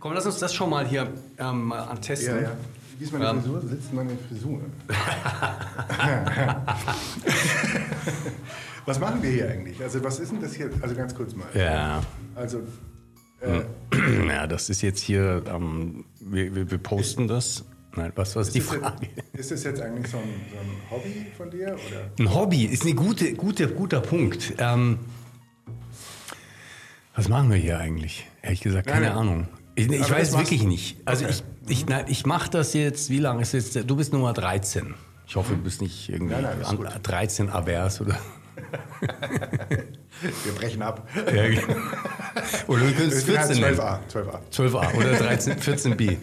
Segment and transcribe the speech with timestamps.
[0.00, 2.36] Komm, lass uns das schon mal hier ähm, mal antesten.
[2.36, 2.50] Ja, ja.
[2.98, 3.42] Wie ist meine Ähm.
[3.42, 3.60] Frisur?
[3.62, 4.60] Sitzt meine Frisur?
[8.86, 9.80] was machen wir hier eigentlich?
[9.82, 10.70] Also was ist denn das hier?
[10.80, 11.48] Also ganz kurz mal.
[11.54, 12.00] Ja.
[12.34, 12.62] Also
[14.28, 17.64] ja, das ist jetzt hier, ähm, wir, wir, wir posten das.
[17.94, 19.08] Nein, was war ist, die das Frage?
[19.32, 21.68] Jetzt, ist das jetzt eigentlich so ein, so ein Hobby von dir?
[21.68, 22.10] Oder?
[22.18, 24.54] Ein Hobby ist ein gute, gute, guter Punkt.
[24.58, 24.98] Ähm,
[27.14, 28.26] was machen wir hier eigentlich?
[28.42, 29.28] Ehrlich gesagt, keine Nein, nein.
[29.28, 29.48] Ahnung.
[29.78, 30.96] Ich, ich weiß wirklich nicht.
[31.04, 31.34] Also Okay.
[31.66, 34.94] ich, ich, nein, ich mache das jetzt, wie lange ist jetzt, du bist Nummer 13.
[35.26, 36.88] Ich hoffe, du bist nicht irgendwie Nein, nein, an, gut.
[37.02, 38.18] 13 avers oder.
[40.44, 41.06] Wir brechen ab.
[41.14, 41.62] Ja, genau.
[42.66, 44.00] oder du könntest Wir sind 14 halt nennen.
[44.10, 44.38] 12a.
[44.50, 44.90] 12a.
[44.90, 46.16] 12a oder 13, 14b.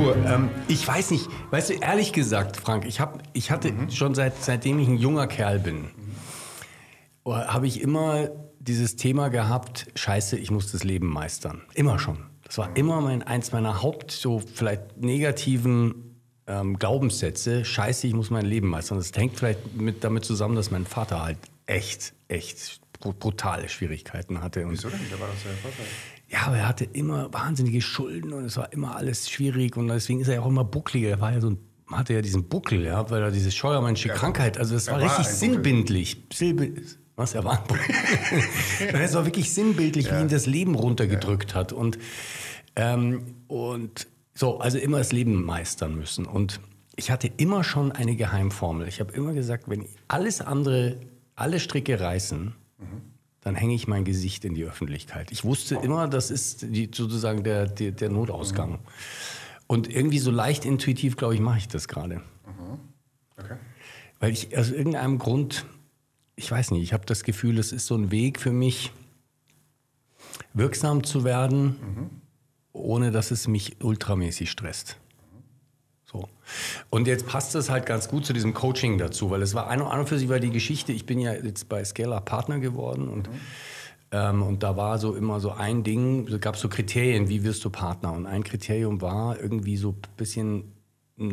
[0.00, 4.14] Du, ähm, ich weiß nicht, weißt du, ehrlich gesagt, Frank, ich, hab, ich hatte schon
[4.14, 5.90] seit, seitdem ich ein junger Kerl bin,
[7.24, 11.60] oh, habe ich immer dieses Thema gehabt, scheiße, ich muss das Leben meistern.
[11.74, 12.16] Immer schon.
[12.44, 16.16] Das war immer mein, eins meiner Haupt, so vielleicht negativen
[16.46, 18.96] ähm, Glaubenssätze, scheiße, ich muss mein Leben meistern.
[18.96, 24.40] Das hängt vielleicht mit, damit zusammen, dass mein Vater halt echt, echt bru- brutale Schwierigkeiten
[24.42, 24.64] hatte.
[24.64, 24.98] Und Wieso denn?
[25.10, 25.86] Der war doch sehr erfolgreich.
[26.30, 30.20] Ja, aber er hatte immer wahnsinnige Schulden und es war immer alles schwierig und deswegen
[30.20, 31.08] ist er ja auch immer buckliger.
[31.08, 31.58] Er war ja so ein,
[31.90, 35.26] hatte ja diesen Buckel, ja, weil er diese scheuermannsche Krankheit, also es war war richtig.
[36.32, 36.72] Silbe,
[37.16, 37.94] was, er war ein Buckel.
[39.00, 41.98] es war wirklich sinnbildlich, wie ihn das Leben runtergedrückt hat und,
[42.76, 46.60] ähm, und so, also immer das Leben meistern müssen und
[46.94, 48.86] ich hatte immer schon eine Geheimformel.
[48.86, 50.96] Ich habe immer gesagt, wenn alles andere,
[51.34, 52.54] alle Stricke reißen,
[53.40, 55.32] dann hänge ich mein Gesicht in die Öffentlichkeit.
[55.32, 58.80] Ich wusste immer, das ist die, sozusagen der, der, der Notausgang.
[59.66, 62.22] Und irgendwie so leicht intuitiv, glaube ich, mache ich das gerade.
[63.38, 63.56] Okay.
[64.18, 65.64] Weil ich aus irgendeinem Grund,
[66.36, 68.92] ich weiß nicht, ich habe das Gefühl, es ist so ein Weg für mich,
[70.52, 71.76] wirksam zu werden,
[72.72, 74.99] ohne dass es mich ultramäßig stresst.
[76.10, 76.28] So.
[76.88, 79.80] Und jetzt passt das halt ganz gut zu diesem Coaching dazu, weil es war an
[79.80, 83.08] an und für sich war die Geschichte, ich bin ja jetzt bei Scala Partner geworden
[83.08, 83.30] und,
[84.10, 87.64] ähm, und da war so immer so ein Ding, es gab so Kriterien, wie wirst
[87.64, 88.12] du Partner?
[88.12, 90.72] Und ein Kriterium war irgendwie so ein bisschen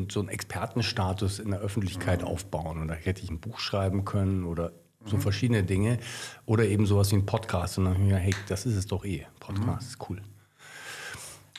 [0.09, 2.77] so einen Expertenstatus in der Öffentlichkeit aufbauen.
[2.77, 4.73] Und da hätte ich ein Buch schreiben können oder
[5.05, 5.99] so verschiedene Dinge.
[6.45, 7.77] Oder eben sowas wie ein Podcast.
[7.77, 9.25] Und dann habe ich mir gedacht, hey, das ist es doch eh.
[9.39, 10.21] Podcast ist cool.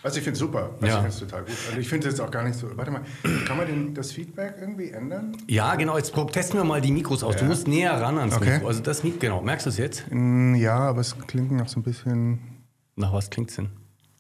[0.02, 0.70] Also ich finde es super.
[0.80, 0.92] Also Ja.
[0.92, 1.54] ich finde es total gut.
[1.68, 2.68] Also ich finde es jetzt auch gar nicht so.
[2.76, 3.02] Warte mal,
[3.46, 5.36] kann man denn das Feedback irgendwie ändern?
[5.48, 5.96] Ja, genau.
[5.96, 7.36] Jetzt testen wir mal die Mikros aus.
[7.36, 8.54] Du musst näher ran ans Okay.
[8.54, 8.68] Mikro.
[8.68, 9.42] Also das Mikro, genau.
[9.42, 10.04] Merkst du es jetzt?
[10.10, 12.38] Mm, Ja, aber es klingt noch so ein bisschen
[12.96, 13.70] Nach was klingt's denn?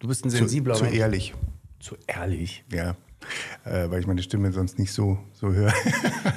[0.00, 0.96] Du bist ein zu, sensibler zu Mensch.
[0.96, 1.34] ehrlich.
[1.80, 2.64] Zu ehrlich.
[2.72, 2.96] Ja,
[3.64, 5.72] äh, weil ich meine Stimme sonst nicht so, so höre.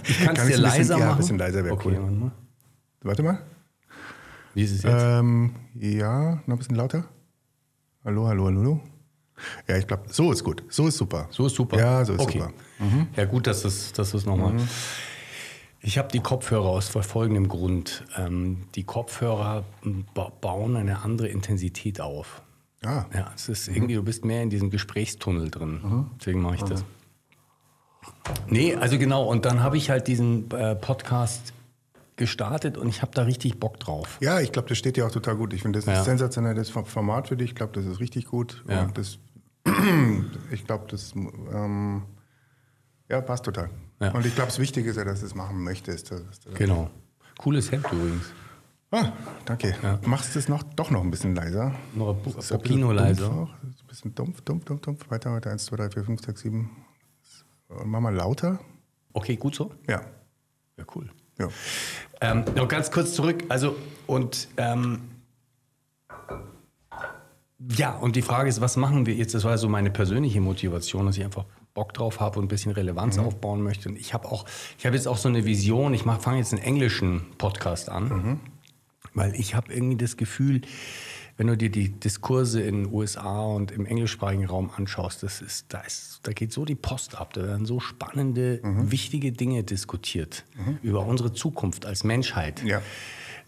[0.07, 1.11] Ich kann es dir ein bisschen, leiser ja, machen.
[1.11, 1.97] ein bisschen leiser wäre okay, cool.
[2.01, 2.31] warte mal.
[3.03, 3.39] Warte mal.
[4.53, 4.93] Wie ist es jetzt?
[4.99, 7.05] Ähm, ja, noch ein bisschen lauter.
[8.03, 8.81] Hallo, hallo, hallo.
[9.67, 10.63] Ja, ich glaube, so ist gut.
[10.69, 11.27] So ist super.
[11.31, 11.77] So ist super.
[11.77, 12.39] Ja, so ist okay.
[12.39, 12.53] super.
[12.79, 13.07] Mhm.
[13.15, 14.53] Ja, gut, dass es dass es nochmal.
[15.83, 18.03] Ich habe die Kopfhörer aus folgendem Grund.
[18.15, 19.63] Ähm, die Kopfhörer
[20.13, 22.41] ba bauen eine andere Intensität auf.
[22.83, 26.07] Ah, Ja, es ist irgendwie, du bist mehr in diesem Gesprächstunnel drin.
[26.19, 26.83] Deswegen mache ich das.
[28.49, 29.23] Nee, also genau.
[29.25, 31.53] Und dann habe ich halt diesen äh, Podcast
[32.15, 34.17] gestartet und ich habe da richtig Bock drauf.
[34.21, 35.53] Ja, ich glaube, das steht dir auch total gut.
[35.53, 35.99] Ich finde, das ist Ja.
[35.99, 37.51] ein sensationelles Form- Format für dich.
[37.51, 38.63] Ich glaube, das ist richtig gut.
[38.67, 38.83] Ja.
[38.83, 39.17] Und das,
[40.51, 42.03] ich glaube, das ähm,
[43.09, 43.69] ja, passt total.
[43.99, 44.11] Ja.
[44.11, 46.11] Und ich glaube, das Wichtige ist ja, dass du es machen möchtest.
[46.11, 46.89] Dass, dass, Genau.
[47.37, 48.25] Cooles Hemd übrigens.
[48.91, 49.13] Ah,
[49.45, 49.73] danke.
[50.05, 51.73] Machst du es noch, doch noch ein bisschen leiser?
[51.95, 53.47] Noch ein bisschen leiser.
[53.63, 55.09] Ein bisschen dumpf, dumpf, dumpf, dumpf.
[55.09, 55.51] Weiter, weiter.
[55.51, 56.69] 1, 2, 3, 4, 5, 6, 7.
[57.69, 58.59] Und mach mal lauter.
[59.13, 59.71] Okay, gut so.
[59.87, 60.01] Ja.
[60.77, 61.09] Ja, cool.
[61.39, 61.47] ja.
[62.19, 63.43] Ähm, noch ganz kurz zurück.
[63.49, 63.75] Also,
[64.07, 64.99] und ähm,
[67.77, 69.35] ja, und die Frage ist, was machen wir jetzt?
[69.35, 72.71] Das war so meine persönliche Motivation, dass ich einfach Bock drauf habe und ein bisschen
[72.71, 73.89] Relevanz aufbauen möchte.
[73.89, 74.45] Und ich habe auch,
[74.77, 75.93] ich habe jetzt auch so eine Vision.
[75.93, 78.39] Ich fange jetzt einen englischen Podcast an,
[79.13, 80.61] weil ich habe irgendwie das Gefühl,
[81.37, 85.67] wenn du dir die Diskurse in den USA und im englischsprachigen Raum anschaust, das ist,
[85.69, 87.33] da, ist, da geht so die Post ab.
[87.33, 90.45] Da werden so spannende, wichtige Dinge diskutiert
[90.83, 92.63] über unsere Zukunft als Menschheit.
[92.63, 92.81] Ja.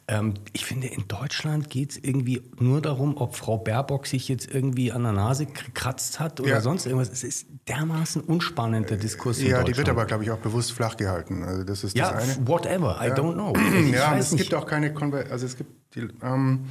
[0.07, 4.53] Ähm, ich finde, in Deutschland geht es irgendwie nur darum, ob Frau Baerbock sich jetzt
[4.53, 6.61] irgendwie an der Nase gekratzt hat oder Ja.
[6.61, 7.09] sonst irgendwas.
[7.09, 10.73] Es ist dermaßen unspannend, der Diskurs in Ja, die wird aber, glaube ich, auch bewusst
[10.73, 11.43] flach gehalten.
[11.43, 12.47] Also das ist Ja, das eine.
[12.47, 13.53] whatever, I don't know.
[13.85, 14.41] Ich ja, es nicht.
[14.41, 16.65] gibt auch keine Konver also es gibt die, ähm,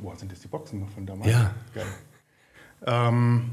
[0.00, 1.30] boah, sind das die Boxen noch von damals?
[1.30, 1.54] Ja.
[1.74, 1.84] Geil.
[2.86, 3.50] Ähm,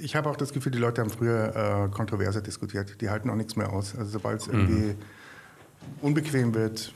[0.00, 3.00] ich habe auch das Gefühl, die Leute haben früher äh, kontroverser diskutiert.
[3.00, 3.96] Die halten auch nichts mehr aus.
[3.96, 4.94] Also sobald es irgendwie
[6.00, 6.92] unbequem wird,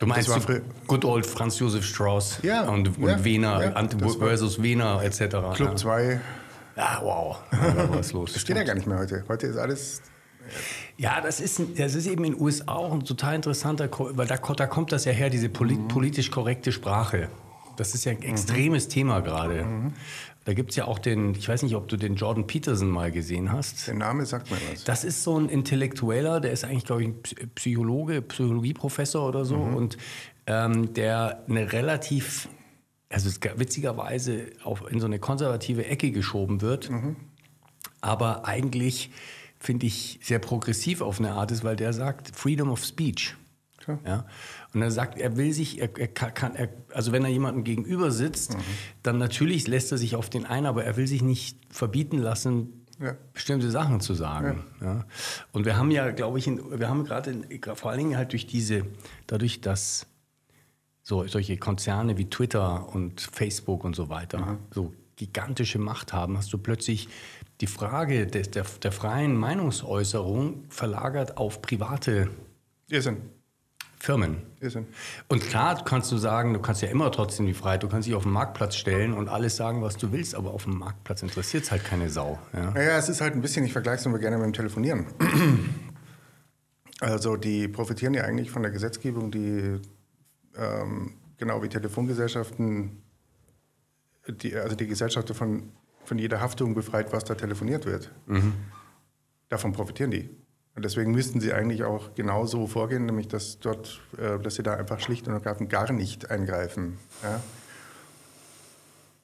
[0.00, 3.62] Du meinst war so früher- Good Old Franz Josef Strauß Ja, und, und ja, Wiener,
[3.64, 5.18] ja, das war- versus Wiener etc.
[5.54, 5.76] Club ja.
[5.76, 6.20] 2,
[6.76, 7.36] ja, wow.
[7.52, 8.32] Da war was los.
[8.32, 9.24] das steht ja gar nicht mehr heute.
[9.28, 10.02] Heute ist alles,
[10.96, 14.36] Ja, das ist, das ist eben in den USA auch ein total interessanter, weil da,
[14.36, 17.28] da kommt das ja her, diese poli politisch korrekte Sprache.
[17.76, 19.64] Das ist ja ein extremes Thema gerade.
[20.44, 23.10] Da gibt es ja auch den, ich weiß nicht, ob du den Jordan Peterson mal
[23.10, 23.86] gesehen hast.
[23.86, 24.84] der Name sagt mir was.
[24.84, 29.44] Das ist so ein Intellektueller, der ist eigentlich, glaube ich, ein Psy- Psychologe, Psychologieprofessor oder
[29.46, 29.96] so und
[30.46, 32.48] ähm, der eine relativ,
[33.08, 36.90] also witzigerweise auf, in so eine konservative Ecke geschoben wird,
[38.02, 39.10] aber eigentlich
[39.58, 43.34] finde ich sehr progressiv auf eine Art ist, weil der sagt Freedom of Speech.
[44.04, 44.26] Ja?
[44.74, 48.10] Und er sagt, er will sich, er, er kann, er, also wenn er jemandem gegenüber
[48.10, 48.56] sitzt,
[49.02, 52.84] dann natürlich lässt er sich auf den ein, aber er will sich nicht verbieten lassen,
[53.00, 53.14] Ja.
[53.32, 54.64] bestimmte Sachen zu sagen.
[54.80, 55.04] Ja.
[55.52, 57.34] Und wir haben ja, glaube ich, in, wir haben gerade
[57.76, 58.84] vor allen Dingen halt durch diese,
[59.26, 60.06] dadurch, dass
[61.02, 66.52] so solche Konzerne wie Twitter und Facebook und so weiter so gigantische Macht haben, hast
[66.52, 67.08] du plötzlich
[67.60, 72.30] die Frage des, der, der freien Meinungsäußerung verlagert auf private
[72.88, 73.18] Irrsinn.
[74.04, 74.42] Firmen.
[74.60, 74.86] Irrsinn.
[75.28, 78.14] Und klar kannst du sagen, du kannst ja immer trotzdem die Freiheit, du kannst dich
[78.14, 81.64] auf den Marktplatz stellen und alles sagen, was du willst, aber auf dem Marktplatz interessiert
[81.64, 82.38] es halt keine Sau.
[82.52, 82.70] Ja?
[82.72, 85.06] Naja, es ist halt ein bisschen, ich vergleiche es immer gerne mit dem Telefonieren.
[87.00, 89.80] Also die profitieren ja eigentlich von der Gesetzgebung, die
[90.56, 93.02] ähm, genau wie Telefongesellschaften,
[94.28, 95.72] die, also die Gesellschaft von,
[96.04, 98.12] von jeder Haftung befreit, was da telefoniert wird.
[99.48, 100.30] Davon profitieren die.
[100.76, 104.74] Und deswegen müssten sie eigentlich auch genauso vorgehen, nämlich dass dort, äh, dass sie da
[104.74, 106.98] einfach schlicht und ergreifend gar nicht eingreifen.
[107.22, 107.40] Ja?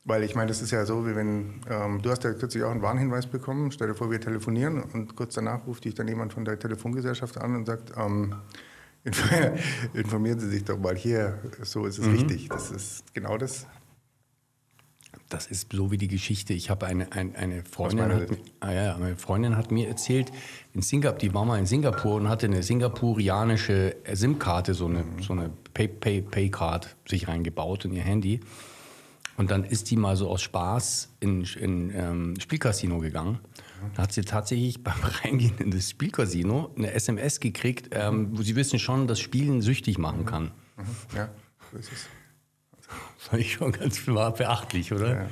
[0.05, 2.71] Weil ich meine, das ist ja so, wie wenn, ähm, du hast ja kürzlich auch
[2.71, 6.33] einen Warnhinweis bekommen, stell dir vor, wir telefonieren und kurz danach ruft dich dann jemand
[6.33, 8.35] von der Telefongesellschaft an und sagt, ähm,
[9.05, 9.59] inf-
[9.93, 12.49] informieren Sie sich doch mal hier, so ist es richtig.
[12.49, 13.67] Das ist genau das.
[15.31, 16.53] Das ist so wie die Geschichte.
[16.55, 18.29] Ich habe eine, eine, eine Freundin, hat,
[18.59, 20.33] ah, ja, meine Freundin hat mir erzählt,
[20.75, 25.33] in Singapur, die war mal in Singapur und hatte eine singapurianische SIM-Karte, so eine, so
[25.33, 28.41] eine Pay, Pay, Pay-Card sich reingebaut in ihr Handy.
[29.37, 33.39] Und dann ist die mal so aus Spaß in, in ähm, Spielcasino gegangen.
[33.95, 38.57] Da hat sie tatsächlich beim Reingehen in das Spielcasino eine SMS gekriegt, ähm, wo sie
[38.57, 40.51] wissen schon, dass Spielen süchtig machen kann.
[41.15, 41.29] Ja,
[41.71, 42.20] so ist es.
[43.19, 45.29] Fand ich schon ganz beachtlich, oder?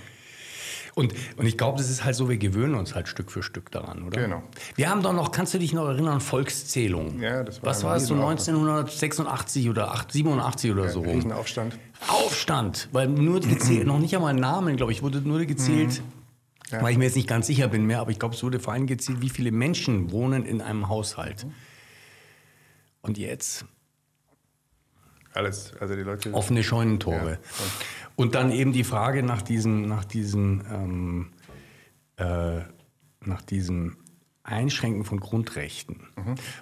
[0.95, 3.71] Und, und ich glaube, das ist halt so, wir gewöhnen uns halt Stück für Stück
[3.71, 4.21] daran, oder?
[4.21, 4.43] Genau.
[4.75, 7.21] Wir haben doch noch, kannst du dich noch erinnern, Volkszählung.
[7.21, 8.41] Ja, das war Was war es, so Riesenaufwand.
[8.49, 11.15] 1986 oder 8, 87 oder so rum?
[11.15, 11.79] Riesenaufstand.
[12.09, 16.73] Aufstand, weil nur gezählt, noch nicht einmal Namen, glaube ich, wurde nur gezählt, Mhm.
[16.73, 16.83] Ja.
[16.83, 18.73] weil ich mir jetzt nicht ganz sicher bin mehr, aber ich glaube, es wurde vor
[18.75, 21.45] allem gezählt, wie viele Menschen wohnen in einem Haushalt.
[21.45, 21.53] Mhm.
[23.03, 23.65] Und jetzt
[25.35, 25.73] Alles.
[25.79, 26.33] Also die Leute.
[26.35, 27.33] offene Scheunentore.
[27.33, 27.39] Ja.
[28.17, 31.29] Und dann eben die Frage nach diesem, nach diesem, ähm,
[32.17, 32.61] äh,
[33.21, 33.97] nach diesem
[34.49, 35.97] Einschränken von Grundrechten.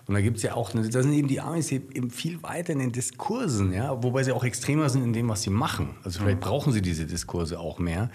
[0.06, 2.80] Und da gibt es ja auch, da sind eben die Amis eben viel weiter in
[2.80, 5.96] den Diskursen, ja, wobei sie auch extremer sind in dem, was sie machen.
[6.02, 8.10] Also vielleicht brauchen sie diese Diskurse auch mehr.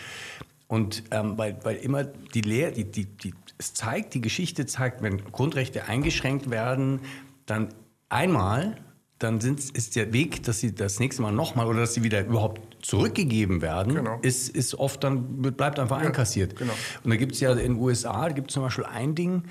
[0.67, 5.01] Und ähm, weil, weil immer die Lehre, die, die, die, es zeigt, die Geschichte zeigt,
[5.01, 7.01] wenn Grundrechte eingeschränkt werden,
[7.45, 7.69] dann
[8.09, 8.77] einmal,
[9.23, 12.25] dann sind, ist der Weg, dass sie das nächste Mal nochmal oder dass sie wieder
[12.25, 14.19] überhaupt zurückgegeben werden, Genau.
[14.21, 16.55] ist, ist oft dann, bleibt einfach einkassiert.
[16.55, 16.73] genau.
[17.03, 19.43] Und da gibt es ja in den USA, gibt es zum Beispiel ein Ding,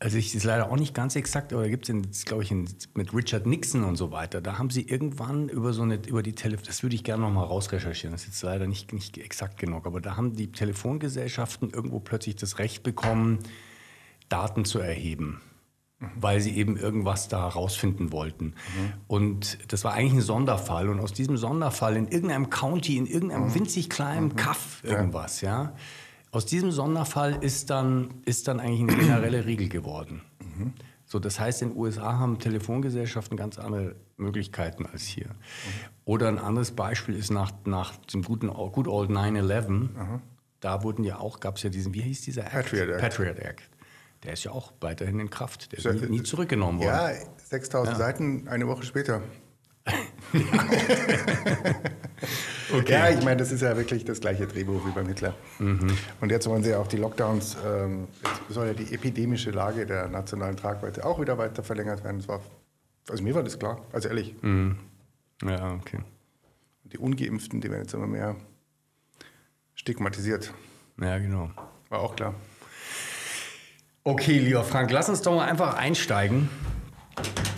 [0.00, 2.68] also ich ist leider auch nicht ganz exakt, aber da gibt es, glaube ich, in,
[2.94, 4.42] mit Richard Nixon und so weiter.
[4.42, 7.30] Da haben sie irgendwann über so eine, über die Telefon, das würde ich gerne noch
[7.30, 11.70] mal rausrecherchieren, das ist jetzt leider nicht, nicht exakt genug, aber da haben die Telefongesellschaften
[11.70, 13.38] irgendwo plötzlich das Recht bekommen,
[14.28, 15.40] Daten zu erheben.
[16.16, 18.54] Weil sie eben irgendwas da rausfinden wollten.
[19.06, 20.88] Und das war eigentlich ein Sonderfall.
[20.88, 25.74] Und aus diesem Sonderfall in irgendeinem County, in irgendeinem winzig kleinen Kaff, irgendwas, ja.
[26.30, 30.20] Aus diesem Sonderfall ist dann, ist dann eigentlich eine generelle Regel geworden.
[31.06, 35.26] So, das heißt, in den USA haben Telefongesellschaften ganz andere Möglichkeiten als hier.
[36.04, 39.90] Oder ein anderes Beispiel ist nach, nach dem guten Good Old 9-11.
[40.60, 42.70] Da wurden ja auch, gab es ja diesen, wie hieß dieser Act?
[42.70, 43.00] Patriot Act.
[43.00, 43.70] Patriot Act.
[44.24, 45.72] Der ist ja auch weiterhin in Kraft.
[45.72, 46.88] Der Ja, ist nie, nie zurückgenommen worden.
[46.88, 47.10] Ja,
[47.44, 49.22] 6000 Seiten, eine Woche später.
[52.88, 55.34] Ja, ich meine, das ist ja wirklich das gleiche Drehbuch wie beim Hitler.
[55.58, 59.86] Und jetzt wollen sie ja auch die Lockdowns, ähm, jetzt soll ja die epidemische Lage
[59.86, 62.18] der nationalen Tragweite auch wieder weiter verlängert werden.
[62.18, 62.40] Das war,
[63.08, 64.34] also mir war das klar, also ehrlich.
[65.42, 65.98] Ja, okay.
[66.84, 68.34] Die Ungeimpften, die werden jetzt immer mehr
[69.74, 70.52] stigmatisiert.
[71.00, 71.50] Ja, genau.
[71.90, 72.34] War auch klar.
[74.06, 76.50] Okay, lieber Frank, lass uns doch mal einfach einsteigen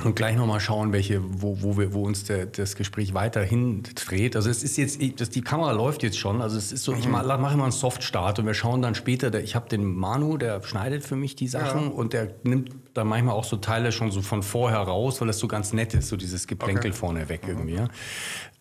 [0.05, 4.37] und gleich nochmal schauen, welche, wo, wo, wir, wo uns der, das Gespräch weiterhin dreht.
[4.37, 6.41] Also es ist jetzt, das, die Kamera läuft jetzt schon.
[6.41, 9.43] Also es ist so, ich mache immer einen Soft-Start und wir schauen dann später, der,
[9.43, 11.89] ich habe den Manu, der schneidet für mich die Sachen Ja.
[11.89, 15.41] und der nimmt dann manchmal auch so Teile schon so von vorher raus, weil das
[15.41, 16.97] so ganz nett ist, so dieses Geplänkel Okay.
[17.01, 17.75] vorne weg irgendwie.
[17.75, 17.89] Ja.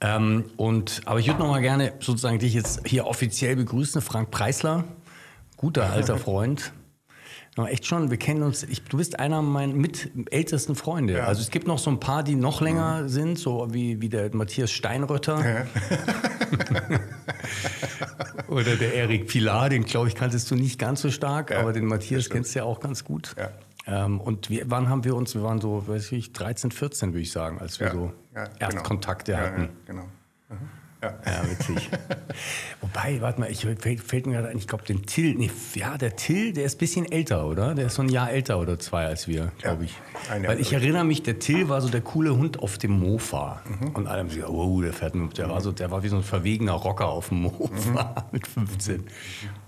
[0.01, 4.86] Ähm, und, aber ich würde nochmal gerne sozusagen dich jetzt hier offiziell begrüßen, Frank Preisler,
[5.56, 6.74] guter alter Freund.
[7.57, 8.63] Ja, echt schon, wir kennen uns.
[8.63, 11.13] Ich, du bist einer meiner mit ältesten Freunde.
[11.13, 11.25] Ja.
[11.25, 14.35] Also es gibt noch so ein paar, die noch länger sind, so wie, wie der
[14.35, 15.65] Matthias Steinrötter
[18.50, 21.71] oder der Erik Pilar, den glaube ich kanntest du nicht ganz so stark, Ja, aber
[21.71, 23.35] den Matthias kennst du ja auch ganz gut.
[23.38, 23.51] Ja.
[23.88, 27.21] Ähm, und wir, wann haben wir uns, wir waren so, weiß ich, 13, 14 würde
[27.21, 29.43] ich sagen, als wir Ja, so ja, Erstkontakte genau.
[29.43, 29.62] hatten.
[29.62, 30.03] Ja, ja, genau.
[30.50, 30.69] Mhm.
[31.25, 31.31] Ja.
[31.43, 31.89] Ja, witzig.
[32.81, 35.97] Wobei, warte mal, ich, fällt, fällt mir gerade ein, ich glaube, den Till, nee, ja,
[35.97, 37.75] der Till, der ist ein bisschen älter, oder?
[37.75, 40.41] Der ist so ein Jahr älter oder zwei als wir, glaube Ja, ich.
[40.41, 43.62] Jahr Weil ich erinnere mich, der Till war so der coole Hund auf dem Mofa.
[43.81, 43.89] Mhm.
[43.89, 46.24] Und alle haben gesagt, oh, der fährt der war so, der war wie so ein
[46.24, 48.24] verwegener Rocker auf dem Mofa Mhm.
[48.31, 49.03] mit 15.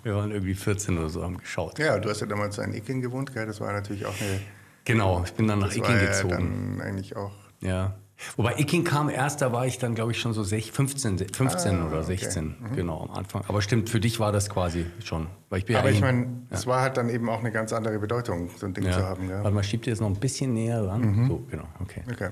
[0.03, 1.79] Wir waren irgendwie 14 oder so, haben geschaut.
[1.79, 3.46] ja, du hast ja damals in Icking gewohnt, gell?
[3.46, 4.39] Das war natürlich auch eine.
[4.86, 6.77] Genau, ich bin dann nach Icking war ja gezogen.
[6.77, 7.34] dann eigentlich auch.
[7.62, 7.96] Ja.
[8.36, 11.80] Wobei Icking kam erst, da war ich dann, glaube ich, schon so sech- 15, 15
[11.82, 12.18] Ah, oder okay.
[12.18, 13.44] 16, genau, am Anfang.
[13.48, 15.28] Aber stimmt, für dich war das quasi schon.
[15.50, 17.74] Weil ich bin Aber ja ich meine, es war halt dann eben auch eine ganz
[17.74, 18.92] andere Bedeutung, so ein Ding ja.
[18.92, 19.30] zu haben.
[19.30, 19.44] Ja.
[19.44, 21.28] Warte mal, schiebt ihr das noch ein bisschen näher ran?
[21.28, 22.02] So, genau, okay.
[22.12, 22.30] Okay.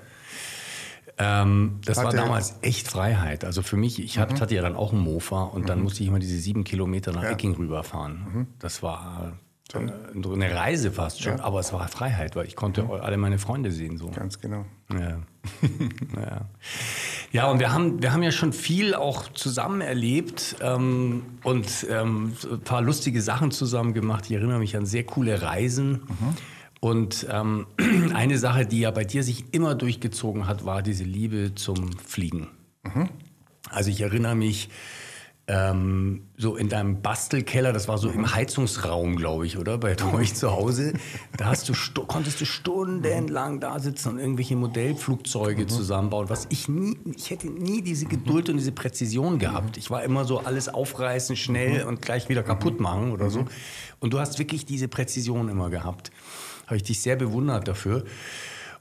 [1.18, 3.46] Ähm, das war Hatte- damals echt Freiheit.
[3.46, 6.10] Also für mich, ich hab, hatte ja dann auch einen Mofa und dann musste ich
[6.10, 7.32] immer diese sieben Kilometer nach Ja.
[7.32, 8.48] Icking rüberfahren.
[8.60, 9.34] Das war
[9.74, 11.44] äh, eine Reise fast schon, Ja.
[11.44, 13.98] aber es war Freiheit, weil ich konnte alle meine Freunde sehen.
[13.98, 14.10] So.
[14.12, 14.66] Ganz genau.
[14.92, 15.20] Ja.
[16.22, 16.50] ja.
[17.32, 22.34] ja, und wir haben, wir haben ja schon viel auch zusammen erlebt ähm, und ähm,
[22.38, 24.26] so ein paar lustige Sachen zusammen gemacht.
[24.26, 26.04] Ich erinnere mich an sehr coole Reisen.
[26.80, 27.66] Und ähm,
[28.14, 32.48] eine Sache, die ja bei dir sich immer durchgezogen hat, war diese Liebe zum Fliegen.
[33.72, 34.70] Also ich erinnere mich
[35.48, 39.78] ähm, so in deinem Bastelkeller, das war so im Heizungsraum, glaube ich, oder?
[39.78, 40.94] Bei euch zu Hause.
[41.38, 41.74] Da hast du,
[42.06, 47.84] konntest du stundenlang da sitzen und irgendwelche Modellflugzeuge zusammenbauen, was ich nie, ich hätte nie
[47.84, 49.78] diese Geduld und diese Präzision gehabt.
[49.78, 53.46] Ich war immer so alles aufreißen, schnell und gleich wieder kaputt machen oder so.
[54.00, 56.12] Und du hast wirklich diese Präzision immer gehabt.
[56.66, 58.04] Habe ich dich sehr bewundert dafür.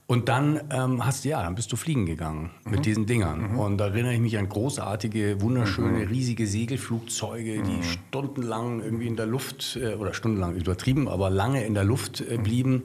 [0.07, 3.57] Und dann ähm, hast du, ja, dann bist du fliegen gegangen mit diesen Dingern.
[3.57, 9.25] Und da erinnere ich mich an großartige, wunderschöne, riesige Segelflugzeuge, die stundenlang irgendwie in der
[9.25, 12.83] Luft, äh, oder stundenlang übertrieben, aber lange in der Luft äh, blieben.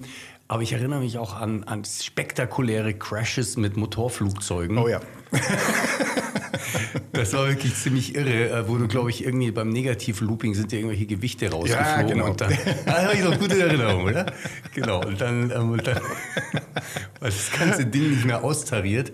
[0.47, 4.77] Aber ich erinnere mich auch an, an spektakuläre Crashes mit Motorflugzeugen.
[4.77, 5.01] Oh ja.
[7.13, 10.77] Das war wirklich ziemlich irre, äh, wo du, glaube ich, irgendwie beim Negativ-Looping sind dir
[10.79, 12.07] irgendwelche Gewichte rausgeflogen.
[12.07, 12.29] genau.
[12.29, 12.53] Und dann,
[12.85, 14.25] da habe ich noch gute Erinnerung, oder?
[14.73, 15.01] Genau.
[15.05, 15.95] Und dann, ähm, und dann
[17.19, 19.11] war das ganze Ding nicht mehr austariert.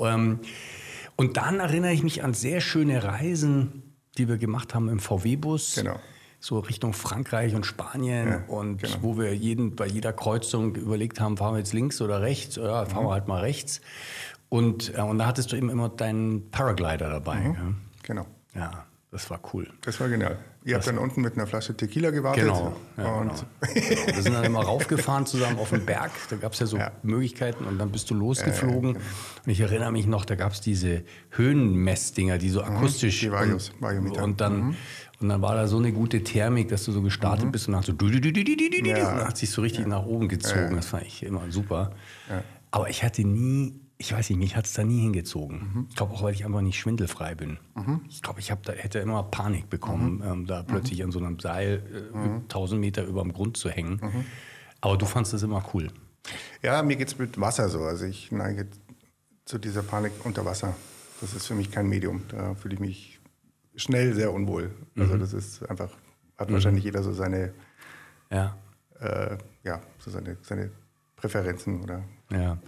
[0.00, 0.40] Ähm,
[1.16, 3.82] und dann erinnere ich mich an sehr schöne Reisen,
[4.18, 5.74] die wir gemacht haben im VW-Bus.
[5.76, 5.98] Genau.
[6.40, 8.96] So Richtung Frankreich und Spanien Ja, und genau.
[9.00, 12.56] wo wir jeden, bei jeder Kreuzung überlegt haben, fahren wir jetzt links oder rechts?
[12.56, 13.08] Ja, fahren Mhm.
[13.08, 13.80] wir halt mal rechts.
[14.52, 17.36] Und, äh, und da hattest du eben immer deinen Paraglider dabei.
[17.36, 17.76] Mhm.
[18.02, 18.26] Genau.
[18.54, 18.60] Ja?
[18.60, 19.66] ja, das war cool.
[19.80, 20.38] Das war genial.
[20.64, 22.44] Ihr habt dann unten mit einer Flasche Tequila gewartet.
[22.44, 22.76] Genau.
[22.98, 23.74] Ja, und genau.
[23.74, 24.06] genau.
[24.14, 26.10] Wir sind dann immer raufgefahren zusammen auf den Berg.
[26.28, 26.92] Da gab es ja so Ja.
[27.02, 28.92] Möglichkeiten und dann bist du losgeflogen.
[28.92, 29.04] genau.
[29.46, 33.22] Und ich erinnere mich noch, da gab es diese Höhenmessdinger, die so akustisch.
[33.22, 33.26] Mhm.
[33.26, 34.76] die Varios, und, und dann.
[35.20, 37.78] Und dann war da so eine gute Thermik, dass du so gestartet bist und dann
[37.80, 39.08] hast du du, du, du, du, du, du, du, Ja.
[39.12, 40.76] und dann hat sich so richtig nach oben gezogen.
[40.76, 41.92] Das fand ich immer super.
[42.70, 45.86] Aber ich hatte nie, ich weiß nicht, mich hat es da nie hingezogen.
[45.88, 47.58] Ich glaube auch, weil ich einfach nicht schwindelfrei bin.
[48.08, 51.38] Ich glaube, ich hab da, hätte immer Panik bekommen, ähm, da plötzlich an so einem
[51.38, 54.24] Seil äh, 1000 Meter über dem Grund zu hängen.
[54.80, 55.88] Aber du fandst das immer cool.
[56.62, 57.80] Ja, mir geht es mit Wasser so.
[57.82, 58.66] Also ich neige
[59.44, 60.74] zu dieser Panik unter Wasser.
[61.20, 62.22] Das ist für mich kein Medium.
[62.28, 63.20] Da fühle ich mich
[63.76, 64.70] schnell sehr unwohl.
[64.96, 65.90] Also das ist einfach,
[66.36, 67.54] hat wahrscheinlich jeder so seine,
[68.30, 68.56] Ja.
[69.00, 70.70] äh, ja, so seine, seine
[71.16, 72.58] Präferenzen oder ja.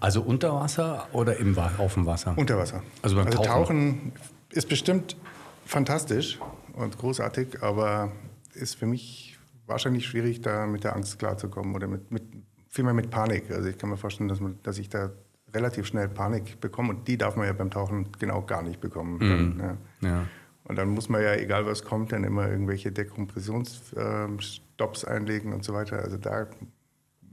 [0.00, 2.34] Also unter Wasser oder im, auf dem Wasser?
[2.36, 2.82] unter Wasser.
[3.02, 3.46] Also beim Tauchen.
[3.46, 4.12] Tauchen
[4.50, 5.16] ist bestimmt
[5.64, 6.38] fantastisch
[6.74, 8.12] und großartig, aber
[8.54, 12.22] ist für mich wahrscheinlich schwierig, da mit der Angst klarzukommen oder mit, mit
[12.68, 13.50] vielmehr mit Panik.
[13.50, 15.10] Also ich kann mir vorstellen, dass, man, dass ich da
[15.54, 19.20] relativ schnell Panik bekomme und die darf man ja beim Tauchen genau gar nicht bekommen.
[19.20, 19.72] Dann, ja.
[19.72, 19.78] Mhm.
[20.08, 20.26] Ja.
[20.64, 25.74] Und dann muss man ja, egal was kommt, dann immer irgendwelche Dekompressionsstopps einlegen und so
[25.74, 25.98] weiter.
[25.98, 26.46] Also da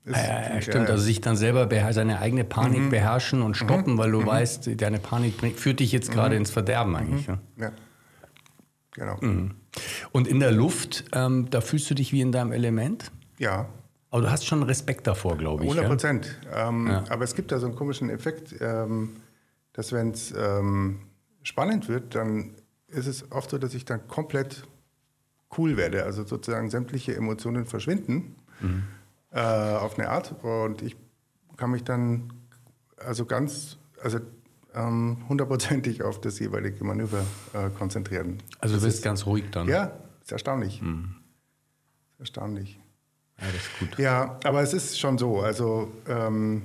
[0.06, 0.90] ist Ja, ja, stimmt.
[0.90, 5.36] Also sich dann selber seine eigene Panik beherrschen und stoppen, weil du weißt, deine Panik
[5.58, 7.28] führt dich jetzt gerade ins Verderben eigentlich.
[7.28, 7.40] Ja.
[7.58, 7.72] ja.
[8.94, 9.18] Genau.
[9.22, 9.56] Mhm.
[10.12, 13.12] Und in der Luft, ähm, da fühlst du dich wie in deinem Element?
[13.38, 13.68] Ja,
[14.10, 15.70] Aber du hast schon Respekt davor, glaube ich.
[15.70, 15.90] 100 Ja?
[15.90, 16.40] Prozent.
[16.54, 16.90] Ähm.
[17.10, 19.16] Aber es gibt da so einen komischen Effekt, ähm,
[19.74, 21.00] dass wenn es ähm,
[21.44, 22.52] spannend wird, dann
[22.88, 24.68] ist es oft so, dass ich dann komplett
[25.58, 26.04] cool werde.
[26.04, 28.36] Also sozusagen sämtliche Emotionen verschwinden
[29.32, 30.36] äh, auf eine Art.
[30.44, 30.96] Und ich
[31.58, 32.34] kann mich dann
[32.98, 34.20] also ganz, also
[34.74, 37.24] ähm, hundertprozentig auf das jeweilige Manöver
[37.54, 38.42] äh, konzentrieren.
[38.60, 39.68] Also du bist ganz ruhig dann.
[39.68, 40.82] Ja, ist erstaunlich.
[40.82, 42.80] Ist erstaunlich.
[43.40, 44.00] ja das ist gut.
[44.00, 45.42] Ja, aber es ist schon so.
[45.42, 46.64] Also, ähm,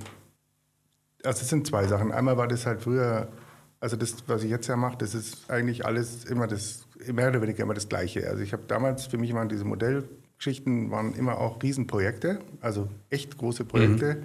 [1.23, 2.11] also es sind zwei Sachen.
[2.11, 3.27] Einmal war das halt früher,
[3.79, 7.41] also das, was ich jetzt ja mache, das ist eigentlich alles immer das, mehr oder
[7.41, 8.27] weniger immer das Gleiche.
[8.29, 9.65] Also ich habe damals, für mich waren diese
[10.37, 14.23] Modellgeschichten waren immer auch Riesenprojekte, also echt große Projekte.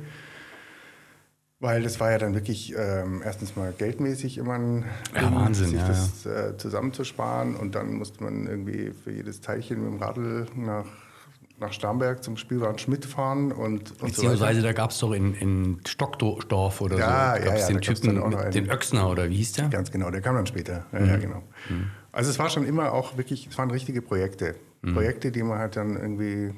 [1.59, 5.71] Weil das war ja dann wirklich ähm, erstens mal geldmäßig immer ein Ja, Ding, Wahnsinn,
[5.71, 9.99] sich ja, das äh, zusammenzusparen und dann musste man irgendwie für jedes Teilchen mit dem
[10.03, 10.87] Radl nach,
[11.61, 14.07] nach Starnberg zum Spielwagen Schmidt fahren und, und so.
[14.07, 17.81] Beziehungsweise da gab es doch in, in Stockdorf oder Ja, so, ja, gab's ja, den
[17.81, 18.51] Typen, mit, einen.
[18.51, 19.69] den Öxner oder wie hieß der?
[19.69, 20.85] Ganz genau, der kam dann später.
[20.91, 21.07] Mhm.
[21.07, 21.43] ja, genau.
[22.11, 24.57] Also es war schon immer auch wirklich, es waren richtige Projekte.
[24.83, 24.95] Mhm.
[24.95, 26.55] Projekte, die man halt dann irgendwie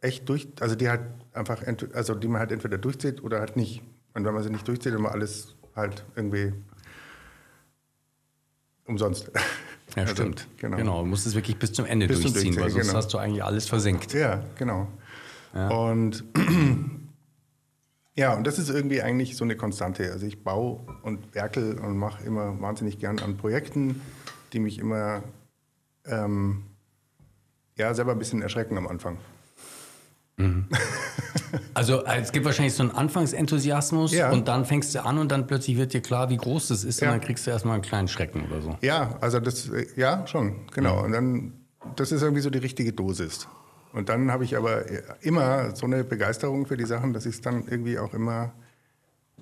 [0.00, 1.02] echt durch, also die halt
[1.32, 1.62] einfach,
[1.94, 3.82] also die man halt entweder durchzieht oder halt nicht.
[4.14, 6.52] Und wenn man sie nicht durchzieht, dann war alles halt irgendwie
[8.86, 9.30] umsonst.
[9.34, 9.40] Ja,
[9.96, 10.46] Also, stimmt.
[10.58, 10.76] Genau.
[10.76, 11.00] Genau.
[11.00, 12.98] du musst es wirklich bis zum Ende Bis zum durchziehen, weil Durchziehen, sonst genau.
[12.98, 14.12] hast du eigentlich alles versenkt.
[14.12, 14.86] Ja, genau.
[15.54, 15.68] Ja.
[15.68, 16.24] Und
[18.14, 20.12] ja, und das ist irgendwie eigentlich so eine Konstante.
[20.12, 24.00] Also ich baue und werkel und mache immer wahnsinnig gern an Projekten,
[24.52, 25.22] die mich immer
[26.04, 26.64] ähm,
[27.78, 29.16] ja, selber ein bisschen erschrecken am Anfang.
[31.74, 34.30] Also äh, es gibt wahrscheinlich so einen Anfangsenthusiasmus Ja.
[34.30, 37.00] und dann fängst du an und dann plötzlich wird dir klar, wie groß das ist
[37.00, 37.08] Ja.
[37.08, 38.76] und dann kriegst du erstmal einen kleinen Schrecken oder so.
[38.82, 41.02] Ja, also das, äh, ja, schon, genau.
[41.04, 41.54] Und dann,
[41.96, 43.48] das ist irgendwie so die richtige Dosis.
[43.92, 44.84] Und dann habe ich aber
[45.22, 48.52] immer so eine Begeisterung für die Sachen, dass ich es dann irgendwie auch immer,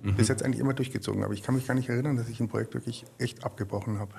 [0.03, 1.35] bis jetzt eigentlich immer durchgezogen habe.
[1.35, 4.13] Ich kann mich gar nicht erinnern, dass ich ein Projekt wirklich echt abgebrochen habe.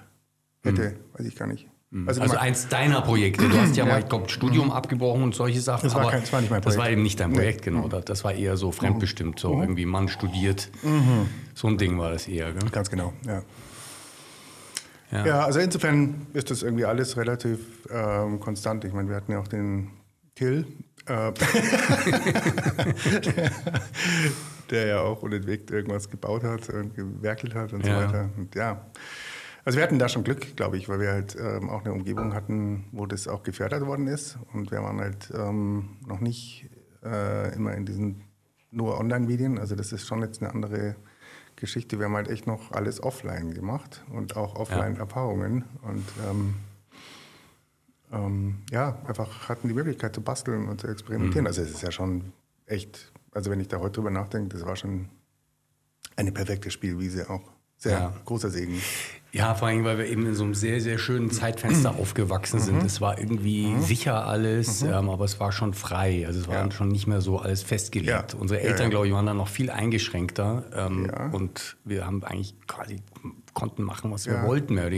[0.64, 1.70] Hätte, weiß ich gar nicht.
[2.06, 3.48] Also, die ma- eins deiner Projekte.
[3.48, 5.86] Du hast ja, mal, ich glaube, Studium abgebrochen und solche Sachen.
[5.86, 6.84] Das war aber kein- das war nicht mein Das Projekt.
[6.84, 7.36] war eben nicht dein Nee.
[7.36, 7.40] Mhm.
[7.40, 7.88] Projekt, genau.
[7.88, 10.70] Das- Das war eher so fremdbestimmt, so irgendwie Mann studiert.
[11.54, 12.70] So ein Ding war das eher, gell?
[12.72, 13.42] Ganz genau, ja.
[15.12, 15.26] Ja.
[15.26, 18.84] Ja, also insofern ist das irgendwie alles relativ ähm, konstant.
[18.84, 19.92] Ich meine, wir hatten ja auch den
[20.36, 20.68] Kill,
[21.06, 21.32] äh,
[24.70, 28.02] der ja auch unentwegt irgendwas gebaut hat und gewerkelt hat und Ja.
[28.02, 28.30] so weiter.
[28.36, 28.86] Und ja,
[29.68, 32.34] also wir hatten da schon Glück, glaube ich, weil wir halt ähm, auch eine Umgebung
[32.34, 34.40] hatten, wo das auch gefördert worden ist.
[34.54, 36.70] Und wir waren halt ähm, noch nicht
[37.04, 38.22] äh, immer in diesen
[38.72, 39.60] nur Online-Medien.
[39.60, 40.96] Also das ist schon jetzt eine andere
[41.58, 42.00] Geschichte.
[42.00, 45.66] Wir haben halt echt noch alles offline gemacht und auch Offline-Erfahrungen.
[45.82, 46.56] Und ähm,
[48.14, 51.46] ähm, ja, einfach hatten die Möglichkeit zu basteln und zu experimentieren.
[51.46, 52.32] Also es ist ja schon
[52.68, 55.10] echt, also wenn ich da heute drüber nachdenke, das war schon
[56.16, 57.57] eine perfekte Spielwiese auch.
[57.78, 58.14] Sehr Ja.
[58.26, 58.82] großer Segen.
[59.34, 62.64] Ja, vor allem, weil wir eben in so einem sehr, sehr schönen Zeitfenster aufgewachsen Mhm.
[62.64, 62.84] sind.
[62.86, 66.26] Es war irgendwie sicher alles, ähm, aber es war schon frei.
[66.26, 66.72] Also es war Ja.
[66.72, 68.34] schon nicht mehr so alles festgelegt.
[68.34, 68.40] Ja.
[68.40, 68.90] Unsere Eltern, ja.
[68.90, 70.64] glaube ich, waren da noch viel eingeschränkter.
[70.74, 71.12] Ähm.
[71.34, 73.02] Und wir haben eigentlich quasi
[73.54, 74.76] konnten machen, was wir wollten.
[74.76, 74.90] Mehr.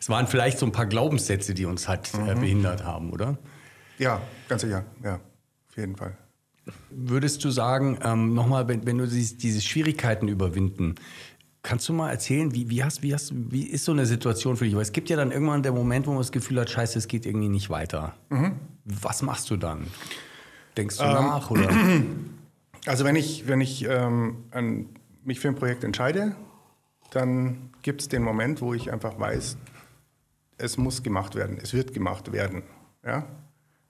[0.00, 2.28] Es waren vielleicht so ein paar Glaubenssätze, die uns halt Mhm.
[2.28, 3.38] äh, behindert haben, oder?
[3.98, 4.84] Ja, ganz sicher.
[5.04, 5.16] Ja,
[5.68, 6.16] auf jeden Fall.
[6.90, 10.94] Würdest du sagen, ähm, nochmal, wenn, wenn du diese, diese Schwierigkeiten überwinden,
[11.64, 14.66] kannst du mal erzählen, wie, wie, hast, wie, hast, wie ist so eine Situation für
[14.66, 14.74] dich?
[14.76, 17.08] Weil es gibt ja dann irgendwann der Moment, wo man das Gefühl hat, scheiße, es
[17.08, 18.14] geht irgendwie nicht weiter.
[18.84, 19.88] Was machst du dann?
[20.76, 21.50] Denkst du nach?
[21.50, 21.68] Oder?
[22.86, 24.90] Also wenn ich, wenn ich ähm, an,
[25.24, 26.36] mich für ein Projekt entscheide,
[27.12, 29.56] dann gibt es den Moment, wo ich einfach weiß,
[30.58, 32.62] es muss gemacht werden, es wird gemacht werden.
[33.02, 33.24] Ja?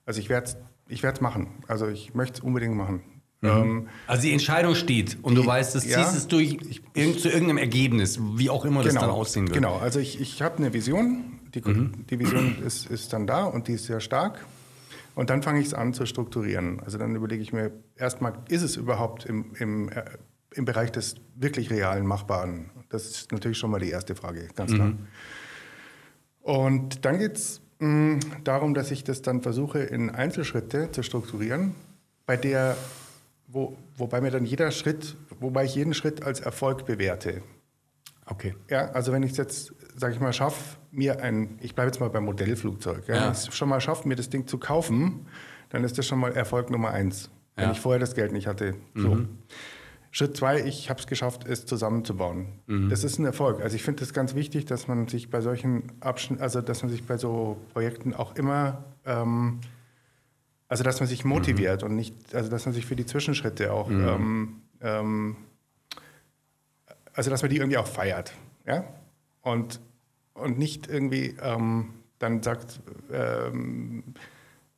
[0.06, 0.56] Also ich werde es
[0.87, 1.48] ich werd's machen.
[1.66, 3.02] Also ich möchte es unbedingt machen.
[3.44, 6.02] Ähm, Also die Entscheidung steht und du Die- weißt, das ja.
[6.02, 6.59] ziehst es durch
[6.94, 9.54] irgend, zu irgendeinem Ergebnis, wie auch immer das dann aussehen wird.
[9.54, 13.68] Genau, also ich, ich habe eine Vision, die, die Vision ist, ist dann da und
[13.68, 14.44] die ist sehr stark.
[15.14, 16.80] Und dann fange ich es an zu strukturieren.
[16.80, 20.02] Also dann überlege ich mir erstmal, ist es überhaupt im, im, äh,
[20.54, 22.70] im Bereich des wirklich realen Machbaren?
[22.88, 24.92] Das ist natürlich schon mal die erste Frage, ganz klar.
[26.42, 27.61] Und dann geht es
[28.44, 31.74] darum, dass ich das dann versuche, in Einzelschritte zu strukturieren,
[32.26, 32.76] bei der,
[33.54, 37.42] wo, wobei mir dann jeder Schritt, wobei ich jeden Schritt als Erfolg bewerte.
[38.26, 38.54] Okay.
[38.68, 42.00] Ja, also wenn ich es jetzt, sage ich mal, schaffe, mir ein, ich bleibe jetzt
[42.00, 43.24] mal beim Modellflugzeug, ja, Ja.
[43.26, 45.26] wenn ich es schon mal schaffe, mir das Ding zu kaufen,
[45.70, 47.72] dann ist das schon mal Erfolg Nummer eins, wenn Ja.
[47.72, 48.74] ich vorher das Geld nicht hatte.
[48.94, 49.18] So.
[50.10, 52.46] Schritt zwei, ich habe es geschafft, es zusammenzubauen.
[52.66, 52.88] Mhm.
[52.88, 53.60] Das ist ein Erfolg.
[53.60, 56.90] Also ich finde es ganz wichtig, dass man sich bei solchen Abschnitten, also dass man
[56.92, 59.60] sich bei so Projekten auch immer, ähm,
[60.74, 61.88] also dass man sich motiviert mhm.
[61.88, 64.08] und nicht, also dass man sich für die Zwischenschritte auch, mhm.
[64.08, 65.37] ähm, ähm,
[67.12, 68.32] also dass man die irgendwie auch feiert,
[68.66, 68.82] ja,
[69.42, 69.78] und
[70.32, 72.80] und nicht irgendwie ähm, dann sagt,
[73.12, 74.02] ähm,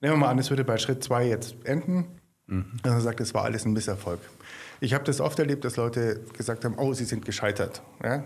[0.03, 2.05] nehmen wir mal an, es würde bei Schritt zwei jetzt enden,
[2.47, 2.67] mhm.
[2.73, 4.21] und dann sagt, es war alles ein Misserfolg.
[4.81, 7.81] Ich habe das oft erlebt, dass Leute gesagt haben, oh, sie sind gescheitert.
[8.05, 8.23] Ja?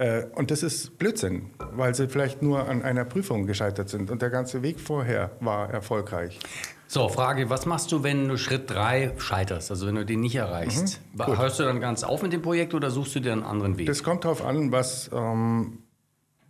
[0.00, 4.22] Äh, und das ist Blödsinn, weil sie vielleicht nur an einer Prüfung gescheitert sind und
[4.22, 6.40] der ganze Weg vorher war erfolgreich.
[6.86, 10.34] So, Frage, was machst du, wenn du Schritt 3 scheiterst, also wenn du den nicht
[10.34, 11.02] erreichst?
[11.12, 13.76] Mhm, Hörst du dann ganz auf mit dem Projekt oder suchst du dir einen anderen
[13.76, 13.86] Weg?
[13.86, 15.80] Das kommt darauf an, was, ähm,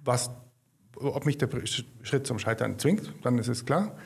[0.05, 0.31] was,
[0.95, 1.49] ob mich der
[2.03, 3.97] Schritt zum Scheitern zwingt, dann ist es klar.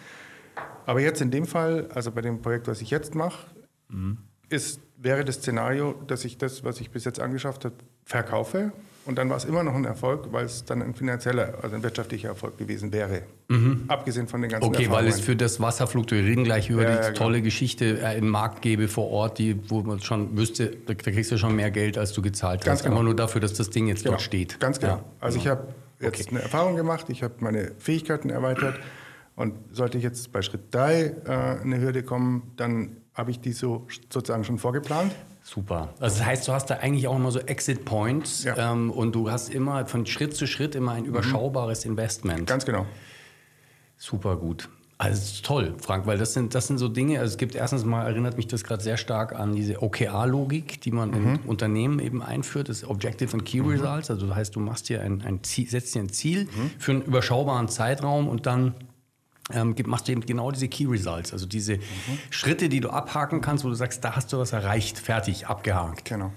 [0.87, 3.47] Aber jetzt in dem Fall, also bei dem Projekt, was ich jetzt mache,
[3.91, 4.17] mhm
[4.49, 8.73] ist, wäre das Szenario, dass ich das, was ich bis jetzt angeschafft habe, verkaufe.
[9.07, 11.83] Und dann war es immer noch ein Erfolg, weil es dann ein finanzieller, also ein
[11.83, 13.23] wirtschaftlicher Erfolg gewesen wäre.
[13.49, 13.85] Mhm.
[13.89, 17.09] Abgesehen von den ganzen Okay, weil es für das Wasserfluktuieren gleich über ja, die ja,
[17.09, 17.19] genau.
[17.19, 21.11] tolle Geschichte äh, einen Markt gäbe vor Ort, die, wo man schon wüsste, da, da
[21.11, 22.85] kriegst du schon mehr Geld, als du gezahlt Ganz hast.
[22.85, 22.95] Genau.
[22.97, 24.13] Einfach nur dafür, dass das Ding jetzt genau.
[24.13, 24.59] dort steht.
[24.59, 24.95] Ganz genau.
[24.95, 25.69] Ja, also ich habe
[26.01, 26.31] jetzt okay.
[26.31, 28.77] eine Erfahrung gemacht, ich habe meine Fähigkeiten erweitert.
[29.37, 33.53] Und sollte ich jetzt bei Schritt 3 äh, eine Hürde kommen, dann habe ich die
[33.53, 35.13] so sozusagen schon vorgeplant.
[35.47, 35.93] Super.
[36.01, 38.73] Also das heißt, du hast da eigentlich auch immer so Exit Points ja.
[38.73, 41.93] ähm, und du hast immer von Schritt zu Schritt immer ein überschaubares mhm.
[41.93, 42.47] Investment.
[42.47, 42.87] Ganz genau.
[43.99, 44.71] Super gut.
[44.97, 48.07] Also toll, Frank, weil das sind, das sind so Dinge, also es gibt erstens mal,
[48.07, 51.15] erinnert mich das gerade sehr stark an diese OKR-Logik, die man mhm.
[51.15, 53.69] in Unternehmen eben einführt, das Objective and Key mhm.
[53.69, 54.11] Results.
[54.11, 56.71] Also das heißt, du machst dir ein, ein Ziel, setzt dir ein Ziel mhm.
[56.79, 58.75] für einen überschaubaren Zeitraum und dann
[59.53, 61.81] ähm, machst du eben genau diese Key Results, also diese mhm.
[62.31, 66.07] Schritte, die du abhaken kannst, wo du sagst, da hast du was erreicht, fertig, abgehakt.
[66.07, 66.33] Genau.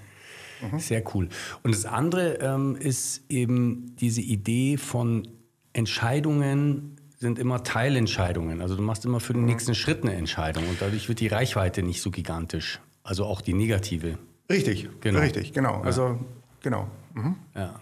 [0.60, 0.78] Mhm.
[0.78, 1.28] Sehr cool.
[1.62, 5.28] Und das andere ähm, ist eben diese Idee von
[5.72, 8.60] Entscheidungen sind immer Teilentscheidungen.
[8.60, 9.48] Also du machst immer für den mhm.
[9.48, 12.80] nächsten Schritt eine Entscheidung und dadurch wird die Reichweite nicht so gigantisch.
[13.02, 14.18] Also auch die negative.
[14.50, 15.20] Richtig, genau.
[15.20, 15.80] Richtig, genau.
[15.80, 15.82] Ja.
[15.82, 16.18] Also
[16.62, 16.88] genau.
[17.14, 17.36] Mhm.
[17.54, 17.80] Ja.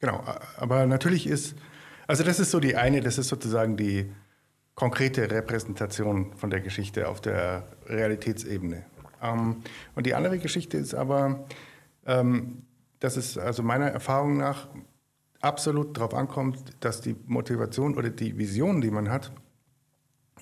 [0.00, 0.24] Genau.
[0.56, 1.54] Aber natürlich ist,
[2.06, 4.10] also das ist so die eine, das ist sozusagen die
[4.78, 8.84] konkrete Repräsentation von der Geschichte auf der Realitätsebene.
[9.20, 9.56] Ähm,
[9.96, 11.46] und die andere Geschichte ist aber,
[12.06, 12.62] ähm,
[13.00, 14.68] dass es also meiner Erfahrung nach
[15.40, 19.32] absolut darauf ankommt, dass die Motivation oder die Vision, die man hat,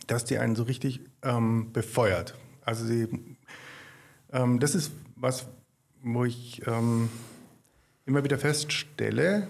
[0.07, 2.35] dass die einen so richtig ähm, befeuert.
[2.61, 3.09] Also sie,
[4.33, 5.47] ähm, das ist was,
[6.03, 7.09] wo ich ähm,
[8.05, 9.49] immer wieder feststelle,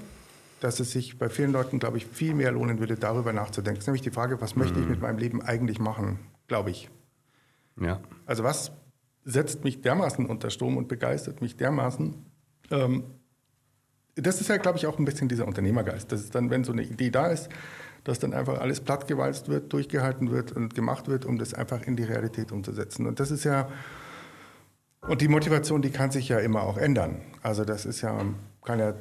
[0.60, 3.76] dass es sich bei vielen Leuten, glaube ich, viel mehr lohnen würde, darüber nachzudenken.
[3.76, 4.92] Das ist nämlich die Frage, was möchte ich mhm.
[4.92, 6.90] mit meinem Leben eigentlich machen, glaube ich.
[7.80, 8.00] Ja.
[8.24, 8.72] Also was
[9.24, 12.14] setzt mich dermaßen unter Strom und begeistert mich dermaßen?
[12.70, 13.04] Ähm,
[14.14, 16.10] das ist ja, glaube ich, auch ein bisschen dieser Unternehmergeist.
[16.10, 17.50] Das ist dann, wenn so eine Idee da ist,
[18.04, 21.96] dass dann einfach alles plattgewalzt wird, durchgehalten wird und gemacht wird, um das einfach in
[21.96, 23.06] die Realität umzusetzen.
[23.06, 23.68] Und das ist ja,
[25.02, 27.20] und die Motivation, die kann sich ja immer auch ändern.
[27.42, 28.24] Also das ist ja,
[28.64, 28.94] kann ja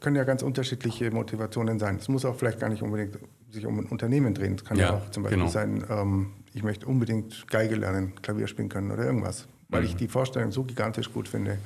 [0.00, 1.96] können ja ganz unterschiedliche Motivationen sein.
[1.96, 3.18] Es muss auch vielleicht gar nicht unbedingt
[3.50, 4.54] sich um ein Unternehmen drehen.
[4.54, 5.50] Es kann ja, ja auch zum Beispiel genau.
[5.50, 9.86] sein, ähm, ich möchte unbedingt Geige lernen, Klavier spielen können oder irgendwas, weil mhm.
[9.88, 11.58] ich die Vorstellung so gigantisch gut finde.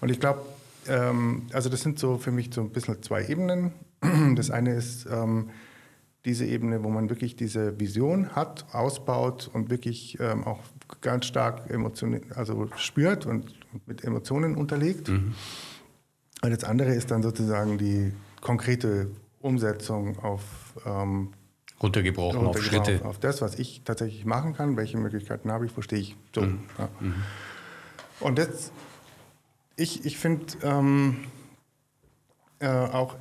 [0.00, 0.42] Und ich glaube,
[0.88, 3.72] ähm, also das sind so für mich so ein bisschen zwei Ebenen.
[4.34, 5.50] Das eine ist ähm,
[6.24, 10.60] diese Ebene, wo man wirklich diese Vision hat, ausbaut und wirklich ähm, auch
[11.00, 13.54] ganz stark Emotionen, also spürt und
[13.86, 15.08] mit Emotionen unterlegt.
[15.08, 15.34] Mhm.
[16.42, 20.42] Und das andere ist dann sozusagen die konkrete Umsetzung auf
[20.84, 21.32] ähm,
[21.80, 22.96] runtergebrochen, auf Schritte.
[22.96, 26.16] Auf, auf, das, was ich tatsächlich machen kann, welche Möglichkeiten habe ich, wo stehe ich.
[26.34, 26.60] So, mhm.
[26.78, 26.88] Ja.
[27.00, 27.14] Mhm.
[28.20, 28.72] Und das,
[29.76, 31.16] ich, ich finde ähm,
[32.58, 33.16] äh, auch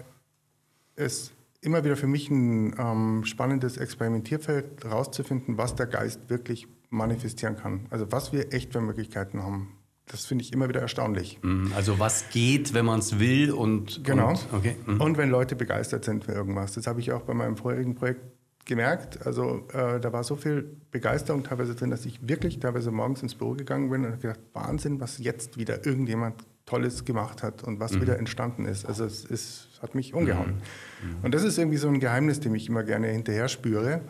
[0.96, 1.32] es
[1.62, 7.86] immer wieder für mich ein ähm, spannendes Experimentierfeld herauszufinden, was der Geist wirklich manifestieren kann.
[7.90, 9.78] Also was wir echt für Möglichkeiten haben.
[10.12, 11.40] Das finde ich immer wieder erstaunlich.
[11.42, 11.72] Mhm.
[11.74, 14.30] Also was geht, wenn man es will und genau.
[14.30, 14.76] Und, okay.
[14.86, 15.00] mhm.
[15.00, 16.74] und wenn Leute begeistert sind für irgendwas.
[16.74, 18.22] Das habe ich auch bei meinem vorherigen Projekt
[18.66, 19.26] gemerkt.
[19.26, 23.36] Also äh, da war so viel Begeisterung teilweise drin, dass ich wirklich teilweise morgens ins
[23.36, 27.94] Büro gegangen bin und gedacht, Wahnsinn, was jetzt wieder irgendjemand Tolles gemacht hat und was
[27.94, 28.02] mhm.
[28.02, 28.86] wieder entstanden ist.
[28.86, 30.62] Also es ist, hat mich umgehauen.
[31.02, 31.10] Mhm.
[31.10, 31.16] mhm.
[31.24, 34.02] Und das ist irgendwie so ein Geheimnis, dem ich immer gerne hinterher spüre,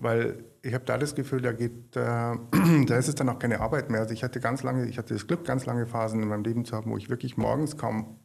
[0.00, 2.00] weil ich habe da das Gefühl, da geht, äh,
[2.86, 4.00] da ist es dann auch keine Arbeit mehr.
[4.00, 6.64] Also ich hatte ganz lange, ich hatte das Glück, ganz lange Phasen in meinem Leben
[6.64, 8.18] zu haben, wo ich wirklich morgens kaum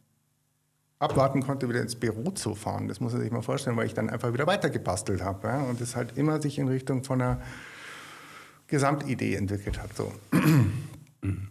[0.98, 2.88] abwarten konnte, wieder ins Büro zu fahren.
[2.88, 5.48] Das muss man sich mal vorstellen, weil ich dann einfach wieder weitergebastelt habe.
[5.48, 5.60] Ja?
[5.62, 7.40] Und das halt immer sich in Richtung von einer
[8.66, 9.94] Gesamtidee entwickelt hat.
[9.94, 10.12] So.
[11.22, 11.50] Und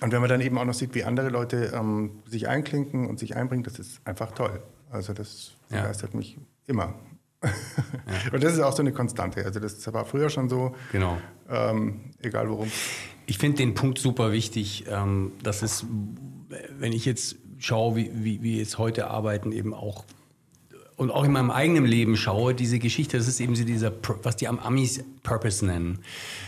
[0.00, 3.36] wenn man dann eben auch noch sieht, wie andere Leute ähm, sich einklinken und sich
[3.36, 4.62] einbringen, das ist einfach toll.
[4.90, 6.18] Also das begeistert ja.
[6.18, 6.94] mich immer.
[8.32, 9.44] Und das ist auch so eine Konstante.
[9.44, 10.74] Also das war früher schon so.
[10.92, 11.18] Genau.
[11.50, 12.70] Ähm, egal worum.
[13.26, 14.84] Ich finde den Punkt super wichtig.
[14.88, 15.84] Ähm, dass es,
[16.78, 20.04] wenn ich jetzt schaue, wie, wie wir jetzt heute arbeiten, eben auch
[20.96, 24.36] und auch in meinem eigenen Leben schaue, diese Geschichte, das ist eben so dieser, was
[24.36, 25.98] die Amis Purpose nennen.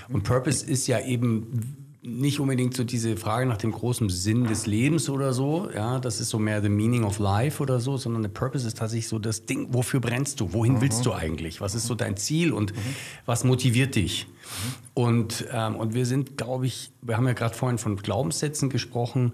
[0.09, 4.67] Und Purpose ist ja eben nicht unbedingt so diese Frage nach dem großen Sinn des
[4.67, 8.23] Lebens oder so, ja, das ist so mehr the meaning of life oder so, sondern
[8.23, 10.81] der Purpose ist tatsächlich so das Ding, wofür brennst du, wohin mhm.
[10.83, 12.81] willst du eigentlich, was ist so dein Ziel und mhm.
[13.25, 14.27] was motiviert dich?
[14.27, 15.03] Mhm.
[15.03, 19.33] Und, ähm, und wir sind, glaube ich, wir haben ja gerade vorhin von Glaubenssätzen gesprochen,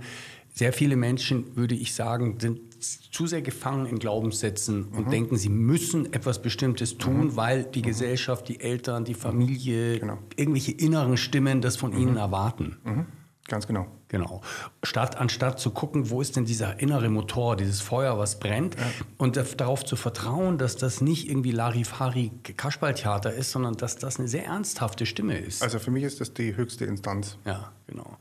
[0.54, 5.10] sehr viele Menschen, würde ich sagen, sind zu sehr gefangen in Glaubenssätzen und mhm.
[5.10, 7.36] denken, sie müssen etwas Bestimmtes tun, mhm.
[7.36, 7.86] weil die mhm.
[7.86, 10.18] Gesellschaft, die Eltern, die Familie, genau.
[10.36, 12.18] irgendwelche inneren Stimmen das von ihnen mhm.
[12.18, 12.76] erwarten.
[12.84, 13.06] Mhm.
[13.50, 13.86] Ganz genau.
[14.06, 14.40] Genau.
[14.82, 18.82] Statt, anstatt zu gucken, wo ist denn dieser innere Motor, dieses Feuer, was brennt, ja.
[19.18, 24.28] und darauf zu vertrauen, dass das nicht irgendwie Larifari Kasperltheater ist, sondern dass das eine
[24.28, 25.62] sehr ernsthafte Stimme ist.
[25.62, 27.38] Also für mich ist das die höchste Instanz.
[27.44, 28.18] Ja, genau.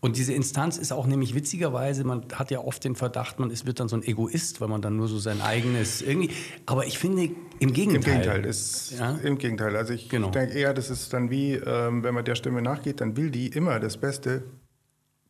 [0.00, 3.66] Und diese Instanz ist auch nämlich witzigerweise, man hat ja oft den Verdacht, man ist,
[3.66, 6.30] wird dann so ein Egoist, weil man dann nur so sein eigenes irgendwie.
[6.64, 8.14] Aber ich finde im Gegenteil.
[8.14, 9.18] Im Gegenteil, ist, ja?
[9.22, 9.76] im Gegenteil.
[9.76, 10.30] Also ich genau.
[10.30, 13.48] denke eher, das ist dann wie, ähm, wenn man der Stimme nachgeht, dann will die
[13.48, 14.44] immer das Beste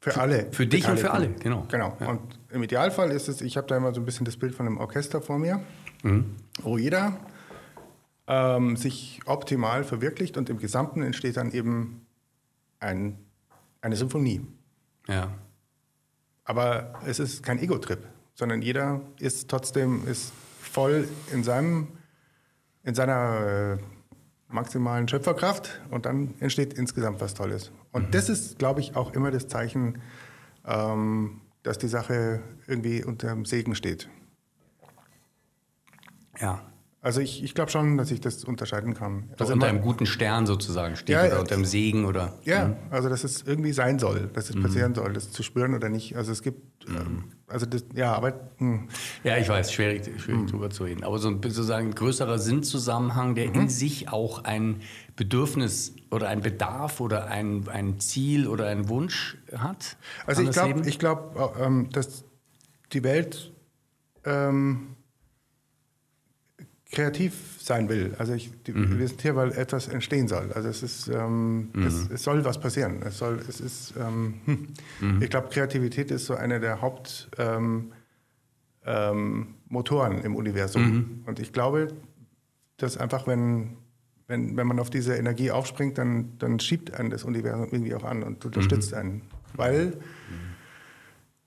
[0.01, 0.47] für, für alle.
[0.53, 1.67] Für dich und für alle, genau.
[1.69, 1.97] Genau.
[1.99, 2.09] Ja.
[2.09, 4.67] Und im Idealfall ist es, ich habe da immer so ein bisschen das Bild von
[4.67, 5.61] einem Orchester vor mir,
[6.05, 6.37] mhm.
[6.63, 7.19] wo jeder
[8.29, 12.07] ähm, sich optimal verwirklicht und im Gesamten entsteht dann eben
[12.79, 13.19] ein,
[13.81, 14.43] eine Symphonie.
[15.11, 15.29] Ja.
[16.45, 21.89] Aber es ist kein Ego-Trip, sondern jeder ist trotzdem ist voll in seinem
[22.83, 23.83] in seiner äh,
[24.49, 27.73] maximalen Schöpferkraft und dann entsteht insgesamt was Tolles.
[27.93, 28.11] Und mhm.
[28.13, 30.01] das ist, glaube ich, auch immer das Zeichen,
[30.65, 34.09] ähm, dass die Sache irgendwie unter dem Segen steht.
[36.41, 36.70] Ja.
[37.03, 39.31] Also ich, ich glaube schon, dass ich das unterscheiden kann.
[39.31, 42.39] Dass also unter einem guten Stern sozusagen steht ja, oder unter einem Segen oder.
[42.45, 42.77] Ja, mhm.
[42.91, 44.63] also dass es irgendwie sein soll, dass es mhm.
[44.63, 46.15] passieren soll, das zu spüren oder nicht.
[46.17, 46.97] Also es gibt, mhm.
[46.97, 48.33] ähm, also das, ja, aber.
[48.33, 48.41] Mh.
[48.59, 48.89] Hm.
[49.25, 50.47] Ja, ich weiß, schwierig, schwierig mhm.
[50.49, 51.03] drüber zu reden.
[51.03, 53.69] Aber so ein sozusagen ein größerer Sinnzusammenhang, der in mhm.
[53.71, 54.83] sich auch ein
[55.17, 59.97] Bedürfnis oder ein Bedarf oder ein, ein Ziel oder ein Wunsch hat.
[60.27, 62.25] Also ich glaube, ich glaube, ähm, dass
[62.93, 63.53] die Welt
[64.25, 64.97] ähm,
[66.91, 68.15] kreativ sein will.
[68.19, 68.99] Also ich, die, mhm.
[68.99, 70.53] wir sind hier, weil etwas entstehen soll.
[70.53, 71.87] Also es ist, ähm, mhm.
[71.87, 73.03] es, es, soll was passieren.
[73.03, 74.69] Es soll, es ist, ähm, hm.
[75.01, 75.23] mhm.
[75.23, 77.93] ich glaube, Kreativität ist so einer der Hauptmotoren
[78.87, 79.55] ähm,
[80.19, 80.83] ähm, im Universum.
[80.83, 81.23] Mhm.
[81.27, 81.89] Und ich glaube,
[82.77, 83.77] dass einfach, wenn,
[84.27, 88.05] wenn, wenn man auf diese Energie aufspringt, dann, dann schiebt einen das Universum irgendwie auch
[88.05, 88.99] an und unterstützt mhm.
[88.99, 89.23] einen.
[89.55, 89.97] Weil,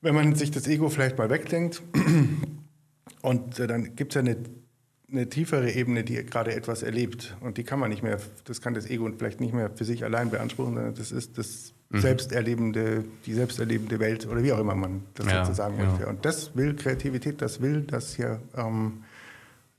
[0.01, 1.81] wenn man sich das Ego vielleicht mal wegdenkt,
[3.21, 4.37] und äh, dann gibt es ja eine
[5.13, 7.37] eine tiefere Ebene, die gerade etwas erlebt.
[7.39, 10.03] Und die kann man nicht mehr, das kann das Ego vielleicht nicht mehr für sich
[10.03, 12.01] allein beanspruchen, sondern das ist das mhm.
[12.01, 16.07] selbsterlebende, die selbsterlebende Welt oder wie auch immer man das ja, jetzt sagen möchte.
[16.07, 19.03] Und das will Kreativität, das will, dass hier ähm,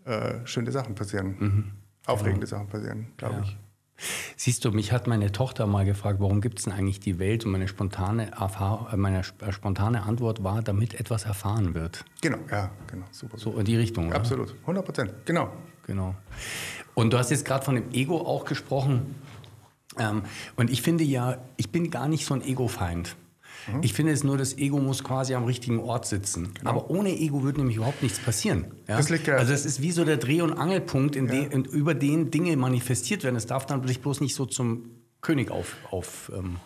[0.05, 1.65] äh, schöne Sachen passieren, mhm.
[2.07, 2.59] aufregende genau.
[2.59, 3.43] Sachen passieren, glaube ja.
[3.43, 3.57] ich.
[4.37, 7.45] Siehst du, mich hat meine Tochter mal gefragt, warum gibt es denn eigentlich die Welt?
[7.45, 12.05] Und meine spontane, Erfahr äh, meine äh, spontane Antwort war, damit etwas erfahren wird.
[12.21, 13.39] Genau, ja, genau, super.
[13.39, 14.17] So in die Richtung, oder?
[14.17, 15.53] Absolut, 100 Prozent, genau.
[15.87, 16.15] Genau.
[16.95, 19.15] Und du hast jetzt gerade von dem Ego auch gesprochen.
[19.99, 20.23] Ähm,
[20.57, 23.17] und ich finde ja, ich bin gar nicht so ein Ego-Feind.
[23.67, 23.81] Mhm.
[23.83, 26.55] Ich finde es nur, das Ego muss quasi am richtigen Ort sitzen.
[26.55, 26.71] Genau.
[26.71, 28.67] Aber ohne Ego wird nämlich überhaupt nichts passieren.
[28.89, 28.97] Ja?
[28.97, 31.45] Das liegt ja also es ist wie so der Dreh- und Angelpunkt, in ja.
[31.45, 33.37] den, über den Dinge manifestiert werden.
[33.37, 36.57] Es darf dann sich bloß nicht so zum König auf, auf ähm,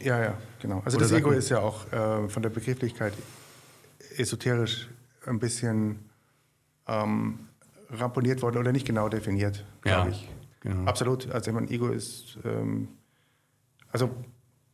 [0.00, 0.82] Ja, ja, genau.
[0.84, 3.14] Also Oder das Ego ist ja auch äh, von der Begrifflichkeit
[4.16, 4.88] esoterisch
[5.26, 6.10] ein bisschen
[6.86, 7.38] ähm,
[7.90, 10.28] ramponiert worden oder nicht genau definiert, glaube ja, ich.
[10.60, 10.88] Genau.
[10.88, 11.30] Absolut.
[11.30, 12.88] Also ich meine, Ego ist ähm,
[13.90, 14.10] also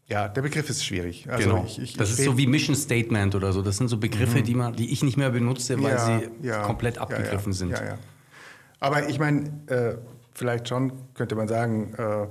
[0.06, 1.28] ja, der Begriff ist schwierig.
[1.30, 1.64] Also genau.
[1.64, 3.62] Ich, ich, das ist so wie Mission Statement oder so.
[3.62, 4.44] Das sind so Begriffe, mhm.
[4.44, 7.82] die, man, die ich nicht mehr benutze, weil ja, sie ja, komplett abgegriffen ja, sind.
[8.80, 9.96] Aber ich meine, äh,
[10.34, 12.26] vielleicht schon könnte man sagen, äh,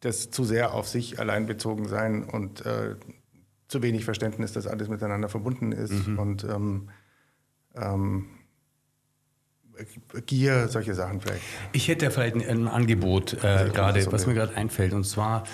[0.00, 2.94] das zu sehr auf sich allein bezogen sein und äh,
[3.68, 6.18] zu wenig Verständnis, dass alles miteinander verbunden ist mhm.
[6.18, 6.88] und ähm,
[7.74, 8.26] ähm,
[10.24, 11.42] Gier, solche Sachen vielleicht.
[11.72, 14.94] Ich hätte vielleicht ein, ein Angebot äh, gerade, was mir gerade einfällt.
[14.94, 15.44] Und zwar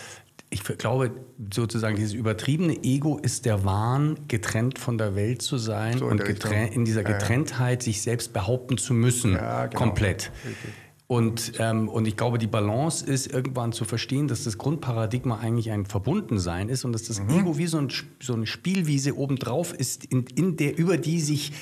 [0.53, 1.13] ich glaube,
[1.53, 6.21] sozusagen dieses übertriebene Ego ist der Wahn, getrennt von der Welt zu sein so und
[6.21, 9.79] in dieser Getrenntheit ja, sich selbst behaupten zu müssen, ja, genau.
[9.79, 10.31] komplett.
[10.45, 10.73] Richtig.
[11.07, 15.71] Und, ähm, und ich glaube, die Balance ist irgendwann zu verstehen, dass das Grundparadigma eigentlich
[15.71, 17.41] ein Verbundensein ist und dass das mhm.
[17.41, 17.89] Ego wie so, ein,
[18.21, 21.53] so eine Spielwiese obendrauf ist, in, in der, über die sich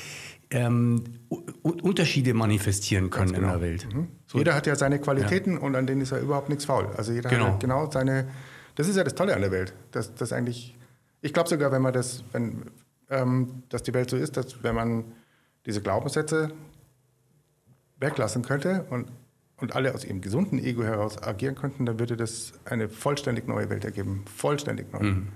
[0.51, 1.03] ähm,
[1.63, 3.47] Unterschiede manifestieren können genau.
[3.47, 3.89] in der Welt.
[3.93, 4.09] Mhm.
[4.27, 4.39] So.
[4.39, 5.61] Jeder hat ja seine Qualitäten ja.
[5.61, 6.89] und an denen ist ja überhaupt nichts faul.
[6.97, 7.47] Also jeder genau.
[7.47, 8.29] hat genau seine.
[8.81, 9.75] Das ist ja das Tolle an der Welt.
[9.91, 10.75] Dass, dass eigentlich,
[11.21, 12.71] ich glaube sogar, wenn man das, wenn,
[13.11, 15.05] ähm, dass die Welt so ist, dass wenn man
[15.67, 16.51] diese Glaubenssätze
[17.99, 19.13] weglassen könnte und
[19.59, 23.69] und alle aus ihrem gesunden Ego heraus agieren könnten, dann würde das eine vollständig neue
[23.69, 24.25] Welt ergeben.
[24.35, 25.03] Vollständig neu.
[25.03, 25.29] Mhm.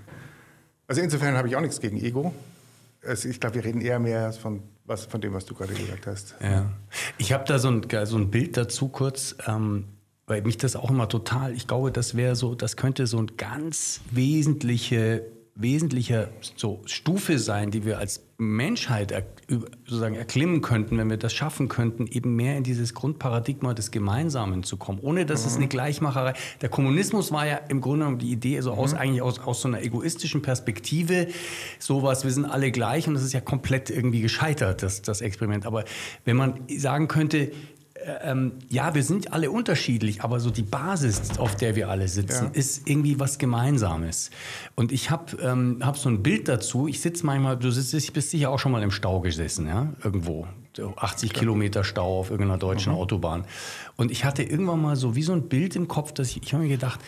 [0.87, 2.33] Also insofern habe ich auch nichts gegen Ego.
[3.05, 6.07] Also ich glaube, wir reden eher mehr von, was, von dem, was du gerade gesagt
[6.07, 6.33] hast.
[6.41, 6.71] Ja.
[7.19, 9.85] Ich habe da so ein, so ein Bild dazu kurz, ähm,
[10.27, 13.37] weil mich das auch immer total, ich glaube, das wäre so, das könnte so ein
[13.37, 15.25] ganz wesentliche
[15.57, 21.33] wesentlicher so Stufe sein, die wir als Menschheit er, sozusagen erklimmen könnten, wenn wir das
[21.33, 25.47] schaffen könnten, eben mehr in dieses Grundparadigma des Gemeinsamen zu kommen, ohne dass mhm.
[25.47, 26.33] es eine Gleichmacherei.
[26.59, 28.99] Der Kommunismus war ja im Grunde genommen die Idee, also aus, mhm.
[28.99, 31.27] eigentlich aus, aus so einer egoistischen Perspektive,
[31.79, 35.65] sowas, wir sind alle gleich und das ist ja komplett irgendwie gescheitert, das, das Experiment.
[35.65, 35.85] Aber
[36.25, 37.53] wenn man sagen könnte,
[38.21, 42.45] ähm, ja, wir sind alle unterschiedlich, aber so die Basis, auf der wir alle sitzen,
[42.45, 42.51] ja.
[42.51, 44.31] ist irgendwie was Gemeinsames.
[44.75, 46.87] Und ich habe ähm, hab so ein Bild dazu.
[46.87, 50.47] Ich sitze manchmal, du sitzt, bist sicher auch schon mal im Stau gesessen, ja, irgendwo.
[50.97, 51.39] 80 Klar.
[51.39, 52.99] Kilometer Stau auf irgendeiner deutschen mhm.
[52.99, 53.45] Autobahn.
[53.95, 56.53] Und ich hatte irgendwann mal so wie so ein Bild im Kopf, dass ich, ich
[56.53, 56.99] habe mir gedacht,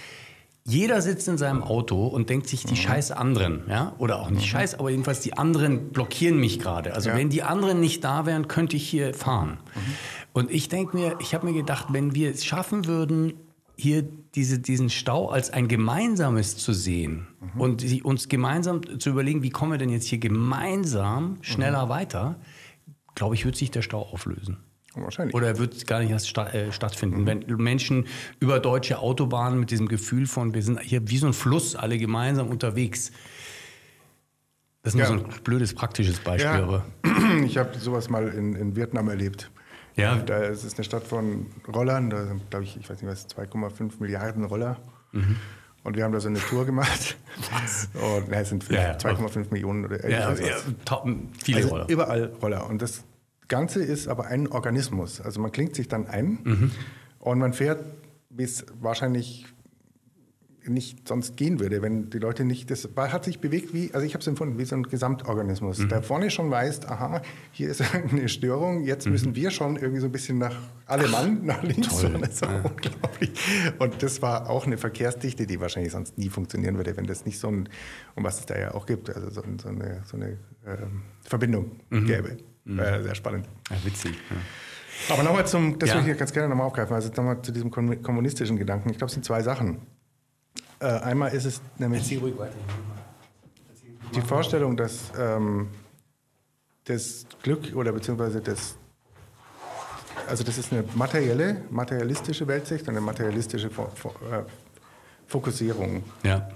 [0.64, 2.78] jeder sitzt in seinem Auto und denkt sich die mhm.
[2.78, 4.50] scheiß anderen, ja, oder auch nicht mhm.
[4.50, 6.94] scheiß, aber jedenfalls die anderen blockieren mich gerade.
[6.94, 7.16] Also ja.
[7.16, 9.60] wenn die anderen nicht da wären, könnte ich hier fahren.
[9.76, 9.94] Mhm.
[10.38, 13.34] Und ich denke mir, ich habe mir gedacht, wenn wir es schaffen würden,
[13.76, 17.60] hier diese, diesen Stau als ein gemeinsames zu sehen mhm.
[17.60, 21.90] und uns gemeinsam zu überlegen, wie kommen wir denn jetzt hier gemeinsam schneller mhm.
[21.90, 22.40] weiter,
[23.16, 24.58] glaube ich, wird sich der Stau auflösen.
[24.94, 25.34] Wahrscheinlich.
[25.34, 27.22] Oder er wird gar nicht erst sta äh, stattfinden.
[27.22, 27.26] Mhm.
[27.26, 28.06] Wenn Menschen
[28.40, 31.98] über deutsche Autobahnen mit diesem Gefühl von, wir sind hier wie so ein Fluss, alle
[31.98, 33.12] gemeinsam unterwegs.
[34.84, 35.10] Das ist ja.
[35.10, 36.52] nur so ein blödes, praktisches Beispiel.
[36.52, 36.64] Ja.
[36.64, 36.86] Aber.
[37.44, 39.50] Ich habe sowas mal in, in Vietnam erlebt.
[39.98, 40.16] Ja.
[40.16, 43.28] Da ist es eine Stadt von Rollern, da sind, glaube ich, ich weiß nicht was,
[43.30, 44.78] 2,5 Milliarden Roller.
[45.12, 45.38] Mhm.
[45.84, 47.18] Und wir haben da so eine Tour gemacht.
[47.52, 47.90] Was?
[47.94, 50.56] Und na, es sind ja, 2,5 Millionen oder ja, ja,
[50.86, 51.08] top,
[51.44, 51.90] viele also Roller.
[51.90, 52.70] Überall Roller.
[52.70, 53.04] Und das
[53.48, 55.22] Ganze ist aber ein Organismus.
[55.22, 56.72] Also man klingt sich dann ein mhm.
[57.20, 57.84] und man fährt
[58.30, 59.46] bis wahrscheinlich
[60.68, 64.14] nicht sonst gehen würde, wenn die Leute nicht, das hat sich bewegt wie, also ich
[64.14, 65.80] habe es empfunden, wie so ein Gesamtorganismus.
[65.80, 65.90] Mhm.
[65.90, 69.14] Der vorne schon weiß, aha, hier ist eine Störung, jetzt mhm.
[69.14, 71.88] müssen wir schon irgendwie so ein bisschen nach alle Mann, nach links.
[71.88, 72.16] Toll.
[72.16, 72.62] Und das, ja.
[72.62, 73.32] unglaublich.
[73.80, 77.40] und das war auch eine Verkehrsdichte, die wahrscheinlich sonst nie funktionieren würde, wenn das nicht
[77.40, 77.70] so ein,
[78.16, 81.72] um was es da ja auch gibt, also so, so eine, so eine ähm, Verbindung
[81.90, 82.06] mhm.
[82.06, 82.38] gäbe.
[82.68, 83.48] Äh, sehr spannend.
[83.70, 84.14] Ja, witzig.
[84.30, 84.36] Ja.
[85.10, 85.96] Aber nochmal zum, das ja.
[85.96, 88.90] würde ich ganz gerne nochmal aufgreifen, also nochmal zu diesem kommunistischen Gedanken.
[88.90, 89.80] Ich glaube, es sind zwei Sachen.
[90.80, 92.08] Äh, einmal ist es nämlich
[94.16, 95.70] die Vorstellung, dass ähm,
[96.86, 98.76] das Glück oder beziehungsweise das,
[100.28, 104.44] also das ist eine materielle, materialistische Weltsicht und eine materialistische äh,
[105.28, 106.04] Fokussierung.
[106.24, 106.48] Ja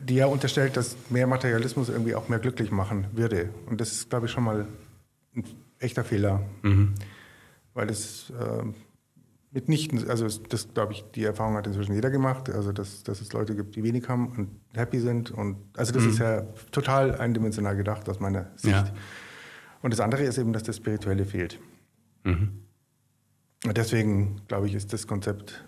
[0.00, 3.50] die ja unterstellt, dass mehr Materialismus irgendwie auch mehr glücklich machen würde.
[3.66, 4.66] Und das ist, glaube ich, schon mal
[5.36, 5.44] ein
[5.78, 6.42] echter Fehler.
[6.62, 6.94] Mhm.
[7.74, 8.64] Weil es äh,
[9.52, 13.32] mitnichten, also das, glaube ich, die Erfahrung hat inzwischen jeder gemacht, also dass, dass es
[13.32, 15.30] Leute gibt, die wenig haben und happy sind.
[15.30, 16.10] Und also das mhm.
[16.10, 18.72] ist ja total eindimensional gedacht aus meiner Sicht.
[18.72, 18.92] Ja.
[19.82, 21.60] Und das andere ist eben, dass das Spirituelle fehlt.
[22.24, 22.62] Mhm.
[23.66, 25.64] Und deswegen, glaube ich, ist das Konzept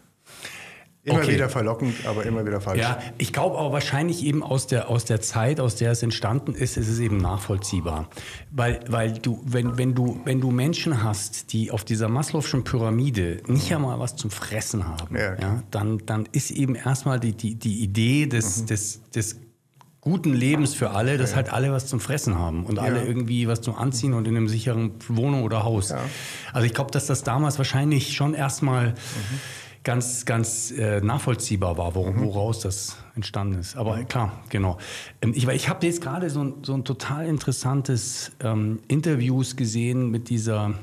[1.06, 1.34] Immer okay.
[1.34, 2.80] wieder verlockend, aber immer wieder falsch.
[2.80, 6.54] Ja, ich glaube aber wahrscheinlich eben aus der, aus der Zeit, aus der es entstanden
[6.54, 8.08] ist, ist es eben nachvollziehbar.
[8.50, 13.42] Weil, weil du, wenn, wenn du, wenn du Menschen hast, die auf dieser Maslow'schen Pyramide
[13.46, 15.34] nicht einmal was zum Fressen haben, ja.
[15.38, 18.66] ja dann, dann ist eben erstmal die, die, die Idee des, mhm.
[18.66, 19.40] des, des
[20.00, 21.36] guten Lebens für alle, dass ja.
[21.36, 22.82] halt alle was zum Fressen haben und ja.
[22.82, 25.90] alle irgendwie was zum Anziehen und in einem sicheren Wohnung oder Haus.
[25.90, 26.00] Ja.
[26.54, 28.94] Also ich glaube, dass das damals wahrscheinlich schon erstmal mhm
[29.84, 32.24] ganz, ganz äh, nachvollziehbar war, wor mhm.
[32.24, 33.76] woraus das entstanden ist.
[33.76, 34.08] Aber mhm.
[34.08, 34.78] klar, genau.
[35.20, 40.10] Ähm, ich, ich habe jetzt gerade so, ein, so ein total interessantes ähm, Interviews gesehen
[40.10, 40.74] mit dieser,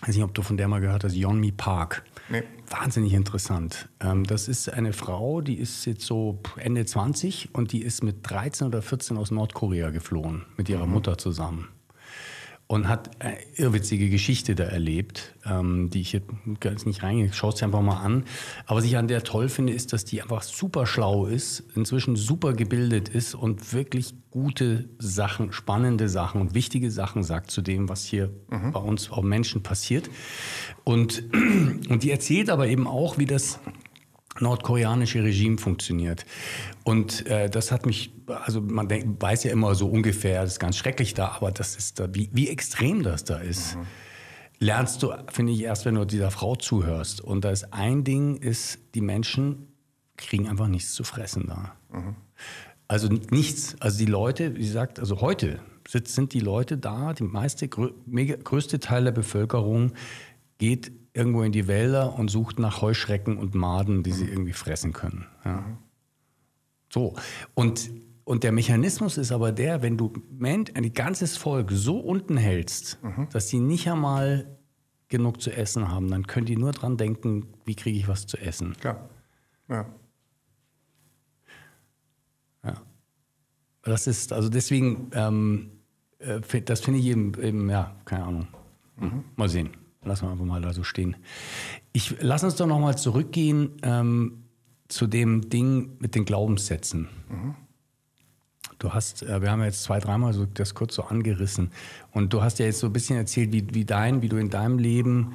[0.00, 2.02] ich weiß nicht, ob du von der mal gehört hast, Yeonmi Park.
[2.30, 2.42] Nee.
[2.70, 3.90] Wahnsinnig interessant.
[4.00, 8.28] Ähm, das ist eine Frau, die ist jetzt so Ende 20 und die ist mit
[8.28, 10.94] 13 oder 14 aus Nordkorea geflohen, mit ihrer mhm.
[10.94, 11.68] Mutter zusammen.
[12.66, 17.32] Und hat eine irrwitzige Geschichte da erlebt, ähm, die ich jetzt nicht reingehe.
[17.32, 18.24] Schaut sie einfach mal an.
[18.66, 22.16] Aber was ich an der toll finde, ist, dass die einfach super schlau ist, inzwischen
[22.16, 27.88] super gebildet ist und wirklich gute Sachen, spannende Sachen und wichtige Sachen sagt zu dem,
[27.88, 28.72] was hier mhm.
[28.72, 30.08] bei uns auch Menschen passiert.
[30.84, 31.22] Und,
[31.88, 33.60] und die erzählt aber eben auch, wie das
[34.40, 36.24] nordkoreanische Regime funktioniert.
[36.82, 40.58] Und äh, das hat mich, also man denk, weiß ja immer so ungefähr, das ist
[40.58, 43.76] ganz schrecklich da, aber das ist da, wie, wie extrem das da ist.
[43.76, 43.86] Mhm.
[44.58, 47.20] Lernst du, finde ich, erst, wenn du dieser Frau zuhörst.
[47.20, 49.68] Und da ist ein Ding, ist, die Menschen
[50.16, 51.72] kriegen einfach nichts zu fressen da.
[51.92, 52.16] Mhm.
[52.88, 53.76] Also nichts.
[53.80, 59.04] Also die Leute, wie gesagt, also heute sind die Leute da, die meiste, größte Teil
[59.04, 59.92] der Bevölkerung
[60.58, 64.92] geht irgendwo in die Wälder und sucht nach Heuschrecken und Maden, die sie irgendwie fressen
[64.92, 65.26] können.
[65.44, 65.64] Ja.
[66.92, 67.14] So.
[67.54, 67.90] Und,
[68.24, 70.12] und der Mechanismus ist aber der, wenn du
[70.42, 73.28] ein ganzes Volk so unten hältst, mhm.
[73.30, 74.58] dass sie nicht einmal
[75.08, 78.36] genug zu essen haben, dann können die nur dran denken, wie kriege ich was zu
[78.36, 78.74] essen.
[78.80, 79.08] Klar.
[79.68, 79.86] Ja.
[82.64, 82.82] Ja.
[83.82, 85.70] Das ist, also deswegen, ähm,
[86.18, 88.48] äh, das finde ich eben, eben, ja, keine Ahnung.
[88.96, 89.24] Mhm.
[89.36, 89.70] Mal sehen.
[90.04, 91.16] Lassen wir einfach mal da so stehen.
[91.92, 94.44] Ich lass uns doch noch mal zurückgehen ähm,
[94.88, 97.08] zu dem Ding mit den Glaubenssätzen.
[97.28, 97.54] Mhm.
[98.78, 101.70] Du hast, äh, wir haben jetzt zwei, dreimal so das kurz so angerissen.
[102.12, 104.50] Und du hast ja jetzt so ein bisschen erzählt, wie, wie dein, wie du in
[104.50, 105.34] deinem Leben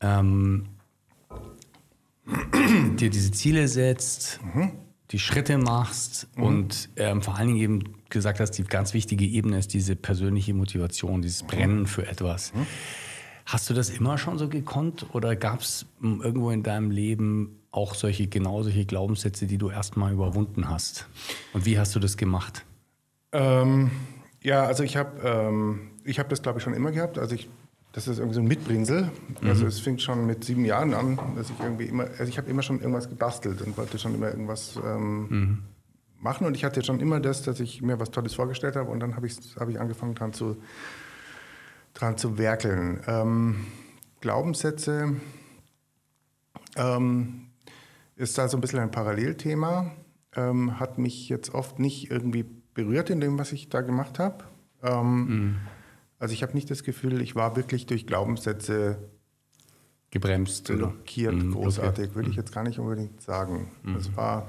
[0.00, 0.66] ähm,
[2.96, 4.72] dir diese Ziele setzt, mhm.
[5.10, 6.42] die Schritte machst mhm.
[6.42, 10.54] und ähm, vor allen Dingen eben gesagt hast, die ganz wichtige Ebene ist diese persönliche
[10.54, 11.46] Motivation, dieses mhm.
[11.46, 12.52] Brennen für etwas.
[12.52, 12.66] Mhm.
[13.46, 17.94] Hast du das immer schon so gekonnt oder gab es irgendwo in deinem Leben auch
[17.94, 21.06] solche genau solche Glaubenssätze, die du erstmal überwunden hast?
[21.52, 22.64] Und wie hast du das gemacht?
[23.30, 23.92] Ähm,
[24.42, 27.18] ja, also ich habe ähm, ich das glaube ich schon immer gehabt.
[27.18, 27.48] Also ich
[27.96, 29.04] das ist irgendwie so ein Mitbringsel.
[29.40, 29.48] Mhm.
[29.48, 32.50] Also es fing schon mit sieben Jahren an, dass ich irgendwie immer, also ich habe
[32.50, 35.58] immer schon irgendwas gebastelt und wollte schon immer irgendwas ähm, mhm.
[36.20, 36.46] machen.
[36.46, 39.16] Und ich hatte schon immer das, dass ich mir was Tolles vorgestellt habe und dann
[39.16, 40.58] habe ich, hab ich angefangen dran zu
[41.96, 43.00] dran zu werkeln.
[43.06, 43.66] Ähm,
[44.20, 45.16] Glaubenssätze
[46.76, 47.48] ähm,
[48.14, 49.90] ist da so ein bisschen ein Parallelthema,
[50.34, 52.44] ähm, hat mich jetzt oft nicht irgendwie
[52.74, 54.44] berührt in dem, was ich da gemacht habe.
[54.82, 55.56] Mhm.
[56.18, 58.98] Also ich habe nicht das Gefühl, ich war wirklich durch Glaubenssätze
[60.10, 62.42] gebremst, blockiert, mhm, großartig, würde ich mhm.
[62.42, 63.72] jetzt gar nicht unbedingt sagen.
[63.82, 63.96] Mhm.
[63.96, 64.46] Es war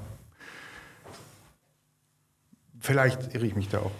[2.80, 3.90] Vielleicht irre ich mich da auch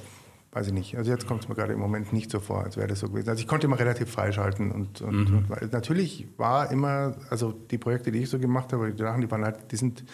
[0.52, 0.96] weiß ich nicht.
[0.96, 3.08] Also jetzt kommt es mir gerade im Moment nicht so vor, als wäre das so
[3.08, 3.28] gewesen.
[3.28, 5.46] Also ich konnte immer relativ freischalten und, und, mhm.
[5.48, 9.30] und, natürlich war immer, also die Projekte, die ich so gemacht habe, die Sachen, die
[9.30, 10.04] waren halt, die sind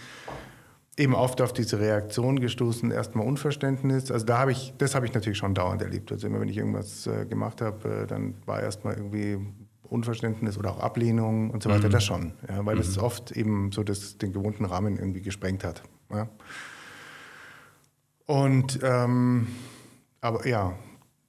[0.96, 4.10] eben oft auf diese Reaktion gestoßen, erstmal Unverständnis.
[4.10, 6.12] Also da habe ich, das habe ich natürlich schon dauernd erlebt.
[6.12, 9.38] Also immer wenn ich irgendwas äh, gemacht habe, äh, dann war erstmal irgendwie
[9.82, 11.92] Unverständnis oder auch Ablehnung und so weiter, mhm.
[11.92, 12.32] das schon.
[12.48, 12.80] Ja, weil mhm.
[12.80, 15.82] das oft eben so das, den gewohnten Rahmen irgendwie gesprengt hat.
[16.10, 16.28] Ja.
[18.26, 19.48] Und ähm,
[20.24, 20.72] aber ja,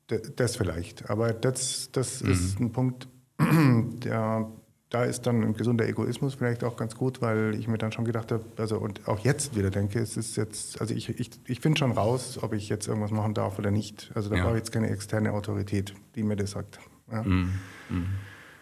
[0.07, 1.09] das vielleicht.
[1.09, 2.31] Aber das, das mhm.
[2.31, 4.49] ist ein Punkt, der,
[4.89, 8.05] da ist dann ein gesunder Egoismus vielleicht auch ganz gut, weil ich mir dann schon
[8.05, 11.59] gedacht habe, also und auch jetzt wieder denke, es ist jetzt, also ich, ich, ich
[11.59, 14.11] finde schon raus, ob ich jetzt irgendwas machen darf oder nicht.
[14.15, 14.43] Also da ja.
[14.43, 16.79] brauche ich jetzt keine externe Autorität, die mir das sagt.
[17.11, 17.23] Ja.
[17.23, 17.59] Mhm.
[17.89, 18.07] Mhm.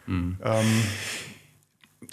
[0.07, 0.38] mhm.
[0.41, 0.84] Ähm,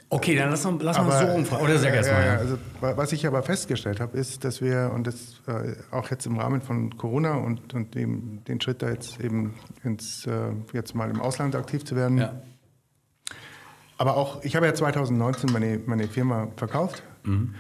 [0.09, 1.65] Okay, dann lass, lass aber, mal so umfragen.
[1.65, 2.25] Oder sag erst mal.
[2.25, 2.37] Ja.
[2.37, 6.39] Also, was ich aber festgestellt habe, ist, dass wir, und das äh, auch jetzt im
[6.39, 11.11] Rahmen von Corona und, und dem, den Schritt da jetzt eben ins, äh, jetzt mal
[11.11, 12.19] im Ausland aktiv zu werden.
[12.19, 12.43] Ja.
[13.99, 17.03] Aber auch, ich habe ja 2019 meine, meine Firma verkauft.
[17.25, 17.55] Mhm.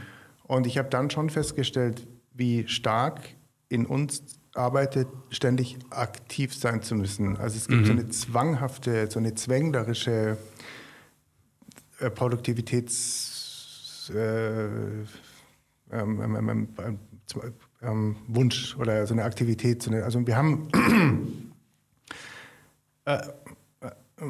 [0.44, 3.20] Und ich habe dann schon festgestellt, wie stark
[3.68, 4.22] in uns
[4.54, 7.36] arbeitet, ständig aktiv sein zu müssen.
[7.36, 7.86] Also es gibt mhm.
[7.86, 10.38] so eine zwanghafte, so eine zwänglerische
[12.00, 14.66] äh, Produktivitäts äh,
[15.92, 16.98] ähm, ähm, ähm,
[17.82, 19.82] ähm, Wunsch oder so eine Aktivität.
[19.82, 20.68] So eine, also wir haben
[23.04, 23.20] äh, äh,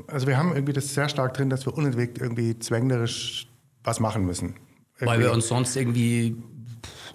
[0.06, 3.48] also wir haben irgendwie das sehr stark drin, dass wir unentwegt irgendwie zwänglerisch
[3.82, 4.54] was machen müssen.
[4.96, 5.06] Irgendwie.
[5.06, 6.36] Weil wir uns sonst irgendwie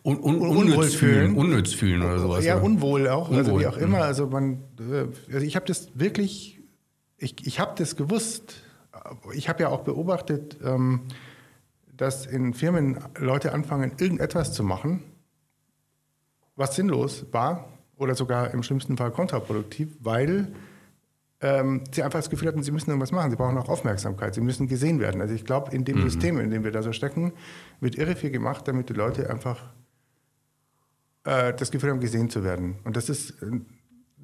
[0.03, 2.45] un, un, unnütz fühlen, unnütz fühlen oder sowas.
[2.45, 3.39] Ja, unwohl auch, unwohl.
[3.39, 3.97] also wie auch immer.
[3.97, 4.03] Mhm.
[4.03, 4.63] Also man,
[5.31, 6.59] also ich habe das wirklich,
[7.17, 8.55] ich, ich habe das gewusst,
[9.33, 11.01] ich habe ja auch beobachtet, ähm,
[11.95, 15.03] dass in Firmen Leute anfangen, irgendetwas zu machen,
[16.55, 20.53] was sinnlos war oder sogar im schlimmsten Fall kontraproduktiv, weil
[21.41, 23.29] ähm, sie einfach das Gefühl hatten, sie müssen irgendwas machen.
[23.29, 25.21] Sie brauchen auch Aufmerksamkeit, sie müssen gesehen werden.
[25.21, 26.03] Also ich glaube, in dem mhm.
[26.03, 27.33] System, in dem wir da so stecken,
[27.79, 29.73] wird irre viel gemacht, damit die Leute einfach
[31.23, 32.75] äh, das Gefühl haben, gesehen zu werden.
[32.83, 33.35] Und das ist,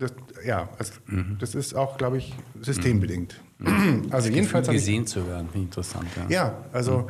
[0.01, 1.37] das, ja, also mhm.
[1.39, 3.39] das ist auch, glaube ich, systembedingt.
[3.59, 4.07] Mhm.
[4.09, 6.07] Also das jedenfalls gesehen zu werden, interessant.
[6.15, 7.09] Ja, ja also mhm.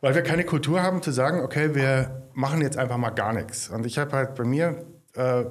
[0.00, 3.68] weil wir keine Kultur haben zu sagen, okay, wir machen jetzt einfach mal gar nichts.
[3.68, 4.84] Und ich habe halt bei mir,
[5.14, 5.44] äh,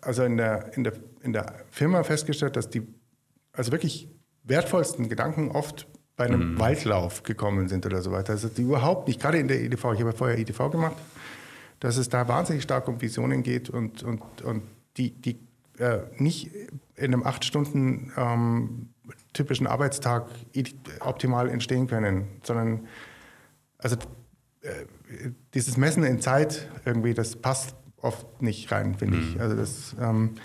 [0.00, 2.86] also in der, in, der, in der Firma festgestellt, dass die
[3.52, 4.08] also wirklich
[4.44, 6.58] wertvollsten Gedanken oft bei einem mhm.
[6.60, 8.32] Waldlauf gekommen sind oder so weiter.
[8.32, 10.96] Also die überhaupt nicht, gerade in der EDV, ich habe ja vorher EDV gemacht,
[11.80, 14.62] dass es da wahnsinnig stark um Visionen geht und, und, und
[14.96, 15.38] die, die
[15.78, 16.50] äh, nicht
[16.94, 18.88] in einem acht Stunden ähm,
[19.32, 20.28] typischen Arbeitstag
[21.00, 22.86] optimal entstehen können, sondern
[23.78, 23.96] also
[24.62, 29.22] äh, dieses Messen in Zeit irgendwie, das passt oft nicht rein, finde mhm.
[29.22, 29.40] ich.
[29.40, 30.36] Also das ähm,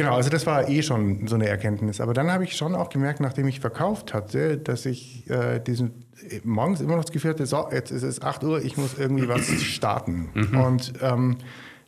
[0.00, 2.00] Genau, also das war eh schon so eine Erkenntnis.
[2.00, 6.06] Aber dann habe ich schon auch gemerkt, nachdem ich verkauft hatte, dass ich äh, diesen
[6.30, 8.96] äh, morgens immer noch das Gefühl hatte, so, jetzt ist es 8 Uhr, ich muss
[8.98, 10.30] irgendwie was starten.
[10.32, 10.58] Mhm.
[10.58, 11.36] Und ähm,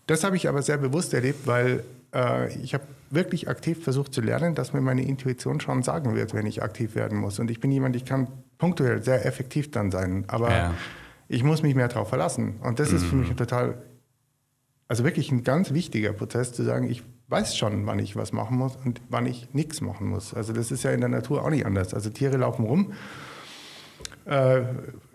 [0.07, 1.84] das habe ich aber sehr bewusst erlebt, weil
[2.14, 6.34] äh, ich habe wirklich aktiv versucht zu lernen, dass mir meine Intuition schon sagen wird,
[6.34, 7.38] wenn ich aktiv werden muss.
[7.38, 8.28] Und ich bin jemand, ich kann
[8.59, 10.74] punktuell sehr effektiv dann sein, aber ja.
[11.28, 12.57] ich muss mich mehr darauf verlassen.
[12.62, 12.96] Und das mhm.
[12.96, 13.82] ist für mich ein total,
[14.88, 18.59] also wirklich ein ganz wichtiger Prozess zu sagen, ich weiß schon, wann ich was machen
[18.59, 20.34] muss und wann ich nichts machen muss.
[20.34, 21.94] Also das ist ja in der Natur auch nicht anders.
[21.94, 22.92] Also Tiere laufen rum,
[24.26, 24.62] äh,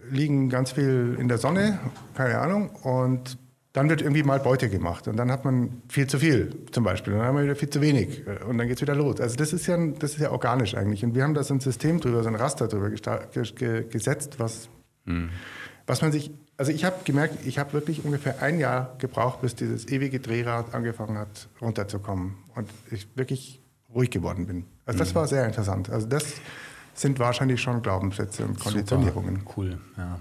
[0.09, 1.79] liegen ganz viel in der Sonne,
[2.15, 3.38] keine Ahnung, und
[3.78, 7.13] dann wird irgendwie mal Beute gemacht und dann hat man viel zu viel zum Beispiel,
[7.13, 9.21] und dann haben wir wieder viel zu wenig und dann geht es wieder los.
[9.21, 11.59] Also das ist, ja, das ist ja organisch eigentlich und wir haben da so ein
[11.59, 14.69] System drüber, so ein Raster drüber gesetzt, was,
[15.05, 15.30] mhm.
[15.86, 19.53] was man sich also ich habe gemerkt, ich habe wirklich ungefähr ein Jahr gebraucht, bis
[19.53, 22.36] dieses ewige Drehrad angefangen hat, runterzukommen.
[22.55, 23.61] Und ich wirklich
[23.93, 24.65] ruhig geworden bin.
[24.86, 25.15] Also das mhm.
[25.15, 25.91] war sehr interessant.
[25.91, 26.25] Also das
[26.95, 29.36] sind wahrscheinlich schon Glaubenssätze und Konditionierungen.
[29.36, 30.19] Super, cool, ja.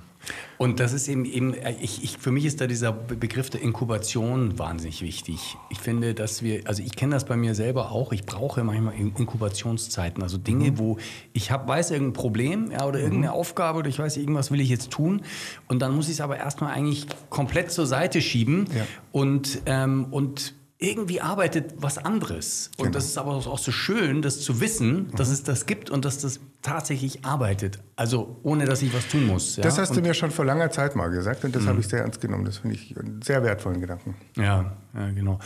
[0.58, 4.58] Und das ist eben, eben ich, ich, für mich ist da dieser Begriff der Inkubation
[4.58, 5.56] wahnsinnig wichtig.
[5.70, 8.94] Ich finde, dass wir, also ich kenne das bei mir selber auch, ich brauche manchmal
[8.94, 10.78] Inkubationszeiten, also Dinge, mhm.
[10.78, 10.98] wo
[11.32, 13.38] ich hab, weiß irgendein Problem ja, oder irgendeine mhm.
[13.38, 15.22] Aufgabe oder ich weiß, irgendwas will ich jetzt tun
[15.68, 18.86] und dann muss ich es aber erstmal eigentlich komplett zur Seite schieben ja.
[19.12, 22.70] und, ähm, und irgendwie arbeitet was anderes.
[22.76, 22.94] Und genau.
[22.94, 25.34] das ist aber auch so schön, das zu wissen, dass mhm.
[25.34, 27.78] es das gibt und dass das tatsächlich arbeitet.
[27.96, 29.56] Also ohne, dass ich was tun muss.
[29.56, 29.62] Ja?
[29.62, 31.68] Das hast und du mir schon vor langer Zeit mal gesagt und das mhm.
[31.68, 32.44] habe ich sehr ernst genommen.
[32.44, 34.16] Das finde ich einen sehr wertvollen Gedanken.
[34.36, 35.38] Ja, ja genau.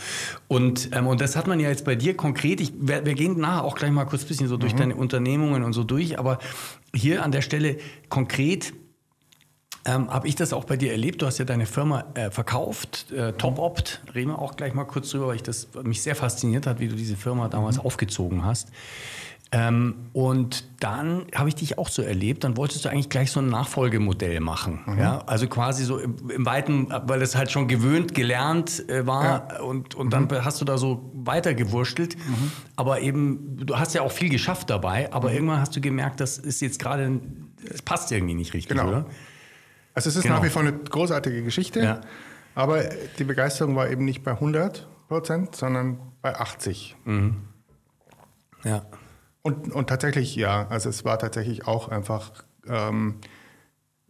[0.49, 2.59] Und, ähm, und das hat man ja jetzt bei dir konkret.
[2.59, 4.79] Ich, wir, wir gehen nachher auch gleich mal kurz ein bisschen so durch mhm.
[4.79, 6.19] deine Unternehmungen und so durch.
[6.19, 6.39] Aber
[6.93, 7.77] hier an der Stelle
[8.09, 8.73] konkret
[9.85, 11.21] ähm, Habe ich das auch bei dir erlebt?
[11.21, 14.01] Du hast ja deine Firma äh, verkauft, äh, TopOpt.
[14.13, 16.87] Reden wir auch gleich mal kurz drüber, weil ich das mich sehr fasziniert hat, wie
[16.87, 17.85] du diese Firma damals mhm.
[17.85, 18.69] aufgezogen hast.
[19.53, 23.41] Ähm, und dann habe ich dich auch so erlebt, dann wolltest du eigentlich gleich so
[23.41, 24.79] ein Nachfolgemodell machen.
[24.85, 24.99] Mhm.
[24.99, 25.23] Ja?
[25.25, 29.61] Also quasi so im, im, Weiten, weil es halt schon gewöhnt, gelernt äh, war ja.
[29.61, 30.27] und, und mhm.
[30.27, 32.17] dann hast du da so weitergewurschtelt.
[32.17, 32.51] Mhm.
[32.77, 35.35] Aber eben, du hast ja auch viel geschafft dabei, aber mhm.
[35.35, 37.19] irgendwann hast du gemerkt, das ist jetzt gerade,
[37.69, 38.87] es passt irgendwie nicht richtig, genau.
[38.87, 39.05] oder?
[39.93, 40.35] Also es ist genau.
[40.35, 42.01] nach wie vor eine großartige Geschichte, ja.
[42.55, 42.83] aber
[43.17, 46.95] die Begeisterung war eben nicht bei 100 Prozent, sondern bei 80.
[47.03, 47.41] Mhm.
[48.63, 48.85] Ja.
[49.41, 53.19] Und, und tatsächlich, ja, also es war tatsächlich auch einfach ähm,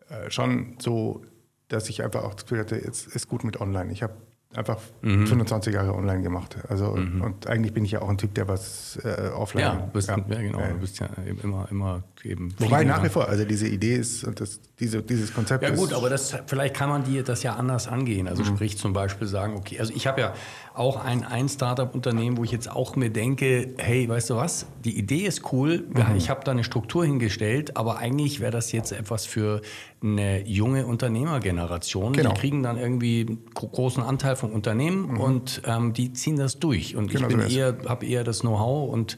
[0.10, 1.24] äh, schon so,
[1.70, 3.92] dass ich einfach auch das Gefühl hatte, jetzt ist gut mit Online.
[3.92, 4.14] Ich habe
[4.54, 5.28] einfach mhm.
[5.28, 6.58] 25 Jahre online gemacht.
[6.68, 7.22] Also mhm.
[7.22, 9.64] und eigentlich bin ich ja auch ein Typ, der was äh, offline.
[9.64, 10.18] Ja, bist, ja.
[10.18, 10.60] ja genau.
[10.60, 11.08] Du bist ja
[11.44, 12.54] immer, immer eben.
[12.60, 15.64] Wobei nach wie vor, also diese Idee ist und das, diese, dieses Konzept.
[15.64, 18.28] Ja ist gut, aber das vielleicht kann man dir das ja anders angehen.
[18.28, 18.48] Also mhm.
[18.48, 20.34] sprich zum Beispiel sagen, okay, also ich habe ja
[20.74, 24.98] auch ein, ein Startup-Unternehmen, wo ich jetzt auch mir denke, hey, weißt du was, die
[24.98, 26.16] Idee ist cool, mhm.
[26.16, 29.62] ich habe da eine Struktur hingestellt, aber eigentlich wäre das jetzt etwas für
[30.02, 32.14] eine junge Unternehmergeneration.
[32.14, 32.32] Genau.
[32.32, 35.20] Die kriegen dann irgendwie einen großen Anteil vom Unternehmen mhm.
[35.20, 36.96] und ähm, die ziehen das durch.
[36.96, 39.18] Und genau ich bin so eher, habe eher das Know-how und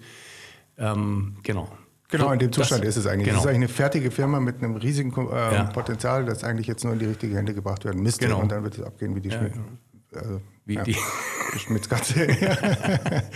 [0.78, 1.68] ähm, genau.
[2.10, 3.26] Genau, in dem Zustand das, ist es eigentlich.
[3.26, 3.40] Genau.
[3.40, 5.64] Es ist eigentlich eine fertige Firma mit einem riesigen äh, ja.
[5.66, 8.28] Potenzial, das eigentlich jetzt nur in die richtige Hände gebracht werden müsste.
[8.28, 8.40] Genau.
[8.40, 9.54] Und dann wird es abgehen wie die ja, Schmidt.
[9.54, 9.66] Genau.
[10.14, 10.84] Also, wie ja.
[10.84, 10.96] die
[11.58, 12.28] Schmidts Katze.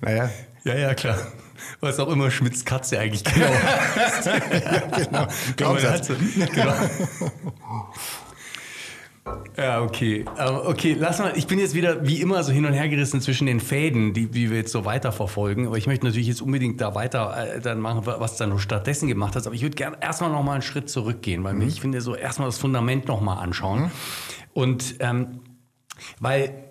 [0.00, 0.30] naja.
[0.64, 1.18] Ja, ja, klar.
[1.80, 3.46] Was auch immer Schmidts Katze eigentlich genau
[4.24, 5.26] ja, genau.
[5.56, 6.10] Glaubenssatz.
[6.52, 6.74] genau.
[9.56, 10.24] Ja, okay.
[10.38, 11.32] Okay, lass mal.
[11.36, 14.26] Ich bin jetzt wieder wie immer so hin und her gerissen zwischen den Fäden, die,
[14.26, 15.66] die wir jetzt so weiterverfolgen.
[15.66, 19.08] Aber ich möchte natürlich jetzt unbedingt da weiter äh, dann machen, was du dann stattdessen
[19.08, 19.46] gemacht hast.
[19.46, 21.62] Aber ich würde gerne erstmal noch mal einen Schritt zurückgehen, weil mhm.
[21.62, 23.84] ich finde, so erstmal das Fundament noch mal anschauen.
[23.84, 23.90] Mhm.
[24.52, 25.40] Und ähm,
[26.20, 26.65] weil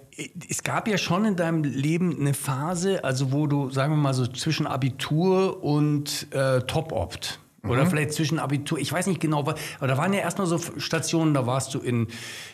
[0.49, 4.13] es gab ja schon in deinem Leben eine Phase, also wo du, sagen wir mal
[4.13, 9.55] so, zwischen Abitur und äh, Top-Opt Oder vielleicht zwischen Abitur, ich weiß nicht genau, aber
[9.79, 12.07] da waren ja erstmal so Stationen, da warst du in,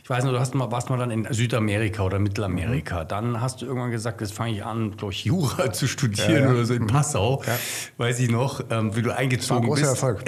[0.04, 3.04] ich weiß nicht, du hast mal, warst mal dann in Südamerika oder Mittelamerika.
[3.04, 3.08] Mhm.
[3.08, 6.52] Dann hast du irgendwann gesagt, jetzt fange ich an, durch Jura zu studieren ja, ja.
[6.52, 6.88] oder so in mhm.
[6.88, 7.58] Passau, ja.
[7.98, 10.04] weiß ich noch, ähm, wie du eingezogen war ein großer bist.
[10.04, 10.24] Erfolg.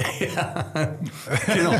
[1.53, 1.75] genau.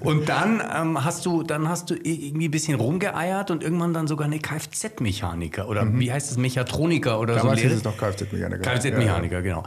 [0.00, 4.06] Und dann ähm, hast du, dann hast du irgendwie ein bisschen rumgeeiert und irgendwann dann
[4.06, 6.00] sogar eine Kfz-Mechaniker oder mhm.
[6.00, 7.68] wie heißt es, Mechatroniker oder Damals so.
[7.68, 8.62] Damals ist es noch Kfz-Mechaniker.
[8.62, 9.64] Kfz-Mechaniker, genau.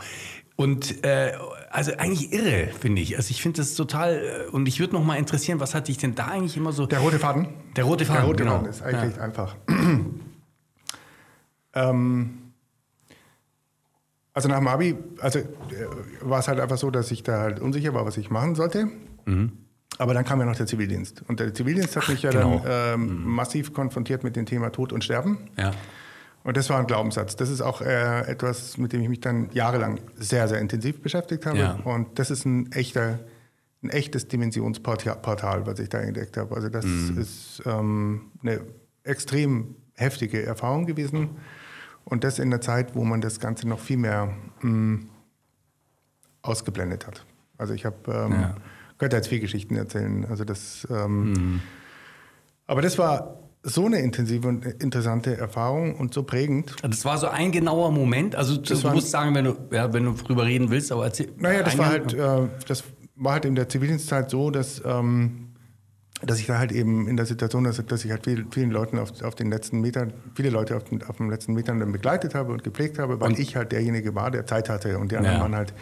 [0.55, 1.33] Und äh,
[1.75, 3.17] also eigentlich irre, finde ich.
[3.17, 5.97] Also ich finde das total, äh, und ich würde noch mal interessieren, was hat dich
[5.97, 6.85] denn da eigentlich immer so...
[6.85, 7.47] Der rote Faden?
[7.75, 8.55] Der rote Faden, Der rote genau.
[8.55, 9.21] Faden ist eigentlich ja.
[9.21, 9.55] einfach.
[11.73, 12.37] ähm,
[14.33, 15.45] also nach dem Abi, also äh,
[16.21, 18.87] war es halt einfach so, dass ich da halt unsicher war, was ich machen sollte.
[19.25, 19.51] Mhm.
[19.97, 21.23] Aber dann kam ja noch der Zivildienst.
[21.27, 22.61] Und der Zivildienst hat mich ja genau.
[22.63, 23.31] dann ähm, mhm.
[23.31, 25.49] massiv konfrontiert mit dem Thema Tod und Sterben.
[25.57, 25.71] Ja.
[26.45, 27.35] Und das war ein Glaubenssatz.
[27.35, 31.47] Das ist auch äh, etwas, mit dem ich mich dann jahrelang sehr, sehr intensiv beschäftigt
[31.47, 31.57] habe.
[31.57, 31.79] Ja.
[31.83, 33.19] Und das ist ein echter,
[33.81, 36.55] ein echtes Dimensionsportal, was ich da entdeckt habe.
[36.55, 37.17] Also das mhm.
[37.17, 38.61] ist ähm, eine
[39.03, 41.31] extrem heftige Erfahrung gewesen.
[42.03, 44.31] Und das in einer Zeit, wo man das Ganze noch viel mehr
[44.61, 45.09] mh, mm,
[46.43, 47.25] ausgeblendet hat.
[47.57, 48.55] Also ich habe, ähm, ja.
[48.99, 50.25] könnte jetzt viele Geschichten erzählen.
[50.29, 51.61] Also das, ähm, mhm.
[52.67, 56.75] aber das war so eine intensive und interessante Erfahrung und so prägend.
[56.83, 58.35] Das war so ein genauer Moment.
[58.35, 61.31] Also das du musst sagen, wenn du, ja, wenn du drüber reden willst, aber erzähl.
[61.37, 62.83] Naja, das war halt, äh, das
[63.15, 65.49] war halt in der Zivildienstzeit so, dass, ähm,
[66.21, 68.99] dass ich da halt eben in der Situation, dass, dass ich halt viel, vielen Leuten
[68.99, 72.35] auf, auf den letzten Metern, viele Leute auf den, auf den letzten Metern dann begleitet
[72.35, 73.39] habe und gepflegt habe, weil und?
[73.39, 75.41] ich halt derjenige war, der Zeit hatte und die anderen ja.
[75.41, 75.73] waren halt.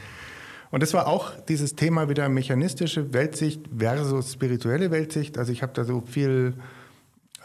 [0.71, 5.38] Und das war auch dieses Thema wieder mechanistische Weltsicht versus spirituelle Weltsicht.
[5.38, 6.55] Also ich habe da so viel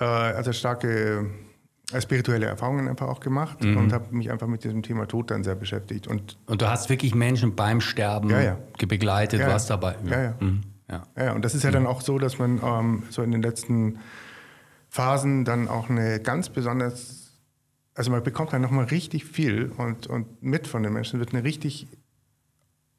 [0.01, 1.27] äh, also starke
[1.93, 3.77] äh, spirituelle Erfahrungen einfach auch gemacht mhm.
[3.77, 6.07] und habe mich einfach mit diesem Thema Tod dann sehr beschäftigt.
[6.07, 8.59] Und, und du hast wirklich Menschen beim Sterben ja, ja.
[8.87, 9.97] begleitet, ja, warst dabei.
[10.05, 10.35] Ja, ja.
[10.41, 10.61] Mhm.
[11.17, 11.33] ja.
[11.33, 14.01] und das ist ja dann auch so, dass man ähm, so in den letzten
[14.91, 17.33] Phasen dann auch eine ganz besonders,
[17.95, 21.45] also man bekommt dann nochmal richtig viel und, und mit von den Menschen, wird eine
[21.45, 21.89] richtig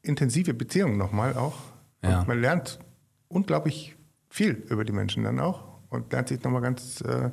[0.02, 1.58] intensive Beziehung nochmal auch.
[2.02, 2.78] Man lernt
[3.28, 3.94] unglaublich
[4.30, 7.30] viel über die Menschen dann auch und lernt sich nochmal ganz äh,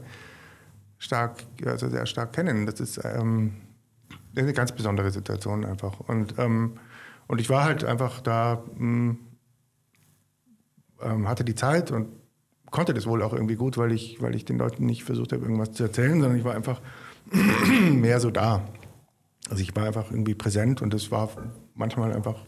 [0.97, 2.66] stark, also sehr stark kennen.
[2.66, 3.53] Das ist ähm,
[4.36, 5.99] eine ganz besondere Situation einfach.
[6.01, 6.74] Und, ähm,
[7.28, 9.18] und ich war halt einfach da, mh, hm,
[11.01, 12.08] ähm, hatte die Zeit und
[12.72, 15.43] konnte das wohl auch irgendwie gut, weil ich, weil ich den Leuten nicht versucht habe,
[15.43, 16.82] irgendwas zu erzählen, sondern ich war einfach
[17.91, 18.68] mehr so da.
[19.49, 21.30] Also ich war einfach irgendwie präsent und das war
[21.76, 22.45] manchmal einfach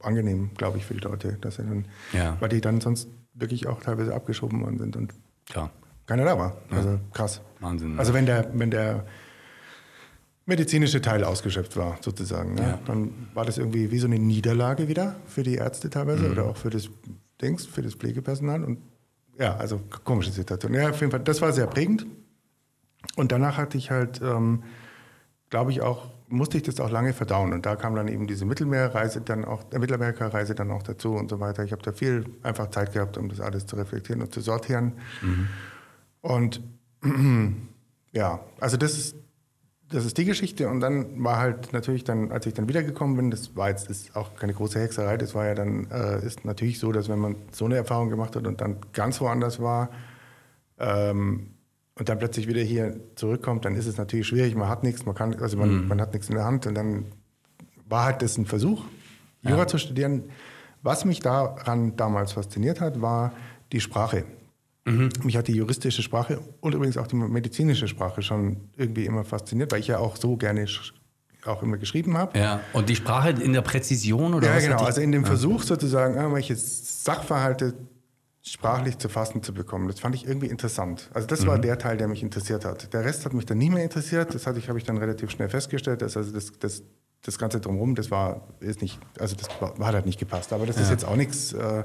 [0.00, 2.36] angenehm, glaube ich, für die Leute, dass sie dann, ja.
[2.40, 5.14] weil die dann sonst wirklich auch teilweise abgeschoben worden sind und
[5.48, 5.70] Klar.
[6.06, 6.56] keiner da war.
[6.70, 7.00] Also ja.
[7.12, 7.40] krass.
[7.60, 7.94] Wahnsinn.
[7.94, 7.98] Ne?
[7.98, 9.04] Also wenn der, wenn der
[10.44, 12.62] medizinische Teil ausgeschöpft war, sozusagen, ne?
[12.62, 12.78] ja.
[12.86, 16.32] dann war das irgendwie wie so eine Niederlage wieder für die Ärzte teilweise mhm.
[16.32, 16.88] oder auch für das
[17.40, 18.64] Dings, für das Pflegepersonal.
[18.64, 18.78] Und
[19.38, 20.72] ja, also komische Situation.
[20.72, 22.06] Ja, auf jeden Fall, das war sehr prägend.
[23.16, 24.62] Und danach hatte ich halt, ähm,
[25.50, 27.52] glaube ich, auch musste ich das auch lange verdauen.
[27.52, 31.30] Und da kam dann eben diese Mittelmeerreise dann auch, äh, Mittelamerika-Reise dann auch dazu und
[31.30, 31.64] so weiter.
[31.64, 34.92] Ich habe da viel einfach Zeit gehabt, um das alles zu reflektieren und zu sortieren.
[35.22, 35.48] Mhm.
[36.20, 36.62] Und
[38.12, 39.16] ja, also das ist,
[39.88, 40.68] das ist die Geschichte.
[40.68, 44.16] Und dann war halt natürlich dann, als ich dann wiedergekommen bin, das war jetzt ist
[44.16, 47.36] auch keine große Hexerei, das war ja dann, äh, ist natürlich so, dass wenn man
[47.52, 49.90] so eine Erfahrung gemacht hat und dann ganz woanders war,
[50.78, 51.55] ähm,
[51.98, 54.54] und dann plötzlich wieder hier zurückkommt, dann ist es natürlich schwierig.
[54.54, 55.88] Man hat nichts, man kann, also man, mhm.
[55.88, 57.06] man hat nichts in der Hand und dann
[57.88, 58.84] war halt das ein Versuch,
[59.42, 59.66] Jura ja.
[59.66, 60.24] zu studieren.
[60.82, 63.32] Was mich daran damals fasziniert hat, war
[63.72, 64.24] die Sprache.
[64.84, 65.08] Mhm.
[65.24, 69.72] Mich hat die juristische Sprache und übrigens auch die medizinische Sprache schon irgendwie immer fasziniert,
[69.72, 70.66] weil ich ja auch so gerne
[71.44, 72.38] auch immer geschrieben habe.
[72.38, 74.84] Ja, und die Sprache in der Präzision oder ja, genau.
[74.84, 77.74] Also in dem Versuch sozusagen, irgendwelche Sachverhalte
[78.46, 79.88] sprachlich zu fassen zu bekommen.
[79.88, 81.10] Das fand ich irgendwie interessant.
[81.12, 81.48] Also das mhm.
[81.48, 82.92] war der Teil, der mich interessiert hat.
[82.92, 84.34] Der Rest hat mich dann nie mehr interessiert.
[84.34, 86.00] Das hatte ich, habe ich dann relativ schnell festgestellt.
[86.00, 86.82] Dass also das, das,
[87.22, 90.52] das Ganze drumherum, das war ist nicht, also das war, hat halt nicht gepasst.
[90.52, 90.82] Aber das ja.
[90.82, 91.82] ist jetzt auch nichts äh,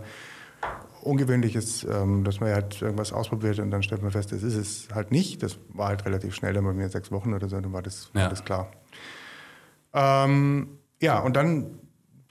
[1.01, 4.87] Ungewöhnliches, ähm, dass man halt irgendwas ausprobiert und dann stellt man fest, das ist es
[4.93, 5.41] halt nicht.
[5.41, 8.11] Das war halt relativ schnell, dann bei mir sechs Wochen oder so, dann war das,
[8.13, 8.21] ja.
[8.21, 8.71] war das klar.
[9.93, 11.80] Ähm, ja, und dann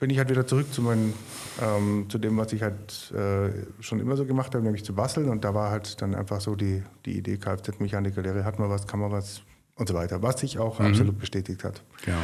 [0.01, 1.13] bin ich halt wieder zurück zu, meinen,
[1.61, 3.51] ähm, zu dem, was ich halt äh,
[3.83, 5.29] schon immer so gemacht habe, nämlich zu basteln.
[5.29, 8.99] Und da war halt dann einfach so die, die Idee, Kfz-Mechanikerlehre, hat man was, kann
[8.99, 9.43] man was
[9.75, 10.87] und so weiter, was sich auch mhm.
[10.87, 11.83] absolut bestätigt hat.
[12.03, 12.17] Genau.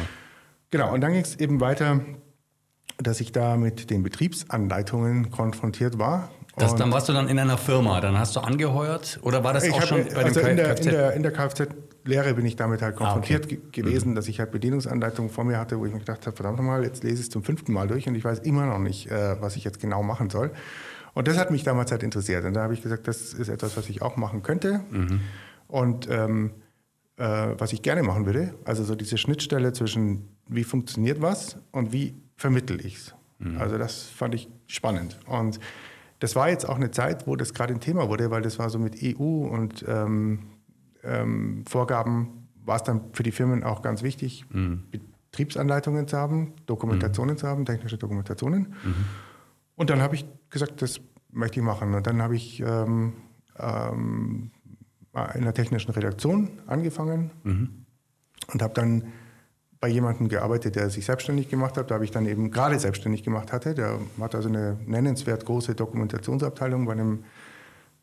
[0.70, 2.00] Genau, und dann ging es eben weiter,
[2.98, 6.30] dass ich da mit den Betriebsanleitungen konfrontiert war.
[6.56, 9.70] Das, dann warst du dann in einer Firma, dann hast du angeheuert oder war das
[9.70, 11.68] auch hab, schon bei also dem in der, in der, in der Kfz
[12.04, 13.60] Lehre bin ich damit halt konfrontiert Ah, okay.
[13.72, 16.56] ge- gewesen, dass ich halt Bedienungsanleitungen vor mir hatte, wo ich mir gedacht habe, verdammt
[16.58, 19.10] nochmal, jetzt lese ich es zum fünften Mal durch und ich weiß immer noch nicht,
[19.10, 20.50] äh, was ich jetzt genau machen soll.
[21.14, 22.44] Und das hat mich damals halt interessiert.
[22.44, 24.80] Und da habe ich gesagt, das ist etwas, was ich auch machen könnte.
[25.66, 26.52] Und ähm,
[27.16, 27.24] äh,
[27.58, 32.14] was ich gerne machen würde, also so diese Schnittstelle zwischen, wie funktioniert was und wie
[32.36, 33.14] vermittel ich es.
[33.58, 35.18] Also das fand ich spannend.
[35.26, 35.60] Und
[36.20, 38.68] das war jetzt auch eine Zeit, wo das gerade ein Thema wurde, weil das war
[38.70, 40.40] so mit EU und ähm,
[41.04, 44.44] ähm, Vorgaben, war es dann für die Firmen auch ganz wichtig,
[45.30, 48.74] Betriebsanleitungen zu haben, Dokumentationen zu haben, technische Dokumentationen.
[49.74, 51.94] Und dann habe ich gesagt, das möchte ich machen.
[51.94, 53.14] Und dann habe ich ähm,
[53.58, 54.50] ähm,
[55.34, 57.30] in der technischen Redaktion angefangen
[58.52, 59.04] und habe dann
[59.80, 61.90] bei jemandem gearbeitet, der sich selbstständig gemacht hat.
[61.90, 63.74] Da habe ich dann eben gerade selbstständig gemacht hatte.
[63.74, 67.24] Der hat also eine nennenswert große Dokumentationsabteilung bei, einem,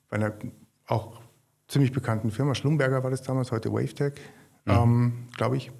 [0.09, 0.33] bei einer
[0.87, 1.21] auch
[1.67, 2.55] ziemlich bekannten Firma.
[2.55, 4.13] Schlumberger war das damals, heute Wavetech,
[4.67, 5.71] ähm, glaube ich.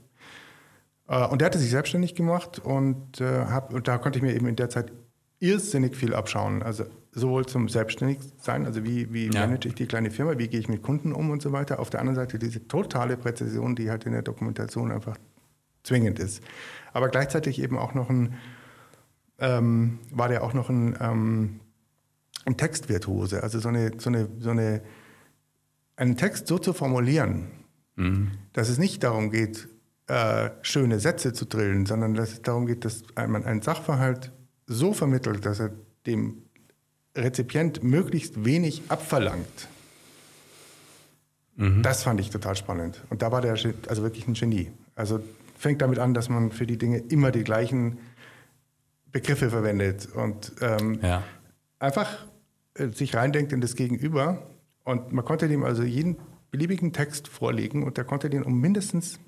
[1.08, 4.34] Äh, Und der hatte sich selbstständig gemacht und, äh, hab, und da konnte ich mir
[4.36, 4.92] eben in der Zeit
[5.40, 6.64] irrsinnig viel abschauen.
[6.64, 9.42] Also sowohl zum Selbstständigsein, also wie, wie Ja.
[9.42, 11.80] manage ich die kleine Firma, wie gehe ich mit Kunden um und so weiter.
[11.80, 15.18] Auf der anderen Seite diese totale Präzision, die halt in der Dokumentation einfach
[15.84, 16.42] zwingend ist.
[16.94, 18.36] Aber gleichzeitig eben auch noch ein,
[19.40, 21.60] ähm, war der auch noch ein, ähm,
[22.46, 23.44] ein Textvirtuose.
[23.44, 24.82] Also so eine, so eine, so eine,
[25.96, 27.48] einen Text so zu formulieren,
[28.54, 29.70] dass es nicht darum geht,
[30.08, 34.32] äh, schöne Sätze zu drillen, sondern dass es darum geht, dass man einen Sachverhalt
[34.68, 35.72] so vermittelt, dass er
[36.06, 36.44] dem
[37.16, 39.68] Rezipient möglichst wenig abverlangt.
[41.84, 43.02] Das fand ich total spannend.
[43.10, 44.74] Und da war der also wirklich ein Genie.
[44.96, 45.22] Also
[45.58, 47.98] fängt damit an, dass man für die Dinge immer die gleichen
[49.14, 51.24] Begriffe verwendet und ähm, Ja.
[51.80, 52.26] einfach
[52.74, 54.46] äh, sich reindenkt in das Gegenüber.
[54.86, 56.16] Und man konnte dem also jeden
[56.52, 59.20] beliebigen Text vorlegen und der konnte den um mindestens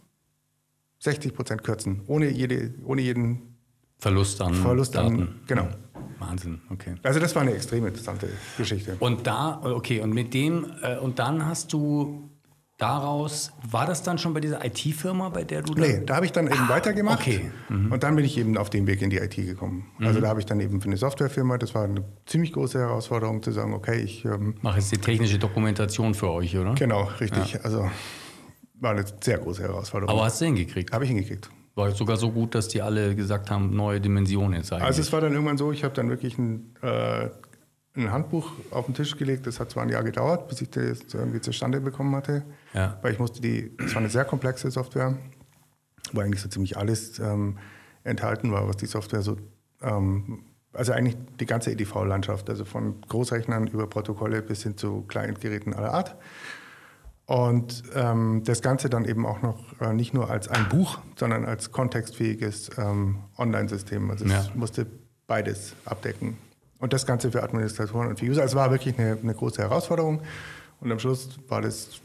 [1.00, 3.56] 60 Prozent kürzen, ohne, jede, ohne jeden.
[4.00, 5.40] Verlust an Verlust an- Daten.
[5.48, 5.68] genau.
[6.20, 6.96] Wahnsinn, okay.
[7.04, 8.96] Also, das war eine extrem interessante Geschichte.
[9.00, 12.30] Und da, okay, und mit dem, äh, und dann hast du
[12.78, 16.26] daraus, war das dann schon bei dieser IT-Firma, bei der du da- Nee, da habe
[16.26, 17.20] ich dann eben weitergemacht.
[17.22, 17.50] okay.
[17.70, 17.92] Mhm.
[17.92, 19.86] Und dann bin ich eben auf dem Weg in die IT gekommen.
[20.00, 23.42] Also da habe ich dann eben für eine Softwarefirma, das war eine ziemlich große Herausforderung
[23.42, 26.76] zu sagen, okay, ich ähm, mache jetzt die technische Dokumentation für euch, oder?
[26.76, 27.60] genau, richtig.
[27.64, 27.90] Also
[28.80, 30.16] war eine sehr große Herausforderung.
[30.16, 30.94] Aber hast du hingekriegt?
[30.94, 31.50] habe ich hingekriegt.
[31.74, 34.86] War sogar so gut, dass die alle gesagt haben, neue Dimensionen jetzt eigentlich.
[34.86, 37.30] Also es war dann irgendwann so, ich habe dann wirklich ein, äh,
[37.96, 39.46] ein Handbuch auf den Tisch gelegt.
[39.48, 42.44] Das hat zwar ein Jahr gedauert, bis ich das irgendwie zustande bekommen hatte.
[42.78, 42.98] Ja.
[43.02, 45.18] Weil ich musste die, es war eine sehr komplexe Software,
[46.14, 47.58] wo eigentlich so ziemlich alles ähm,
[48.04, 49.38] enthalten war, was die Software so,
[49.82, 55.74] ähm, also eigentlich die ganze EDV-Landschaft, also von Großrechnern über Protokolle bis hin zu Client-Geräten
[55.74, 56.16] aller Art.
[57.26, 61.44] Und ähm, das Ganze dann eben auch noch äh, nicht nur als ein Buch, sondern
[61.46, 64.10] als kontextfähiges ähm, Online-System.
[64.12, 64.42] Also Ja.
[64.42, 64.86] es musste
[65.26, 66.38] beides abdecken.
[66.80, 68.44] Und das Ganze für Administratoren und für User.
[68.44, 70.22] Also Es war wirklich eine, eine große Herausforderung.
[70.80, 72.00] Und am Schluss war das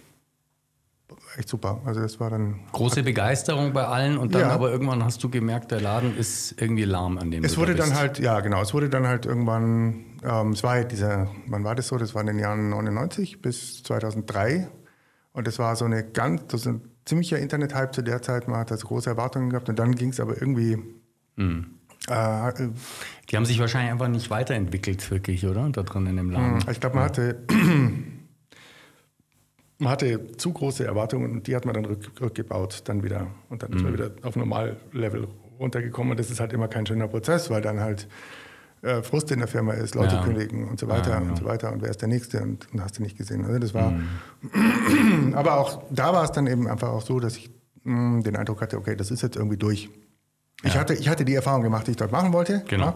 [1.37, 1.81] echt super.
[1.85, 2.61] Also das war dann.
[2.73, 4.51] Große Begeisterung bei allen und dann Ja.
[4.51, 7.85] aber irgendwann hast du gemerkt, der Laden ist irgendwie lahm an dem Es wurde da
[7.87, 11.65] dann halt, ja genau, es wurde dann halt irgendwann, ähm, es war halt dieser, wann
[11.65, 11.97] war das so?
[11.99, 14.69] Das war in den Jahren 99 bis 2003.
[15.33, 18.49] Und das war so eine ganz, das ist ein ziemlicher Internet-Hype zu der Zeit.
[18.49, 20.79] Man hat also große Erwartungen gehabt und dann ging es aber irgendwie.
[21.37, 21.67] Hm.
[22.09, 22.53] Äh,
[23.31, 25.69] Die haben sich wahrscheinlich einfach nicht weiterentwickelt, wirklich, oder?
[25.71, 26.59] Da drin in dem Laden.
[26.71, 27.45] ich glaube, man hatte,
[29.83, 33.27] man hatte zu große Erwartungen und die hat man dann rück, rückgebaut, dann wieder.
[33.51, 35.27] Und dann ist man wieder auf Normallevel
[35.59, 36.13] runtergekommen.
[36.13, 38.09] Und das ist halt immer kein schöner Prozess, weil dann halt
[38.83, 40.23] äh, Frust in der Firma ist, Leute Ja.
[40.25, 41.31] kündigen und so weiter Ja, genau.
[41.33, 41.73] und so weiter.
[41.73, 42.43] Und wer ist der Nächste?
[42.43, 43.45] Und, und hast du nicht gesehen.
[43.45, 43.93] Also das war.
[45.35, 47.51] Aber auch da war es dann eben einfach auch so, dass ich
[47.85, 49.89] mh, den Eindruck hatte, okay, das ist jetzt irgendwie durch.
[50.65, 52.63] Ich, hatte, ich hatte die Erfahrung gemacht, die ich dort machen wollte.
[52.69, 52.95] Genau.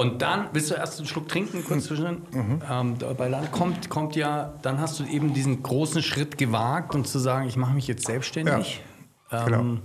[0.00, 2.22] Und dann, willst du erst einen Schluck trinken, kurz zwischen?
[2.32, 2.62] Mhm.
[2.70, 7.06] Ähm, bei dann kommt, kommt ja, dann hast du eben diesen großen Schritt gewagt und
[7.06, 8.82] zu sagen, ich mache mich jetzt selbstständig.
[9.30, 9.80] Ja, Ähm, genau.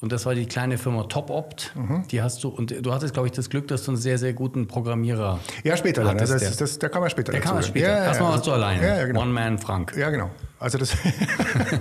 [0.00, 1.72] Und das war die kleine Firma TopOpt.
[1.74, 2.06] Mhm.
[2.08, 4.32] Die hast du, und du hattest, glaube ich, das Glück, dass du einen sehr, sehr
[4.32, 6.20] guten Programmierer Ja, später dann.
[6.20, 6.50] Also das, der.
[6.52, 7.54] das, da kann man später der dazu.
[7.54, 7.88] kam später.
[7.88, 8.34] Ja, Erstmal ja.
[8.36, 8.86] warst du alleine.
[8.86, 9.22] Ja, genau.
[9.22, 9.96] One-Man-Frank.
[9.96, 10.30] Ja, genau.
[10.60, 10.94] Also das.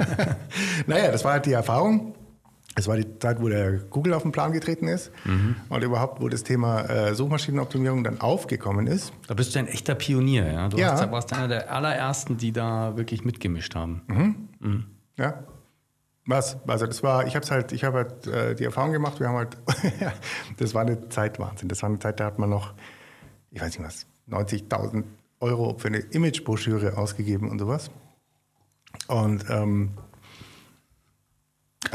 [0.88, 2.16] naja, das war halt die Erfahrung.
[2.78, 5.56] Es war die Zeit, wo der Google auf den Plan getreten ist Mhm.
[5.70, 9.14] und überhaupt, wo das Thema äh, Suchmaschinenoptimierung dann aufgekommen ist.
[9.28, 10.46] Da bist du ein echter Pionier.
[10.52, 10.68] Ja?
[10.68, 10.92] Du Ja.
[10.92, 14.02] Hast, warst einer der allerersten, die da wirklich mitgemischt haben.
[14.60, 14.86] Mhm.
[15.18, 15.44] Ja.
[16.28, 16.58] Was?
[16.68, 19.20] Also das war, ich habe halt, ich habe halt äh, die Erfahrung gemacht.
[19.20, 19.58] Wir haben halt,
[20.58, 21.70] das war eine Zeit Wahnsinn.
[21.70, 22.74] Das war eine Zeit, da hat man noch,
[23.52, 25.04] ich weiß nicht was, 90.000
[25.40, 27.92] Euro für eine Imagebroschüre ausgegeben und sowas.
[29.08, 29.92] Und ähm,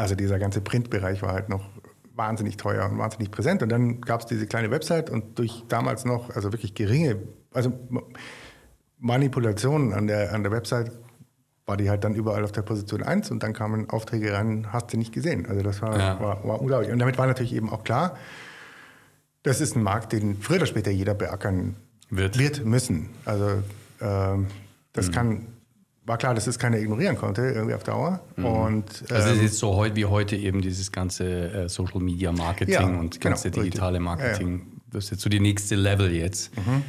[0.00, 1.68] Also dieser ganze Printbereich war halt noch
[2.14, 3.62] wahnsinnig teuer und wahnsinnig präsent.
[3.62, 7.16] Und dann gab es diese kleine Website und durch damals noch, also wirklich geringe,
[7.52, 7.72] also
[8.98, 10.90] Manipulationen an der, an der Website
[11.66, 14.92] war die halt dann überall auf der Position 1 und dann kamen Aufträge rein, hast
[14.92, 15.46] du nicht gesehen.
[15.46, 16.20] Also das war, ja.
[16.20, 16.90] war, war unglaublich.
[16.90, 18.16] Und damit war natürlich eben auch klar,
[19.42, 21.76] das ist ein Markt, den früher oder später jeder beackern
[22.08, 23.10] wird, wird müssen.
[23.24, 23.46] Also
[24.00, 24.38] äh,
[24.92, 25.12] das mhm.
[25.12, 25.46] kann,
[26.10, 28.20] war klar, dass es keiner ignorieren konnte, irgendwie auf Dauer.
[28.36, 28.44] Mhm.
[28.44, 32.00] Und, ähm, also es ist jetzt so heute wie heute eben dieses ganze äh, Social
[32.00, 34.58] Media Marketing ja, und ganze genau, digitale Marketing.
[34.58, 36.54] Ja, das ist jetzt so die nächste Level jetzt.
[36.56, 36.82] Mhm.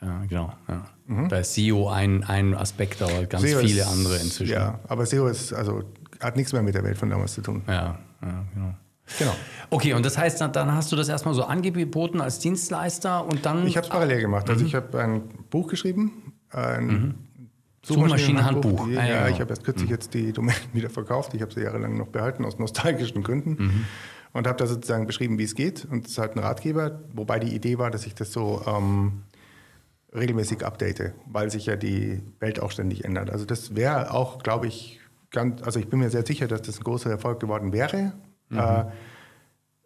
[0.00, 0.52] Ja, genau.
[0.68, 0.86] Ja.
[1.06, 1.28] Mhm.
[1.28, 4.54] Da ist SEO ein, ein Aspekt, aber ganz SEO viele ist, andere inzwischen.
[4.54, 5.84] Ja, aber SEO ist, also,
[6.18, 7.62] hat nichts mehr mit der Welt von damals zu tun.
[7.68, 8.74] Ja, ja genau.
[9.18, 9.34] Genau.
[9.68, 13.66] Okay, und das heißt, dann hast du das erstmal so angeboten als Dienstleister und dann.
[13.66, 14.48] Ich habe es parallel gemacht.
[14.48, 14.66] Also mhm.
[14.66, 17.14] ich habe ein Buch geschrieben, ein mhm.
[17.84, 18.88] Suchmaschinenhandbuch.
[18.88, 19.94] Ja, ja, ich habe erst kürzlich mhm.
[19.94, 21.34] jetzt die Domain wieder verkauft.
[21.34, 23.50] Ich habe sie jahrelang noch behalten aus nostalgischen Gründen.
[23.58, 23.84] Mhm.
[24.34, 25.84] Und habe da sozusagen beschrieben, wie es geht.
[25.84, 29.24] Und es ist halt ein Ratgeber, wobei die Idee war, dass ich das so ähm,
[30.14, 33.30] regelmäßig update, weil sich ja die Welt auch ständig ändert.
[33.30, 36.78] Also das wäre auch, glaube ich, ganz, also ich bin mir sehr sicher, dass das
[36.78, 38.12] ein großer Erfolg geworden wäre.
[38.48, 38.58] Mhm.
[38.58, 38.84] Äh,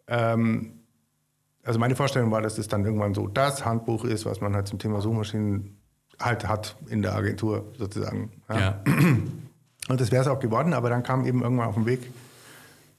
[0.07, 0.73] ähm,
[1.63, 4.67] also meine Vorstellung war, dass das dann irgendwann so das Handbuch ist, was man halt
[4.67, 5.77] zum Thema Suchmaschinen
[6.19, 8.31] halt hat in der Agentur sozusagen.
[8.49, 8.59] Ja.
[8.59, 8.83] ja.
[9.89, 12.11] Und das wäre es auch geworden, aber dann kam eben irgendwann auf den Weg.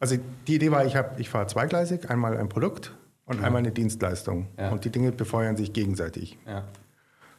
[0.01, 0.17] Also
[0.47, 2.95] die Idee war, ich, ich fahre zweigleisig, einmal ein Produkt
[3.27, 3.45] und mhm.
[3.45, 4.47] einmal eine Dienstleistung.
[4.57, 4.71] Ja.
[4.71, 6.39] Und die Dinge befeuern sich gegenseitig.
[6.47, 6.65] Ja.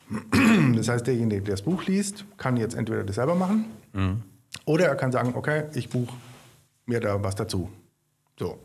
[0.76, 4.24] Das heißt, derjenige, der das Buch liest, kann jetzt entweder das selber machen mhm.
[4.66, 6.14] oder er kann sagen, okay, ich buche
[6.86, 7.70] mir da was dazu.
[8.38, 8.58] So.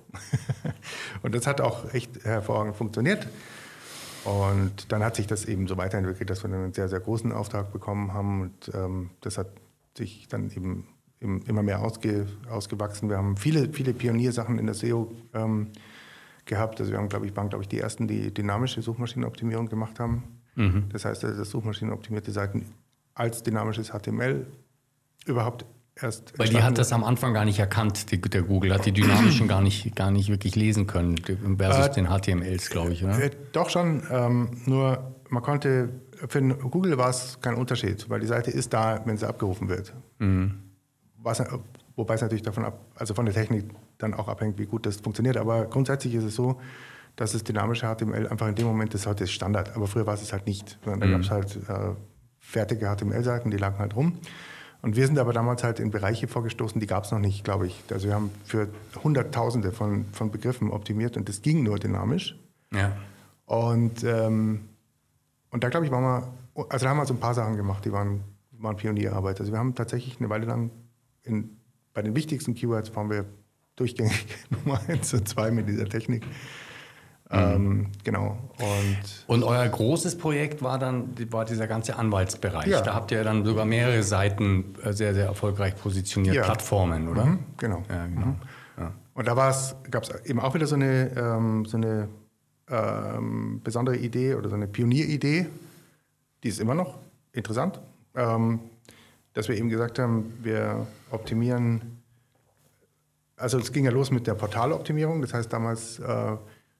[1.23, 3.27] und das hat auch echt hervorragend funktioniert.
[4.25, 7.33] Und dann hat sich das eben so weiterentwickelt, dass wir dann einen sehr, sehr großen
[7.33, 8.43] Auftrag bekommen haben.
[8.43, 9.49] Und ähm, das hat
[9.97, 10.87] sich dann eben,
[11.21, 13.11] eben immer mehr ausge, ausgewachsen.
[13.11, 15.69] Wir haben viele, viele Pioniersachen in der SEO ähm,
[16.47, 16.81] gehabt.
[16.81, 20.25] Also wir haben, glaube ich, waren, glaube ich, die ersten, die dynamische Suchmaschinenoptimierung gemacht haben.
[20.55, 20.85] Mhm.
[20.91, 22.67] Das heißt, dass suchmaschinenoptimierte Seiten
[23.15, 24.47] als dynamisches HTML
[25.27, 25.65] überhaupt
[26.01, 26.39] erst.
[26.39, 29.49] Weil die hat das am Anfang gar nicht erkannt, die, der Google hat die dynamischen
[29.49, 31.17] gar nicht, gar nicht wirklich lesen können
[31.59, 33.19] versus äh, den HTMLs, glaube ich, oder?
[33.21, 35.91] Äh, doch schon, ähm, nur man konnte,
[36.29, 39.93] für Google war es kein Unterschied, weil die Seite ist da, wenn sie abgerufen wird.
[40.19, 40.61] Mhm.
[41.19, 41.43] Was,
[41.97, 43.67] wobei es natürlich davon ab, also von der Technik
[43.99, 45.37] dann auch abhängt, wie gut das funktioniert.
[45.37, 46.61] Aber grundsätzlich ist es so,
[47.17, 49.75] dass das dynamische HTML einfach in dem Moment ist heute Standard.
[49.77, 50.79] Aber früher war es halt nicht.
[50.85, 51.01] Da mhm.
[51.01, 51.95] gab es halt äh,
[52.39, 54.19] fertige HTML-Seiten, die lagen halt rum.
[54.85, 57.67] Und wir sind aber damals halt in Bereiche vorgestoßen, die gab es noch nicht, glaube
[57.67, 57.83] ich.
[57.91, 58.69] Also wir haben für
[59.03, 62.39] Hunderttausende von, von Begriffen optimiert und das ging nur dynamisch.
[62.71, 62.95] Ja.
[63.47, 64.69] Und, ähm,
[65.49, 67.87] und da glaube ich, waren wir, also da haben wir so ein paar Sachen gemacht,
[67.87, 69.41] die waren, waren Pionierarbeit.
[69.41, 70.71] Also wir haben tatsächlich eine Weile lang
[71.23, 71.57] in,
[71.95, 73.25] bei den wichtigsten Keywords waren wir
[73.77, 76.27] durchgängig Nummer eins und zwei mit dieser Technik.
[77.31, 77.87] Ähm, mhm.
[78.05, 78.39] genau.
[78.59, 82.67] Und, und euer großes Projekt war dann war dieser ganze Anwaltsbereich.
[82.67, 82.83] Ja.
[82.83, 86.43] Da habt ihr dann sogar mehrere Seiten äh, sehr, sehr erfolgreich positioniert, ja.
[86.43, 87.25] Plattformen, oder?
[87.25, 87.83] Mhm, genau.
[87.89, 88.27] Ja, genau.
[88.27, 88.37] Mhm.
[88.79, 88.93] Ja.
[89.15, 89.35] Und da
[89.91, 92.09] gab es eben auch wieder so eine, ähm, so eine
[92.69, 95.47] ähm, besondere Idee oder so eine Pionieridee,
[96.43, 96.99] die ist immer noch
[97.33, 97.81] interessant,
[98.15, 98.61] ähm,
[99.33, 102.03] dass wir eben gesagt haben, wir optimieren,
[103.37, 106.37] also es ging ja los mit der Portaloptimierung, das heißt damals äh,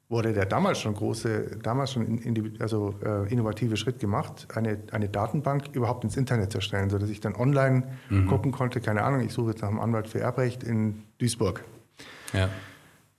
[0.09, 4.79] wurde der damals schon große, damals schon in, in, also, äh, innovative Schritt gemacht, eine,
[4.93, 8.27] eine Datenbank überhaupt ins Internet zu stellen, sodass ich dann online mhm.
[8.29, 11.65] gucken konnte, keine Ahnung, ich suche jetzt nach einem Anwalt für Erbrecht in Duisburg.
[12.33, 12.49] Ja.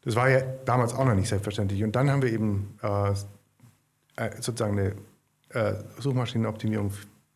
[0.04, 1.84] Das war ja damals auch noch nicht selbstverständlich.
[1.84, 3.12] Und dann haben wir eben äh,
[4.18, 4.94] äh sozusagen eine
[5.50, 6.92] äh, Suchmaschinenoptimierung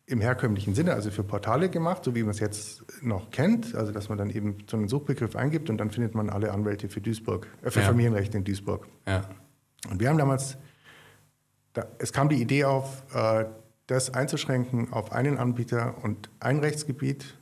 [0.10, 3.92] im herkömmlichen Sinne, also für Portale gemacht, so wie man es jetzt noch kennt, also
[3.92, 7.00] dass man dann eben so einen Suchbegriff eingibt und dann findet man alle Anwälte für
[7.00, 7.86] Duisburg, äh, für ja.
[7.86, 8.88] Familienrecht in Duisburg.
[9.08, 9.22] Ja.
[9.90, 10.58] Und wir haben damals,
[11.74, 13.46] da, es kam die Idee auf, äh,
[13.86, 17.38] das einzuschränken auf einen Anbieter und ein Rechtsgebiet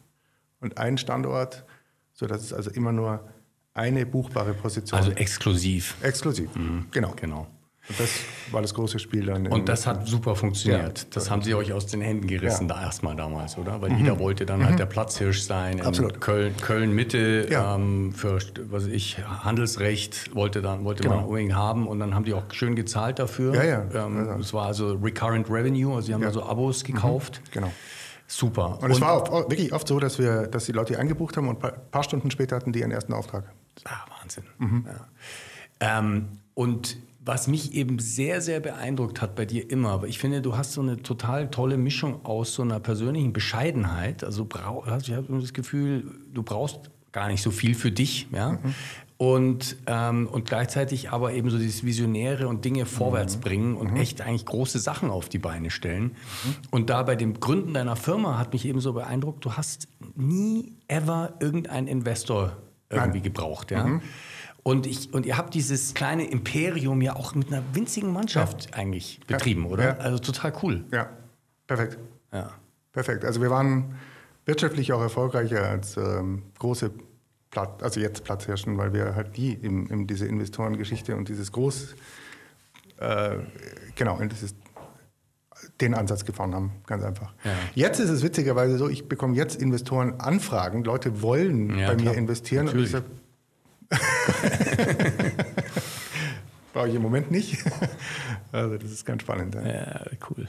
[0.59, 1.65] und einen Standort,
[2.13, 3.27] sodass es also immer nur
[3.73, 5.95] eine buchbare Position Also exklusiv.
[6.01, 6.87] Exklusiv, mhm.
[6.91, 7.13] genau.
[7.15, 7.47] genau.
[7.89, 8.09] Und das
[8.51, 9.47] war das große Spiel dann.
[9.47, 10.99] Und das hat super funktioniert.
[10.99, 12.75] Ja, das haben sie euch aus den Händen gerissen ja.
[12.75, 13.81] da erstmal damals, oder?
[13.81, 13.99] Weil mhm.
[13.99, 14.69] jeder wollte dann halt mhm.
[14.71, 15.81] halt der Platzhirsch sein.
[15.81, 16.19] Absolut.
[16.19, 17.75] Köln, Köln Mitte ja.
[17.75, 21.17] ähm, für was ich Handelsrecht wollte dann wollte genau.
[21.17, 23.55] man unbedingt haben und dann haben die auch schön gezahlt dafür.
[23.55, 24.05] Ja, ja.
[24.05, 26.93] Ähm, es war also Recurrent Revenue, also sie haben also Abos mhm.
[26.93, 27.41] gekauft.
[27.45, 27.51] Mhm.
[27.51, 27.71] Genau.
[28.27, 28.79] Super.
[28.81, 31.63] Und es war oft, wirklich oft so, dass wir, dass die Leute eingebucht haben und
[31.63, 33.45] ein paar Stunden später hatten die ihren ersten Auftrag.
[33.85, 34.43] Ah, Wahnsinn.
[34.57, 34.85] Mhm.
[35.79, 36.97] Ähm, und
[37.27, 40.73] was mich eben sehr, sehr beeindruckt hat bei dir immer, aber ich finde, du hast
[40.73, 44.23] so eine total tolle Mischung aus so einer persönlichen Bescheidenheit.
[44.23, 48.53] Also ich habe das Gefühl, du brauchst gar nicht so viel für dich, ja.
[48.53, 48.75] Mhm.
[49.19, 53.41] Und, ähm, und gleichzeitig aber eben so dieses Visionäre und Dinge vorwärts mhm.
[53.41, 53.97] bringen und mhm.
[53.97, 56.03] echt eigentlich große Sachen auf die Beine stellen.
[56.03, 56.55] Mhm.
[56.69, 60.73] Und da bei dem Gründen deiner Firma hat mich eben so beeindruckt, du hast nie
[60.87, 62.57] ever irgendeinen Investor
[62.91, 63.23] irgendwie Nein.
[63.23, 63.99] gebraucht, ja.
[64.67, 68.73] Und, ich, und ihr habt dieses kleine Imperium ja auch mit einer winzigen Mannschaft ja.
[68.73, 69.69] eigentlich betrieben, ja.
[69.69, 69.83] oder?
[69.85, 69.97] Ja.
[69.99, 70.83] Also total cool.
[70.91, 71.09] Ja,
[71.67, 71.97] perfekt.
[72.33, 72.51] Ja.
[72.91, 73.23] Perfekt.
[73.23, 73.95] Also wir waren
[74.43, 76.91] wirtschaftlich auch erfolgreicher als ähm, große
[77.49, 81.95] Platt, also jetzt Platzhirschen, weil wir halt nie in, in diese Investorengeschichte und dieses Groß,
[82.97, 83.37] äh,
[83.95, 84.53] genau, dieses
[85.79, 87.33] den Ansatz gefahren haben, ganz einfach.
[87.45, 87.51] Ja.
[87.73, 92.11] Jetzt ist es witzigerweise so, ich bekomme jetzt Investoren Anfragen, Leute wollen ja, bei klar.
[92.11, 92.93] mir investieren Natürlich.
[92.93, 93.26] und ich sage,
[96.73, 97.63] Brauche ich im Moment nicht.
[98.53, 99.55] Also das ist ganz spannend.
[99.55, 100.47] Ja, ja cool.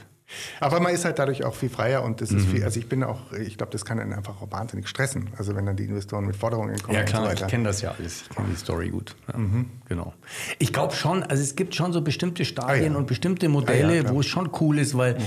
[0.59, 2.51] Aber man ist halt dadurch auch viel freier und das ist mhm.
[2.51, 5.29] viel, also ich bin auch, ich glaube, das kann einen einfach auch wahnsinnig stressen.
[5.37, 6.95] Also wenn dann die Investoren mit Forderungen kommen.
[6.95, 9.15] Ja klar, so ich kenne das ja alles, ich kenne die Story gut.
[9.31, 9.65] Ja, mhm.
[9.87, 10.13] Genau.
[10.59, 12.97] Ich glaube schon, also es gibt schon so bestimmte Stadien ah, ja.
[12.97, 15.23] und bestimmte Modelle, ja, wo es schon cool ist, weil mhm.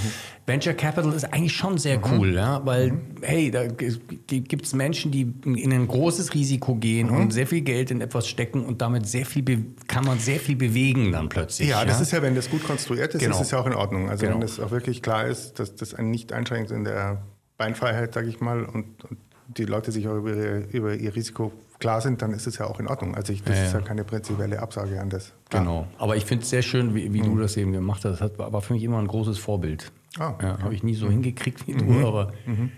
[0.46, 2.04] Venture Capital ist eigentlich schon sehr mhm.
[2.12, 3.00] cool, ja, weil, mhm.
[3.22, 7.90] hey, da gibt es Menschen, die in ein großes Risiko gehen und sehr viel Geld
[7.90, 9.44] in etwas stecken und damit sehr viel,
[9.86, 11.68] kann man sehr viel bewegen dann plötzlich.
[11.68, 13.36] Ja, das ist ja, wenn das gut konstruiert ist, genau.
[13.36, 14.10] ist es ja auch in Ordnung.
[14.10, 14.34] Also genau.
[14.34, 17.22] wenn das auch wirklich wirklich klar ist, dass das einen nicht einschränkt in der
[17.56, 19.18] Beinfreiheit, sage ich mal, und, und,
[19.48, 22.66] die Leute sich auch über, ihre, über, ihr Risiko klar sind, dann ist es ja
[22.66, 23.14] auch in Ordnung.
[23.14, 25.32] Also ich, das ja, ist ja keine prinzipielle Absage an das.
[25.50, 25.62] Klar.
[25.62, 25.86] Genau.
[25.98, 27.34] Aber ich finde es sehr schön, wie, wie mhm.
[27.34, 28.20] du das eben gemacht hast.
[28.20, 29.92] Das war für mich immer ein großes Vorbild.
[30.18, 30.46] Ah, okay.
[30.46, 31.10] ja, Habe ich nie so mhm.
[31.10, 32.04] hingekriegt wie du, mhm.
[32.04, 32.70] aber mhm.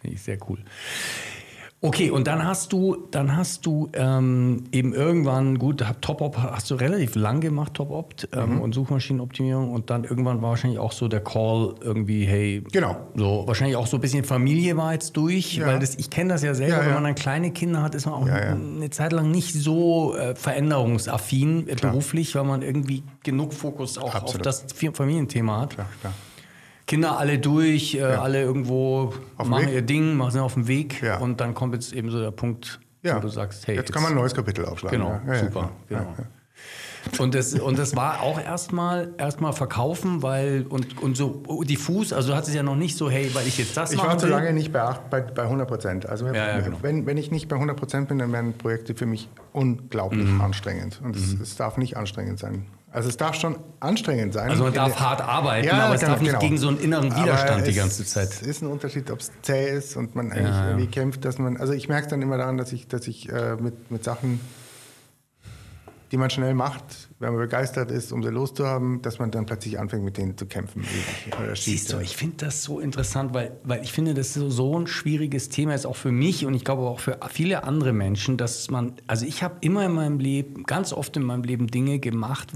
[0.00, 0.58] finde ich sehr cool.
[1.84, 6.76] Okay, und dann hast du, dann hast du ähm, eben irgendwann, gut, Top-Op hast du
[6.76, 8.60] relativ lang gemacht, Top-Opt ähm, mhm.
[8.60, 13.08] und Suchmaschinenoptimierung und dann irgendwann war wahrscheinlich auch so der Call irgendwie, hey, genau.
[13.16, 15.66] so wahrscheinlich auch so ein bisschen Familie war jetzt durch, ja.
[15.66, 16.86] weil das, ich kenne das ja selber, ja, ja.
[16.86, 20.36] wenn man dann kleine Kinder hat, ist man auch eine Zeit lang nicht so äh,
[20.36, 24.46] veränderungsaffin äh, beruflich, weil man irgendwie genug Fokus auch Absolut.
[24.46, 25.70] auf das Familienthema hat.
[25.70, 26.14] Klar, klar.
[26.86, 28.22] Kinder alle durch, äh, ja.
[28.22, 31.18] alle irgendwo auf machen ihr Ding, machen auf dem Weg ja.
[31.18, 33.16] und dann kommt jetzt eben so der Punkt, ja.
[33.16, 33.76] wo du sagst, hey.
[33.76, 34.98] Jetzt, jetzt kann man ein neues Kapitel aufschlagen.
[34.98, 35.70] Genau, super.
[35.88, 36.14] Genau.
[37.18, 42.30] Und das, und das war auch erstmal erstmal verkaufen, weil und, und so diffus, also
[42.30, 44.06] du hattest ja noch nicht so, hey, weil ich jetzt das ich mache.
[44.06, 46.08] Ich war zu lange nicht bei, bei, bei 100 Prozent.
[46.08, 46.78] Also ja, genau.
[46.82, 50.40] wenn, wenn ich nicht bei 100 Prozent bin, dann werden Projekte für mich unglaublich mhm.
[50.40, 51.00] anstrengend.
[51.02, 51.40] Und mhm.
[51.40, 52.66] es, es darf nicht anstrengend sein.
[52.92, 54.50] Also es darf schon anstrengend sein.
[54.50, 56.40] Also man darf hart arbeiten, ja, aber es genau, darf nicht genau.
[56.40, 58.28] gegen so einen inneren Widerstand die ganze Zeit.
[58.28, 60.68] Es ist ein Unterschied, ob es zäh ist und man eigentlich ja.
[60.68, 61.56] irgendwie kämpft, dass man.
[61.56, 64.40] Also ich merke es dann immer daran, dass ich, dass ich äh, mit, mit Sachen
[66.12, 69.78] die man schnell macht, wenn man begeistert ist, um sie loszuhaben, dass man dann plötzlich
[69.78, 70.84] anfängt, mit denen zu kämpfen.
[71.54, 74.86] Siehst du, ich finde das so interessant, weil, weil ich finde, das so, so ein
[74.86, 78.70] schwieriges Thema ist, auch für mich und ich glaube auch für viele andere Menschen, dass
[78.70, 82.48] man, also ich habe immer in meinem Leben, ganz oft in meinem Leben Dinge gemacht,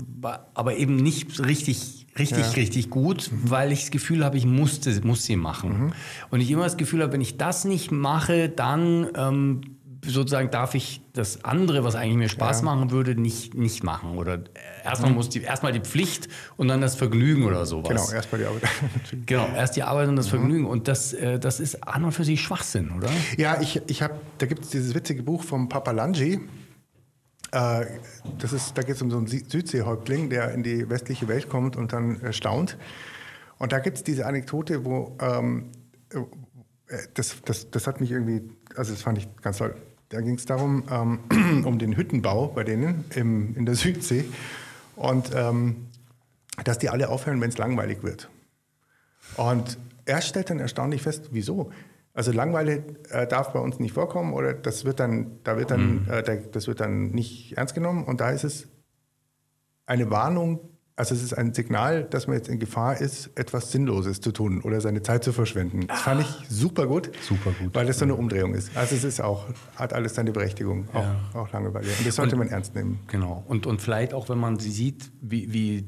[0.53, 2.51] aber eben nicht richtig, richtig, ja.
[2.51, 3.51] richtig gut, mhm.
[3.51, 5.87] weil ich das Gefühl habe, ich musste, muss sie machen.
[5.87, 5.93] Mhm.
[6.31, 9.76] Und ich immer das Gefühl habe, wenn ich das nicht mache, dann ähm,
[10.07, 12.65] sozusagen darf ich das andere, was eigentlich mir Spaß ja.
[12.65, 14.17] machen würde, nicht, nicht machen.
[14.17, 14.41] Oder
[14.85, 15.17] erstmal mhm.
[15.17, 17.89] muss die, erstmal die Pflicht und dann das Vergnügen oder sowas.
[17.89, 18.63] Genau, erstmal die Arbeit.
[19.27, 20.31] genau, erst die Arbeit und das mhm.
[20.31, 20.67] Vergnügen.
[20.67, 23.09] Und das, äh, das ist an und für sich Schwachsinn, oder?
[23.37, 26.41] Ja, ich, ich habe, da gibt es dieses witzige Buch vom Papa Langi.
[27.53, 27.87] Äh,
[28.39, 31.77] das ist, da geht es um so einen Südseehäuptling, der in die westliche Welt kommt
[31.77, 32.77] und dann äh, staunt.
[33.59, 35.71] Und da gibt es diese Anekdote, wo ähm,
[36.89, 38.43] äh, das, das, das hat mich irgendwie,
[38.77, 39.75] also das fand ich ganz toll.
[40.09, 44.25] Da ging es darum, ähm, um den Hüttenbau bei denen im, in der Südsee
[44.95, 45.89] und ähm,
[46.65, 48.31] dass die alle aufhören, wenn es langweilig wird.
[49.37, 51.71] Und er stellt dann erstaunlich fest, wieso?
[52.15, 56.05] Also Langweile äh, darf bei uns nicht vorkommen oder das wird dann, da wird dann,
[56.05, 56.11] mhm.
[56.11, 58.69] äh, das wird dann nicht ernst genommen und da ist es
[59.85, 64.23] eine Warnung also es ist ein Signal, dass man jetzt in Gefahr ist, etwas Sinnloses
[64.23, 65.87] zu tun oder seine Zeit zu verschwenden.
[65.87, 68.75] Das fand ich super gut, super gut, weil das so eine Umdrehung ist.
[68.75, 69.45] Also es ist auch,
[69.77, 71.17] hat alles seine Berechtigung, auch, ja.
[71.35, 71.89] auch Langeweile.
[71.99, 73.01] Und das sollte und, man ernst nehmen.
[73.09, 73.45] Genau.
[73.47, 75.85] Und, und vielleicht auch, wenn man sieht, wie, wie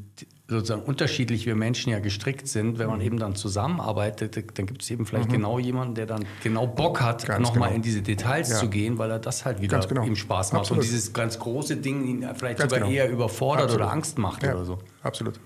[0.48, 3.04] sozusagen unterschiedlich wir Menschen ja gestrickt sind, wenn man mhm.
[3.04, 5.32] eben dann zusammenarbeitet, dann gibt es eben vielleicht mhm.
[5.32, 7.76] genau jemanden, der dann genau Bock hat, nochmal genau.
[7.76, 8.56] in diese Details ja.
[8.56, 10.04] zu gehen, weil er das halt wieder genau.
[10.04, 10.82] ihm Spaß macht Absolut.
[10.82, 12.90] und dieses ganz große Ding ihn vielleicht ganz sogar genau.
[12.90, 13.84] eher überfordert Absolut.
[13.84, 14.54] oder Angst macht ja.
[14.54, 14.78] oder so.
[15.02, 15.38] Absolut.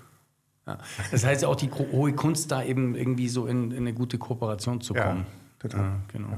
[0.65, 0.77] Ja.
[1.11, 4.17] Das heißt ja auch die hohe Kunst, da eben irgendwie so in, in eine gute
[4.17, 5.25] Kooperation zu kommen.
[5.25, 5.91] Ja, total.
[6.07, 6.37] genau.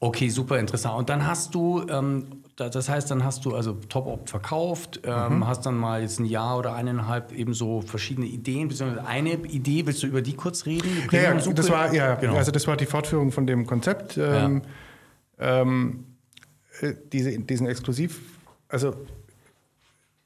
[0.00, 0.96] Okay, super interessant.
[0.96, 5.46] Und dann hast du, ähm, das heißt, dann hast du also Top-Op verkauft, ähm, mhm.
[5.46, 9.86] hast dann mal jetzt ein Jahr oder eineinhalb eben so verschiedene Ideen, beziehungsweise eine Idee,
[9.86, 10.88] willst du über die kurz reden?
[11.10, 12.36] Die ja, ja das war, ja, genau.
[12.36, 14.16] also das war die Fortführung von dem Konzept.
[14.16, 14.62] Ähm,
[15.38, 15.62] ja.
[15.62, 16.04] ähm,
[16.80, 18.20] äh, diese, diesen Exklusiv,
[18.68, 18.94] also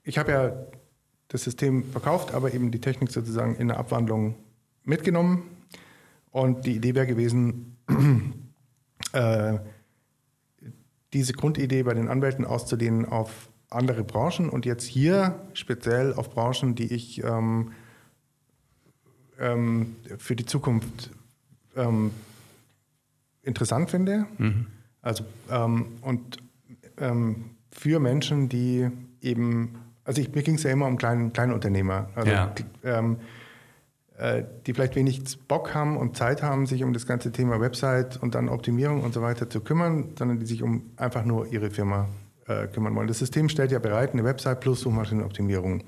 [0.05, 0.53] ich habe ja
[1.29, 4.35] das System verkauft, aber eben die Technik sozusagen in der Abwandlung
[4.85, 5.45] mitgenommen.
[6.31, 7.79] Und die Idee wäre gewesen,
[9.13, 9.59] äh,
[11.13, 16.75] diese Grundidee bei den Anwälten auszudehnen auf andere Branchen und jetzt hier speziell auf Branchen,
[16.75, 17.73] die ich ähm,
[19.39, 21.11] ähm, für die Zukunft
[21.77, 22.13] ähm,
[23.43, 24.27] interessant finde.
[24.39, 24.67] Mhm.
[25.01, 26.39] Also ähm, und
[26.99, 28.89] ähm, für Menschen, die
[29.21, 32.55] eben, also ich, mir ging es ja immer um kleinen, kleine Unternehmer, also Ja.
[34.23, 37.61] Die, äh, die vielleicht wenig Bock haben und Zeit haben, sich um das ganze Thema
[37.61, 41.47] Website und dann Optimierung und so weiter zu kümmern, sondern die sich um einfach nur
[41.53, 42.09] ihre Firma
[42.47, 43.09] äh, kümmern wollen.
[43.09, 45.85] Das System stellt ja bereit eine Website plus Suchmaschinenoptimierung.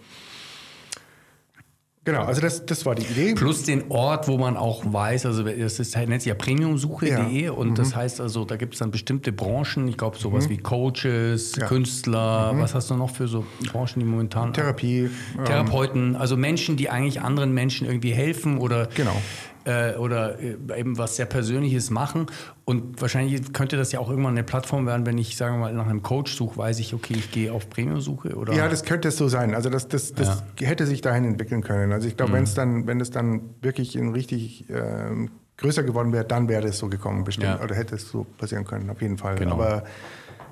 [2.05, 3.33] Genau, also das, das war die Idee.
[3.35, 7.53] Plus den Ort, wo man auch weiß, also das ist, nennt sich ja premiumsuche.de Ja.
[7.53, 11.57] und das heißt also, da gibt es dann bestimmte Branchen, ich glaube sowas wie Coaches,
[11.57, 11.67] Ja.
[11.67, 14.53] Künstler, was hast du noch für so Branchen, die momentan...
[14.53, 15.09] Therapie.
[15.39, 19.17] ähm, Therapeuten, also Menschen, die eigentlich anderen Menschen irgendwie helfen oder, Genau.
[19.65, 22.27] Äh, oder äh, eben was sehr Persönliches machen.
[22.65, 25.75] Und wahrscheinlich könnte das ja auch irgendwann eine Plattform werden, wenn ich, sagen wir mal,
[25.75, 28.55] nach einem Coach suche, weiß ich, okay, ich gehe auf Premium-Suche oder...
[28.55, 29.55] Ja, das könnte es so sein.
[29.55, 31.93] Also das, das, das hätte sich dahin entwickeln können.
[31.93, 32.37] Also ich glaube, Mhm.
[32.37, 36.67] wenn es dann, wenn es dann wirklich in richtig ähm, größer geworden wäre, dann wäre
[36.69, 37.47] es so gekommen, bestimmt.
[37.47, 37.63] Ja.
[37.63, 39.37] Oder hätte es so passieren können, auf jeden Fall.
[39.37, 39.55] Genau.
[39.55, 39.85] Aber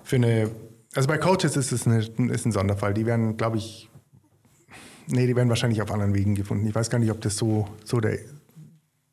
[0.05, 0.51] für eine,
[0.95, 2.95] also bei Coaches ist es eine, ist ein Sonderfall.
[2.95, 3.89] Die werden, glaube ich,
[5.09, 6.67] nee, die werden wahrscheinlich auf anderen Wegen gefunden.
[6.67, 8.19] Ich weiß gar nicht, ob das so, so, der,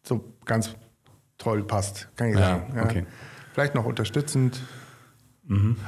[0.03, 0.75] so ganz
[1.37, 2.79] toll passt, kann ich Ja, sagen.
[2.83, 3.05] okay.
[3.53, 4.61] Vielleicht noch unterstützend.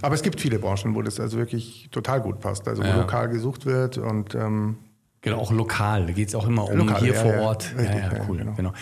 [0.01, 2.68] Aber es gibt viele Branchen, wo das also wirklich total gut passt.
[2.68, 2.97] Also wo Ja.
[3.01, 4.78] lokal gesucht wird und ähm,
[5.24, 6.08] Genau, auch lokal.
[6.08, 7.42] Da geht es auch immer um Lokal, hier ja, vor ja.
[7.42, 7.74] Ort.
[7.78, 8.38] Richtig, ja, ja, cool.
[8.38, 8.54] genau.
[8.54, 8.74] Genau.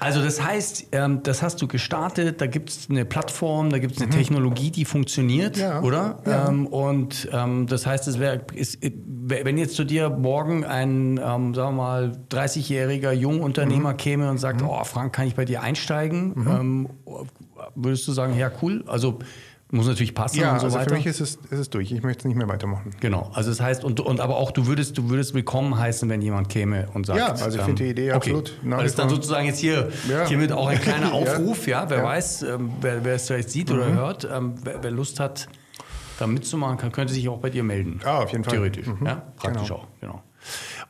[0.00, 3.96] Also das heißt, ähm, das hast du gestartet, da gibt es eine Plattform, da gibt
[3.96, 5.84] es eine Technologie, die funktioniert, Mhm.
[5.84, 6.18] Oder?
[6.24, 11.54] Ähm, und ähm, das heißt, es wäre, ist, wenn jetzt zu dir morgen ein, ähm,
[11.54, 13.20] sagen wir mal, 30-jähriger Mhm.
[13.20, 16.32] Jungunternehmer käme und sagt, oh Frank, kann ich bei dir einsteigen?
[16.34, 16.48] Mhm.
[16.48, 16.88] Ähm,
[17.74, 19.18] würdest du sagen, ja cool, also
[19.70, 20.90] muss natürlich passen ja, und so also weiter?
[20.90, 21.92] für mich ist es, ist es durch.
[21.92, 22.90] Ich möchte es nicht mehr weitermachen.
[23.00, 26.22] Genau, also das heißt, und, und aber auch du würdest, du würdest willkommen heißen, wenn
[26.22, 27.18] jemand käme und sagt.
[27.18, 28.16] Ja, also ich finde die Idee okay.
[28.30, 30.26] absolut Weil wie es dann sozusagen jetzt hier, Ja.
[30.26, 31.12] hiermit auch ein kleiner.
[31.18, 32.02] Aufruf, ja, wer Ja.
[32.02, 32.06] Mhm.
[32.06, 35.48] weiß, ähm, wer, wer es vielleicht sieht oder hört, ähm, wer, wer Lust hat,
[36.18, 38.00] da mitzumachen, kann, könnte sich auch bei dir melden.
[38.02, 38.54] Ja, auf jeden Fall.
[38.54, 39.04] Theoretisch, Mhm.
[39.06, 39.80] ja, praktisch Genau.
[39.80, 40.22] auch, genau.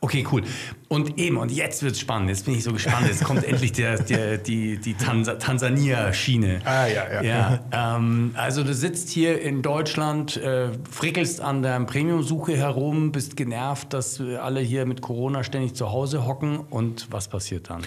[0.01, 0.43] Okay, cool.
[0.87, 2.29] Und eben, und jetzt wird es spannend.
[2.29, 3.07] Jetzt bin ich so gespannt.
[3.07, 6.61] Jetzt kommt endlich der, der, die, die Tansa Tansania-Schiene.
[6.63, 7.21] Ah, ja, ja.
[7.21, 13.35] ja ähm, also du sitzt hier in Deutschland, äh, frickelst an der Premium-Suche herum, bist
[13.35, 16.59] genervt, dass alle hier mit Corona ständig zu Hause hocken.
[16.59, 17.83] Und was passiert dann?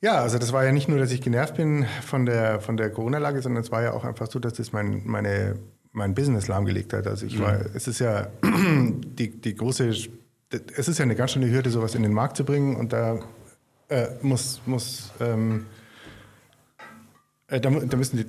[0.00, 2.90] Ja, also das war ja nicht nur, dass ich genervt bin von der, von der
[2.90, 5.56] Corona-Lage, sondern es war ja auch einfach so, dass das mein, meine,
[5.92, 7.06] mein Business lahmgelegt hat.
[7.06, 9.92] Also ich war, es ist ja die, die große,
[10.76, 13.18] es ist ja eine ganz schöne Hürde, sowas in den Markt zu bringen und da
[13.88, 15.66] äh, muss, muss ähm,
[17.48, 18.26] äh, da, da müssen die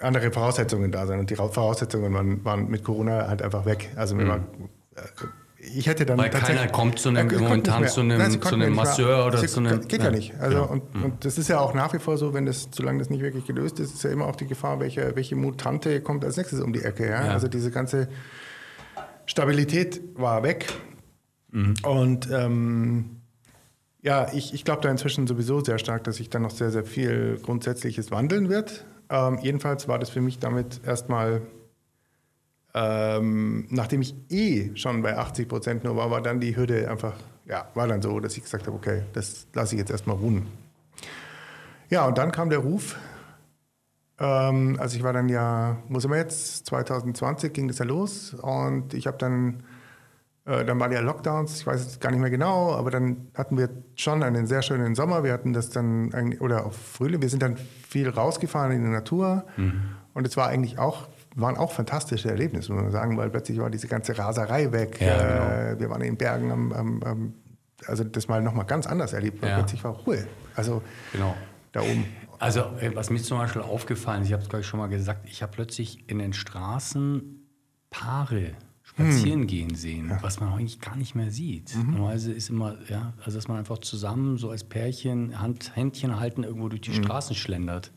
[0.00, 3.90] andere Voraussetzungen da sein und die Ra- Voraussetzungen waren, waren mit Corona halt einfach weg.
[3.96, 4.36] Also mir war,
[4.96, 5.00] äh,
[5.60, 6.22] ich hätte dann Mhm.
[6.22, 8.74] Weil tatsächlich- keiner kommt zu einem- Ja, konnten momentan zu einem- Nein, zu einem.
[8.74, 10.34] Masseur oder zu einem- Geht ja ja, nicht.
[10.40, 10.72] Also, genau.
[10.72, 13.22] und, und das ist ja auch nach wie vor so, wenn das, solange das nicht
[13.22, 16.60] wirklich gelöst ist, ist ja immer auch die Gefahr, welche, welche Mutante kommt als nächstes
[16.60, 17.06] um die Ecke.
[17.08, 17.26] Ja?
[17.26, 17.32] Ja.
[17.32, 18.08] Also diese ganze
[19.28, 20.72] Stabilität war weg.
[21.52, 21.74] Mhm.
[21.84, 23.20] Und ähm,
[24.00, 26.84] ja, ich, ich glaube da inzwischen sowieso sehr stark, dass sich da noch sehr, sehr
[26.84, 28.86] viel Grundsätzliches wandeln wird.
[29.10, 31.42] Ähm, jedenfalls war das für mich damit erstmal,
[32.74, 37.14] ähm, nachdem ich eh schon bei 80 Prozent nur war, war dann die Hürde einfach,
[37.44, 40.46] ja, war dann so, dass ich gesagt habe, okay, das lasse ich jetzt erstmal ruhen.
[41.90, 42.96] Ja, und dann kam der Ruf.
[44.20, 46.66] Ähm, also ich war dann ja, wo sind wir jetzt?
[46.66, 49.62] 2020 ging das ja los und ich habe dann
[50.44, 53.56] äh, dann waren ja Lockdowns, ich weiß jetzt gar nicht mehr genau, aber dann hatten
[53.58, 55.22] wir schon einen sehr schönen Sommer.
[55.22, 57.56] Wir hatten das dann eigentlich, oder auch Frühling, wir sind dann
[57.88, 59.44] viel rausgefahren in die Natur
[60.14, 61.06] und es war eigentlich auch,
[61.36, 65.00] waren auch fantastische Erlebnisse, muss man sagen, weil plötzlich war diese ganze Raserei weg.
[65.00, 67.34] Ja, äh, wir waren in den Bergen am, am, am
[67.86, 69.56] also das mal nochmal ganz anders erlebt, weil Ja.
[69.58, 70.26] plötzlich war Ruhe.
[70.56, 70.82] Also
[71.12, 71.36] Genau.
[71.72, 72.04] da oben.
[72.38, 74.88] Also, äh, was mir zum Beispiel aufgefallen ist, ich habe es, glaube ich, schon mal
[74.88, 77.46] gesagt, ich habe plötzlich in den Straßen
[77.90, 78.52] Paare
[78.82, 81.76] spazieren gehen sehen, was man eigentlich gar nicht mehr sieht.
[81.76, 86.42] Normalerweise ist immer, ja, also dass man einfach zusammen so als Pärchen Hand, Händchen halten
[86.42, 87.92] irgendwo durch die Straßen schlendert.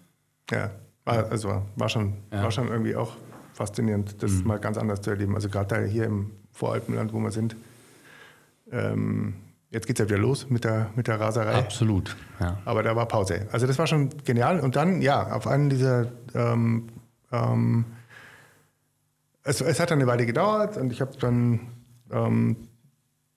[0.49, 0.71] Ja,
[1.05, 2.43] also war, schon, Ja.
[2.43, 3.15] war schon irgendwie auch
[3.53, 5.35] faszinierend, das mal ganz anders zu erleben.
[5.35, 7.55] Also gerade hier im Voralpenland, wo wir sind.
[8.71, 9.35] Ähm,
[9.71, 11.55] jetzt geht es ja wieder los mit der, mit der Raserei.
[11.55, 12.15] Absolut.
[12.39, 12.59] Ja.
[12.65, 13.47] Aber da war Pause.
[13.51, 14.59] Also das war schon genial.
[14.59, 16.89] Und dann, ja, auf einen dieser ähm,
[17.31, 17.85] ähm,
[19.43, 21.61] es, es, hat dann eine Weile gedauert und ich habe dann
[22.11, 22.57] ähm,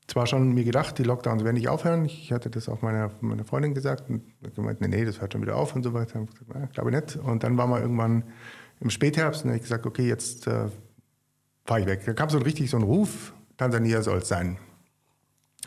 [0.07, 2.05] zwar schon mir gedacht, die Lockdowns werden nicht aufhören.
[2.05, 4.23] Ich hatte das auch meiner, meiner Freundin gesagt und
[4.55, 6.21] gemeint, nee, nee, das hört schon wieder auf und so weiter.
[6.21, 7.17] Ich gesagt, ja, glaube nicht.
[7.17, 8.25] Und dann war mal irgendwann
[8.81, 10.67] im Spätherbst und habe ich gesagt, okay, jetzt äh,
[11.65, 12.03] fahre ich weg.
[12.05, 14.59] Da kam so richtig so ein Ruf, Tansania soll es sein.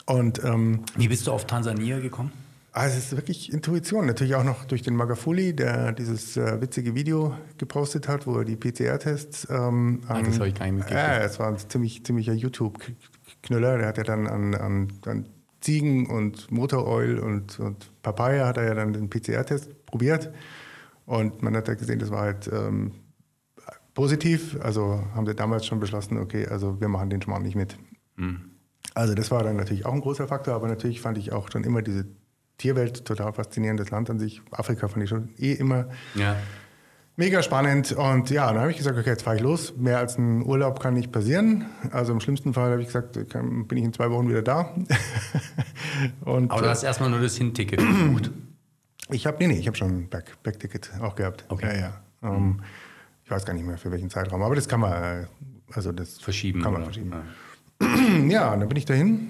[0.07, 2.31] Und, ähm, Wie bist du auf Tansania gekommen?
[2.71, 4.05] Also es ist wirklich Intuition.
[4.05, 8.45] Natürlich auch noch durch den Magafuli, der dieses äh, witzige Video gepostet hat, wo er
[8.45, 9.47] die PCR-Tests.
[9.49, 11.01] Ähm, ah, das habe ich gar nicht mitgekriegt.
[11.01, 13.79] Ja, es war ein ziemlich, ziemlicher YouTube-Knüller.
[13.79, 15.29] Der hat ja dann an, an, an
[15.59, 20.31] Ziegen und Motoroil und, und Papaya hat er ja dann den PCR-Test probiert.
[21.05, 22.91] Und man hat ja gesehen, das war halt ähm,
[23.93, 24.57] positiv.
[24.61, 27.77] Also haben sie damals schon beschlossen, okay, also wir machen den Schmarrn nicht mit.
[28.15, 28.46] Mhm.
[28.97, 31.63] Also das war dann natürlich auch ein großer Faktor, aber natürlich fand ich auch schon
[31.63, 32.07] immer diese
[32.57, 34.41] Tierwelt total faszinierendes Land an sich.
[34.49, 36.35] Afrika fand ich schon eh immer ja.
[37.15, 37.91] mega spannend.
[37.91, 39.77] Und ja, dann habe ich gesagt, okay, jetzt fahre ich los.
[39.77, 41.67] Mehr als ein Urlaub kann nicht passieren.
[41.91, 44.73] Also im schlimmsten Fall habe ich gesagt, kann, bin ich in zwei Wochen wieder da.
[46.25, 48.31] Und, Aber du hast erstmal nur das Hinticket gebucht.
[49.11, 51.45] Ich habe, nee, nee, ich habe schon ein Back, Backticket auch gehabt.
[51.49, 51.79] Okay.
[51.79, 51.91] Ja,
[52.23, 52.29] ja.
[52.31, 52.63] Um, mhm.
[53.23, 55.27] ich weiß gar nicht mehr für welchen Zeitraum, aber das kann man,
[55.71, 56.63] also das verschieben.
[56.63, 56.91] Kann man oder?
[56.91, 57.11] verschieben.
[57.11, 57.21] Ja.
[58.27, 59.29] ja, dann bin ich dahin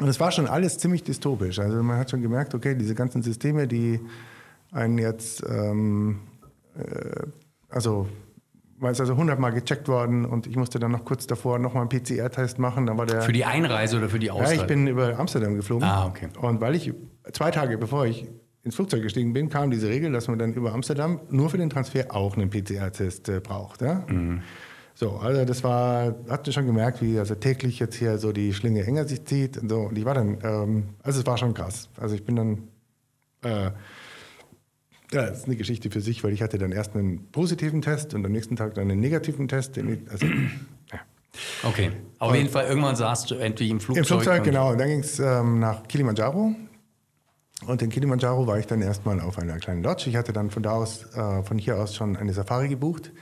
[0.00, 1.58] und es war schon alles ziemlich dystopisch.
[1.58, 4.00] Also man hat schon gemerkt, okay, diese ganzen Systeme, die
[4.70, 6.20] einen jetzt, ähm,
[6.76, 7.26] äh,
[7.68, 8.08] also
[8.78, 11.88] man ist also hundertmal gecheckt worden und ich musste dann noch kurz davor nochmal einen
[11.88, 12.86] PCR-Test machen.
[12.86, 14.54] Dann war der, für die Einreise oder für die Ausreise?
[14.54, 15.86] Ja, ich bin über Amsterdam geflogen.
[15.86, 16.28] Ah, okay.
[16.40, 16.92] Und weil ich
[17.32, 18.28] zwei Tage bevor ich
[18.62, 21.70] ins Flugzeug gestiegen bin, kam diese Regel, dass man dann über Amsterdam nur für den
[21.70, 23.82] Transfer auch einen PCR-Test äh, braucht.
[23.82, 24.04] Ja?
[24.06, 24.42] Mhm.
[24.98, 28.84] So, also das war, hatte schon gemerkt, wie also täglich jetzt hier so die Schlinge
[28.84, 29.82] enger sich zieht und so.
[29.82, 31.88] Und ich war dann, ähm, also es war schon krass.
[31.96, 32.68] Also ich bin dann,
[33.44, 33.70] äh,
[35.12, 38.12] ja, das ist eine Geschichte für sich, weil ich hatte dann erst einen positiven Test
[38.12, 39.78] und am nächsten Tag dann einen negativen Test.
[39.78, 40.98] Also, ja.
[41.62, 44.02] Okay, auf und jeden Fall, irgendwann saßt du endlich im Flugzeug.
[44.02, 44.72] Im Flugzeug, genau.
[44.72, 46.56] Und dann ging es ähm, nach Kilimanjaro.
[47.68, 50.10] Und in Kilimanjaro war ich dann erstmal auf einer kleinen Lodge.
[50.10, 53.12] Ich hatte dann von da aus, äh, von hier aus schon eine Safari gebucht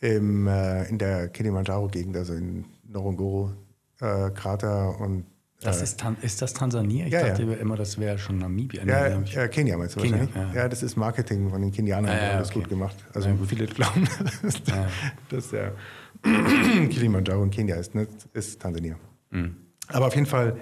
[0.00, 5.26] im, äh, in der Kilimanjaro-Gegend, also in Norongoro-Krater äh, und
[5.62, 7.04] das ist, ist, das Tansania?
[7.04, 7.52] Ich ja, dachte ja.
[7.52, 8.82] immer, das wäre schon Namibia.
[8.82, 10.54] Ja, äh, Kenia meinst du Kenia, wahrscheinlich?
[10.54, 10.62] Ja.
[10.62, 10.68] ja.
[10.70, 12.60] das ist Marketing von den Kenianern, ah, ja, das okay.
[12.60, 12.96] gut gemacht.
[13.12, 14.08] Also viele glauben,
[14.42, 14.62] dass,
[15.28, 15.74] dass der
[16.22, 18.08] Kilimanjaro in Kenia ist, ne?
[18.32, 18.96] ist Tansania.
[19.30, 19.54] Mhm.
[19.88, 20.56] Aber auf jeden Fall,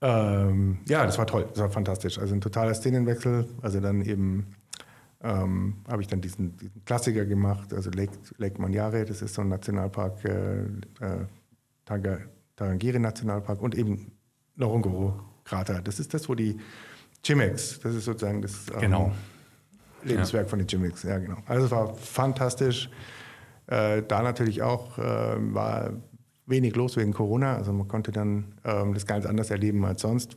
[0.00, 2.18] ähm, ja, das war toll, das war fantastisch.
[2.18, 4.56] Also ein totaler Szenenwechsel, also dann eben
[5.22, 9.42] ähm, habe ich dann diesen, diesen, Klassiker gemacht, also Lake, Lake Manyare, das ist so
[9.42, 10.64] ein Nationalpark, äh,
[11.00, 12.18] äh,
[12.56, 14.12] Tarangire Nationalpark und eben
[14.56, 15.82] Norongoro-Krater.
[15.82, 16.58] Das ist das, wo die
[17.24, 19.12] Chimex, das ist sozusagen das ähm, genau.
[20.02, 20.48] Lebenswerk ja.
[20.48, 21.38] von den Chimex, ja genau.
[21.46, 22.90] Also es war fantastisch.
[23.66, 25.92] Äh, da natürlich auch äh, war
[26.46, 30.36] wenig los wegen Corona, also man konnte dann ähm, das ganz anders erleben als sonst.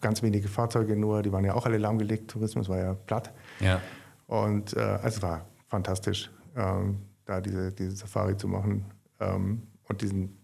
[0.00, 3.32] Ganz wenige Fahrzeuge nur, die waren ja auch alle lahmgelegt, Tourismus war ja platt.
[3.62, 3.80] Ja.
[4.26, 8.84] Und äh, es war fantastisch, ähm, da diese, diese Safari zu machen.
[9.20, 10.38] Ähm, und diesen,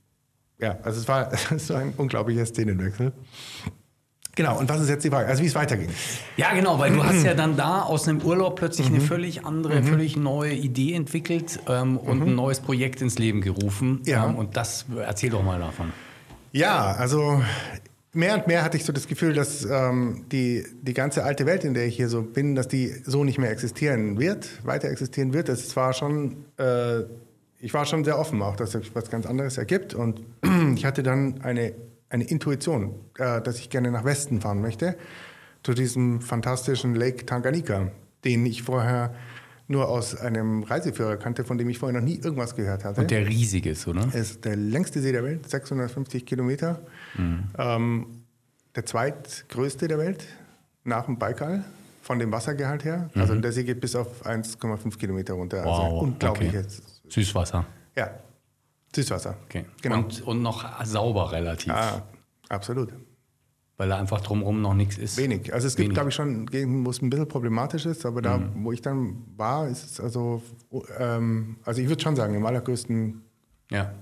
[0.58, 3.12] ja, also es war, es war ein unglaublicher Szenenwechsel.
[4.38, 5.26] Genau, und was ist jetzt die Frage?
[5.26, 5.88] Also wie es weiterging.
[6.36, 8.96] Ja, genau, weil du hast ja dann da aus einem Urlaub plötzlich mhm.
[8.96, 9.84] eine völlig andere, mhm.
[9.86, 12.28] völlig neue Idee entwickelt ähm, und mhm.
[12.28, 14.00] ein neues Projekt ins Leben gerufen.
[14.04, 14.28] Ja.
[14.28, 15.92] Ähm, und das, erzähl doch mal davon.
[16.52, 17.42] Ja, also
[18.18, 21.64] mehr und mehr hatte ich so das Gefühl, dass ähm, die, die ganze alte Welt,
[21.64, 25.32] in der ich hier so bin, dass die so nicht mehr existieren wird, weiter existieren
[25.32, 25.48] wird.
[25.48, 27.02] Es war schon, äh,
[27.60, 29.94] ich war schon sehr offen auch, dass sich was ganz anderes ergibt.
[29.94, 30.20] Und
[30.74, 31.72] ich hatte dann eine,
[32.10, 34.96] eine Intuition, äh, dass ich gerne nach Westen fahren möchte,
[35.62, 37.92] zu diesem fantastischen Lake Tanganyika,
[38.24, 39.14] den ich vorher
[39.68, 43.02] nur aus einem Reiseführer kannte, von dem ich vorher noch nie irgendwas gehört hatte.
[43.02, 44.12] Und der riesig ist, oder?
[44.14, 46.80] Ist der längste See der Welt, 650 Kilometer.
[47.18, 47.44] Mhm.
[47.58, 48.06] Ähm,
[48.74, 50.24] der zweitgrößte der Welt,
[50.84, 51.64] nach dem Baikal,
[52.02, 53.10] von dem Wassergehalt her.
[53.14, 53.20] Mhm.
[53.20, 55.58] Also der See geht bis auf 1,5 Kilometer runter.
[55.58, 56.78] Also wow, also unglaubliches.
[56.78, 57.12] Okay.
[57.12, 57.66] Süßwasser.
[57.96, 58.10] Ja,
[58.94, 59.36] Süßwasser.
[59.44, 59.66] Okay.
[59.82, 59.98] Genau.
[59.98, 61.72] Und, und noch sauber relativ.
[61.72, 62.02] Ah,
[62.48, 62.92] absolut
[63.78, 65.16] weil da einfach drumherum noch nichts ist.
[65.16, 65.54] Wenig.
[65.54, 68.38] Also es gibt, glaube ich, schon Gegenden, wo es ein bisschen problematisch ist, aber da,
[68.38, 68.64] mhm.
[68.64, 70.42] wo ich dann war, ist es also,
[70.98, 73.22] ähm, also ich würde schon sagen, im allergrößten
[73.70, 73.92] ja.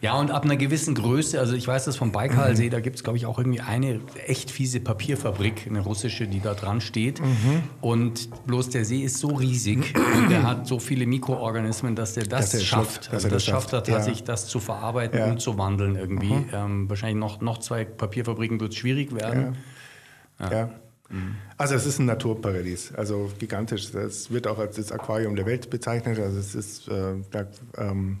[0.00, 2.70] ja, und ab einer gewissen Größe, also ich weiß das vom Baikalsee, mhm.
[2.70, 6.54] da gibt es, glaube ich, auch irgendwie eine echt fiese Papierfabrik, eine russische, die da
[6.54, 7.20] dran steht.
[7.20, 7.62] Mhm.
[7.80, 12.24] Und bloß der See ist so riesig und der hat so viele Mikroorganismen, dass der
[12.24, 13.04] das dass schafft.
[13.04, 14.26] Schluckt, also das, das schafft er tatsächlich, ja.
[14.26, 15.26] das zu verarbeiten ja.
[15.26, 16.32] und zu wandeln irgendwie.
[16.32, 16.48] Mhm.
[16.52, 19.56] Ähm, wahrscheinlich noch, noch zwei Papierfabriken wird es schwierig werden.
[20.40, 20.52] Ja.
[20.52, 20.70] ja.
[21.58, 23.94] Also es ist ein Naturparadies, also gigantisch.
[23.94, 26.18] Es wird auch als das Aquarium der Welt bezeichnet.
[26.18, 27.46] Also es ist äh, da,
[27.76, 28.18] ähm,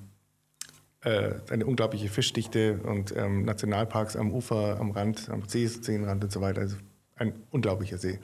[1.04, 6.32] äh, eine unglaubliche Fischdichte und ähm, Nationalparks am Ufer, am Rand, am See, Seenrand und
[6.32, 6.60] so weiter.
[6.60, 6.76] Also
[7.16, 8.18] ein unglaublicher See.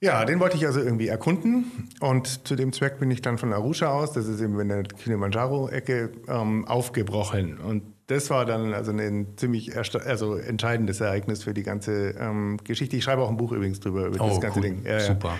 [0.00, 3.52] Ja, den wollte ich also irgendwie erkunden und zu dem Zweck bin ich dann von
[3.52, 7.58] Arusha aus, das ist eben in der Kilimanjaro-Ecke, ähm, aufgebrochen.
[7.58, 12.96] Und das war dann also ein ziemlich also entscheidendes Ereignis für die ganze ähm, Geschichte.
[12.96, 14.64] Ich schreibe auch ein Buch übrigens drüber, über oh, das ganze cool.
[14.64, 14.84] Ding.
[14.84, 15.38] Ja, Super.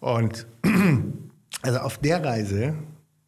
[0.00, 0.08] Ja.
[0.08, 0.46] Und
[1.62, 2.74] also auf der Reise,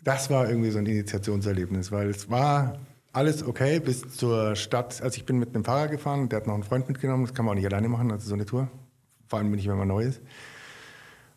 [0.07, 2.79] das war irgendwie so ein Initiationserlebnis, weil es war
[3.13, 5.03] alles okay bis zur Stadt.
[5.03, 7.45] Also ich bin mit einem Fahrer gefahren, der hat noch einen Freund mitgenommen, das kann
[7.45, 8.69] man auch nicht alleine machen, also so eine Tour.
[9.27, 10.21] Vor allem bin ich, wenn man neu ist.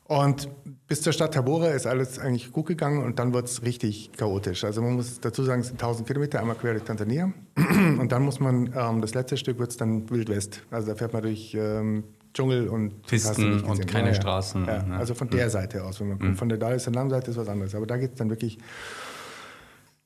[0.03, 0.49] Und
[0.87, 4.63] bis zur Stadt Tabora ist alles eigentlich gut gegangen und dann wird es richtig chaotisch.
[4.63, 7.33] Also man muss dazu sagen, es sind 1000 Kilometer, einmal quer durch Tansania.
[7.55, 10.63] Und dann muss man, ähm, das letzte Stück wird es dann Wild West.
[10.71, 12.05] Also da fährt man durch ähm,
[12.39, 14.65] Dschungel und Pisten und keine ja, Straßen.
[14.65, 14.85] Ja.
[14.87, 14.97] Ja.
[14.97, 15.49] Also von der mhm.
[15.49, 15.99] Seite aus.
[15.99, 16.35] Wenn man mhm.
[16.37, 17.75] Von der Dar es Salaam-Seite ist was anderes.
[17.75, 18.57] Aber da geht es dann wirklich.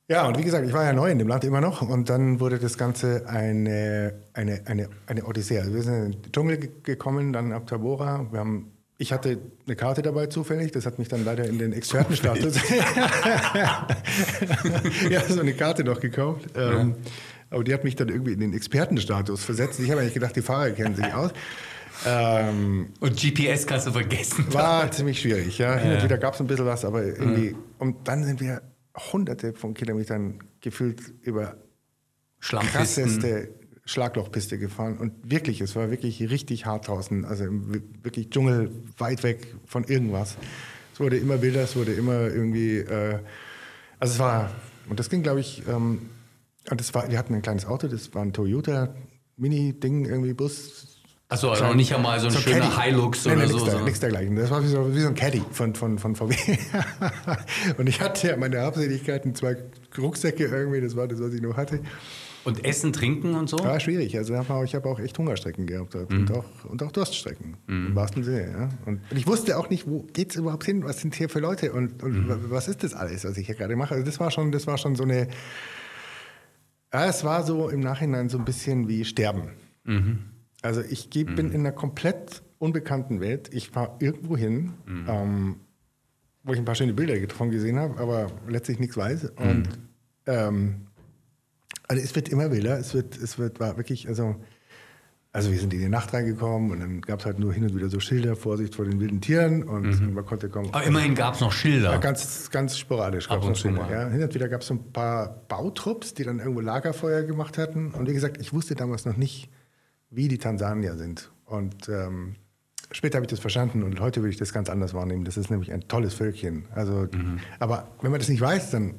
[0.07, 2.39] Ja, und wie gesagt, ich war ja neu in dem Land immer noch und dann
[2.39, 5.60] wurde das Ganze eine, eine, eine, eine Odyssee.
[5.60, 8.26] Also wir sind in den Dschungel gekommen, dann ab Tabora.
[8.31, 11.73] Wir haben ich hatte eine Karte dabei zufällig, das hat mich dann leider in den
[11.73, 12.55] Expertenstatus.
[15.10, 16.45] ja, so eine Karte noch gekauft.
[16.55, 16.80] Ja.
[16.80, 16.95] Ähm,
[17.49, 19.80] aber die hat mich dann irgendwie in den Expertenstatus versetzt.
[19.80, 21.31] Ich habe eigentlich gedacht, die Fahrer kennen sich aus.
[22.06, 24.45] Ähm, und GPS kannst du vergessen.
[24.53, 25.76] War ziemlich schwierig, ja.
[25.76, 27.52] Hin und wieder gab es ein bisschen was, aber irgendwie.
[27.52, 27.57] Mhm.
[27.78, 28.61] Und dann sind wir
[29.11, 31.57] hunderte von Kilometern gefühlt über
[32.40, 33.49] krasseste
[33.86, 37.45] Schlaglochpiste gefahren und wirklich, es war wirklich richtig hart draußen, also
[38.02, 40.38] wirklich Dschungel weit weg von irgendwas.
[40.94, 43.20] Es wurde immer wilder, es wurde immer irgendwie, äh,
[43.99, 44.52] also es war,
[44.90, 46.10] und das ging, glaube ich, ähm,
[46.70, 48.95] und das war, wir hatten ein kleines Auto, das war ein Toyota
[49.36, 50.93] Mini-Ding, irgendwie Bus.
[51.34, 52.91] Achso, also auch nicht einmal so ein so schöner Caddy.
[52.91, 53.57] Hilux oder nein, so.
[53.57, 54.35] Nichts, nichts dergleichen.
[54.35, 56.35] Das war wie so, wie so ein Caddy von, von, von VW.
[57.77, 59.57] und ich hatte ja meine Habseligkeiten, zwei
[59.97, 61.80] Rucksäcke irgendwie, das war das, was ich noch hatte.
[62.43, 63.57] Und Essen, Trinken und so?
[63.57, 64.15] Ja, schwierig.
[64.15, 66.19] Also ich habe auch echt Hungerstrecken gehabt mhm.
[66.19, 67.88] und, auch, und auch Durststrecken, mhm.
[67.88, 68.51] im wahrsten Sinne.
[68.51, 68.69] Ja.
[68.85, 70.84] Und, ich wusste auch nicht, wo geht es überhaupt hin?
[70.84, 72.45] Was sind hier für Leute und, und mhm.
[72.49, 73.95] was ist das alles, was ich hier gerade mache?
[73.95, 75.30] Also das war schon, das war schon so eine...
[76.93, 79.49] Ja, es war so im Nachhinein so ein bisschen wie Sterben.
[79.84, 80.32] Mhm.
[80.64, 81.52] Also ich bin mhm.
[81.52, 83.49] in einer komplett unbekannten Welt.
[83.53, 85.06] Ich fahre irgendwo hin, mhm.
[85.07, 85.56] ähm,
[86.44, 89.31] wo ich ein paar schöne Bilder davon gesehen habe, aber letztlich nichts weiß.
[89.35, 89.68] Und
[90.26, 90.88] ähm,
[91.90, 92.80] also es wird immer wilder.
[92.80, 94.38] Es wird, es wird, war wirklich, also,
[95.34, 97.76] also wir sind in die Nacht reingekommen und dann gab es halt nur hin und
[97.76, 100.14] wieder so Schilder, Vorsicht vor den wilden Tieren und mhm.
[100.14, 100.69] man konnte kommen.
[100.72, 101.91] Aber immerhin gab es noch Schilder.
[101.91, 103.90] Ja, ganz, ganz sporadisch gab es noch Schilder.
[103.91, 104.07] Ja.
[104.07, 107.91] Hin und wieder gab es so ein paar Bautrupps, die dann irgendwo Lagerfeuer gemacht hatten.
[107.91, 109.49] Und wie gesagt, ich wusste damals noch nicht,
[110.14, 111.31] wie die Tansanier sind.
[111.45, 112.35] Und ähm,
[112.94, 115.26] Später habe ich das verstanden und heute würde ich das ganz anders wahrnehmen.
[115.26, 116.65] Das ist nämlich ein tolles Völkchen.
[116.76, 117.40] Also, mhm.
[117.60, 118.94] aber wenn man das nicht weiß, dann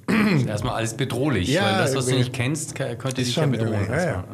[0.49, 3.87] erstmal alles bedrohlich, ja, weil das, was du nicht kennst, könnte dich ja bedrohen.
[3.89, 4.25] Ja, ja.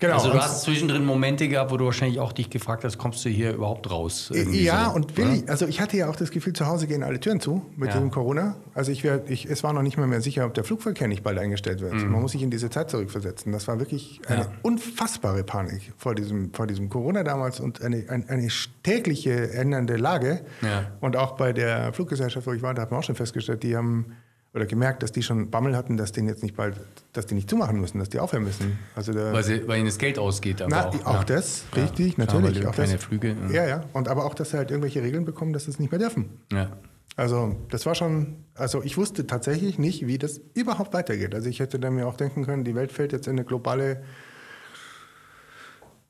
[0.00, 0.14] Genau.
[0.14, 3.30] Also du hast zwischendrin Momente gehabt, wo du wahrscheinlich auch dich gefragt hast, kommst du
[3.30, 4.30] hier überhaupt raus?
[4.52, 7.02] Ja, so, und will ich, also ich hatte ja auch das Gefühl, zu Hause gehen
[7.02, 7.98] alle Türen zu mit ja.
[7.98, 8.54] dem Corona.
[8.74, 11.24] Also ich, wär, ich, es war noch nicht mehr, mehr sicher, ob der Flugverkehr nicht
[11.24, 11.94] bald eingestellt wird.
[11.94, 12.12] Mhm.
[12.12, 13.50] Man muss sich in diese Zeit zurückversetzen.
[13.50, 14.52] Das war wirklich eine ja.
[14.62, 18.48] unfassbare Panik vor diesem, vor diesem Corona damals und eine, eine, eine
[18.84, 20.42] tägliche ändernde Lage.
[20.62, 20.92] Ja.
[21.00, 23.76] Und auch bei der Fluggesellschaft, wo ich war, da hat man auch schon festgestellt, die
[23.76, 24.16] haben
[24.54, 26.76] oder gemerkt, dass die schon Bammel hatten, dass die jetzt nicht bald,
[27.12, 28.78] dass die nicht zumachen müssen, dass die aufhören müssen.
[28.94, 30.62] Also weil, sie, weil ihnen das Geld ausgeht.
[30.62, 31.24] Aber na, auch, auch ja.
[31.24, 32.66] das, richtig, ja, natürlich.
[32.66, 33.36] Auch keine das, Flüge.
[33.48, 33.62] Ja.
[33.62, 33.84] ja, ja.
[33.92, 36.40] Und aber auch, dass sie halt irgendwelche Regeln bekommen, dass sie es nicht mehr dürfen.
[36.50, 36.70] Ja.
[37.16, 41.34] Also das war schon, also ich wusste tatsächlich nicht, wie das überhaupt weitergeht.
[41.34, 44.02] Also ich hätte dann mir auch denken können, die Welt fällt jetzt in eine globale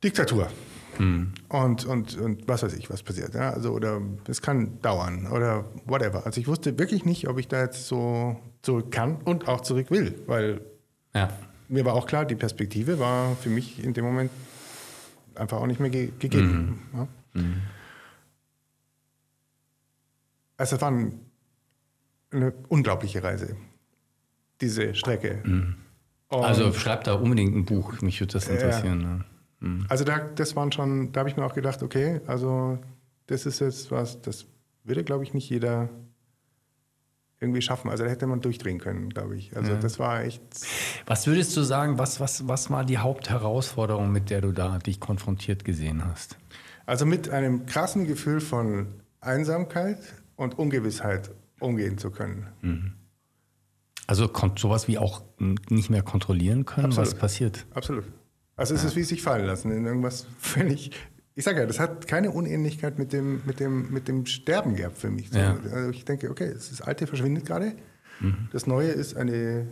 [0.04, 0.48] Diktatur.
[0.98, 1.32] Mhm.
[1.48, 3.34] Und, und, und was weiß ich, was passiert.
[3.34, 3.50] Ja?
[3.50, 6.26] Also, oder es kann dauern oder whatever.
[6.26, 9.90] Also ich wusste wirklich nicht, ob ich da jetzt so zurück kann und auch zurück
[9.90, 10.60] will, weil
[11.14, 11.28] ja.
[11.68, 14.30] mir war auch klar, die Perspektive war für mich in dem Moment
[15.34, 16.80] einfach auch nicht mehr ge gegeben.
[16.92, 16.98] Mhm.
[16.98, 17.08] Ja?
[17.34, 17.62] Mhm.
[20.56, 20.92] Also es war
[22.30, 23.56] eine unglaubliche Reise,
[24.60, 25.40] diese Strecke.
[25.44, 25.76] Mhm.
[26.28, 29.00] Also schreib da unbedingt ein Buch, mich würde das interessieren.
[29.00, 29.37] Ja.
[29.60, 29.86] Mhm.
[29.88, 32.78] Also da, das waren schon, da habe ich mir auch gedacht, okay, also
[33.26, 34.46] das ist jetzt was, das
[34.84, 35.88] würde, glaube ich, nicht jeder
[37.40, 37.90] irgendwie schaffen.
[37.90, 39.56] Also da hätte man durchdrehen können, glaube ich.
[39.56, 39.78] Also ja.
[39.78, 40.42] das war echt.
[41.06, 44.98] Was würdest du sagen, was, was, was war die Hauptherausforderung, mit der du da dich
[44.98, 46.36] konfrontiert gesehen hast?
[46.86, 48.88] Also mit einem krassen Gefühl von
[49.20, 49.98] Einsamkeit
[50.36, 51.30] und Ungewissheit
[51.60, 52.46] umgehen zu können.
[52.62, 52.94] Mhm.
[54.06, 57.08] Also kommt sowas wie auch nicht mehr kontrollieren können, Absolut.
[57.08, 57.66] was passiert?
[57.74, 58.04] Absolut.
[58.58, 60.90] Also es ist wie sich fallen lassen in irgendwas völlig.
[61.36, 64.98] Ich sage ja, das hat keine Unähnlichkeit mit dem, mit dem, mit dem Sterben gehabt
[64.98, 65.30] für mich.
[65.30, 65.56] Ja.
[65.72, 67.74] Also ich denke, okay, das Alte verschwindet gerade.
[68.18, 68.48] Mhm.
[68.52, 69.68] Das Neue ist eine,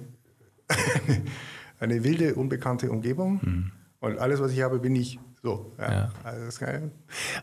[1.80, 3.40] eine wilde, unbekannte Umgebung.
[3.42, 3.72] Mhm.
[3.98, 5.72] Und alles, was ich habe, bin ich so.
[5.78, 5.92] Ja.
[5.92, 6.12] ja.
[6.22, 6.92] Also das geil.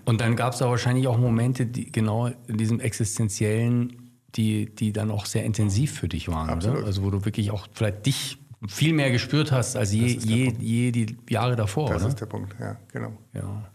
[0.05, 4.93] Und dann gab es da wahrscheinlich auch Momente, die genau in diesem existenziellen, die, die
[4.93, 6.77] dann auch sehr intensiv für dich waren, Absolut.
[6.77, 6.87] oder?
[6.87, 10.91] Also wo du wirklich auch vielleicht dich viel mehr gespürt hast als je, je, je
[10.91, 12.09] die Jahre davor, das oder?
[12.09, 13.13] ist der Punkt, ja, genau.
[13.33, 13.69] Ja.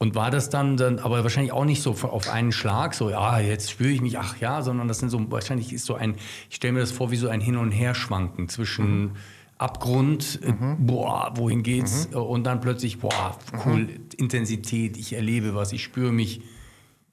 [0.00, 3.40] Und war das dann, dann aber wahrscheinlich auch nicht so auf einen Schlag, so, ja,
[3.40, 6.14] jetzt spüre ich mich, ach ja, sondern das sind so, wahrscheinlich ist so ein,
[6.48, 9.16] ich stelle mir das vor, wie so ein Hin- und Herschwanken zwischen mhm.
[9.58, 10.86] Abgrund, äh, mhm.
[10.86, 12.08] boah, wohin geht's?
[12.10, 12.16] Mhm.
[12.16, 14.08] Und dann plötzlich, boah, cool, mhm.
[14.16, 16.42] Intensität, ich erlebe was, ich spüre mich.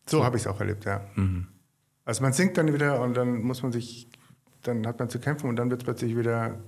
[0.06, 0.24] So, so.
[0.24, 1.02] habe ich es auch erlebt, ja.
[1.16, 1.48] Mhm.
[2.06, 4.07] Also man singt dann wieder und dann muss man sich,
[4.62, 6.60] dann hat man zu kämpfen und dann wird es plötzlich wieder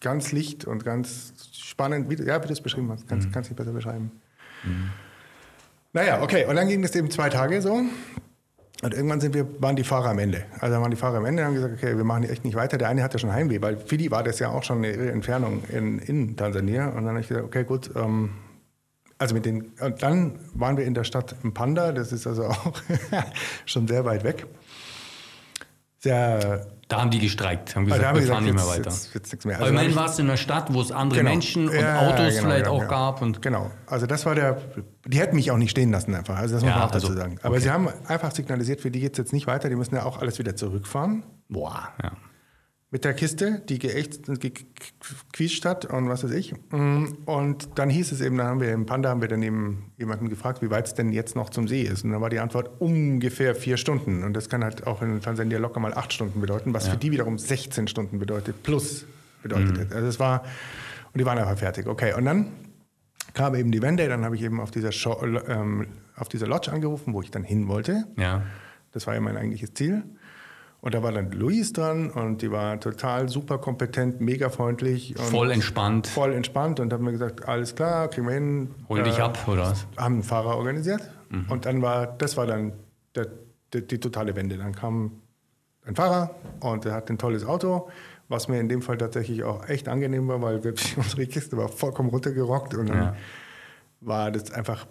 [0.00, 3.32] ganz licht und ganz spannend, wie, ja, wie du es beschrieben hast, kannst, mhm.
[3.32, 4.10] kannst nicht besser beschreiben.
[4.64, 4.90] Mhm.
[5.92, 7.82] Naja, okay, und dann ging es eben zwei Tage so.
[8.82, 10.44] Und irgendwann sind wir, waren die Fahrer am Ende.
[10.58, 12.78] Also waren die Fahrer am Ende und haben gesagt, okay, wir machen echt nicht weiter.
[12.78, 15.64] Der eine hatte schon Heimweh, weil für die war das ja auch schon eine Entfernung
[15.68, 16.88] in, in Tansania.
[16.88, 18.30] Und dann habe ich gesagt, okay, gut, ähm,
[19.18, 22.72] also mit den, und dann waren wir in der Stadt Mpanda, das ist also auch
[23.66, 24.46] schon sehr weit weg.
[25.98, 28.90] Sehr da haben die gestreikt, haben gesagt, also wir fahren nicht mehr weiter.
[28.90, 29.56] Jetzt, jetzt nichts mehr.
[29.56, 31.30] Also Aber immerhin warst du in einer Stadt, wo es andere genau.
[31.30, 33.22] Menschen und ja, Autos genau, vielleicht genau, auch gab.
[33.22, 34.60] Und genau, also das war der,
[35.06, 37.06] die hätten mich auch nicht stehen lassen einfach, also das muss ja, man auch dazu
[37.06, 37.38] also, sagen.
[37.42, 37.62] Aber okay.
[37.62, 40.20] sie haben einfach signalisiert, für die geht es jetzt nicht weiter, die müssen ja auch
[40.20, 41.22] alles wieder zurückfahren.
[41.48, 42.12] Boah, ja
[42.92, 46.54] mit der Kiste, die geächt, gequietscht hat und was weiß ich.
[46.72, 50.28] Und dann hieß es eben, da haben wir im Panda haben wir dann eben jemanden
[50.28, 52.04] gefragt, wie weit es denn jetzt noch zum See ist.
[52.04, 54.24] Und dann war die Antwort ungefähr vier Stunden.
[54.24, 56.92] Und das kann halt auch in Tansania locker mal acht Stunden bedeuten, was ja.
[56.92, 59.06] für die wiederum 16 Stunden bedeutet, plus
[59.42, 59.96] bedeutet mhm.
[59.96, 60.42] Also es war,
[61.12, 61.86] und die waren einfach fertig.
[61.86, 62.48] Okay, und dann
[63.34, 65.86] kam eben die Wende, dann habe ich eben auf dieser, Show, ähm,
[66.16, 68.04] auf dieser Lodge angerufen, wo ich dann hin wollte.
[68.16, 68.42] Ja.
[68.90, 70.02] Das war ja mein eigentliches Ziel.
[70.82, 75.14] Und da war dann Luis dran und die war total super kompetent, mega freundlich.
[75.16, 76.06] voll entspannt.
[76.06, 78.74] Voll entspannt und haben mir gesagt, alles klar, kriegen wir hin.
[78.88, 79.86] Hol dich äh, ab, oder was?
[79.98, 81.02] Haben einen Fahrer organisiert.
[81.28, 81.46] Mhm.
[81.50, 82.72] Und dann war, das war dann
[83.14, 83.26] der,
[83.74, 84.56] der, die totale Wende.
[84.56, 85.20] Dann kam
[85.84, 87.90] ein Fahrer und der hat ein tolles Auto,
[88.28, 91.68] was mir in dem Fall tatsächlich auch echt angenehm war, weil wir, unsere Kiste war
[91.68, 93.16] vollkommen runtergerockt und dann ja.
[94.00, 94.86] war das einfach.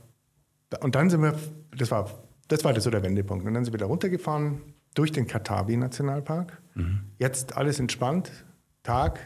[0.81, 1.33] Und dann sind wir,
[1.75, 2.11] das war,
[2.47, 3.43] das war so der Wendepunkt.
[3.43, 4.61] Und dann sind wir da runtergefahren
[4.99, 6.61] durch den Katabi-Nationalpark.
[6.75, 6.99] Mhm.
[7.17, 8.29] Jetzt alles entspannt,
[8.83, 9.21] Tag,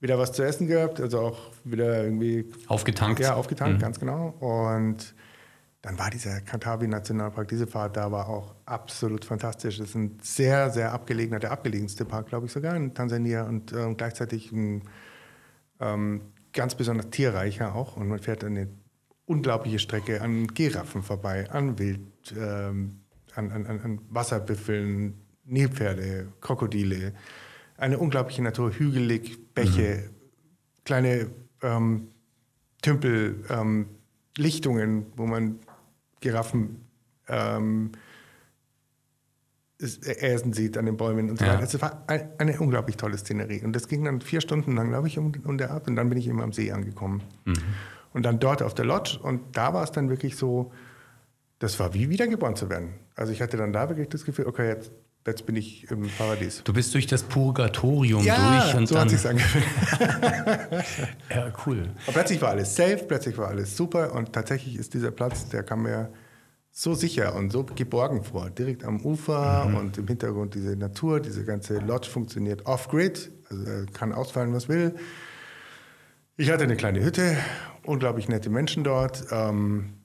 [0.00, 2.52] wieder was zu essen gehabt, also auch wieder irgendwie.
[2.66, 3.18] Aufgetankt.
[3.18, 3.80] Ja, aufgetankt, mhm.
[3.80, 4.34] ganz genau.
[4.40, 5.14] Und
[5.80, 9.78] dann war dieser Katabi-Nationalpark, diese Fahrt da war auch absolut fantastisch.
[9.78, 13.72] Das ist ein sehr, sehr abgelegener, der abgelegenste Park, glaube ich, sogar in Tansania und
[13.72, 14.82] ähm, gleichzeitig ein
[15.80, 16.20] ähm,
[16.52, 17.96] ganz besonders tierreicher auch.
[17.96, 18.68] Und man fährt eine
[19.24, 22.34] unglaubliche Strecke an Giraffen vorbei, an Wild.
[22.36, 23.01] Ähm,
[23.34, 25.14] an, an, an Wasserbüffeln,
[25.44, 27.12] Nilpferde, Krokodile.
[27.76, 30.14] Eine unglaubliche Natur, hügelig, Bäche, mhm.
[30.84, 31.30] kleine
[31.62, 32.08] ähm,
[32.82, 33.86] Tümpel, ähm,
[34.36, 35.58] Lichtungen, wo man
[36.20, 36.84] Giraffen
[37.28, 37.92] ähm,
[39.80, 41.62] Äsen sieht an den Bäumen und so weiter.
[41.62, 43.62] Es war ein, eine unglaublich tolle Szenerie.
[43.64, 45.88] Und das ging dann vier Stunden lang, glaube ich, um, um der Art.
[45.88, 47.22] Und dann bin ich immer am See angekommen.
[47.44, 47.54] Mhm.
[48.12, 49.18] Und dann dort auf der Lodge.
[49.20, 50.72] Und da war es dann wirklich so,
[51.62, 52.94] das war wie wiedergeboren zu werden.
[53.14, 54.90] Also ich hatte dann da wirklich das Gefühl, okay, jetzt,
[55.24, 56.64] jetzt bin ich im Paradies.
[56.64, 59.08] Du bist durch das Purgatorium ja, durch und so dann.
[59.08, 59.64] Hat angefühlt.
[61.30, 61.90] ja, cool.
[62.06, 65.62] Und plötzlich war alles safe, plötzlich war alles super und tatsächlich ist dieser Platz, der
[65.62, 66.12] kam mir
[66.72, 68.50] so sicher und so geborgen vor.
[68.50, 69.76] Direkt am Ufer mhm.
[69.76, 74.96] und im Hintergrund diese Natur, diese ganze Lodge funktioniert off-grid, also kann ausfallen, was will.
[76.36, 77.36] Ich hatte eine kleine Hütte,
[77.84, 79.26] unglaublich nette Menschen dort.
[79.30, 80.01] Ähm,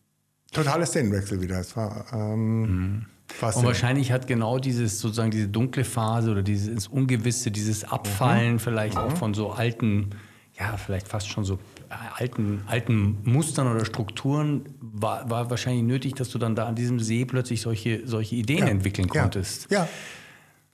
[0.51, 1.59] Totales Szenenwechsel wieder.
[1.59, 3.05] Es war ähm, mhm.
[3.41, 8.59] Und wahrscheinlich hat genau dieses sozusagen diese dunkle Phase oder dieses Ungewisse, dieses Abfallen mhm.
[8.59, 9.01] vielleicht mhm.
[9.01, 10.11] auch von so alten,
[10.57, 11.55] ja, vielleicht fast schon so
[11.89, 16.75] äh, alten, alten Mustern oder Strukturen, war, war wahrscheinlich nötig, dass du dann da an
[16.75, 18.67] diesem See plötzlich solche, solche Ideen ja.
[18.67, 19.69] entwickeln konntest.
[19.69, 19.83] Ja.
[19.83, 19.89] ja.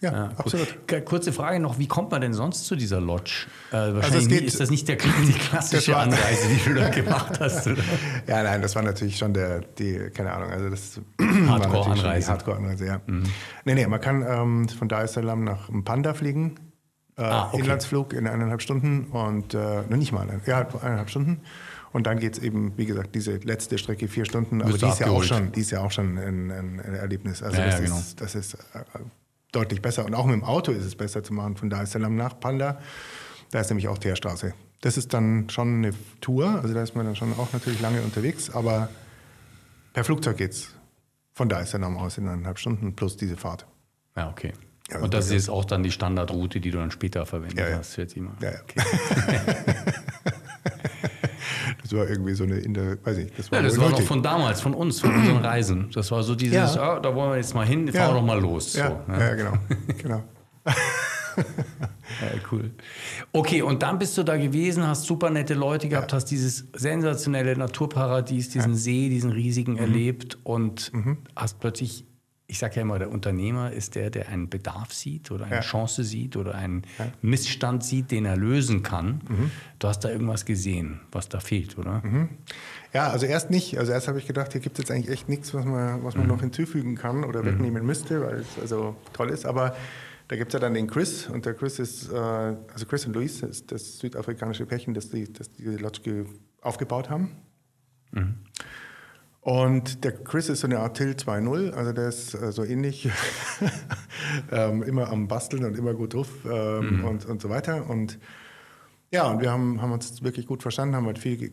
[0.03, 0.67] Ja, ja absolut.
[1.05, 3.47] Kurze Frage noch, wie kommt man denn sonst zu dieser Lodge?
[3.71, 6.89] Äh, also wahrscheinlich also geht, ist das nicht der, die klassische Anreise, die du da
[6.89, 7.81] gemacht hast, oder?
[8.27, 10.99] Ja, nein, das war natürlich schon der, die, keine Ahnung, also das
[11.47, 12.31] Hardcore-Anreise.
[12.31, 13.01] Hardcore-Anreise, ja.
[13.07, 13.23] Mhm.
[13.63, 16.55] Nee, nee, man kann ähm, von Dar es Salaam nach Panda fliegen.
[17.17, 17.61] Äh, ah, okay.
[17.61, 21.41] Inlandsflug in eineinhalb Stunden und, äh, nicht mal, ja, eineinhalb Stunden.
[21.93, 24.99] Und dann geht es eben, wie gesagt, diese letzte Strecke vier Stunden, aber die ist,
[24.99, 27.43] ja auch schon, die ist ja auch schon ein, ein Erlebnis.
[27.43, 27.99] Also ja, das, ja, genau.
[27.99, 28.57] ist, das ist äh,
[29.53, 30.05] deutlich besser.
[30.05, 32.39] Und auch mit dem Auto ist es besser zu machen von Dar es Salaam nach
[32.39, 32.79] Panda.
[33.51, 34.53] Da ist nämlich auch Teerstraße.
[34.81, 38.01] Das ist dann schon eine Tour, also da ist man dann schon auch natürlich lange
[38.01, 38.89] unterwegs, aber
[39.93, 40.73] per Flugzeug geht's
[41.33, 43.65] von Dar es Salaam aus in eineinhalb Stunden plus diese Fahrt.
[44.17, 44.53] Ja, okay.
[44.91, 47.77] Ja, und das ist auch dann die Standardroute, die du dann später verwendet ja, ja.
[47.77, 48.33] hast, ich mal.
[48.41, 48.59] Ja, ja.
[48.61, 48.81] Okay.
[51.93, 54.01] das war irgendwie so eine, in der, weiß ich, das war, ja, das war noch
[54.01, 55.89] von damals, von uns, von unseren Reisen.
[55.93, 56.97] Das war so dieses, ja.
[56.97, 58.73] oh, da wollen wir jetzt mal hin, fahren wir doch mal los.
[58.73, 59.35] Ja, so, ja.
[59.35, 59.53] genau.
[60.01, 60.23] genau.
[60.65, 62.71] ja, cool.
[63.31, 66.15] Okay, und dann bist du da gewesen, hast super nette Leute gehabt, ja.
[66.15, 68.77] hast dieses sensationelle Naturparadies, diesen ja.
[68.77, 69.79] See, diesen riesigen mhm.
[69.79, 71.17] erlebt und mhm.
[71.35, 72.05] hast plötzlich
[72.45, 75.61] ich sage ja immer, der Unternehmer ist der, der einen Bedarf sieht oder eine ja.
[75.61, 77.07] Chance sieht oder einen ja.
[77.21, 79.21] Missstand sieht, den er lösen kann.
[79.27, 79.51] Mhm.
[79.79, 82.01] Du hast da irgendwas gesehen, was da fehlt, oder?
[82.03, 82.29] Mhm.
[82.93, 83.77] Ja, also erst nicht.
[83.79, 86.15] Also erst habe ich gedacht, hier gibt es jetzt eigentlich echt nichts, was man, was
[86.15, 86.33] man mhm.
[86.33, 89.45] noch hinzufügen kann oder wegnehmen müsste, weil es also toll ist.
[89.45, 89.75] Aber
[90.27, 93.13] da gibt es ja dann den Chris und der Chris ist, äh, also Chris und
[93.13, 96.25] Luis ist das südafrikanische Pärchen, das die, das die Lodge
[96.61, 97.31] aufgebaut haben.
[99.43, 103.09] Und der Chris ist so eine Art Till 2.0, also der ist äh, so ähnlich,
[104.51, 107.05] ähm, immer am Basteln und immer gut drauf ähm, mhm.
[107.05, 107.89] und, und so weiter.
[107.89, 108.19] Und
[109.11, 111.51] ja, und wir haben, haben uns wirklich gut verstanden, haben halt viel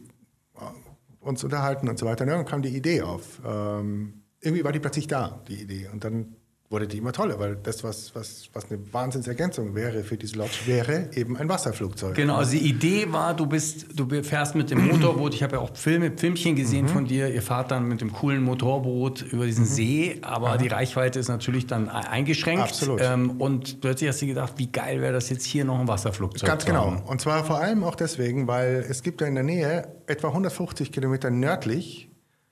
[1.19, 2.25] uns unterhalten und so weiter.
[2.25, 3.41] Und dann kam die Idee auf.
[3.45, 5.89] Ähm, irgendwie war die plötzlich da, die Idee.
[5.93, 6.37] Und dann
[6.71, 10.61] wurde die immer toller, weil das, was, was, was eine Wahnsinnsergänzung wäre für diese Lodge,
[10.67, 12.15] wäre eben ein Wasserflugzeug.
[12.15, 15.63] Genau, also die Idee war, du bist, du fährst mit dem Motorboot, ich habe ja
[15.63, 16.91] auch Filme, Filmchen gesehen mhm.
[16.91, 19.69] von dir, ihr fahrt dann mit dem coolen Motorboot über diesen mhm.
[19.69, 20.59] See, aber mhm.
[20.59, 22.63] die Reichweite ist natürlich dann e-, eingeschränkt.
[22.63, 23.01] Absolut.
[23.03, 26.49] Ähm, und plötzlich hast du gedacht, wie geil wäre das jetzt hier noch ein Wasserflugzeug
[26.49, 27.03] Ganz genau.
[27.05, 30.93] Und zwar vor allem auch deswegen, weil es gibt ja in der Nähe, etwa 150
[30.93, 32.11] Kilometer nördlich,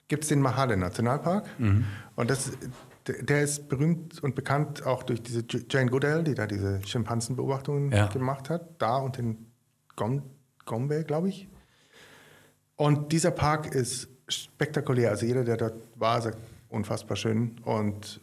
[0.08, 1.46] gibt es den Mahale Nationalpark.
[1.58, 1.84] Mhm.
[2.16, 2.50] Und das,
[3.12, 8.06] der ist berühmt und bekannt auch durch diese Jane Goodall, die da diese Schimpansenbeobachtungen ja.
[8.06, 9.46] gemacht hat, da und in
[9.96, 11.48] Gombe, glaube ich.
[12.76, 15.10] Und dieser Park ist spektakulär.
[15.10, 18.20] Also jeder, der dort war, sagt, unfassbar schön und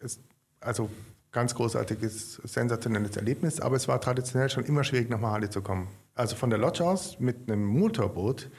[0.00, 0.20] ist
[0.60, 0.88] also
[1.32, 3.60] ganz großartiges, sensationelles Erlebnis.
[3.60, 5.88] Aber es war traditionell schon immer schwierig, nach Mahali zu kommen.
[6.14, 8.50] Also von der Lodge aus mit einem Motorboot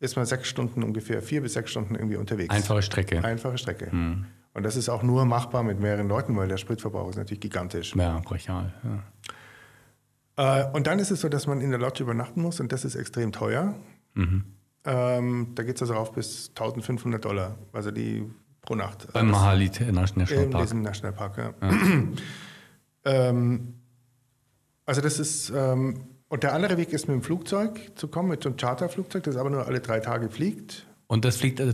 [0.00, 2.54] ist man sechs Stunden ungefähr, vier bis sechs Stunden irgendwie unterwegs.
[2.54, 3.24] Einfache Strecke.
[3.24, 3.90] Einfache Strecke.
[3.90, 4.26] Hm.
[4.54, 7.94] Und das ist auch nur machbar mit mehreren Leuten, weil der Spritverbrauch ist natürlich gigantisch.
[7.96, 8.72] Ja, brachial.
[8.84, 9.02] Ja.
[10.36, 12.84] Äh, und dann ist es so, dass man in der Lodge übernachten muss und das
[12.84, 13.74] ist extrem teuer.
[14.14, 14.44] Mhm.
[14.84, 19.12] Ähm, da geht es also auf bis 1500 Dollar, also die pro Nacht.
[19.12, 20.44] Beim Mahali National Park.
[20.44, 21.54] In diesem Nationalpark, ja.
[21.60, 22.02] ja.
[23.04, 23.74] ähm,
[24.86, 28.42] also das ist, ähm, und der andere Weg ist mit dem Flugzeug zu kommen, mit
[28.42, 30.86] so einem Charterflugzeug, das aber nur alle drei Tage fliegt.
[31.14, 31.72] Und das fliegt, äh,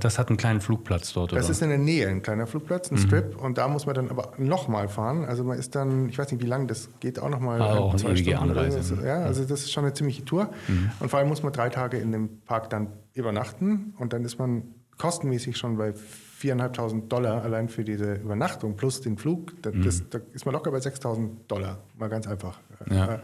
[0.00, 2.94] das hat einen kleinen Flugplatz dort, Das ist in der Nähe ein kleiner Flugplatz, ein
[2.94, 3.00] mhm.
[3.00, 3.36] Strip.
[3.38, 5.26] Und da muss man dann aber nochmal fahren.
[5.26, 7.60] Also man ist dann, ich weiß nicht wie lange, das geht auch nochmal.
[7.60, 8.82] Ah, auch eine ewige Anreise.
[8.82, 8.94] So.
[8.94, 10.48] Ja, also das ist schon eine ziemliche Tour.
[10.68, 10.90] Mhm.
[11.00, 13.92] Und vor allem muss man drei Tage in dem Park dann übernachten.
[13.98, 14.62] Und dann ist man
[14.96, 15.92] kostenmäßig schon bei
[16.40, 19.52] 4.500 Dollar allein für diese Übernachtung plus den Flug.
[19.60, 19.84] Das, mhm.
[19.84, 21.80] das, da ist man locker bei 6.000 Dollar.
[21.98, 22.58] Mal ganz einfach.
[22.90, 23.20] Ja.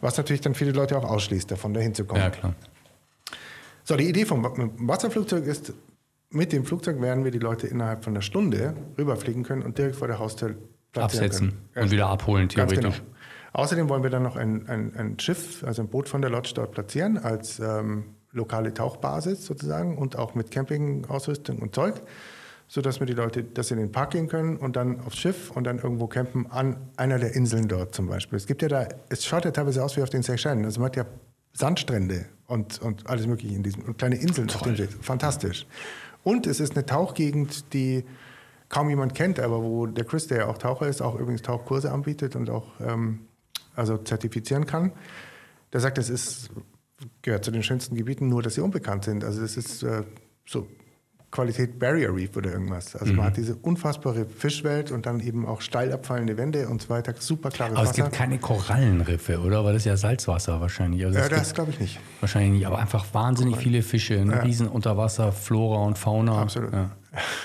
[0.00, 2.20] Was natürlich dann viele Leute auch ausschließt, davon dahin zu kommen.
[2.20, 2.54] Ja, klar.
[3.84, 5.72] So, die Idee vom Wasserflugzeug ist,
[6.30, 9.96] mit dem Flugzeug werden wir die Leute innerhalb von einer Stunde rüberfliegen können und direkt
[9.96, 10.54] vor der Haustür
[10.92, 11.84] platzieren Absetzen können.
[11.84, 12.80] und wieder abholen, theoretisch.
[12.80, 13.08] Ganz genau.
[13.52, 16.52] Außerdem wollen wir dann noch ein, ein, ein, Schiff, also ein Boot von der Lodge
[16.54, 22.00] dort platzieren, als ähm, lokale Tauchbasis sozusagen und auch mit Campingausrüstung und Zeug,
[22.66, 25.50] sodass wir die Leute, dass sie in den Park gehen können und dann aufs Schiff
[25.50, 28.38] und dann irgendwo campen an einer der Inseln dort zum Beispiel.
[28.38, 30.64] Es gibt ja da, es schaut ja teilweise aus wie auf den Seychellen.
[30.64, 31.04] Also man hat ja
[31.52, 34.56] Sandstrände und, und alles Mögliche in diesem und kleine Inseln Toll.
[34.56, 34.88] auf dem See.
[35.00, 35.66] Fantastisch.
[36.22, 38.04] Und es ist eine Tauchgegend, die
[38.68, 41.90] kaum jemand kennt, aber wo der Chris, der ja auch Taucher ist, auch übrigens Tauchkurse
[41.90, 43.20] anbietet und auch ähm,
[43.74, 44.92] also zertifizieren kann.
[45.72, 46.50] Der sagt, es ist
[47.22, 49.24] gehört zu den schönsten Gebieten, nur dass sie unbekannt sind.
[49.24, 50.02] Also es ist äh,
[50.46, 50.68] so
[51.32, 52.94] Qualität Barrier Reef oder irgendwas.
[52.94, 53.16] Also mhm.
[53.16, 57.14] man hat diese unfassbare Fischwelt und dann eben auch steil abfallende Wände und so weiter,
[57.18, 58.02] super klares aber Wasser.
[58.02, 59.64] Aber es gibt keine Korallenriffe, oder?
[59.64, 61.04] Weil das ist ja Salzwasser wahrscheinlich.
[61.04, 61.98] Also ja, das glaube ich nicht.
[62.20, 63.70] Wahrscheinlich nicht, aber einfach wahnsinnig Korallen.
[63.70, 64.42] viele Fische, eine ja.
[64.42, 66.42] riesen Unterwasser, und Fauna.
[66.42, 66.72] Absolut.
[66.72, 66.90] Ja,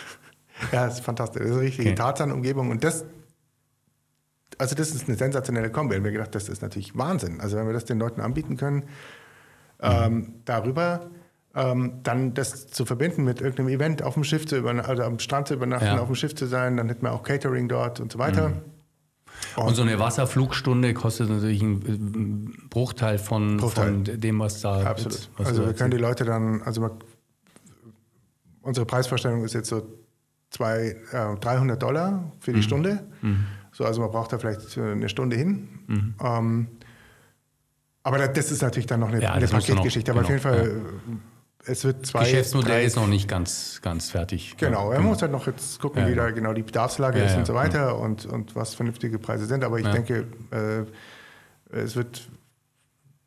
[0.74, 1.42] ja das ist fantastisch.
[1.42, 1.96] Das ist eine richtige okay.
[1.96, 3.06] Tarzan-Umgebung und das
[4.60, 5.96] also das ist eine sensationelle Kombi.
[5.96, 7.40] Und wir gedacht, das ist natürlich Wahnsinn.
[7.42, 8.84] Also wenn wir das den Leuten anbieten können, mhm.
[9.82, 11.12] ähm, darüber
[11.58, 15.18] ähm, dann das zu verbinden mit irgendeinem Event auf dem Schiff zu übernachten, also am
[15.18, 16.00] Strand zu übernachten, ja.
[16.00, 18.50] auf dem Schiff zu sein, dann hätten wir auch Catering dort und so weiter.
[18.50, 18.62] Mhm.
[19.56, 23.86] Und, und, so eine Wasserflugstunde kostet natürlich einen Bruchteil von, Bruchteil.
[23.86, 25.30] von dem, was da Absolut.
[25.38, 26.92] Was also wir können die Leute dann, also man,
[28.62, 29.88] unsere Preisvorstellung ist jetzt so
[30.52, 32.64] zwei, äh, 300 Dollar für die mhm.
[32.64, 33.08] Stunde.
[33.22, 33.46] Mhm.
[33.72, 35.68] So, also man braucht da vielleicht eine Stunde hin.
[35.88, 36.16] Mhm.
[36.24, 36.68] Ähm,
[38.04, 40.12] aber das ist natürlich dann noch eine, ja, eine Paketgeschichte.
[40.12, 40.28] Aber genau.
[40.28, 41.14] auf jeden Fall ja
[41.68, 42.20] es wird zwei.
[42.22, 44.56] Geschäftsmodell drei, ist noch nicht ganz, ganz fertig.
[44.58, 46.36] Genau, er muss halt noch jetzt gucken, Ja, wie da genau.
[46.36, 49.64] genau die Bedarfslage Ja, ist ja, und so weiter und, und was vernünftige Preise sind.
[49.64, 49.92] Aber ich Ja.
[49.92, 52.28] denke, äh, es wird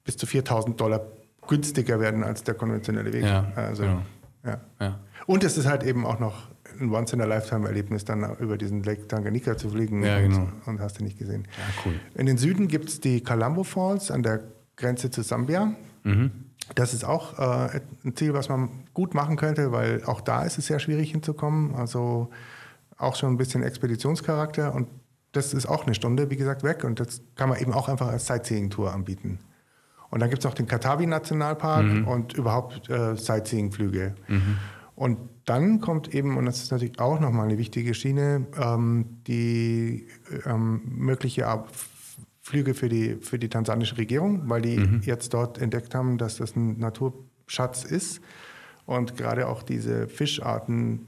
[0.05, 1.07] bis zu 4000 Dollar
[1.47, 3.25] günstiger werden als der konventionelle Weg.
[3.25, 4.03] Ja, also, genau.
[4.45, 4.61] ja.
[4.81, 4.99] Ja.
[5.27, 6.49] Und es ist halt eben auch noch
[6.81, 10.49] ein Once-in-a-Lifetime-Erlebnis, dann über diesen Lake Tanganyika zu fliegen Ja, und, genau.
[10.67, 11.47] und hast du nicht gesehen.
[11.59, 11.95] Ja, cool.
[12.15, 14.41] In den Süden gibt es die Kalambo Falls an der
[14.77, 15.75] Grenze zu Sambia.
[16.05, 16.31] Mhm.
[16.75, 20.59] Das ist auch äh, ein Ziel, was man gut machen könnte, weil auch da ist
[20.59, 21.75] es sehr schwierig hinzukommen.
[21.75, 22.31] Also
[22.99, 24.89] auch schon ein bisschen Expeditionscharakter und
[25.33, 28.09] das ist auch eine Stunde, wie gesagt, weg und das kann man eben auch einfach
[28.09, 29.39] als Sightseeing-Tour anbieten.
[30.11, 32.09] Und dann gibt es auch den Katavi-Nationalpark Mhm.
[32.09, 34.17] und überhaupt äh, Sightseeing-Flüge.
[34.97, 40.09] Und dann kommt eben, und das ist natürlich auch nochmal eine wichtige Schiene, ähm, die
[40.45, 41.47] ähm, mögliche
[42.51, 45.01] Flüge für die, für die tansanische Regierung, weil die Mhm.
[45.05, 48.21] jetzt dort entdeckt haben, dass das ein Naturschatz ist
[48.87, 51.07] und gerade auch diese Fischarten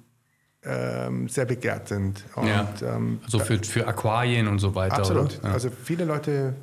[0.65, 2.23] ähm, sehr begehrt sind.
[2.37, 2.73] Und, Ja.
[2.83, 4.99] ähm, Also für, für Aquarien und so weiter.
[4.99, 5.43] Absolut.
[5.43, 5.51] Ja.
[5.53, 6.55] Also viele Leute,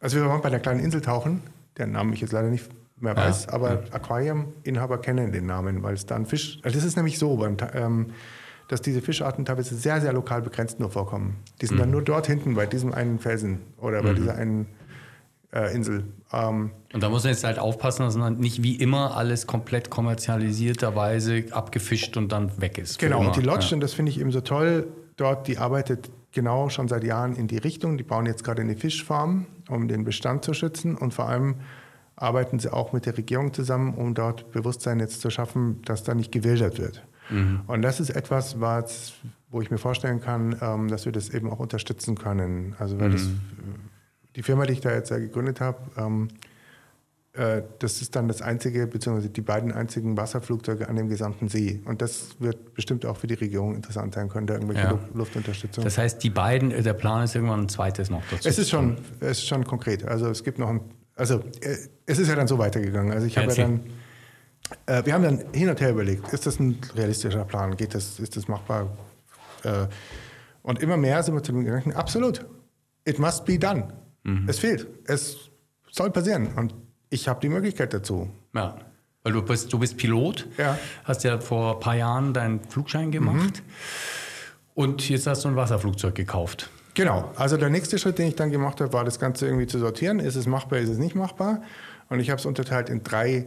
[0.00, 1.40] also wir waren bei der kleinen Insel tauchen,
[1.76, 2.68] deren Namen ich jetzt leider nicht
[3.00, 6.84] mehr Ja, weiß, aber Aquarium-Inhaber kennen den Namen, weil es da ein Fisch, also das
[6.84, 8.06] ist nämlich so, beim, ähm,
[8.68, 11.36] dass diese Fischarten teilweise sehr, sehr lokal begrenzt nur vorkommen.
[11.60, 11.80] Die sind Mhm.
[11.80, 14.66] dann nur dort hinten bei diesem einen Felsen oder bei dieser einen
[15.50, 16.04] äh, Insel.
[16.30, 19.88] Ähm, Und da muss man jetzt halt aufpassen, dass man nicht wie immer alles komplett
[19.88, 22.98] kommerzialisierterweise abgefischt und dann weg ist.
[22.98, 23.74] Genau, und die Lodge, Ja.
[23.74, 24.86] und das finde ich eben so toll,
[25.16, 27.96] dort, die arbeitet genau schon seit Jahren in die Richtung.
[27.96, 31.56] Die bauen jetzt gerade eine Fischfarm, um den Bestand zu schützen und vor allem
[32.16, 36.14] arbeiten sie auch mit der Regierung zusammen, um dort Bewusstsein jetzt zu schaffen, dass da
[36.14, 37.02] nicht gewildert wird.
[37.30, 37.60] Mhm.
[37.66, 39.12] Und das ist etwas, was,
[39.50, 42.74] wo ich mir vorstellen kann, ähm, dass wir das eben auch unterstützen können.
[42.78, 43.34] Also weil das, Mhm.
[44.36, 46.28] die Firma, die ich da jetzt gegründet habe, ähm,
[47.34, 51.80] äh, das ist dann das einzige, beziehungsweise die beiden einzigen Wasserflugzeuge an dem gesamten See.
[51.84, 54.90] Und das wird bestimmt auch für die Regierung interessant sein können, da irgendwelche Ja.
[54.92, 55.84] Lu- Luftunterstützung.
[55.84, 58.48] Das heißt, die beiden, äh, der Plan ist irgendwann ein zweites noch dazu.
[58.48, 60.04] es ist schon, es ist schon konkret.
[60.04, 60.80] Also es gibt noch ein,
[61.14, 61.76] also äh,
[62.06, 63.12] es ist ja dann so weitergegangen.
[63.12, 63.80] Also ich habe ja dann,
[64.86, 67.76] äh, wir haben dann hin und her überlegt, ist das ein realistischer Plan?
[67.76, 68.88] Geht das, ist das machbar?
[69.64, 69.86] Äh,
[70.62, 72.44] und immer mehr sind wir zu dem Gedanken, absolut,
[73.04, 73.88] it must be done.
[74.24, 74.46] Mhm.
[74.48, 75.36] Es fehlt, es
[75.90, 76.74] soll passieren und
[77.10, 78.30] ich habe die Möglichkeit dazu.
[78.54, 78.76] Ja.
[79.22, 80.72] Weil du bist, du bist Pilot, Ja.
[80.72, 80.76] Mhm.
[81.04, 83.62] hast ja vor ein paar Jahren deinen Flugschein gemacht
[84.74, 86.70] und jetzt hast du ein Wasserflugzeug gekauft.
[86.94, 89.78] Genau, also der nächste Schritt, den ich dann gemacht habe, war das Ganze irgendwie zu
[89.78, 90.18] sortieren.
[90.18, 91.62] Ist es machbar, ist es nicht machbar?
[92.08, 93.46] Und ich habe es unterteilt in drei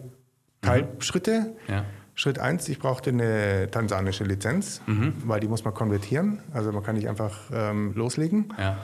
[0.62, 1.56] Teilschritte.
[1.68, 1.86] Ja.
[2.14, 4.82] Schritt eins, ich brauchte eine tansanische Lizenz,
[5.26, 6.40] weil die muss man konvertieren.
[6.54, 8.54] Also man kann nicht einfach ähm, loslegen.
[8.60, 8.78] Ja.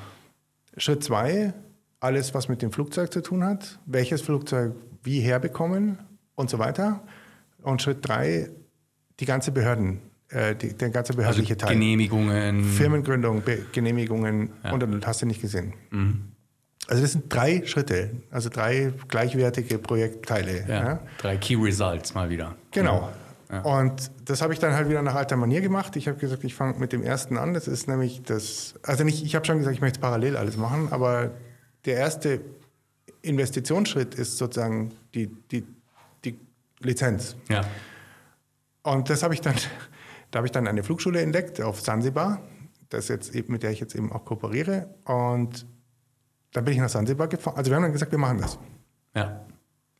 [0.77, 1.53] Schritt zwei,
[1.99, 3.79] alles, was mit dem Flugzeug zu tun hat.
[3.85, 4.73] Welches Flugzeug
[5.03, 5.99] wie herbekommen
[6.35, 7.03] und so weiter.
[7.61, 8.49] Und Schritt drei,
[9.19, 9.99] die ganze Behörden,
[10.29, 11.73] äh, die, der ganze Also behördliche Teil.
[11.73, 12.63] Genehmigungen.
[12.63, 15.73] Firmengründung, Be Genehmigungen und, und, und hast du nicht gesehen.
[16.87, 20.65] Also das sind drei Schritte, also drei gleichwertige Projektteile.
[20.67, 20.83] Ja.
[20.83, 20.99] Ja.
[21.17, 22.55] Drei Key Results mal wieder.
[22.71, 23.09] Genau.
[23.63, 25.95] Und das habe ich dann halt wieder nach alter Manier gemacht.
[25.95, 27.53] Ich habe gesagt, ich fange mit dem ersten an.
[27.53, 30.89] Das ist nämlich das, also nicht, ich habe schon gesagt, ich möchte parallel alles machen,
[30.91, 31.31] aber
[31.85, 32.41] der erste
[33.21, 35.65] Investitionsschritt ist sozusagen die, die,
[36.25, 36.37] die
[36.79, 37.37] Lizenz.
[37.49, 37.61] Ja.
[38.83, 39.55] Und das habe ich dann,
[40.31, 42.41] da habe ich dann eine Flugschule entdeckt auf Sansibar,
[42.89, 44.89] das jetzt eben, mit der ich jetzt eben auch kooperiere.
[45.05, 45.65] Und
[46.53, 47.55] dann bin ich nach Sansibar gefahren.
[47.57, 48.57] Also wir haben dann gesagt, wir machen das.
[49.15, 49.41] ja.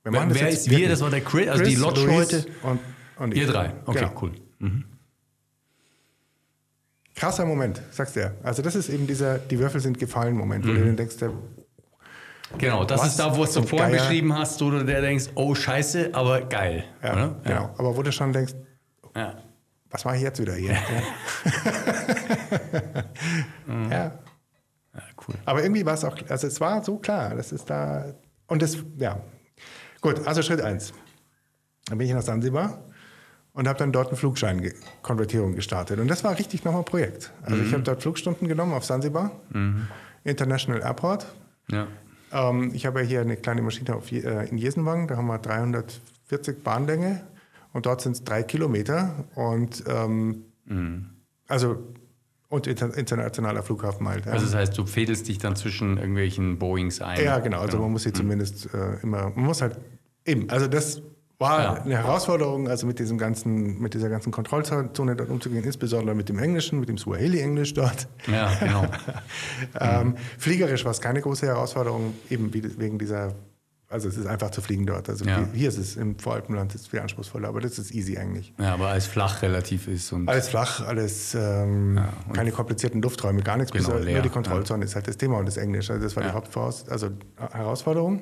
[0.03, 0.88] Wir Wer, machen das wer jetzt ist wir?
[0.90, 2.36] Das war der Chris, also die Chris, Lodge-Leute.
[2.38, 2.80] Luis und,
[3.18, 3.40] und ich.
[3.41, 3.74] Ihr drei.
[3.86, 4.11] Okay, Genau.
[4.22, 4.32] cool.
[7.15, 8.32] Krasser Moment, sagst du ja.
[8.44, 10.69] Also das ist eben dieser, die Würfel sind gefallen Moment, Mhm.
[10.69, 11.32] wo du dann denkst, der,
[12.57, 13.99] Genau, das Was ist da, wo es du vorhin Geier?
[13.99, 16.86] beschrieben hast, wo du der denkst, oh scheiße, aber geil.
[17.03, 17.36] ja, oder?
[17.44, 17.76] genau.
[17.78, 18.53] Aber wo du schon denkst,
[19.14, 19.36] Ja.
[19.90, 20.72] was mache ich jetzt wieder hier?
[23.68, 23.90] ja.
[23.91, 24.19] ja.
[25.28, 25.36] Cool.
[25.45, 28.14] Aber irgendwie war es auch, also es war so klar, das ist da,
[28.48, 29.20] und das, ja.
[30.02, 30.94] Gut, also Schritt eins.
[31.86, 32.80] Dann bin ich nach Sansibar
[33.54, 35.99] und habe dann dort eine Flugscheinkonvertierung gestartet.
[35.99, 37.32] Und das war richtig nochmal ein Projekt.
[37.41, 39.32] Also ich habe dort Flugstunden genommen auf Sansibar,
[40.24, 41.26] International Airport.
[41.72, 41.88] Ja.
[42.32, 45.40] Ähm, ich habe ja hier eine kleine Maschine auf, äh, in Jesenwang, da haben wir
[45.40, 47.24] 340 Bahnlänge
[47.74, 50.44] und dort sind es drei Kilometer und ähm,
[51.48, 51.78] also
[52.49, 54.26] und inter, internationaler Flughafen halt.
[54.26, 54.32] ja.
[54.32, 57.24] Also das heißt, du fädelst dich dann zwischen irgendwelchen Boeings ein.
[57.24, 57.60] Ja, genau.
[57.61, 59.78] Also man muss sie zumindest äh, immer, man muss halt
[60.26, 61.02] eben, also das
[61.40, 61.74] war Ja.
[61.84, 66.40] eine Herausforderung, also mit diesem ganzen, mit dieser ganzen Kontrollzone dort umzugehen, insbesondere mit dem
[66.40, 68.07] Englischen, mit dem Swahili-Englisch dort.
[68.28, 68.86] Ja, genau.
[69.80, 73.34] Ähm, fliegerisch war es keine große Herausforderung, eben wegen dieser
[73.89, 75.09] also es ist einfach zu fliegen dort.
[75.09, 75.47] Also Ja.
[75.53, 78.53] hier, ist es im Voralpenland ist viel anspruchsvoller, aber das ist easy eigentlich.
[78.59, 83.41] Ja, aber als flach relativ ist und Alles flach, alles ähm, und- keine komplizierten Lufträume,
[83.43, 83.72] gar nichts.
[83.72, 85.89] Genau, nur die Kontrollzone ist halt das Thema und das Englisch.
[85.89, 86.30] Also das war Ja.
[86.30, 87.09] die Hauptvoraus also
[87.51, 88.22] Herausforderung.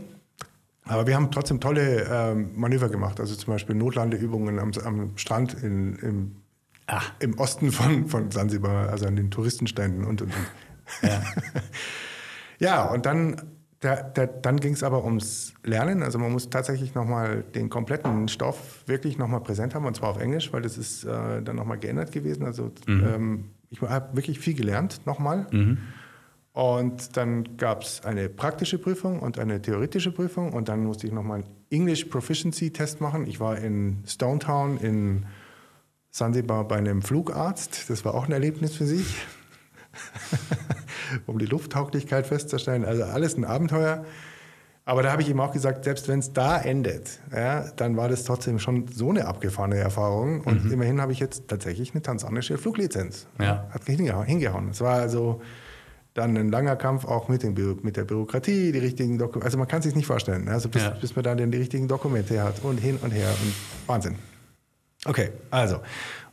[0.87, 3.19] Aber wir haben trotzdem tolle ähm, Manöver gemacht.
[3.19, 6.35] Also zum Beispiel Notlandeübungen am, am Strand in, im,
[6.87, 7.01] Ah.
[7.17, 11.09] im Osten von, von Sansibar, also an den Touristenständen und und und.
[11.09, 11.23] Ja.
[12.59, 13.41] Ja, und dann,
[13.85, 16.01] da, da, dann ging es aber ums Lernen.
[16.01, 20.19] Also man muss tatsächlich nochmal den kompletten Stoff wirklich nochmal präsent haben, und zwar auf
[20.19, 22.45] Englisch, weil das ist äh, dann nochmal geändert gewesen.
[22.45, 25.45] Also ähm, ich habe wirklich viel gelernt nochmal.
[26.53, 31.13] Und dann gab es eine praktische Prüfung und eine theoretische Prüfung und dann musste ich
[31.13, 33.27] nochmal einen English Proficiency Test machen.
[33.27, 35.25] Ich war in Stonetown in
[36.09, 37.89] Sansibar bei einem Flugarzt.
[37.89, 39.17] Das war auch ein Erlebnis für sich
[41.25, 42.85] um die Lufttauglichkeit festzustellen.
[42.85, 44.05] Also alles ein Abenteuer.
[44.87, 48.07] Aber da habe ich ihm auch gesagt, selbst wenn es da endet, ja, dann war
[48.07, 50.41] das trotzdem schon so eine abgefahrene Erfahrung.
[50.41, 53.25] Und immerhin habe ich jetzt tatsächlich eine tansanische Fluglizenz.
[53.39, 53.67] Ja.
[53.71, 54.27] Hat hingehauen.
[54.27, 54.69] hingehauen.
[54.69, 55.41] Es war also
[56.13, 59.45] dann ein langer Kampf auch mit, Bü- mit der Bürokratie, die richtigen Dokumente.
[59.45, 60.91] Also man kann es sich nicht vorstellen, also bis, Ja.
[60.91, 63.53] bis man dann die richtigen Dokumente hat und hin und her und
[63.87, 64.15] Wahnsinn.
[65.05, 65.77] Okay, also.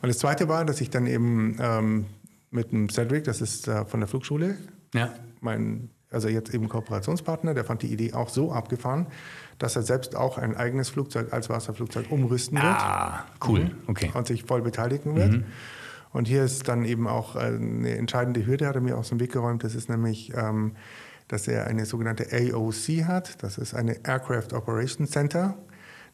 [0.02, 2.04] Und das Zweite war, dass ich dann eben ähm,
[2.52, 4.56] mit dem Cedric, das ist äh, von der Flugschule,
[4.94, 5.12] ja.
[5.40, 9.06] mein, also jetzt eben Kooperationspartner, der fand die Idee auch so abgefahren,
[9.58, 13.70] dass er selbst auch ein eigenes Flugzeug als Wasserflugzeug umrüsten wird Ah, cool.
[13.86, 14.10] Okay.
[14.14, 15.42] und sich voll beteiligen wird.
[16.12, 19.18] Und hier ist dann eben auch äh, eine entscheidende Hürde, hat er mir aus dem
[19.18, 19.64] Weg geräumt.
[19.64, 20.76] Das ist nämlich, ähm,
[21.28, 23.42] dass er eine sogenannte AOC hat.
[23.42, 25.56] Das ist eine Aircraft Operation Center.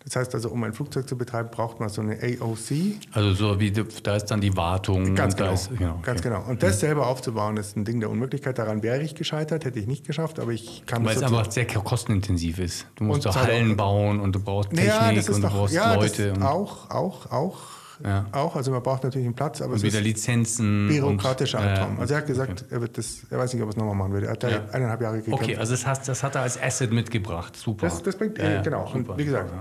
[0.08, 2.96] Das heißt also, um ein Flugzeug zu betreiben, braucht man so eine AOC.
[3.12, 5.52] Also so wie da ist dann die Wartung Ganz genau.
[5.52, 6.00] ist genau, okay.
[6.02, 6.42] Ganz genau.
[6.48, 8.58] Und das selber aufzubauen, ist ein Ding der Unmöglichkeit.
[8.58, 11.66] Daran wäre ich gescheitert, hätte ich nicht geschafft, aber ich kann Weil es einfach sehr
[11.66, 12.86] kostenintensiv ist.
[12.96, 15.54] Du musst Zeit Hallen bauen und du brauchst Technik ja, das ist und du doch,
[15.54, 17.58] brauchst ja, Leute auch, auch, auch,
[18.02, 18.24] Ja.
[18.32, 18.56] auch.
[18.56, 20.88] Also man braucht natürlich einen Platz, aber und es wieder ist Lizenzen.
[20.88, 21.98] bürokratischer Albtraum.
[21.98, 23.94] äh, also er hat gesagt, er wird das, er weiß nicht, ob er es nochmal
[23.94, 24.26] machen würde.
[24.28, 24.60] Er hat da Ja.
[24.72, 25.42] eineinhalb Jahre gekämpft.
[25.42, 27.56] Okay, also das, hast, das hat er als Asset mitgebracht.
[27.56, 27.86] Super.
[27.86, 28.86] Das, das bringt, Ja, genau.
[28.86, 29.52] super, und wie gesagt,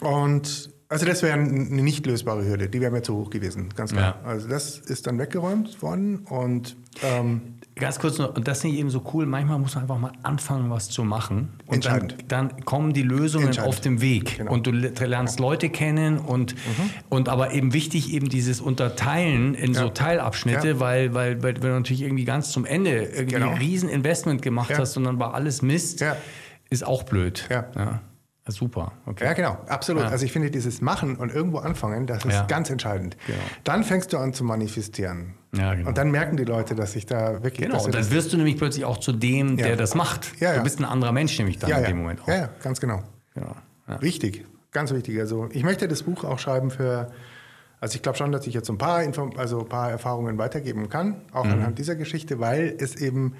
[0.00, 1.48] und also das wäre eine
[1.82, 4.16] nicht lösbare Hürde, die wäre mir zu hoch gewesen, ganz klar.
[4.22, 4.28] Ja.
[4.28, 7.40] Also das ist dann weggeräumt worden und ähm,
[7.74, 10.10] Ganz kurz noch, und das finde ich eben so cool, manchmal muss man einfach mal
[10.24, 11.50] anfangen, was zu machen.
[11.66, 14.38] Und dann, dann kommen die Lösungen auf dem Weg.
[14.38, 14.50] Genau.
[14.52, 16.56] Und du le- lernst Leute kennen und,
[17.08, 19.88] und aber eben wichtig eben dieses Unterteilen in so Ja.
[19.90, 20.80] Teilabschnitte, Ja.
[20.80, 23.50] weil, weil, weil wenn du natürlich irgendwie ganz zum Ende irgendwie Genau.
[23.50, 26.04] ein Rieseninvestment gemacht hast und dann war alles Mist,
[26.70, 27.46] ist auch blöd.
[27.48, 28.00] Ja.
[28.48, 29.24] Super, okay.
[29.24, 30.02] Ja, genau, absolut.
[30.04, 30.08] Ja.
[30.08, 32.46] Also ich finde, dieses Machen und irgendwo anfangen, das ist Ja.
[32.46, 33.16] ganz entscheidend.
[33.26, 33.38] Genau.
[33.64, 35.34] Dann fängst du an zu manifestieren.
[35.54, 35.88] Ja, genau.
[35.88, 37.66] Und dann merken die Leute, dass sich da wirklich...
[37.68, 40.40] Genau, und dann wirst du nämlich plötzlich auch zu dem, der das macht.
[40.40, 40.54] Ja.
[40.56, 42.28] Du bist ein anderer Mensch nämlich dann in dem Moment auch.
[42.28, 43.02] Ja, ja, ganz genau.
[43.34, 43.54] Genau.
[43.86, 44.00] Ja.
[44.02, 45.18] Wichtig, ganz wichtig.
[45.20, 47.10] Also ich möchte das Buch auch schreiben für...
[47.80, 50.88] Also ich glaube schon, dass ich jetzt ein paar, Inform also ein paar Erfahrungen weitergeben
[50.88, 51.52] kann, auch Mhm.
[51.52, 53.34] anhand dieser Geschichte, weil es eben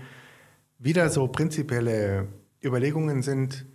[0.79, 2.29] wieder so prinzipielle
[2.63, 3.67] Überlegungen sind,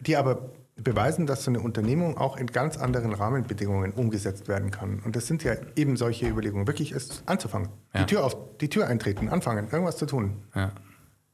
[0.00, 5.00] die aber beweisen, dass so eine Unternehmung auch in ganz anderen Rahmenbedingungen umgesetzt werden kann.
[5.04, 7.68] Und das sind ja eben solche Überlegungen, wirklich es anzufangen.
[7.92, 8.00] Ja.
[8.00, 10.36] Die Tür auf, die Tür eintreten, anfangen, irgendwas zu tun.
[10.54, 10.72] Ja.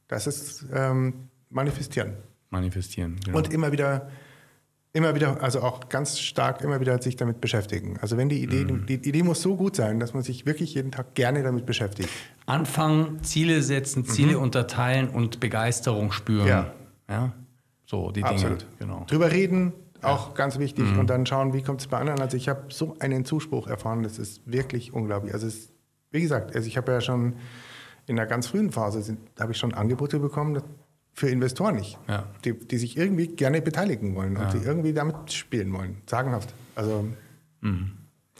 [0.09, 2.13] Das ist ähm, manifestieren.
[2.49, 3.17] Manifestieren.
[3.23, 3.37] Genau.
[3.37, 4.09] Und immer wieder,
[4.93, 7.97] immer wieder, also auch ganz stark immer wieder sich damit beschäftigen.
[8.01, 8.85] Also wenn die Idee, Mhm.
[8.85, 12.09] die Idee muss so gut sein, dass man sich wirklich jeden Tag gerne damit beschäftigt.
[12.45, 16.43] Anfangen, Ziele setzen, Ziele unterteilen und Begeisterung spüren.
[16.43, 16.49] Mhm.
[16.49, 16.73] Ja.
[17.09, 17.33] Ja?
[17.87, 18.61] So, die Absolut.
[18.61, 18.71] Dinge.
[18.79, 19.05] Genau.
[19.07, 20.85] Drüber reden, auch ganz wichtig.
[20.85, 20.99] Mhm.
[20.99, 22.19] Und dann schauen, wie kommt es bei anderen.
[22.21, 25.33] Also ich habe so einen Zuspruch erfahren, das ist wirklich unglaublich.
[25.33, 25.71] Also es,
[26.11, 27.33] wie gesagt, also ich habe ja schon
[28.05, 30.61] in einer ganz frühen Phase, habe ich schon Angebote bekommen
[31.13, 32.25] für Investoren nicht, Ja.
[32.45, 36.01] die, die sich irgendwie gerne beteiligen wollen und die irgendwie damit spielen wollen.
[36.05, 36.53] Sagenhaft.
[36.75, 37.05] Also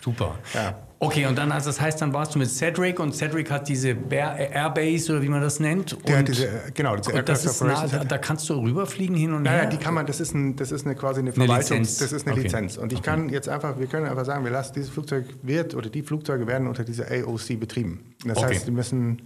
[0.02, 0.36] Super.
[0.53, 0.78] Ja.
[0.99, 3.94] Okay, und dann, also das heißt, dann warst du mit Cedric und Cedric hat diese
[3.94, 5.95] Bear, Airbase oder wie man das nennt.
[6.07, 9.15] Der hat diese, äh, genau, diese und das ist nah, da, da kannst du rüberfliegen
[9.15, 9.69] hin und Naja, her.
[9.69, 11.99] die kann man, das ist, ein, das ist eine, quasi eine Eine Verwaltung, Lizenz.
[11.99, 12.44] das ist eine Okay.
[12.44, 12.78] Lizenz.
[12.78, 15.90] Und ich kann jetzt einfach, wir können einfach sagen, wir lassen dieses Flugzeug wird oder
[15.90, 18.15] die Flugzeuge werden unter dieser AOC betrieben.
[18.26, 18.56] Das Okay.
[18.56, 19.22] heißt, die müssen,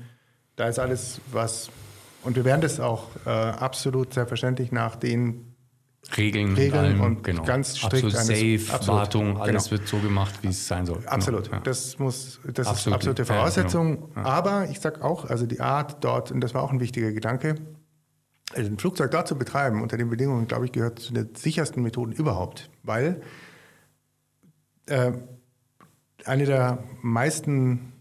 [0.57, 1.69] da ist alles was,
[2.23, 5.51] und wir werden das auch äh, absolut selbstverständlich nach den
[6.18, 7.44] Regeln, Regeln allem, und genau.
[7.44, 9.80] ganz strikt Absolut eines- safe, absolut, Wartung, alles genau.
[9.80, 10.98] wird so gemacht, wie es sein soll.
[10.99, 11.52] Genau, Absolut.
[11.52, 11.60] ja.
[11.60, 12.95] Das muss, das ist Absolut.
[12.95, 14.10] absolute Ja, Voraussetzung.
[14.14, 14.28] genau.
[14.28, 17.56] Aber ich sage auch, also die Art dort, und das war auch ein wichtiger Gedanke,
[18.53, 21.84] also ein Flugzeug dort zu betreiben unter den Bedingungen, glaube ich, gehört zu den sichersten
[21.84, 23.22] Methoden überhaupt, weil
[24.88, 25.11] äh,
[26.26, 27.94] eine der meisten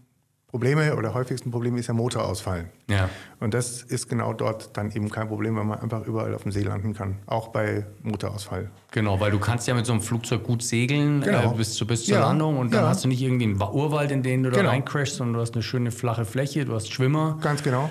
[0.51, 2.65] Probleme oder häufigsten Probleme ist ja Motorausfall.
[2.89, 3.09] Ja.
[3.39, 6.51] Und das ist genau dort dann eben kein Problem, weil man einfach überall auf dem
[6.51, 8.69] See landen kann, auch bei Motorausfall.
[8.91, 11.53] Genau, weil du kannst ja mit so einem Flugzeug gut segeln Genau.
[11.53, 12.89] äh, bis, zu, bis zur Ja, Landung und dann ja.
[12.89, 14.69] hast du nicht irgendwie einen Wa- Urwald, in den du da Genau.
[14.71, 17.89] reincrashst, sondern du hast eine schöne flache Fläche, du hast Schwimmer, Ganz genau.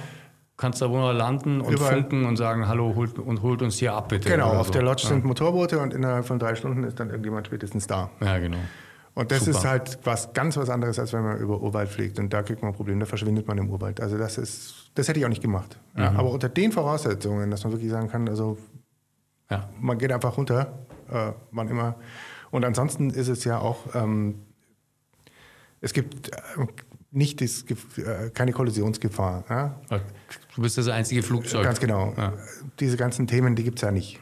[0.58, 1.94] kannst da wunderbar landen und Überall.
[2.02, 4.28] funken und sagen, hallo, holt, und holt uns hier ab, bitte.
[4.28, 4.72] Genau, auf so.
[4.74, 5.08] der Lodge ja.
[5.08, 8.10] sind Motorboote und innerhalb von drei Stunden ist dann irgendjemand spätestens da.
[8.20, 8.58] Ja, genau.
[9.14, 9.58] Und das Super.
[9.58, 12.18] ist halt was ganz was anderes, als wenn man über Urwald fliegt.
[12.18, 14.00] Und da kriegt man ein Problem, da verschwindet man im Urwald.
[14.00, 15.78] Also das ist, das hätte ich auch nicht gemacht.
[15.96, 18.56] Ja, aber unter den Voraussetzungen, dass man wirklich sagen kann, also
[19.50, 19.68] Ja.
[19.80, 20.78] man geht einfach runter,
[21.10, 21.96] äh, wann immer.
[22.52, 24.42] Und ansonsten ist es ja auch, ähm,
[25.80, 26.40] es gibt äh,
[27.10, 27.64] nicht das,
[27.98, 29.44] äh, keine Kollisionsgefahr.
[29.50, 29.80] Ja?
[30.54, 31.64] Du bist das einzige Flugzeug.
[31.64, 32.14] Ganz genau.
[32.78, 34.20] Diese ganzen Themen, die gibt es ja nicht.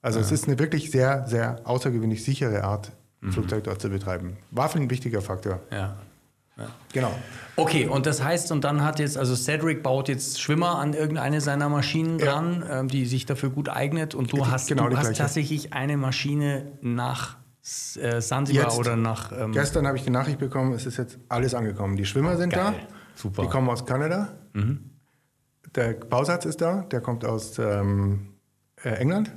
[0.00, 2.92] Also es ist eine wirklich sehr, sehr außergewöhnlich sichere Art,
[3.24, 4.36] ein Flugzeug dort zu betreiben.
[4.50, 5.60] War für ein wichtiger Faktor.
[5.72, 5.96] Ja.
[6.92, 7.12] Genau.
[7.56, 11.40] Okay, und das heißt, und dann hat jetzt, also Cedric baut jetzt Schwimmer an irgendeine
[11.40, 12.26] seiner Maschinen Ja.
[12.26, 14.14] dran, ähm, die sich dafür gut eignet.
[14.14, 15.18] Und du Die- hast, genau du hast gleiche.
[15.22, 17.38] tatsächlich eine Maschine nach
[18.00, 18.78] äh, Sansibar Jetzt.
[18.78, 19.32] oder nach.
[19.36, 21.96] Ähm, Gestern habe ich die Nachricht bekommen, es ist jetzt alles angekommen.
[21.96, 22.74] Die Schwimmer sind Geil.
[22.78, 22.94] da.
[23.16, 23.42] Super.
[23.42, 24.34] Die kommen aus Kanada.
[25.74, 28.34] Der Bausatz ist da, der kommt aus ähm,
[28.84, 29.32] äh, England.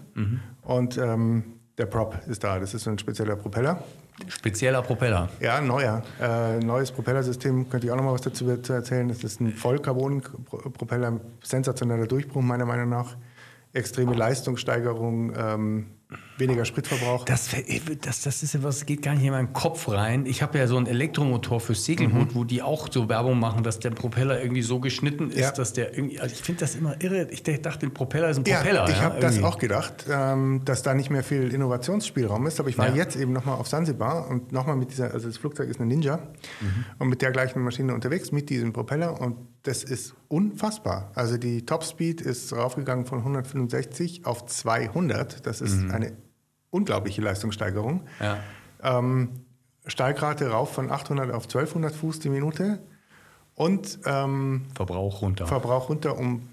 [0.62, 2.60] Und ähm, der Prop ist da.
[2.60, 3.84] Das ist so ein spezieller Propeller.
[4.28, 5.30] spezieller Propeller.
[5.40, 6.02] Ja, neuer.
[6.20, 9.08] Äh, neues Propellersystem, könnte ich auch noch mal was dazu zu erzählen.
[9.08, 13.16] Das ist ein Vollcarbon-Propeller, sensationeller Durchbruch meiner Meinung nach.
[13.74, 15.86] Extreme Leistungssteigerung, ähm,
[16.38, 17.26] weniger Spritverbrauch.
[17.26, 17.50] Das,
[18.02, 20.26] das, das ist ja was, geht gar nicht in meinen Kopf rein.
[20.26, 21.76] Ich habe ja so einen Elektromotor für Mhm.
[21.78, 25.52] Segelboot, wo die auch so Werbung machen, dass der Propeller irgendwie so geschnitten ist, Ja.
[25.52, 26.20] dass der irgendwie.
[26.20, 27.28] Also ich finde das immer irre.
[27.32, 28.88] Ich dachte, ein Propeller ist ein Ja, Propeller.
[28.90, 32.60] ich habe das auch gedacht, ähm, dass da nicht mehr viel Innovationsspielraum ist.
[32.60, 32.96] Aber ich war Ja.
[32.96, 36.18] jetzt eben nochmal auf Sansibar und nochmal mit dieser, also das Flugzeug ist eine Ninja
[36.62, 36.86] Mhm.
[37.00, 39.36] und mit der gleichen Maschine unterwegs, mit diesem Propeller und
[39.68, 41.11] das ist unfassbar.
[41.15, 45.45] Also die Topspeed ist raufgegangen von 165 auf 200.
[45.45, 45.91] Das ist Mhm.
[45.91, 46.14] eine
[46.69, 48.03] unglaubliche Leistungssteigerung.
[48.19, 48.39] Ja.
[48.81, 49.30] Ähm,
[49.85, 52.80] Steigrate rauf von 800 auf 1200 Fuß die Minute
[53.56, 55.48] und ähm, Verbrauch runter.
[55.48, 56.48] Verbrauch runter um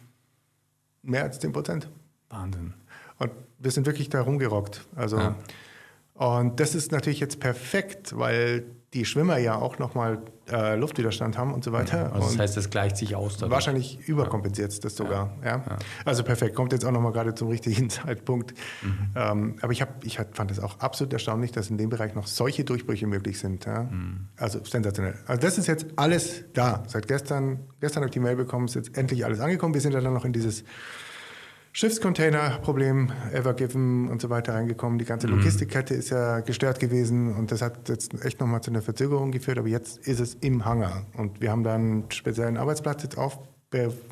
[1.02, 1.88] mehr als 10 Prozent.
[2.30, 2.74] Wahnsinn.
[3.18, 4.86] Und wir sind wirklich da rumgerockt.
[4.96, 5.36] Also, Ja.
[6.14, 8.64] Und das ist natürlich jetzt perfekt, weil
[8.94, 12.12] die Schwimmer ja auch nochmal äh, Luftwiderstand haben und so weiter.
[12.12, 13.34] Also das heißt, das gleicht sich aus.
[13.34, 13.50] dadurch.
[13.50, 15.36] wahrscheinlich überkompensiert es das sogar.
[15.44, 15.64] Ja.
[16.04, 18.54] Also perfekt, kommt jetzt auch nochmal gerade zum richtigen Zeitpunkt.
[18.82, 19.10] Mhm.
[19.16, 22.28] Ähm, aber ich, hab, ich fand es auch absolut erstaunlich, dass in dem Bereich noch
[22.28, 23.66] solche Durchbrüche möglich sind.
[23.66, 23.82] Ja.
[23.82, 24.28] Mhm.
[24.36, 25.18] Also sensationell.
[25.26, 26.84] Also das ist jetzt alles da.
[26.86, 29.74] Seit gestern, gestern habe ich die Mail bekommen, ist jetzt endlich alles angekommen.
[29.74, 30.64] Wir sind ja dann noch in dieses
[31.76, 34.96] Schiffscontainer-Problem, Evergiven und so weiter reingekommen.
[35.00, 38.80] Die ganze Logistikkette ist ja gestört gewesen und das hat jetzt echt nochmal zu einer
[38.80, 43.02] Verzögerung geführt, aber jetzt ist es im Hangar und wir haben dann einen speziellen Arbeitsplatz
[43.02, 43.40] jetzt auf,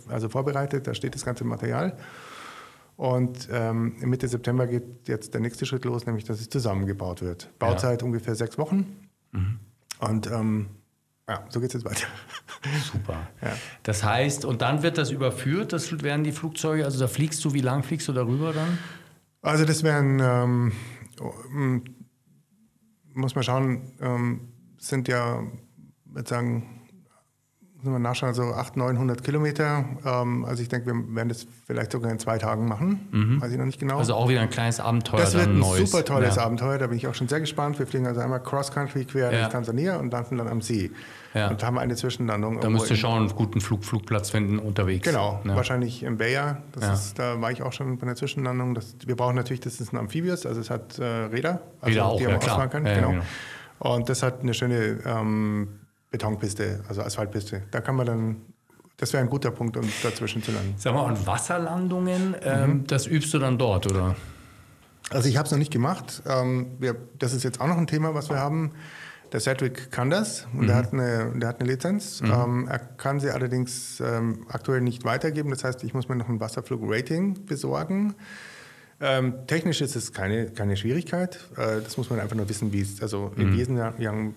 [0.09, 1.97] also vorbereitet, da steht das ganze Material.
[2.97, 7.48] Und ähm, Mitte September geht jetzt der nächste Schritt los, nämlich dass es zusammengebaut wird.
[7.60, 9.09] Bauzeit ungefähr sechs Wochen.
[10.01, 10.66] Und ähm,
[11.32, 12.06] ja, so geht es jetzt weiter.
[12.92, 13.26] Super.
[13.42, 13.52] Ja.
[13.82, 17.52] Das heißt, und dann wird das überführt, das werden die Flugzeuge, also da fliegst du,
[17.54, 18.78] wie lang fliegst du darüber dann?
[19.40, 20.72] Also das wären, ähm,
[23.14, 24.48] muss man schauen, ähm,
[24.78, 25.42] sind ja,
[26.04, 26.80] würde sagen,
[27.76, 29.84] müssen wir nachschauen, so 800, 900 Kilometer.
[30.04, 33.38] Ähm, also ich denke, wir werden das vielleicht sogar in zwei Tagen machen.
[33.40, 33.98] Weiß ich noch nicht genau.
[33.98, 35.20] Also auch wieder ein kleines Abenteuer.
[35.20, 35.90] das wird ein neues.
[35.90, 36.44] super tolles ja.
[36.44, 37.78] Abenteuer, da bin ich auch schon sehr gespannt.
[37.80, 39.40] Wir fliegen also einmal Cross-Country quer Ja.
[39.40, 40.92] durch Tansania und landen dann am See.
[41.34, 41.48] Ja.
[41.48, 42.60] Und haben eine Zwischenlandung.
[42.60, 45.06] Da müsst ihr schauen, einen guten Flug, Flugplatz finden unterwegs.
[45.09, 45.56] Genau, Ja.
[45.56, 46.59] wahrscheinlich im Bayer.
[46.72, 46.92] Das Ja.
[46.92, 48.74] ist, da war ich auch schon bei der Zwischenlandung.
[48.74, 52.04] Das, wir brauchen natürlich, das ist ein Amphibious, also es hat äh, Räder, also Räder
[52.06, 52.84] auch, die man ausfahren kann.
[52.84, 53.10] Genau.
[53.12, 53.22] genau.
[53.78, 55.68] Und das hat eine schöne ähm,
[56.10, 57.62] Betonpiste, also Asphaltpiste.
[57.70, 58.36] Da kann man dann,
[58.98, 60.74] das wäre ein guter Punkt, um dazwischen zu landen.
[60.76, 62.86] Sag mal, und Wasserlandungen, ähm, Mhm.
[62.86, 64.14] das übst du dann dort, oder?
[65.10, 66.22] Also ich habe es noch nicht gemacht.
[66.28, 68.72] Ähm, wir, das ist jetzt auch noch ein Thema, was wir haben.
[69.32, 70.66] Der Cedric kann das und Mhm.
[70.66, 72.20] der, hat eine, der hat eine Lizenz.
[72.22, 75.50] Ähm, er kann sie allerdings ähm, aktuell nicht weitergeben.
[75.50, 78.14] Das heißt, ich muss mir noch ein Wasserflug-Rating besorgen.
[79.00, 81.40] Ähm, technisch ist es keine, keine Schwierigkeit.
[81.56, 83.42] Äh, das muss man einfach nur wissen, wie es, also Mhm.
[83.42, 84.34] in Jesenwagen,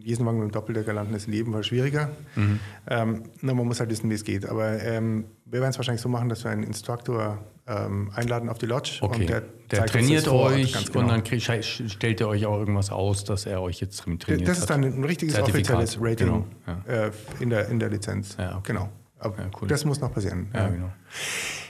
[0.00, 2.10] Jesenwagen mit dem Doppeldecker landen ist in jedem Fall schwieriger.
[2.34, 2.60] Mhm.
[2.88, 4.46] Ähm, nur man muss halt wissen, wie es geht.
[4.46, 8.58] Aber ähm, wir werden es wahrscheinlich so machen, dass wir einen Instruktor ähm, einladen auf
[8.58, 8.98] die Lodge.
[9.00, 9.22] Okay.
[9.22, 9.42] Und der
[9.82, 11.00] uns trainiert euch genau.
[11.00, 14.58] und dann krieg, stellt er euch auch irgendwas aus, dass er euch jetzt trainiert Das
[14.58, 17.06] ist dann ein richtiges offizielles Rating genau, ja.
[17.06, 17.10] äh,
[17.40, 18.36] in, der, in der Lizenz.
[18.38, 18.72] Ja, okay.
[18.72, 18.88] Genau.
[19.18, 19.68] Aber Ja, cool.
[19.68, 20.48] Das muss noch passieren.
[20.52, 20.92] Ja, genau.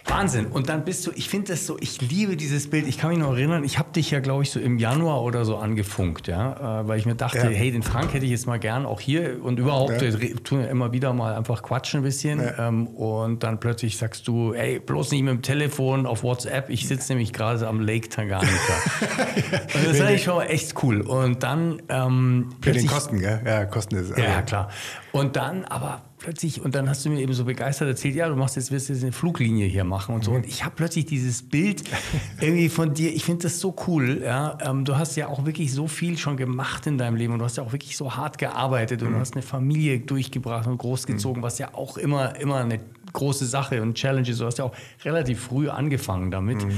[0.07, 0.47] Wahnsinn.
[0.47, 2.87] Und dann bist du, ich finde das so, ich liebe dieses Bild.
[2.87, 5.45] Ich kann mich noch erinnern, ich habe dich ja, glaube ich, so im Januar oder
[5.45, 7.49] so angefunkt, ja, äh, weil ich mir dachte, ja.
[7.49, 10.11] hey, den Frank hätte ich jetzt mal gern auch hier und überhaupt ja.
[10.45, 12.41] tun wir immer wieder mal einfach quatschen ein bisschen.
[12.41, 12.69] Ja.
[12.69, 16.69] Ähm, und dann plötzlich sagst du, ey, bloß nicht mit dem Telefon auf WhatsApp.
[16.69, 18.53] Ich sitze nämlich gerade am Lake Tanganyika.
[19.75, 21.01] und das ist eigentlich schon echt cool.
[21.01, 23.41] Und dann ähm, Für den Kosten, gell?
[23.45, 24.17] Ja, Kosten ist.
[24.19, 24.69] Ja, klar.
[25.13, 28.35] Und dann aber plötzlich, und dann hast du mir eben so begeistert erzählt, ja, du
[28.35, 30.33] machst jetzt, wirst jetzt eine Fluglinie hier machen und so.
[30.33, 31.85] Und ich habe plötzlich dieses Bild
[32.41, 34.23] irgendwie von dir, ich finde das so cool.
[34.25, 34.57] Ja?
[34.63, 37.45] Ähm, du hast ja auch wirklich so viel schon gemacht in deinem Leben und du
[37.45, 39.15] hast ja auch wirklich so hart gearbeitet und mhm.
[39.15, 41.45] du hast eine Familie durchgebracht und großgezogen, mhm.
[41.45, 42.81] was ja auch immer, immer eine
[43.13, 44.41] große Sache und Challenge ist.
[44.41, 44.75] Du hast ja auch
[45.05, 46.65] relativ früh angefangen damit.
[46.65, 46.73] Mhm.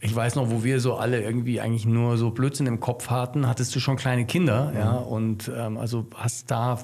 [0.00, 3.48] Ich weiß noch, wo wir so alle irgendwie eigentlich nur so Blödsinn im Kopf hatten,
[3.48, 5.06] hattest du schon kleine Kinder, ja, mhm.
[5.06, 6.78] und ähm, also hast da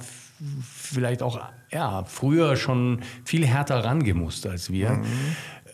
[0.64, 1.40] vielleicht auch
[1.70, 4.90] ja, früher schon viel härter rangemusst als wir.
[4.90, 5.04] Mhm.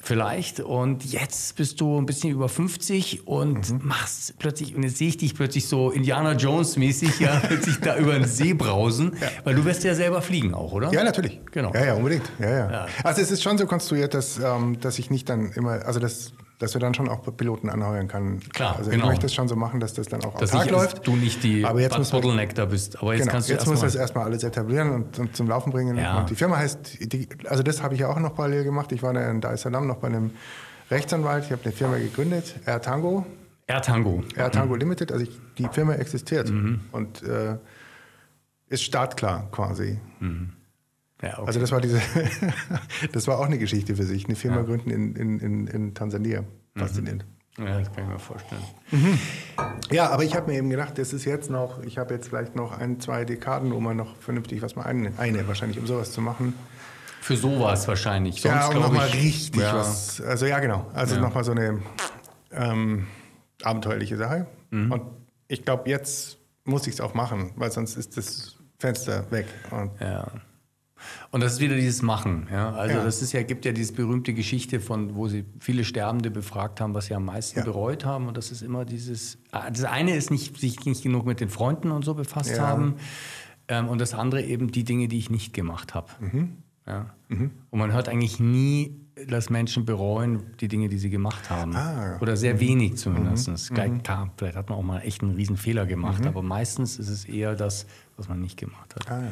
[0.01, 0.61] Vielleicht.
[0.61, 3.81] Und jetzt bist du ein bisschen über 50 und mhm.
[3.82, 8.15] machst plötzlich, und jetzt sehe ich dich plötzlich so Indiana Jones-mäßig, ja, plötzlich da über
[8.15, 9.28] den See brausen, ja.
[9.45, 10.93] weil du wirst ja selber fliegen auch, oder?
[10.93, 11.40] Ja, natürlich.
[11.51, 11.74] Genau.
[11.74, 12.23] Ja, ja, unbedingt.
[12.39, 12.70] Ja, ja.
[12.70, 12.86] ja.
[13.03, 16.32] Also es ist schon so konstruiert, dass, ähm, dass ich nicht dann immer, also das
[16.59, 18.40] dass wir dann schon auch Piloten anheuern kann.
[18.52, 19.05] Klar, also genau.
[19.05, 21.06] ich möchte es schon so machen, dass das dann auch dass autark läuft.
[21.06, 23.01] Du nicht die aber jetzt muss Bottleneck da bist.
[23.01, 25.70] Aber jetzt genau, kannst du jetzt muss das erstmal alles etablieren und, und, zum Laufen
[25.72, 25.97] bringen.
[25.97, 26.18] Ja.
[26.18, 28.90] Und die Firma heißt, die, also das habe ich ja auch noch parallel gemacht.
[28.93, 30.32] Ich war da in Dar es Salaam noch bei einem
[30.90, 31.44] Rechtsanwalt.
[31.44, 33.24] Ich habe eine Firma gegründet, Air Tango.
[33.68, 34.24] Air Tango.
[34.35, 34.80] Air Tango mhm.
[34.80, 35.12] Limited.
[35.12, 36.80] Also ich, die Firma existiert mhm.
[36.90, 37.56] und äh,
[38.68, 39.98] ist startklar quasi.
[40.18, 40.55] Mhm.
[41.23, 41.47] Ja, okay.
[41.47, 42.01] Also das war diese,
[43.12, 44.62] das war auch eine Geschichte für sich, eine Firma ja.
[44.62, 46.43] gründen in, in, in, in Tansania.
[46.43, 46.81] Mhm.
[46.81, 47.24] Faszinierend.
[47.59, 48.62] Ja, das kann ich mir vorstellen.
[48.93, 49.19] Mhm.
[49.90, 52.55] Ja, aber ich habe mir eben gedacht, das ist jetzt noch, ich habe jetzt vielleicht
[52.55, 56.12] noch ein, zwei Dekaden, um mal noch vernünftig was mal eine, eine wahrscheinlich, um sowas
[56.12, 56.55] zu machen.
[57.20, 58.40] Für sowas wahrscheinlich.
[58.40, 59.74] Sonst, ja, um nochmal richtig ja.
[59.74, 60.20] was.
[60.20, 60.86] Also ja, genau.
[60.95, 61.20] Also ja.
[61.20, 61.81] nochmal so eine
[62.53, 63.09] ähm,
[63.62, 64.47] abenteuerliche Sache.
[64.70, 64.93] Mhm.
[64.93, 65.03] Und
[65.49, 69.47] ich glaube, jetzt muss ich es auch machen, weil sonst ist das Fenster weg.
[69.73, 70.28] Und ja.
[71.31, 72.49] Und das ist wieder dieses Machen.
[72.51, 72.73] Ja?
[72.73, 73.05] Also ja.
[73.05, 76.95] das ist ja, gibt ja diese berühmte Geschichte von, wo sie viele Sterbende befragt haben,
[76.95, 77.65] was sie am meisten ja.
[77.65, 78.29] bereut haben.
[78.29, 79.39] Und das ist immer dieses.
[79.51, 82.97] Ah, das eine ist nicht, sich nicht genug mit den Freunden und so befasst haben.
[83.69, 86.09] Ähm, und das andere eben die Dinge, die ich nicht gemacht habe.
[86.20, 86.59] Mhm.
[87.29, 87.51] Mhm.
[87.70, 88.97] Und man hört eigentlich nie,
[89.27, 91.75] dass Menschen bereuen die Dinge, die sie gemacht haben.
[91.75, 92.61] Ah, Oder sehr mhm.
[92.61, 93.70] wenig zumindest.
[93.70, 94.03] Mhm.
[94.03, 96.29] Klar, vielleicht hat man auch mal echt einen riesen Fehler gemacht, mhm.
[96.29, 99.11] aber meistens ist es eher das, was man nicht gemacht hat.
[99.11, 99.23] Ah,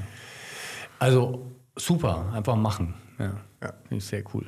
[0.99, 2.95] also super, einfach machen.
[3.19, 3.33] Ja,
[3.63, 3.73] ja.
[3.89, 4.47] Finde ich sehr cool.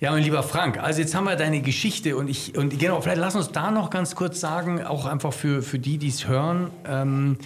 [0.00, 3.20] Ja, mein lieber Frank, also jetzt haben wir deine Geschichte und ich, und genau, vielleicht
[3.20, 6.70] lass uns da noch ganz kurz sagen, auch einfach für, für die, die es hören.
[6.86, 7.38] Ähm,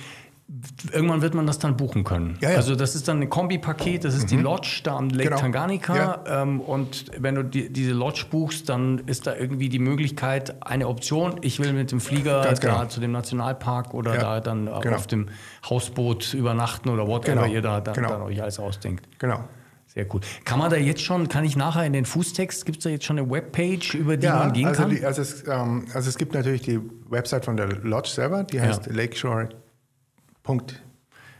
[0.93, 2.37] irgendwann wird man das dann buchen können.
[2.41, 2.57] Ja, ja.
[2.57, 4.37] Also das ist dann ein Kombipaket, das ist mhm.
[4.37, 5.41] die Lodge da am Lake genau.
[5.41, 5.97] Tanganyika.
[5.97, 6.43] Ja.
[6.43, 10.89] Ähm, und wenn du die, diese Lodge buchst, dann ist da irgendwie die Möglichkeit, eine
[10.89, 12.79] Option, ich will mit dem Flieger genau.
[12.81, 14.97] da zu dem Nationalpark oder da dann genau.
[14.97, 15.29] auf dem
[15.69, 17.55] Hausboot übernachten oder whatever genau.
[17.55, 18.09] ihr da, da, genau.
[18.11, 19.09] dann euch alles ausdenkt.
[19.19, 19.45] Genau.
[19.87, 20.25] Sehr gut.
[20.47, 23.05] Kann man da jetzt schon, kann ich nachher in den Fußtext, gibt es da jetzt
[23.05, 24.91] schon eine Webpage, über die man gehen also kann?
[24.91, 28.61] Die, also, es, ähm, also es gibt natürlich die Website von der Lodge selber, die
[28.61, 29.62] heißt Lakeshore Punkt,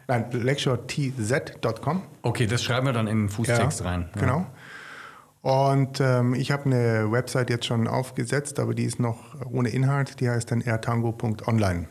[0.09, 2.03] nein, lecturetz.com.
[2.23, 4.11] Okay, das schreiben wir dann in den Fußtext ja, rein.
[4.15, 4.21] Ja.
[4.21, 4.47] Genau.
[5.43, 9.19] Und ähm, ich habe eine Website jetzt schon aufgesetzt, aber die ist noch
[9.51, 10.21] ohne Inhalt.
[10.21, 11.89] Die heißt dann airtango.online.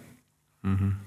[0.62, 0.98] Mhm.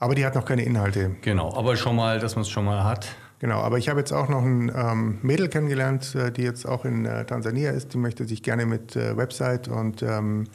[0.00, 1.14] Aber die hat noch keine Inhalte.
[1.22, 3.14] Genau, aber schon mal, dass man es schon mal hat.
[3.38, 6.84] Genau, aber ich habe jetzt auch noch ein ähm, Mädel kennengelernt, äh, die jetzt auch
[6.84, 7.94] in äh, Tansania ist.
[7.94, 10.48] Die möchte sich gerne mit äh, Website und ähm,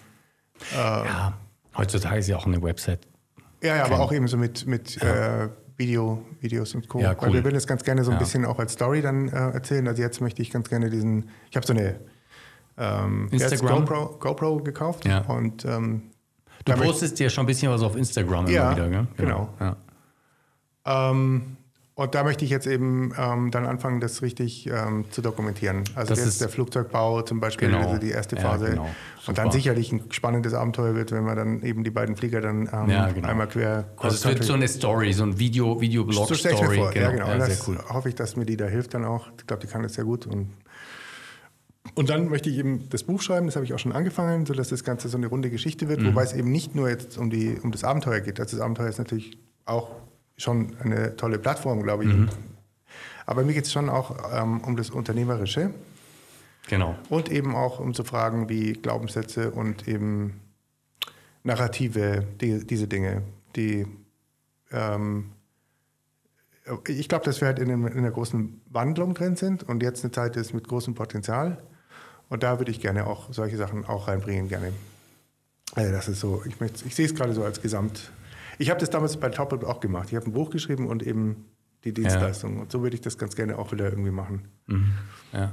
[0.73, 1.33] äh, ja,
[1.77, 3.07] heutzutage ist ja auch eine Website
[3.61, 5.43] ja, ja aber auch eben so mit, mit ja.
[5.43, 6.99] äh, Video, Videos und Co.
[6.99, 7.27] Ja, cool.
[7.27, 8.19] Weil wir würden es ganz gerne so ein ja.
[8.19, 9.87] bisschen auch als Story dann äh, erzählen.
[9.87, 11.99] Also jetzt möchte ich ganz gerne diesen, ich habe so eine
[12.77, 15.21] ähm, Instagram GoPro, GoPro gekauft ja.
[15.21, 16.11] und ähm,
[16.65, 19.07] Du postest ja schon ein bisschen was auf Instagram ja, immer wieder, gell?
[19.17, 19.49] Genau.
[19.57, 19.75] genau.
[20.85, 21.11] Ja.
[21.11, 21.57] Ähm,
[21.97, 25.83] und da möchte ich jetzt eben ähm, dann anfangen, das richtig ähm, zu dokumentieren.
[25.95, 27.87] Also das ist der Flugzeugbau zum Beispiel, genau.
[27.87, 28.65] also die erste Phase.
[28.65, 28.89] Ja, genau.
[29.25, 32.69] Und dann sicherlich ein spannendes Abenteuer wird, wenn man dann eben die beiden Flieger dann
[32.71, 33.27] ähm, ja, genau.
[33.27, 33.85] einmal quer.
[33.97, 36.55] Also es wird so eine Story, so ein Video, Videoblog Story.
[36.55, 36.91] So genau.
[36.91, 37.27] Ja, genau.
[37.29, 37.79] Ja, das cool.
[37.89, 39.29] hoffe ich, dass mir die da hilft dann auch.
[39.39, 40.51] Ich glaube, die kann das sehr gut und
[41.95, 44.67] und dann möchte ich eben das Buch schreiben, das habe ich auch schon angefangen, sodass
[44.69, 46.07] das Ganze so eine runde Geschichte wird, mhm.
[46.07, 48.39] wobei es eben nicht nur jetzt um, die, um das Abenteuer geht.
[48.39, 49.95] Also das Abenteuer ist natürlich auch
[50.37, 52.13] schon eine tolle Plattform, glaube ich.
[52.13, 52.29] Mhm.
[53.25, 55.71] Aber mir geht es schon auch ähm, um das Unternehmerische.
[56.69, 56.95] Genau.
[57.09, 60.39] Und eben auch um zu fragen, wie Glaubenssätze und eben
[61.43, 63.23] Narrative, die, diese Dinge,
[63.55, 63.87] die
[64.71, 65.31] ähm,
[66.87, 70.03] ich glaube, dass wir halt in, einem, in, einer großen Wandlung drin sind und jetzt
[70.03, 71.63] eine Zeit ist mit großem Potenzial.
[72.29, 74.73] Und da würde ich gerne auch solche Sachen auch reinbringen, gerne.
[75.75, 78.11] Also das ist so, ich, ich sehe es gerade so als Gesamt.
[78.57, 80.09] Ich habe das damals bei Top auch gemacht.
[80.09, 81.45] Ich habe ein Buch geschrieben und eben
[81.83, 82.55] die Dienstleistung.
[82.55, 82.61] Ja.
[82.61, 84.47] Und so würde ich das ganz gerne auch wieder irgendwie machen.
[84.67, 84.93] Mhm.
[85.33, 85.51] Ja.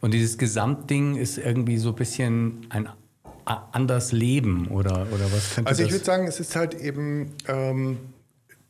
[0.00, 2.88] Und dieses Gesamtding ist irgendwie so ein bisschen ein
[3.44, 7.98] anders Leben oder, oder was könnte Also ich würde sagen, es ist halt eben ähm,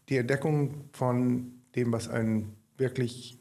[0.09, 3.39] die Entdeckung von dem, was einen wirklich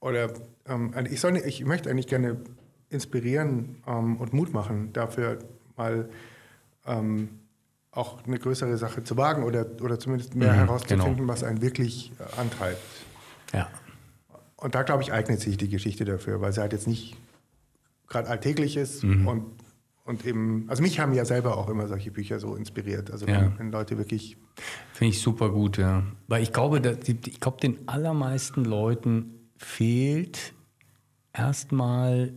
[0.00, 0.32] oder
[0.66, 2.36] ähm, ich, soll, ich möchte eigentlich gerne
[2.90, 5.38] inspirieren ähm, und Mut machen, dafür
[5.76, 6.08] mal
[6.86, 7.28] ähm,
[7.92, 11.32] auch eine größere Sache zu wagen oder, oder zumindest mehr mhm, herauszufinden, genau.
[11.32, 12.80] was einen wirklich äh, antreibt.
[13.52, 13.68] Ja.
[14.56, 17.16] Und da, glaube ich, eignet sich die Geschichte dafür, weil sie halt jetzt nicht
[18.08, 19.26] gerade alltäglich ist mhm.
[19.26, 19.44] und,
[20.04, 23.10] und eben, also mich haben ja selber auch immer solche Bücher so inspiriert.
[23.10, 23.52] Also wenn, ja.
[23.58, 24.38] wenn Leute wirklich.
[24.94, 26.02] Finde ich super gut, ja.
[26.28, 30.54] Weil ich glaube, dass, ich glaube, den allermeisten Leuten fehlt
[31.32, 32.32] erstmal,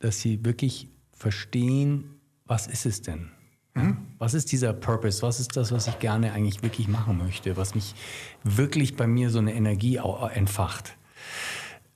[0.00, 3.30] dass sie wirklich verstehen, was ist es denn?
[3.78, 3.96] Mhm.
[4.18, 5.22] Was ist dieser Purpose?
[5.22, 7.56] Was ist das, was ich gerne eigentlich wirklich machen möchte?
[7.56, 7.94] Was mich
[8.44, 10.00] wirklich bei mir so eine Energie
[10.34, 10.96] entfacht?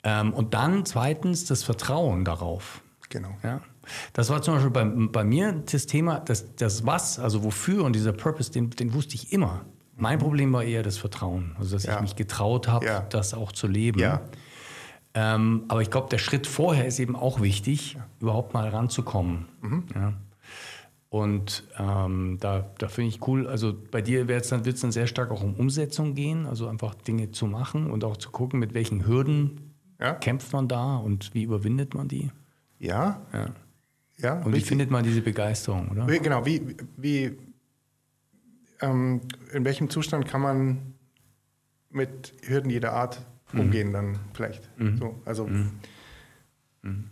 [0.04, 2.82] Ähm, und dann zweitens das Vertrauen darauf.
[3.08, 3.36] Genau.
[3.42, 3.60] Ja?
[4.12, 7.94] Das war zum Beispiel bei, bei mir das Thema, das, das Was, also wofür und
[7.94, 9.64] dieser Purpose, den, den wusste ich immer.
[9.96, 10.22] Mein mhm.
[10.22, 11.96] Problem war eher das Vertrauen, also dass ja.
[11.96, 13.00] ich mich getraut habe, ja.
[13.00, 14.00] das auch zu leben.
[14.00, 14.22] Ja.
[15.14, 19.46] Ähm, aber ich glaube, der Schritt vorher ist eben auch wichtig, überhaupt mal ranzukommen.
[19.60, 19.84] Mhm.
[21.12, 25.06] Und ähm, da, da finde ich cool, also bei dir wird es dann, dann sehr
[25.06, 28.72] stark auch um Umsetzung gehen, also einfach Dinge zu machen und auch zu gucken, mit
[28.72, 30.14] welchen Hürden ja.
[30.14, 32.30] kämpft man da und wie überwindet man die.
[32.78, 33.26] Ja.
[33.34, 33.50] ja.
[34.16, 36.08] ja und wie findet man diese Begeisterung, oder?
[36.08, 37.36] Wie, genau, wie, wie
[38.80, 39.20] ähm,
[39.52, 40.94] in welchem Zustand kann man
[41.90, 43.20] mit Hürden jeder Art
[43.52, 43.60] mhm.
[43.60, 43.92] umgehen mhm.
[43.92, 44.70] dann vielleicht.
[44.78, 44.96] Mhm.
[44.96, 47.10] So, also mhm.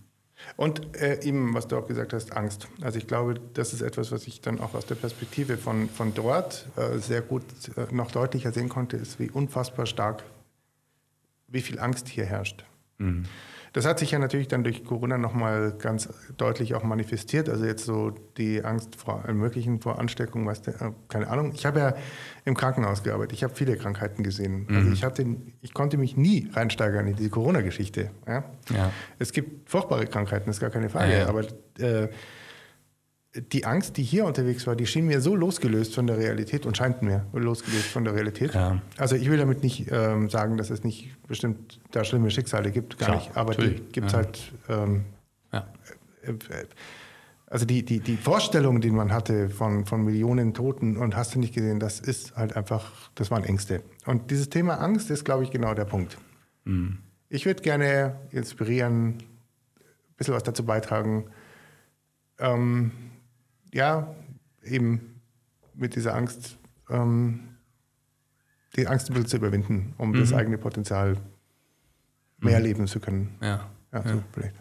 [0.57, 2.69] Und äh, eben, was du auch gesagt hast, Angst.
[2.83, 6.15] Also ich glaube, das ist etwas, was ich dann auch aus der Perspektive von, von
[6.15, 7.43] dort äh, sehr gut
[7.77, 10.23] äh, noch deutlicher sehen konnte, ist, wie unfassbar stark,
[11.49, 12.65] wie viel Angst hier herrscht.
[12.99, 13.25] Mhm.
[13.73, 17.49] Das hat sich ja natürlich dann durch Corona nochmal ganz deutlich auch manifestiert.
[17.49, 21.53] Also jetzt so die Angst vor allem möglichen vor Ansteckung, was der, äh, keine Ahnung.
[21.55, 21.95] Ich habe ja
[22.45, 23.35] im Krankenhaus gearbeitet.
[23.35, 24.67] Ich habe viele Krankheiten gesehen.
[24.69, 24.77] Also mhm.
[24.79, 25.27] Also ich hatte,
[25.61, 28.11] ich konnte mich nie reinsteigern in diese Corona-Geschichte.
[28.27, 28.45] Ja?
[28.75, 28.93] ja?
[29.19, 31.13] Es gibt furchtbare Krankheiten, ist gar keine Frage.
[31.13, 31.29] Ja, ja.
[31.29, 31.43] Aber
[31.79, 32.09] äh,
[33.35, 36.77] die Angst, die hier unterwegs war, die schien mir so losgelöst von der Realität und
[36.77, 38.55] scheint mir losgelöst von der Realität.
[38.55, 38.83] Ja.
[38.97, 42.99] Also ich will damit nicht ähm, sagen, dass es nicht bestimmt da schlimme Schicksale gibt,
[42.99, 43.37] gar Klar, nicht.
[43.37, 44.19] Aber die gibt es ja.
[44.19, 44.53] halt.
[44.69, 45.05] Ähm,
[45.53, 45.69] ja.
[46.23, 46.67] Äh, äh,
[47.47, 51.41] also die, die, die Vorstellung, die man hatte von, von Millionen Toten und hast du
[51.41, 53.83] nicht gesehen, das ist halt einfach, das waren Ängste.
[54.07, 56.17] Und dieses Thema Angst ist, glaube ich, genau der Punkt.
[56.65, 56.99] Mhm.
[57.29, 59.19] Ich würde gerne inspirieren, ein
[60.17, 61.27] bisschen was dazu beitragen.
[62.39, 62.93] Ähm,
[63.73, 64.15] ja,
[64.63, 65.21] eben
[65.75, 67.41] mit dieser Angst, ähm,
[68.77, 70.21] die Angst ein bisschen zu überwinden, um mhm.
[70.21, 71.17] das eigene Potenzial
[72.39, 72.65] mehr mhm.
[72.65, 73.37] leben zu können.
[73.41, 73.71] Ja.
[73.93, 74.13] Ja, ja.
[74.13, 74.55] So vielleicht.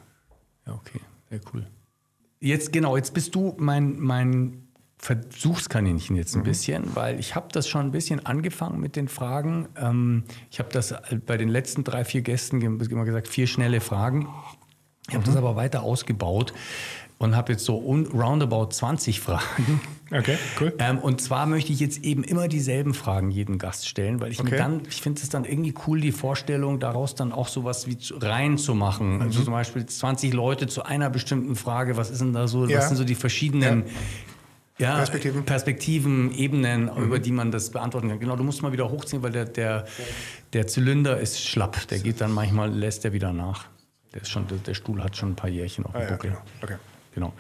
[0.66, 1.00] ja, okay,
[1.30, 1.68] sehr cool.
[2.40, 6.46] Jetzt genau, jetzt bist du mein, mein Versuchskaninchen jetzt ein mhm.
[6.46, 9.68] bisschen, weil ich habe das schon ein bisschen angefangen mit den Fragen.
[9.78, 10.94] Ähm, ich habe das
[11.26, 14.28] bei den letzten drei, vier Gästen immer gesagt, vier schnelle Fragen.
[15.08, 15.26] Ich habe mhm.
[15.26, 16.54] das aber weiter ausgebaut
[17.20, 19.82] und habe jetzt so roundabout 20 Fragen.
[20.12, 20.74] Okay, cool.
[20.80, 24.40] Ähm, und zwar möchte ich jetzt eben immer dieselben Fragen jedem Gast stellen, weil ich
[24.40, 24.58] okay.
[24.58, 29.18] dann, ich finde es dann irgendwie cool, die Vorstellung, daraus dann auch sowas wie reinzumachen.
[29.18, 29.22] Mhm.
[29.22, 32.80] Also zum Beispiel 20 Leute zu einer bestimmten Frage, was ist denn da so, ja.
[32.80, 33.84] was sind so die verschiedenen
[34.80, 34.88] ja.
[34.88, 35.46] Ja, Perspektiven.
[35.46, 37.04] Perspektiven, Ebenen, mhm.
[37.04, 38.20] über die man das beantworten kann.
[38.20, 39.86] Genau, du musst mal wieder hochziehen, weil der, der,
[40.54, 41.88] der Zylinder ist schlapp.
[41.90, 43.68] Der geht dann manchmal, lässt er wieder nach.
[44.16, 46.32] Der, ist schon, der, Stuhl hat schon ein paar Jährchen auf dem ah, Buckel.
[46.32, 46.64] Ja, genau.
[46.64, 46.76] okay.
[47.20, 47.34] Genau.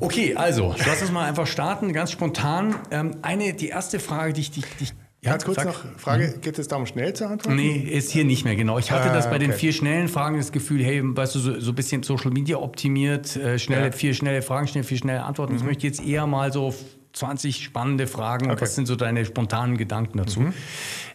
[0.00, 2.74] Okay, also, lass uns mal einfach starten, ganz spontan.
[2.90, 4.94] Ähm, eine, die erste Frage, die ich dich.
[5.22, 6.40] Ja, Ganz kurz sag, noch Frage, hm?
[6.40, 7.56] geht es darum, schnell zu antworten?
[7.56, 8.78] Nee, ist hier nicht mehr, genau.
[8.78, 9.46] Ich hatte ah, das bei okay.
[9.46, 12.58] den vier schnellen Fragen das Gefühl, hey, weißt du, so, so ein bisschen Social Media
[12.58, 13.92] optimiert, äh, schnelle, ja.
[13.92, 15.54] vier schnelle Fragen, schnell, vier schnelle Antworten.
[15.54, 15.58] Mhm.
[15.58, 16.74] Ich möchte jetzt eher mal so
[17.14, 18.50] 20 spannende Fragen.
[18.50, 18.60] Okay.
[18.60, 20.40] Was sind so deine spontanen Gedanken dazu?
[20.40, 20.54] Mhm.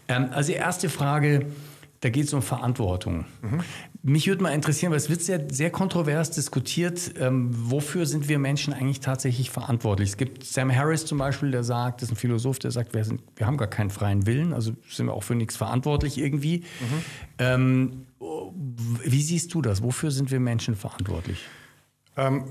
[0.10, 1.46] Ähm, also, erste Frage,
[2.02, 3.26] da geht es um Verantwortung.
[3.42, 3.62] Mhm.
[4.04, 8.40] Mich würde mal interessieren, weil es wird sehr, sehr kontrovers diskutiert, ähm, wofür sind wir
[8.40, 10.10] Menschen eigentlich tatsächlich verantwortlich?
[10.10, 13.06] Es gibt Sam Harris zum Beispiel, der sagt, das ist ein Philosoph, der sagt, wir,
[13.06, 16.60] sind, wir haben gar keinen freien Willen, also sind wir auch für nichts verantwortlich irgendwie.
[16.60, 17.04] Mhm.
[17.38, 18.06] Ähm,
[19.04, 19.84] wie siehst du das?
[19.84, 21.46] Wofür sind wir Menschen verantwortlich?
[22.18, 22.46] Ähm,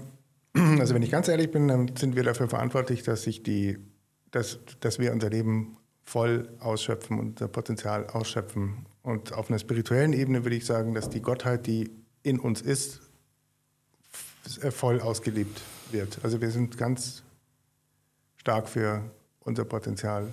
[0.79, 3.79] also wenn ich ganz ehrlich bin, dann sind wir dafür verantwortlich, dass sich die,
[4.31, 8.87] dass, dass wir unser Leben voll ausschöpfen und unser Potenzial ausschöpfen.
[9.03, 11.91] Und auf einer spirituellen Ebene würde ich sagen, dass die Gottheit, die
[12.23, 13.01] in uns ist,
[14.71, 15.61] voll ausgelebt
[15.91, 16.19] wird.
[16.23, 17.23] Also wir sind ganz
[18.37, 19.03] stark für
[19.41, 20.33] unser Potenzial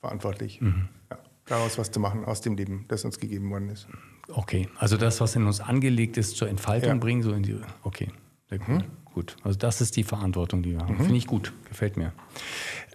[0.00, 0.60] verantwortlich.
[0.60, 0.88] Mhm.
[1.10, 3.86] Ja, daraus was zu machen aus dem Leben, das uns gegeben worden ist.
[4.28, 6.96] Okay, also das, was in uns angelegt ist, zur Entfaltung ja.
[6.96, 7.58] bringen, so in die.
[7.82, 8.10] Okay,
[8.48, 8.68] sehr gut.
[8.68, 8.84] Mhm.
[9.14, 10.94] Gut, also das ist die Verantwortung, die wir haben.
[10.94, 11.00] Mhm.
[11.04, 12.12] Finde ich gut, gefällt mir.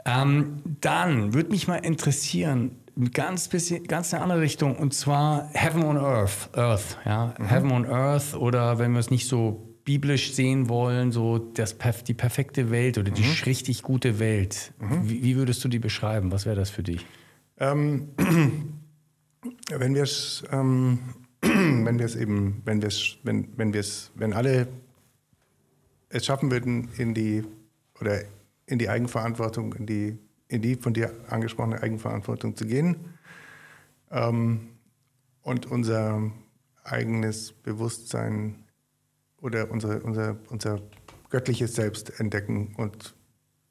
[0.06, 2.76] Ähm, dann würde mich mal interessieren,
[3.10, 7.46] ganz bisschen, ganz eine andere Richtung, und zwar Heaven on Earth, Earth, ja, mhm.
[7.46, 11.76] Heaven on Earth oder wenn wir es nicht so biblisch sehen wollen, so das,
[12.08, 13.32] die perfekte Welt oder die mhm.
[13.46, 14.74] richtig gute Welt.
[14.80, 15.10] Mhm.
[15.10, 16.32] Wie, wie, würdest du die beschreiben?
[16.32, 17.06] Was wäre das für dich?
[17.58, 18.10] Ähm,
[19.70, 21.00] wenn wir es, ähm,
[21.42, 24.68] wenn wir es eben, wenn wir es, wenn, wenn wir es, wenn alle
[26.10, 27.44] es schaffen würden, in die
[28.00, 28.22] oder
[28.66, 30.18] in die Eigenverantwortung, in die,
[30.52, 32.98] in die von dir angesprochene Eigenverantwortung zu gehen
[34.12, 34.68] ähm,
[35.42, 36.32] und unser
[36.84, 38.56] eigenes Bewusstsein
[39.42, 40.82] oder unsere, unser, unser
[41.30, 43.16] göttliches Selbst entdecken und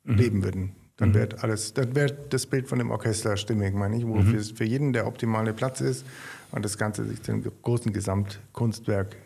[0.05, 0.15] mhm.
[0.15, 0.77] leben würden.
[0.97, 1.15] Dann mhm.
[1.15, 4.27] wäre alles, dann wäre das Bild von dem Orchester stimmig, meine ich, wo mhm.
[4.27, 6.07] für, für jeden der optimale Platz ist
[6.51, 9.16] und das Ganze sich zum großen Gesamtkunstwerk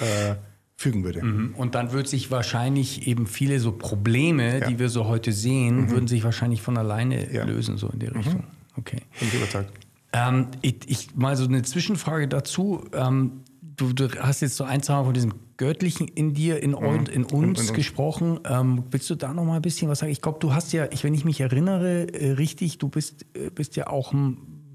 [0.00, 0.36] äh,
[0.76, 1.22] fügen würde.
[1.24, 1.54] Mhm.
[1.56, 4.68] Und dann würde sich wahrscheinlich eben viele so Probleme, ja.
[4.68, 5.90] die wir so heute sehen, mhm.
[5.90, 7.44] würden sich wahrscheinlich von alleine ja.
[7.44, 8.16] lösen, so in der mhm.
[8.16, 8.44] Richtung.
[8.76, 9.02] Okay.
[9.18, 9.70] Bin ich überzeugt.
[10.12, 12.84] Ähm, ich, ich, mal so eine Zwischenfrage dazu.
[12.92, 17.06] Ähm, du, du, hast jetzt so ein, zwei von diesem Göttlichen in dir, in, mhm.
[17.12, 18.40] in uns in, in gesprochen.
[18.44, 20.12] Ähm, willst du da noch mal ein bisschen was sagen?
[20.12, 23.50] Ich glaube, du hast ja, ich, wenn ich mich erinnere, äh, richtig, du bist, äh,
[23.50, 24.12] bist ja auch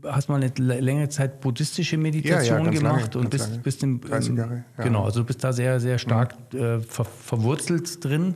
[0.04, 3.62] hast mal eine längere Zeit buddhistische Meditation ja, ja, gemacht lange, und bist, lange.
[3.62, 4.84] bist im, 30 Jahre, ja.
[4.84, 6.60] genau, also bist da sehr, sehr stark mhm.
[6.60, 8.36] äh, ver, verwurzelt drin.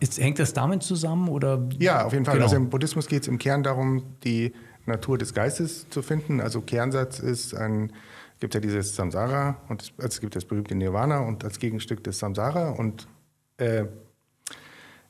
[0.00, 1.68] Ist, hängt das damit zusammen oder?
[1.78, 2.34] Ja, auf jeden Fall.
[2.34, 2.46] Genau.
[2.46, 4.52] Also im Buddhismus geht es im Kern darum, die
[4.86, 6.40] Natur des Geistes zu finden.
[6.40, 7.92] Also Kernsatz ist ein
[8.40, 12.70] gibt ja dieses Samsara und es gibt das berühmte Nirvana und als Gegenstück das Samsara
[12.70, 13.08] und
[13.56, 13.86] äh,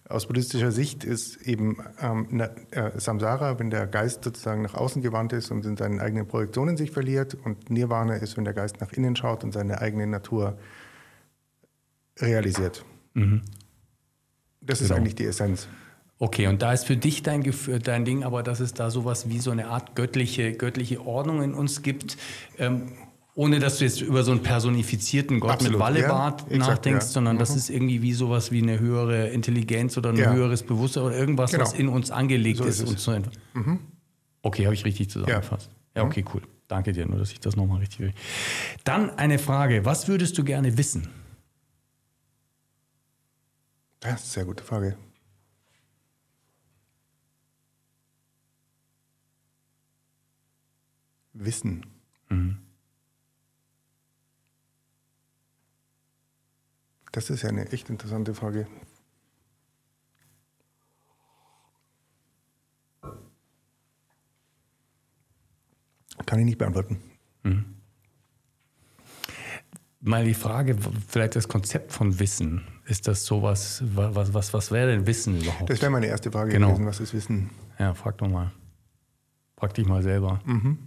[0.08, 5.32] aus buddhistischer Sicht ist eben ähm, äh, Samsara, wenn der Geist sozusagen nach außen gewandt
[5.32, 8.92] ist und in seinen eigenen Projektionen sich verliert und Nirvana ist, wenn der Geist nach
[8.92, 10.58] innen schaut und seine eigene Natur
[12.18, 12.84] realisiert.
[13.14, 13.42] Mhm.
[14.60, 14.90] Das genau.
[14.90, 15.68] ist eigentlich die Essenz.
[16.18, 17.44] Okay, und da ist für dich dein,
[17.82, 21.52] dein Ding, aber dass es da sowas wie so eine Art göttliche, göttliche Ordnung in
[21.52, 22.16] uns gibt.
[22.58, 22.92] Ähm,
[23.36, 27.12] ohne dass du jetzt über so einen personifizierten Gott Absolut, mit Wallebart ja, nachdenkst, ja.
[27.12, 27.40] sondern mhm.
[27.40, 30.32] das ist irgendwie wie sowas wie eine höhere Intelligenz oder ein ja.
[30.32, 31.64] höheres Bewusstsein oder irgendwas, genau.
[31.64, 32.80] was in uns angelegt so ist.
[32.80, 33.12] ist so
[33.52, 33.80] mhm.
[34.40, 35.70] Okay, habe ich richtig zusammengefasst.
[35.94, 36.40] Ja, okay, cool.
[36.66, 38.12] Danke dir, nur dass ich das nochmal richtig will.
[38.84, 39.84] Dann eine Frage.
[39.84, 41.08] Was würdest du gerne wissen?
[44.00, 44.96] Das ist eine sehr gute Frage.
[51.34, 51.84] Wissen.
[52.30, 52.65] Mhm.
[57.16, 58.66] Das ist ja eine echt interessante Frage.
[66.26, 67.00] Kann ich nicht beantworten.
[67.42, 67.64] Mhm.
[70.02, 70.76] Mal die Frage,
[71.08, 72.66] vielleicht das Konzept von Wissen.
[72.84, 75.70] Ist das sowas, was, was, was wäre denn Wissen überhaupt?
[75.70, 76.68] Das wäre meine erste Frage genau.
[76.68, 76.84] gewesen.
[76.84, 77.48] Was ist Wissen?
[77.78, 78.52] Ja, frag doch mal.
[79.56, 80.42] Frag dich mal selber.
[80.44, 80.85] Mhm.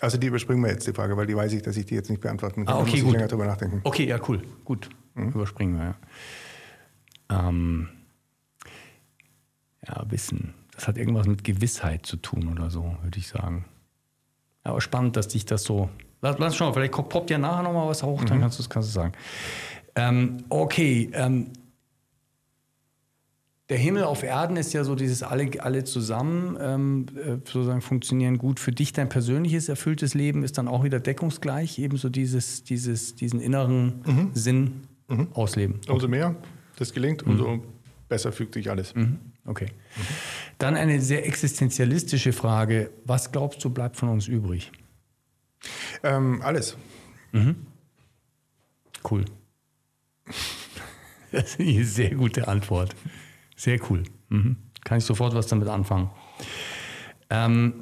[0.00, 2.08] Also die überspringen wir jetzt die Frage, weil die weiß ich, dass ich die jetzt
[2.08, 2.74] nicht beantworten kann.
[2.74, 3.12] Ah, okay, da muss gut.
[3.14, 3.80] länger drüber nachdenken.
[3.84, 4.42] Okay, ja, cool.
[4.64, 4.88] Gut.
[5.14, 5.30] Mhm.
[5.30, 5.84] Überspringen wir,
[7.30, 7.48] ja.
[7.48, 7.88] Ähm,
[9.86, 10.54] ja, Wissen.
[10.74, 13.64] Das hat irgendwas mit Gewissheit zu tun oder so, würde ich sagen.
[14.62, 15.88] Aber spannend, dass dich das so.
[16.20, 18.26] Lass, lass schauen, vielleicht poppt ja nachher nochmal was hoch, mhm.
[18.26, 19.12] dann kannst du es sagen.
[19.96, 21.52] Ähm, okay, ähm,
[23.68, 28.38] der Himmel auf Erden ist ja so dieses alle, alle zusammen ähm, äh, sozusagen funktionieren
[28.38, 28.60] gut.
[28.60, 33.40] Für dich dein persönliches erfülltes Leben ist dann auch wieder deckungsgleich, ebenso dieses, dieses, diesen
[33.40, 34.30] inneren mhm.
[34.32, 35.28] Sinn mhm.
[35.34, 35.80] ausleben.
[35.88, 36.34] Umso mehr
[36.76, 37.62] das gelingt, umso mhm.
[38.08, 38.94] besser fügt sich alles.
[38.94, 39.18] Mhm.
[39.44, 39.66] Okay.
[39.66, 40.02] Mhm.
[40.58, 42.90] Dann eine sehr existenzialistische Frage.
[43.04, 44.72] Was glaubst du, bleibt von uns übrig?
[46.02, 46.76] Ähm, alles.
[47.32, 47.66] Mhm.
[49.08, 49.24] Cool.
[51.30, 52.96] Das ist eine sehr gute Antwort.
[53.58, 54.04] Sehr cool.
[54.28, 54.56] Mhm.
[54.84, 56.10] Kann ich sofort was damit anfangen.
[57.28, 57.74] Ähm,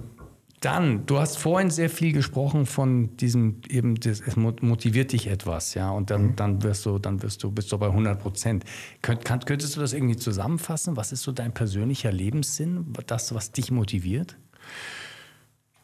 [0.61, 5.75] dann, du hast vorhin sehr viel gesprochen von diesem, eben, das, es motiviert dich etwas,
[5.75, 6.37] ja, und dann, mhm.
[6.37, 8.65] dann wirst du, dann wirst du, bist du bei 100 Prozent.
[9.03, 10.97] Könnt, kann, könntest du das irgendwie zusammenfassen?
[10.97, 14.39] Was ist so dein persönlicher Lebenssinn, das, was dich motiviert?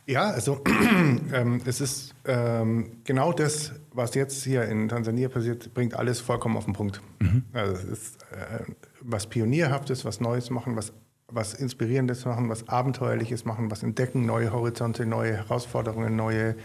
[0.07, 0.63] Ja, also
[1.33, 6.57] ähm, es ist ähm, genau das, was jetzt hier in Tansania passiert, bringt alles vollkommen
[6.57, 7.01] auf den Punkt.
[7.21, 7.45] Mhm.
[7.53, 8.65] Also es ist äh,
[9.05, 10.93] was Pionierhaftes, was Neues machen, was
[11.35, 16.57] was Inspirierendes machen, was Abenteuerliches machen, was entdecken, neue Horizonte, neue Herausforderungen, neue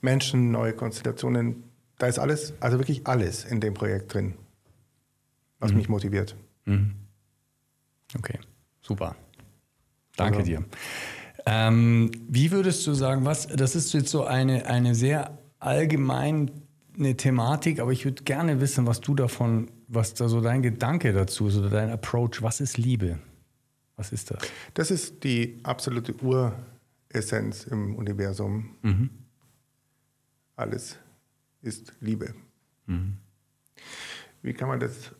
[0.00, 1.64] Menschen, neue Konstellationen.
[1.98, 4.34] Da ist alles, also wirklich alles in dem Projekt drin,
[5.58, 5.76] was Mhm.
[5.78, 6.36] mich motiviert.
[8.16, 8.38] Okay,
[8.80, 9.16] super.
[10.16, 10.64] Danke Also- dir.
[11.44, 16.46] Ähm, wie würdest du sagen, was, das ist jetzt so eine, eine sehr allgemeine
[17.16, 21.48] Thematik, aber ich würde gerne wissen, was du davon, was da so dein Gedanke dazu
[21.48, 22.40] ist oder dein Approach.
[22.40, 23.18] Was ist Liebe?
[23.96, 24.38] Was ist das?
[24.74, 28.76] Das ist die absolute Uressenz im Universum.
[30.56, 30.98] Alles
[31.60, 32.34] ist Liebe.
[34.42, 35.12] Wie kann man das?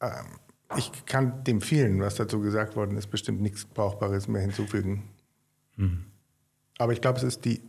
[0.00, 0.38] Ähm,
[0.76, 5.08] ich kann dem vielen, was dazu gesagt worden ist, bestimmt nichts Brauchbares mehr hinzufügen.
[6.78, 7.60] Aber ich glaube, es ist die,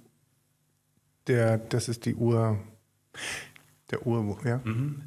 [1.27, 2.59] der, das ist die Ur,
[3.95, 4.61] der Ur, ja.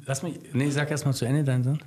[0.05, 1.79] Lass mich, nee, sag erst mal zu Ende deinen Sinn.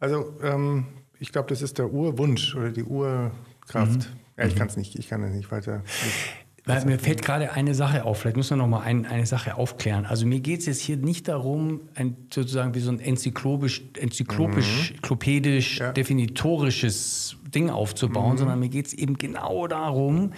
[0.00, 0.86] Also ähm,
[1.18, 4.12] ich glaube, das ist der Urwunsch oder die Urkraft.
[4.36, 5.82] Ja, ich kann es nicht, ich kann es nicht weiter.
[6.66, 9.56] Weil mir fällt gerade eine Sache auf, vielleicht müssen wir noch mal ein, eine Sache
[9.56, 10.06] aufklären.
[10.06, 14.90] Also mir geht es jetzt hier nicht darum, ein, sozusagen wie so ein enzyklopisch, enzyklopisch,
[14.92, 15.92] enzyklopädisch, Ja.
[15.92, 20.32] definitorisches Ding aufzubauen, sondern mir geht es eben genau darum,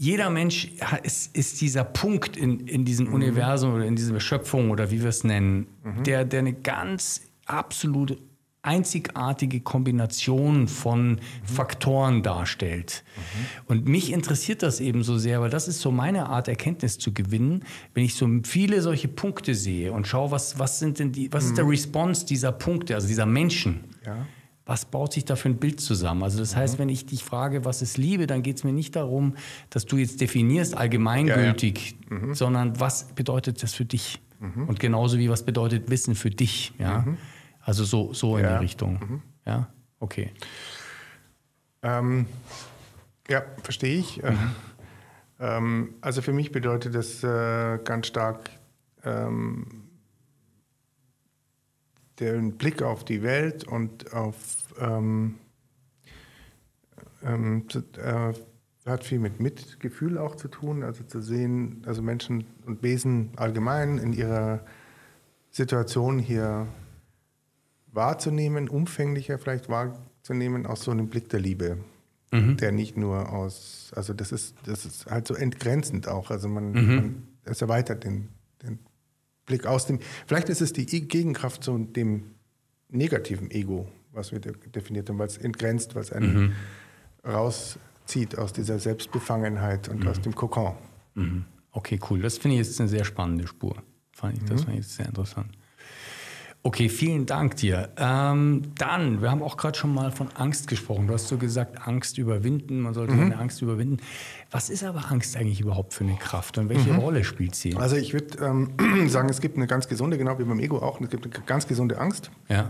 [0.00, 0.70] jeder Mensch
[1.02, 5.10] ist, ist dieser Punkt in, in diesem Universum oder in dieser Schöpfung oder wie wir
[5.10, 5.66] es nennen,
[6.06, 8.16] der, der eine ganz absolute
[8.62, 13.04] einzigartige Kombination von Faktoren darstellt.
[13.66, 17.12] Und mich interessiert das eben so sehr, weil das ist so meine Art, Erkenntnis zu
[17.12, 21.30] gewinnen, wenn ich so viele solche Punkte sehe und schaue, was, was sind denn die,
[21.30, 23.84] was ist der Response dieser Punkte, also dieser Menschen.
[24.06, 24.26] Ja.
[24.66, 26.22] Was baut sich da für ein Bild zusammen?
[26.22, 28.94] Also das heißt, wenn ich dich frage, was ist Liebe, dann geht es mir nicht
[28.94, 29.34] darum,
[29.70, 31.96] dass du jetzt definierst allgemeingültig,
[32.32, 34.20] sondern was bedeutet das für dich?
[34.38, 36.72] Und genauso wie was bedeutet Wissen für dich?
[36.78, 37.04] Ja,
[37.60, 38.58] also so so in Ja.
[38.58, 39.22] die Richtung.
[39.44, 39.68] Ja,
[39.98, 40.30] okay.
[41.82, 42.26] Ähm,
[43.28, 44.20] ja, verstehe ich.
[45.40, 48.50] Ähm, also für mich bedeutet das äh, ganz stark
[49.04, 49.66] ähm,
[52.20, 54.36] den Blick auf die Welt und auf
[54.80, 55.36] ähm,
[57.24, 57.64] ähm,
[57.96, 58.32] äh,
[58.86, 63.98] hat viel mit Mitgefühl auch zu tun, also zu sehen, also Menschen und Wesen allgemein
[63.98, 64.64] in ihrer
[65.50, 66.66] Situation hier
[67.92, 71.78] wahrzunehmen, umfänglicher vielleicht wahrzunehmen, aus so einem Blick der Liebe,
[72.56, 76.72] der nicht nur aus, also das ist, das ist halt so entgrenzend auch, also man,
[76.72, 78.28] man es erweitert den,
[78.62, 78.78] den
[79.50, 79.98] Blick aus dem,
[80.28, 82.22] vielleicht ist es die Gegenkraft zu dem
[82.88, 86.54] negativen Ego, was wir de- definiert haben, weil es entgrenzt, weil es einen
[87.26, 90.74] rauszieht aus dieser Selbstbefangenheit und aus dem Kokon.
[91.14, 91.44] Mhm.
[91.72, 92.20] Okay, cool.
[92.22, 93.76] Das finde ich jetzt eine sehr spannende Spur.
[94.12, 94.46] Fand ich, Mhm.
[94.46, 95.48] Das fand ich sehr interessant.
[96.62, 97.88] Okay, vielen Dank dir.
[97.96, 101.06] Ähm, dann, wir haben auch gerade schon mal von Angst gesprochen.
[101.06, 102.94] Du hast so gesagt, Angst überwinden, man Mhm.
[102.94, 103.96] sollte seine Angst überwinden.
[104.50, 106.68] Was ist aber Angst eigentlich überhaupt für eine Kraft und Mhm.
[106.68, 107.74] welche Rolle spielt sie?
[107.76, 108.72] Also ich würde ähm,
[109.08, 111.66] sagen, es gibt eine ganz gesunde, genau wie beim Ego auch, es gibt eine ganz
[111.66, 112.30] gesunde Angst.
[112.50, 112.68] Ja.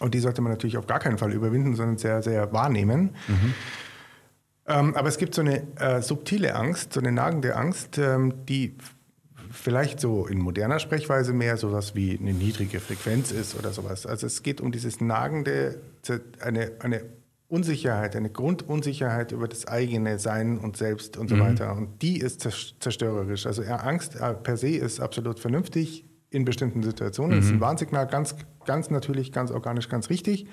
[0.00, 3.10] Und die sollte man natürlich auf gar keinen Fall überwinden, sondern sehr, sehr wahrnehmen.
[4.66, 8.76] Ähm, aber es gibt so eine äh, subtile Angst, so eine nagende Angst, ähm, die
[9.50, 14.06] vielleicht so in moderner Sprechweise mehr sowas wie eine niedrige Frequenz ist oder sowas.
[14.06, 15.80] Also es geht um dieses nagende,
[16.40, 17.02] eine, eine
[17.48, 21.76] Unsicherheit, eine Grundunsicherheit über das eigene Sein und Selbst und so weiter.
[21.76, 23.44] Und die ist zers- zerstörerisch.
[23.44, 27.36] Also Angst äh, per se ist absolut vernünftig in bestimmten Situationen.
[27.36, 30.46] Das ist ein Warnsignal, ganz, ganz natürlich, ganz organisch, ganz richtig.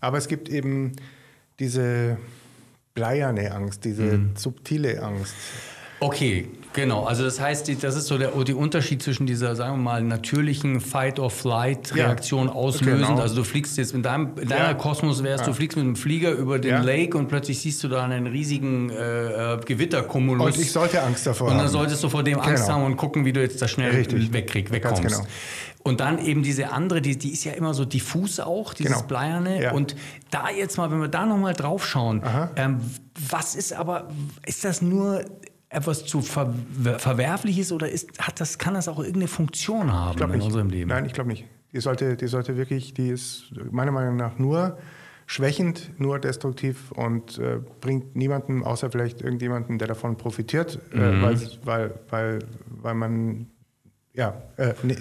[0.00, 0.92] Aber es gibt eben
[1.58, 2.18] diese
[2.92, 5.34] bleierne Angst, diese subtile Angst.
[6.06, 7.04] Okay, genau.
[7.04, 10.80] Also das heißt, das ist so der, der Unterschied zwischen dieser, sagen wir mal, natürlichen
[10.80, 13.06] Fight-or-Flight-Reaktion auslösend.
[13.08, 13.20] genau.
[13.20, 14.74] Also du fliegst jetzt in deinem in deiner Ja.
[14.74, 16.82] Kosmos wärst, du fliegst mit einem Flieger über den Ja.
[16.82, 20.54] Lake und plötzlich siehst du da einen riesigen äh, äh, Gewitterkumulus.
[20.56, 21.72] Und ich sollte Angst davor Und dann haben.
[21.72, 22.74] solltest du vor dem Angst Genau.
[22.76, 24.32] haben und gucken, wie du jetzt da schnell Richtig.
[24.32, 25.16] wegkrieg, Ganz wegkommst.
[25.18, 25.28] genau.
[25.84, 29.06] Und dann eben diese andere, die, die ist ja immer so diffus auch, dieses Genau.
[29.06, 29.62] Bleierne.
[29.62, 29.72] Ja.
[29.72, 29.94] Und
[30.30, 32.22] da jetzt mal, wenn wir da nochmal drauf schauen,
[32.56, 32.80] ähm,
[33.30, 34.08] was ist aber,
[34.46, 35.24] ist das nur
[35.74, 36.54] etwas zu ver
[36.98, 40.44] Verwerfliches oder ist, hat das, kann das auch irgendeine Funktion haben in nicht.
[40.44, 40.88] unserem Leben?
[40.90, 41.44] Nein, ich glaube nicht.
[41.72, 44.78] Die sollte, die sollte wirklich, die ist meiner Meinung nach nur
[45.26, 51.00] schwächend, nur destruktiv und äh, bringt niemandem, außer vielleicht irgendjemanden, der davon profitiert, Mhm.
[51.00, 52.38] äh, weil, weil, weil,
[52.68, 53.46] weil man,
[54.16, 54.94] ja, äh, nee,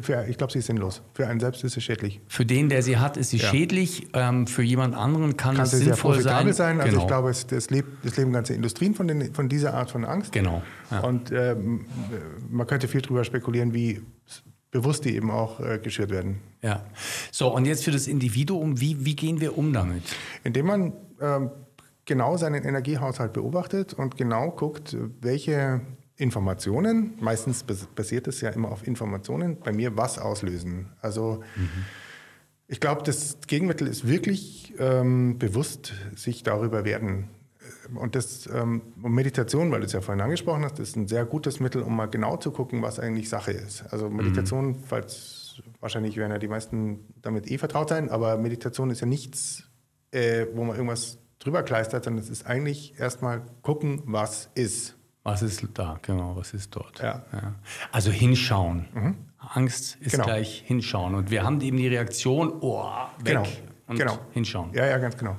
[0.00, 1.02] für, ich glaube, sie ist sinnlos.
[1.14, 2.20] Für einen selbst ist sie schädlich.
[2.28, 3.48] Für den, der sie hat, ist sie Ja.
[3.48, 4.06] schädlich.
[4.12, 6.52] Ähm, für jemand anderen kann, Kann es sie sehr sinnvoll sein.
[6.52, 6.80] sein.
[6.80, 7.02] Also genau.
[7.02, 10.04] ich glaube, es, das, lebt, das leben ganze Industrien von, den, von dieser Art von
[10.04, 10.30] Angst.
[10.30, 10.62] Genau.
[10.92, 11.00] Ja.
[11.00, 11.86] Und ähm,
[12.48, 14.02] man könnte viel darüber spekulieren, wie
[14.70, 16.38] bewusst die eben auch äh, geschürt werden.
[16.62, 16.84] Ja.
[17.32, 20.04] So, und jetzt für das Individuum, wie, wie gehen wir um damit?
[20.44, 21.50] Indem man ähm,
[22.04, 25.80] genau seinen Energiehaushalt beobachtet und genau guckt, welche
[26.20, 27.64] Informationen, meistens
[27.94, 30.90] basiert es ja immer auf Informationen, bei mir was auslösen.
[31.00, 31.84] Also mhm.
[32.68, 37.28] ich glaube, das Gegenmittel ist wirklich ähm, bewusst sich darüber werden.
[37.94, 41.58] Und das ähm, Meditation, weil du es ja vorhin angesprochen hast, ist ein sehr gutes
[41.58, 43.82] Mittel, um mal genau zu gucken, was eigentlich Sache ist.
[43.90, 44.76] Also Meditation, mhm.
[44.86, 49.64] falls wahrscheinlich werden ja die meisten damit eh vertraut sein, aber Meditation ist ja nichts,
[50.10, 54.96] äh, wo man irgendwas drüber kleistert, sondern es ist eigentlich erstmal gucken, was ist.
[55.22, 57.00] Was ist da, genau, was ist dort.
[57.00, 57.24] Ja.
[57.32, 57.54] ja.
[57.92, 58.88] Also hinschauen.
[58.94, 59.16] Mhm.
[59.38, 60.24] Angst ist genau.
[60.24, 61.14] gleich hinschauen.
[61.14, 62.84] Und wir haben eben die Reaktion, oh,
[63.18, 63.46] weg genau.
[63.86, 64.18] und genau.
[64.32, 64.72] hinschauen.
[64.72, 65.36] Ja, ja, ganz genau.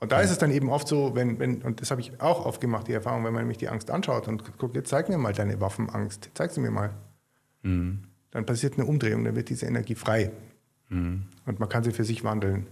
[0.00, 0.22] Und da ja.
[0.22, 2.88] ist es dann eben oft so, wenn, wenn, und das habe ich auch oft gemacht,
[2.88, 5.60] die Erfahrung, wenn man nämlich die Angst anschaut und guckt, jetzt zeig mir mal deine
[5.60, 6.90] Waffenangst, zeig sie mir mal.
[7.62, 8.02] Mhm.
[8.32, 10.32] Dann passiert eine Umdrehung, dann wird diese Energie frei.
[10.88, 11.26] Mhm.
[11.46, 12.66] Und man kann sie für sich wandeln.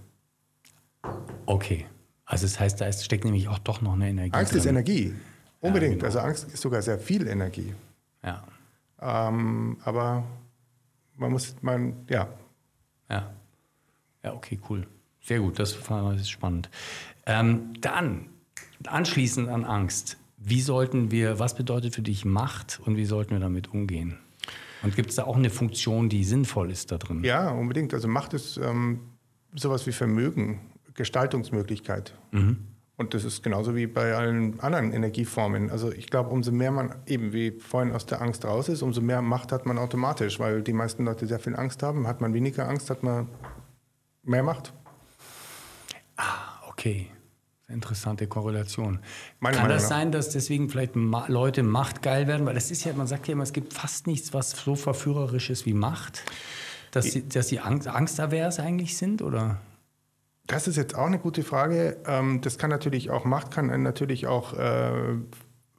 [1.47, 1.87] Okay.
[2.25, 4.33] Also das heißt, da steckt nämlich auch doch noch eine Energie.
[4.33, 4.61] Angst drin.
[4.61, 5.15] ist Energie.
[5.61, 5.95] Unbedingt.
[5.95, 6.07] Genau.
[6.07, 7.75] Also Angst ist sogar sehr viel Energie.
[8.23, 8.43] Ja.
[9.01, 10.25] Ähm, aber
[11.17, 12.29] man muss, man, ja.
[13.09, 13.31] Ja.
[14.23, 14.87] Ja, okay, cool.
[15.23, 15.77] Sehr gut, das
[16.17, 16.71] ist spannend.
[17.27, 18.27] Ähm, dann,
[18.87, 23.41] anschließend an Angst, wie sollten wir, was bedeutet für dich Macht und wie sollten wir
[23.41, 24.19] damit umgehen?
[24.83, 27.23] Und gibt es da auch eine Funktion, die sinnvoll ist da drin?
[27.23, 27.93] Ja, unbedingt.
[27.93, 29.01] Also Macht ist ähm,
[29.55, 30.61] sowas wie Vermögen,
[30.95, 32.15] Gestaltungsmöglichkeit.
[32.31, 32.67] Mhm.
[33.01, 35.71] Und das ist genauso wie bei allen anderen Energieformen.
[35.71, 39.01] Also ich glaube, umso mehr man eben wie vorhin aus der Angst raus ist, umso
[39.01, 42.07] mehr Macht hat man automatisch, weil die meisten Leute sehr viel Angst haben.
[42.07, 43.29] Hat man weniger Angst, hat man
[44.23, 44.75] mehr Macht.
[46.17, 47.07] Ah, okay.
[47.69, 48.99] Interessante Korrelation.
[49.39, 52.45] Meine Kann Meinung das sein, dass deswegen vielleicht Leute machtgeil werden?
[52.45, 55.49] Weil das ist ja, man sagt ja immer, es gibt fast nichts, was so verführerisch
[55.49, 56.23] ist wie Macht.
[56.91, 59.59] Dass sie, dass sie Angst, angstavers eigentlich sind, oder?
[60.51, 61.97] Das ist jetzt auch eine gute Frage.
[62.07, 65.15] Ähm, das kann natürlich auch, Macht kann natürlich auch äh,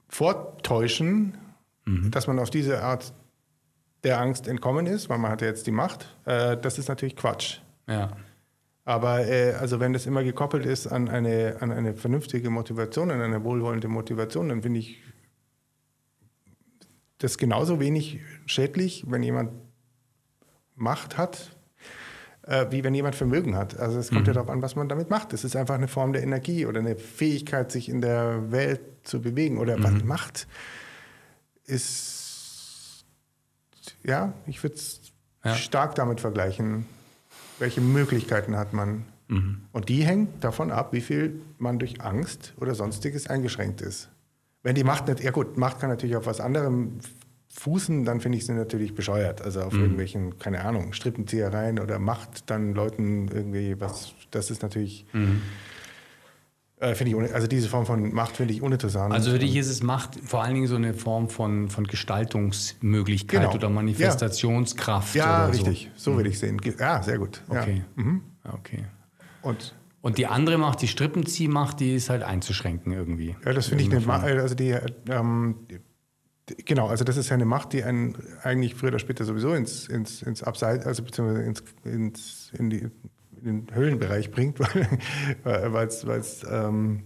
[0.07, 1.37] vortäuschen,
[1.83, 2.09] mhm.
[2.09, 3.13] dass man auf diese Art
[4.05, 6.15] der Angst entkommen ist, weil man hat ja jetzt die Macht.
[6.23, 7.59] Äh, das ist natürlich Quatsch.
[7.87, 8.11] Ja.
[8.85, 13.21] Aber äh, also wenn das immer gekoppelt ist an eine, an eine vernünftige Motivation, an
[13.21, 15.03] eine wohlwollende Motivation, dann finde ich
[17.17, 19.51] das genauso wenig schädlich, wenn jemand
[20.75, 21.57] Macht hat,
[22.51, 23.79] äh, wie wenn jemand Vermögen hat.
[23.79, 24.27] Also es kommt mhm.
[24.27, 25.31] ja darauf an, was man damit macht.
[25.31, 29.21] Das ist einfach eine Form der Energie oder eine Fähigkeit, sich in der Welt zu
[29.21, 29.57] bewegen.
[29.57, 29.83] Oder mhm.
[29.83, 30.47] was macht,
[31.65, 33.05] ist,
[34.03, 34.99] ja, ich würde es
[35.45, 35.55] ja.
[35.55, 36.85] stark damit vergleichen,
[37.57, 39.05] welche Möglichkeiten hat man.
[39.29, 39.61] Mhm.
[39.71, 44.09] Und die hängen davon ab, wie viel man durch Angst oder sonstiges eingeschränkt ist.
[44.61, 46.99] Wenn die Macht nicht, ja gut, Macht kann natürlich auf was anderem
[47.53, 49.41] fußen, dann finde ich sie natürlich bescheuert.
[49.41, 49.81] Also auf mhm.
[49.81, 55.05] irgendwelchen, keine Ahnung, Strippenziehereien oder Macht dann Leuten irgendwie was, das ist natürlich.
[55.13, 55.41] Mhm.
[56.79, 59.13] Äh, ich, also diese Form von Macht finde ich uninteressant.
[59.13, 63.41] Also für dich ist es Macht vor allen Dingen so eine Form von, von Gestaltungsmöglichkeit
[63.41, 63.53] genau.
[63.53, 65.13] oder Manifestationskraft.
[65.13, 65.91] Ja, oder richtig.
[65.95, 66.17] So, so mhm.
[66.17, 66.59] würde ich sehen.
[66.79, 67.41] Ja, sehr gut.
[67.49, 67.83] Okay.
[67.97, 68.03] Ja.
[68.03, 68.21] Mhm.
[68.51, 68.85] okay.
[69.41, 73.35] Und und die andere Macht, die Strippenziehmacht, die ist halt einzuschränken irgendwie.
[73.45, 74.75] Ja, das finde ich eine Macht, also die,
[75.09, 75.57] ähm,
[76.65, 79.87] Genau, also das ist ja eine Macht, die einen eigentlich früher oder später sowieso ins,
[79.87, 82.87] ins, ins Abseits, also beziehungsweise ins, ins, in, die,
[83.43, 84.59] in den Höhlenbereich bringt,
[85.43, 87.03] weil es, ähm,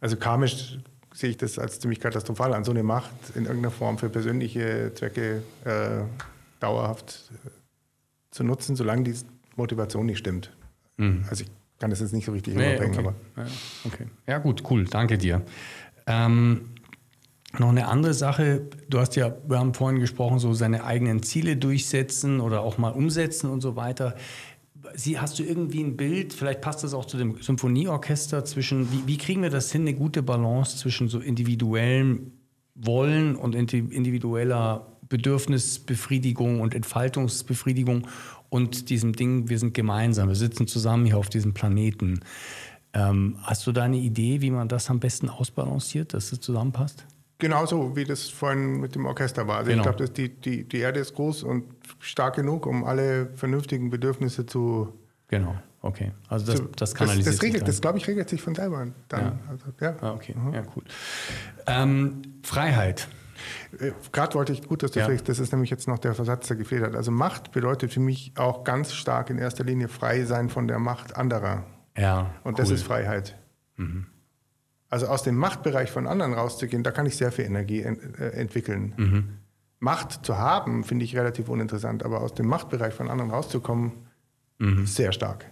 [0.00, 0.78] also karmisch
[1.12, 4.92] sehe ich das als ziemlich katastrophal an, so eine Macht in irgendeiner Form für persönliche
[4.94, 6.02] Zwecke äh,
[6.60, 7.50] dauerhaft äh,
[8.30, 9.14] zu nutzen, solange die
[9.56, 10.52] Motivation nicht stimmt.
[10.96, 11.24] Mhm.
[11.30, 13.14] Also ich kann das jetzt nicht so richtig nee, überbringen, okay.
[13.36, 13.44] aber.
[13.44, 13.50] Ja,
[13.84, 14.06] okay.
[14.26, 15.42] Ja, gut, cool, danke dir.
[16.06, 16.73] Ähm,
[17.58, 21.56] noch eine andere Sache, du hast ja, wir haben vorhin gesprochen, so seine eigenen Ziele
[21.56, 24.14] durchsetzen oder auch mal umsetzen und so weiter.
[24.94, 29.06] Sie, hast du irgendwie ein Bild, vielleicht passt das auch zu dem Symphonieorchester, zwischen, wie,
[29.06, 32.32] wie kriegen wir das hin, eine gute Balance zwischen so individuellem
[32.74, 38.08] Wollen und individueller Bedürfnisbefriedigung und Entfaltungsbefriedigung
[38.48, 42.20] und diesem Ding, wir sind gemeinsam, wir sitzen zusammen hier auf diesem Planeten.
[42.92, 47.04] Ähm, hast du da eine Idee, wie man das am besten ausbalanciert, dass es zusammenpasst?
[47.44, 49.58] Genauso wie das vorhin mit dem Orchester war.
[49.58, 49.82] Also genau.
[49.82, 51.64] ich glaube, die, die, die Erde ist groß und
[51.98, 54.94] stark genug, um alle vernünftigen Bedürfnisse zu.
[55.28, 56.12] Genau, okay.
[56.26, 58.86] Also das, zu, das kanalisiert das, das regelt, Das, glaube ich, regelt sich von selber.
[59.08, 59.38] Dann, ja.
[59.50, 59.94] Also, ja.
[60.00, 60.54] Ah, okay, mhm.
[60.54, 60.84] ja, cool.
[61.66, 63.08] Ähm, Freiheit.
[63.78, 65.04] Äh, Gerade wollte ich, gut, dass du ja.
[65.04, 66.96] sprichst, das ist nämlich jetzt noch der Versatz, der gefehlt hat.
[66.96, 70.78] Also Macht bedeutet für mich auch ganz stark in erster Linie frei sein von der
[70.78, 71.66] Macht anderer.
[71.94, 72.30] Ja.
[72.42, 72.56] Und cool.
[72.56, 73.36] das ist Freiheit.
[73.76, 74.06] Mhm.
[74.90, 78.30] Also aus dem Machtbereich von anderen rauszugehen, da kann ich sehr viel Energie ent äh,
[78.30, 78.94] entwickeln.
[78.96, 79.28] Mhm.
[79.80, 83.92] Macht zu haben, finde ich relativ uninteressant, aber aus dem Machtbereich von anderen rauszukommen,
[84.86, 85.44] sehr stark.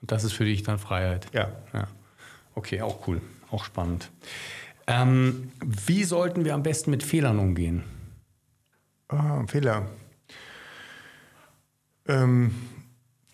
[0.00, 1.26] Und das ist für dich dann Freiheit.
[1.34, 1.52] Ja.
[1.74, 1.88] ja.
[2.54, 3.20] Okay, auch cool,
[3.50, 4.10] auch spannend.
[4.86, 7.82] Ähm, wie sollten wir am besten mit Fehlern umgehen?
[9.08, 9.86] Ah, Fehler.
[12.06, 12.54] Ähm,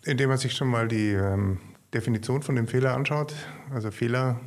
[0.03, 1.59] indem man sich schon mal die ähm,
[1.93, 3.33] Definition von dem Fehler anschaut.
[3.71, 4.39] Also Fehler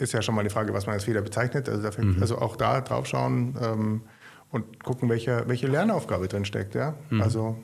[0.00, 1.68] ist ja schon mal die Frage, was man als Fehler bezeichnet.
[1.68, 4.02] Also, da fängt, also auch da drauf schauen ähm,
[4.50, 6.74] und gucken, welche, welche Lernaufgabe drin steckt.
[6.74, 6.94] Ja?
[7.20, 7.56] Also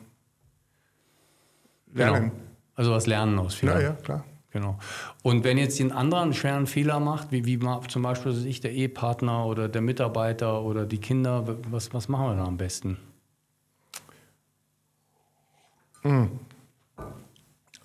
[1.93, 2.31] lernen.
[2.31, 2.43] Genau.
[2.75, 3.83] Also was lernen aus Ja, Fehlern.
[3.83, 4.25] ja, klar.
[4.53, 4.79] Genau.
[5.23, 7.59] Und wenn jetzt ein anderer einen schweren Fehler macht, wie, wie
[7.89, 12.37] zum Beispiel ich, der Ehepartner oder der Mitarbeiter oder die Kinder, was, was machen wir
[12.37, 12.97] da am besten?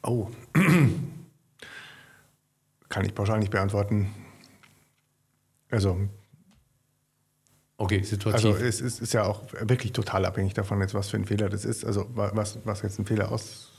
[0.04, 0.30] Oh.
[2.90, 4.14] Kann ich pauschal nicht beantworten.
[5.72, 5.98] Also,
[7.78, 8.46] Okay, situativ.
[8.46, 11.50] also es ist, ist ja auch wirklich total abhängig davon, jetzt, was für ein Fehler
[11.50, 11.84] das ist.
[11.84, 13.72] Also wa- was, was jetzt ein Fehler aus.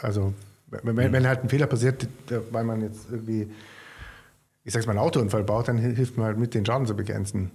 [0.00, 0.32] Also
[0.68, 2.08] wenn, wenn wenn halt ein Fehler passiert,
[2.52, 3.50] weil man jetzt irgendwie,
[4.64, 6.96] ich sag's mal, einen Autounfall baut, dann hil- hilft man halt mit, den Schaden zu
[6.96, 7.50] begrenzen.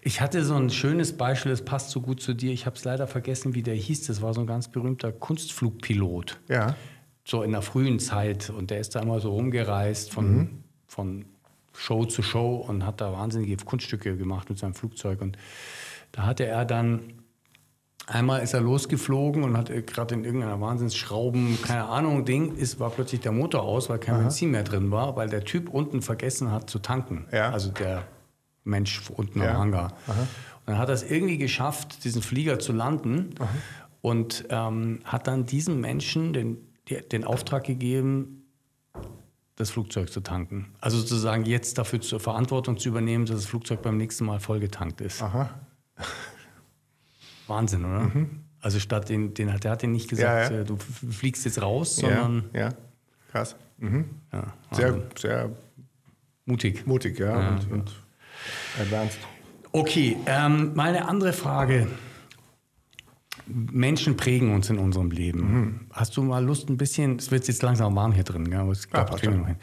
[0.00, 2.52] Ich hatte so ein schönes Beispiel, das passt so gut zu dir.
[2.52, 4.06] Ich habe es leider vergessen, wie der hieß.
[4.06, 6.40] Das war so ein ganz berühmter Kunstflugpilot.
[6.48, 6.76] Ja.
[7.24, 8.48] So in der frühen Zeit.
[8.48, 11.26] Und der ist da immer so rumgereist von, von
[11.78, 15.20] Show zu Show und hat da wahnsinnige Kunststücke gemacht mit seinem Flugzeug.
[15.20, 15.38] Und
[16.12, 17.00] da hatte er dann,
[18.06, 22.90] einmal ist er losgeflogen und hat gerade in irgendeiner Wahnsinnsschrauben, keine Ahnung, Ding, ist, war
[22.90, 26.50] plötzlich der Motor aus, weil kein Benzin mehr drin war, weil der Typ unten vergessen
[26.50, 27.26] hat zu tanken.
[27.32, 27.50] Ja.
[27.50, 28.02] Also der
[28.64, 29.52] Mensch unten Ja.
[29.52, 29.92] am Hangar.
[30.08, 30.16] Und
[30.66, 33.34] dann hat er es irgendwie geschafft, diesen Flieger zu landen
[34.00, 36.58] und ähm, hat dann diesem Menschen den,
[37.12, 38.37] den Auftrag gegeben,
[39.58, 40.66] das Flugzeug zu tanken.
[40.80, 45.00] Also sozusagen jetzt dafür zur Verantwortung zu übernehmen, dass das Flugzeug beim nächsten Mal vollgetankt
[45.00, 45.20] ist.
[45.22, 45.50] Aha.
[47.46, 48.10] Wahnsinn, oder?
[48.60, 50.62] Also statt den, den hat, der hat den nicht gesagt, Ja, ja.
[50.62, 52.68] äh, du fliegst jetzt raus, sondern Ja, ja.
[53.32, 53.56] Krass.
[53.78, 54.06] Mhm.
[54.72, 55.50] Sehr, sehr
[56.46, 56.86] mutig.
[56.86, 57.40] mutig, ja.
[57.40, 57.92] Ja, und, und
[58.80, 59.18] advanced.
[59.72, 61.88] Okay, ähm, mal eine andere Frage.
[63.48, 65.86] Menschen prägen uns in unserem Leben.
[65.90, 68.60] Hast du mal Lust, ein bisschen, es wird jetzt langsam warm hier drin, gell?
[68.60, 69.56] aber es Ja, passt noch hin.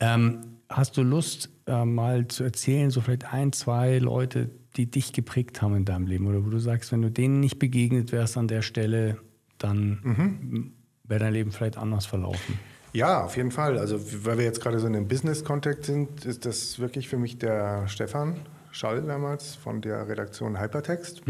[0.00, 0.38] Ähm,
[0.68, 5.62] hast du Lust, äh, mal zu erzählen, so vielleicht ein, zwei Leute, die dich geprägt
[5.62, 8.48] haben in deinem Leben oder wo du sagst, wenn du denen nicht begegnet wärst an
[8.48, 9.18] der Stelle,
[9.58, 10.72] dann
[11.04, 12.58] wäre dein Leben vielleicht anders verlaufen?
[12.94, 13.78] Ja, auf jeden Fall.
[13.78, 17.38] Also, weil wir jetzt gerade so in einem Business-Kontext sind, ist das wirklich für mich
[17.38, 18.36] der Stefan
[18.70, 21.22] Schall damals von der Redaktion Hypertext.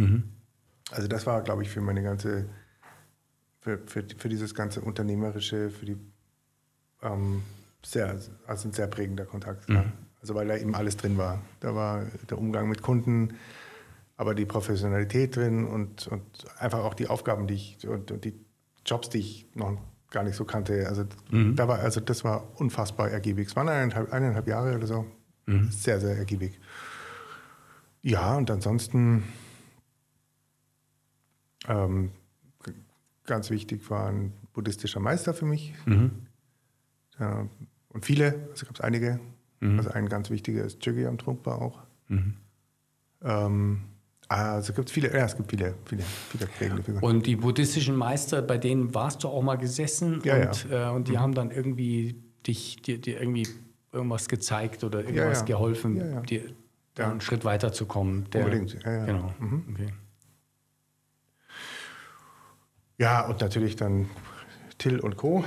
[0.91, 2.49] Also, das war, glaube ich, für meine ganze,
[3.61, 5.97] für, für, für dieses ganze Unternehmerische, für die,
[7.03, 7.43] ähm,
[7.85, 9.69] sehr, also ein sehr prägender Kontakt.
[9.69, 9.85] Ja.
[10.21, 11.41] Also, weil da eben alles drin war.
[11.61, 13.37] Da war der Umgang mit Kunden,
[14.17, 16.23] aber die Professionalität drin und, und
[16.59, 18.35] einfach auch die Aufgaben, die ich und, und die
[18.85, 19.79] Jobs, die ich noch
[20.11, 20.87] gar nicht so kannte.
[20.89, 23.49] Also, da war, also das war unfassbar ergiebig.
[23.49, 25.07] Es waren eineinhalb, eineinhalb Jahre oder so.
[25.71, 26.61] Sehr, sehr ergiebig.
[28.03, 29.25] Ja, und ansonsten
[31.69, 32.11] ähm,
[33.25, 35.75] ganz wichtig war ein buddhistischer Meister für mich.
[37.19, 37.47] Ja,
[37.91, 39.21] und viele, also gab es einige.
[39.61, 41.83] Also ein ganz wichtiger ist Jyoti Trungpa auch.
[43.23, 43.83] Ähm,
[44.29, 47.05] also gibt es viele, ja, es gibt viele, viele, viele prägende Figuren.
[47.05, 51.09] Und die buddhistischen Meister, bei denen warst du auch mal gesessen Ja, und, Äh, und
[51.09, 52.17] die haben dann irgendwie
[52.47, 53.47] dich, dir, dir irgendwie
[53.93, 55.45] irgendwas gezeigt oder irgendwas ja.
[55.45, 56.21] geholfen, Ja, ja.
[56.23, 56.43] dir
[56.95, 58.29] da einen Schritt weiterzukommen.
[58.31, 59.05] Der, Unbedingt, ja, ja.
[59.05, 59.33] Genau.
[59.71, 59.93] Okay.
[63.03, 64.09] Ja, und natürlich dann
[64.79, 65.43] Till und Co.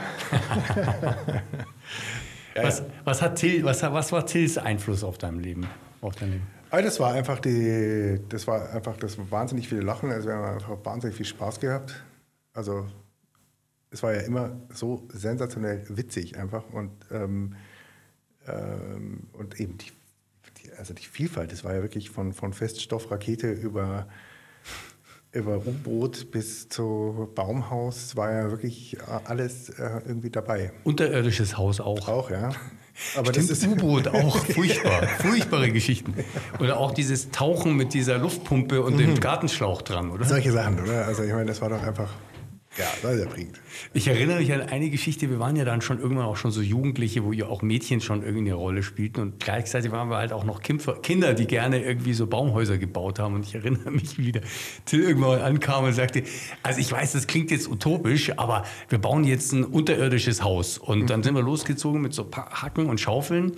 [2.53, 5.65] was, was, hat Till, was, was war Tills Einfluss auf dein Leben?
[6.01, 6.47] Auf dein Leben?
[6.69, 10.11] Aber das war einfach die, das war einfach das wahnsinnig viele Lachen.
[10.11, 12.03] Also wir haben einfach wahnsinnig viel Spaß gehabt.
[12.51, 12.87] Also
[13.89, 17.55] es war ja immer so sensationell witzig einfach und ähm,
[18.47, 19.93] ähm, und eben die,
[20.61, 21.53] die, also die Vielfalt.
[21.53, 24.09] Das war ja wirklich von von Feststoffrakete über
[25.35, 28.15] über U-Boot bis zu Baumhaus.
[28.15, 30.71] War ja wirklich alles äh, irgendwie dabei.
[30.83, 32.07] Unterirdisches Haus auch.
[32.07, 32.49] Auch ja.
[33.17, 36.13] Aber Stimmt, das ist U-Boot auch, furchtbar, furchtbare Geschichten.
[36.59, 38.99] Oder auch dieses Tauchen mit dieser Luftpumpe und Mhm.
[38.99, 40.23] dem Gartenschlauch dran, oder?
[40.25, 41.05] solche Sachen, oder?
[41.05, 42.09] Also ich meine, das war doch einfach
[42.77, 43.59] ja, das sehr prägend.
[43.93, 46.61] Ich erinnere mich an eine Geschichte, wir waren ja dann schon irgendwann auch schon so
[46.61, 49.21] Jugendliche, wo ja auch Mädchen schon irgendwie eine Rolle spielten.
[49.21, 53.35] Und gleichzeitig waren wir halt auch noch Kinder, die gerne irgendwie so Baumhäuser gebaut haben.
[53.35, 54.41] Und ich erinnere mich wieder,
[54.85, 56.23] Till irgendwann ankam und sagte,
[56.63, 60.77] also ich weiß, das klingt jetzt utopisch, aber wir bauen jetzt ein unterirdisches Haus.
[60.77, 63.53] Und dann sind wir losgezogen mit so ein paar Hacken und Schaufeln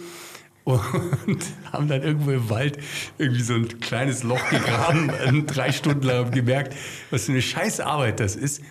[0.67, 0.81] und
[1.71, 2.77] haben dann irgendwo im Wald
[3.17, 6.75] irgendwie so ein kleines Loch gegraben, drei Stunden lang gemerkt,
[7.09, 8.61] was für eine Scheißarbeit das ist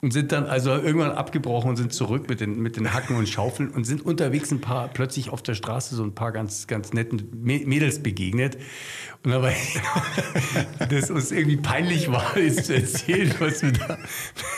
[0.00, 3.28] und sind dann also irgendwann abgebrochen und sind zurück mit den, mit den Hacken und
[3.28, 6.92] Schaufeln und sind unterwegs ein paar, plötzlich auf der Straße so ein paar ganz, ganz
[6.92, 8.58] netten Mädels begegnet.
[9.24, 9.56] Und dabei,
[10.88, 13.98] dass uns irgendwie peinlich war, ist zu erzählen, was wir da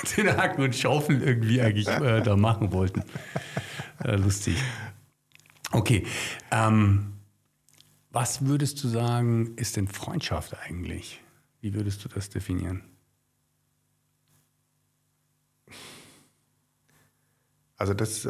[0.02, 3.02] mit den Hacken und Schaufeln irgendwie eigentlich äh, da machen wollten.
[4.04, 4.56] Äh, lustig.
[5.72, 6.04] Okay.
[6.50, 7.12] Ähm,
[8.10, 11.22] was würdest du sagen, ist denn Freundschaft eigentlich?
[11.60, 12.89] Wie würdest du das definieren?
[17.80, 18.28] Also das äh,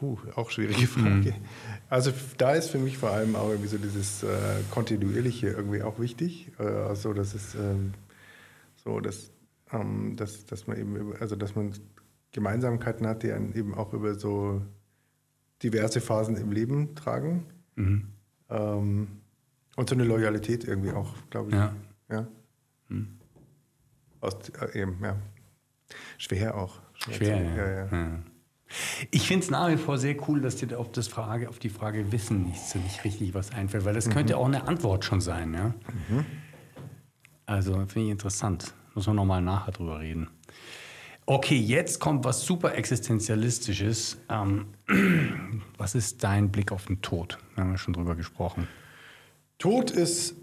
[0.00, 1.32] uh, auch schwierige Frage.
[1.32, 1.34] Mhm.
[1.90, 4.28] Also da ist für mich vor allem auch irgendwie so dieses äh,
[4.70, 6.50] kontinuierliche irgendwie auch wichtig.
[6.58, 7.92] Äh, also das ist ähm,
[8.76, 9.30] so, dass,
[9.72, 11.74] ähm, dass, dass man eben also dass man
[12.32, 14.62] Gemeinsamkeiten hat, die einen eben auch über so
[15.62, 17.44] diverse Phasen im Leben tragen.
[17.76, 18.08] Mhm.
[18.48, 19.08] Ähm,
[19.76, 21.56] und so eine Loyalität irgendwie auch, glaube ich.
[21.56, 21.76] Ja.
[22.10, 22.26] ja.
[22.88, 23.18] Mhm.
[24.22, 25.14] Aus, äh, eben, ja.
[26.18, 26.80] Schwer auch.
[26.98, 27.56] Schwer, Schwer ja.
[27.56, 28.18] Ja, ja.
[29.10, 31.68] Ich finde es nach wie vor sehr cool, dass dir auf, das Frage, auf die
[31.68, 34.12] Frage Wissen nicht so nicht richtig was einfällt, weil das mhm.
[34.12, 35.52] könnte auch eine Antwort schon sein.
[35.54, 35.74] Ja?
[36.08, 36.26] Mhm.
[37.46, 38.72] Also finde ich interessant.
[38.94, 40.28] Muss man nochmal nachher drüber reden.
[41.24, 44.18] Okay, jetzt kommt was super Existenzialistisches.
[44.28, 44.66] Ähm,
[45.78, 47.38] was ist dein Blick auf den Tod?
[47.54, 48.68] Da haben wir schon drüber gesprochen.
[49.58, 50.34] Tod ist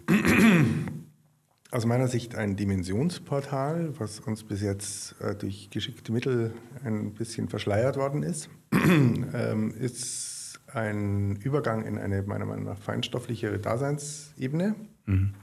[1.71, 7.47] aus meiner Sicht ein Dimensionsportal, was uns bis jetzt äh, durch geschickte Mittel ein bisschen
[7.47, 8.49] verschleiert worden ist.
[8.71, 14.75] ähm, ist ein Übergang in eine meiner Meinung nach feinstofflichere Daseinsebene.
[15.05, 15.33] Mhm.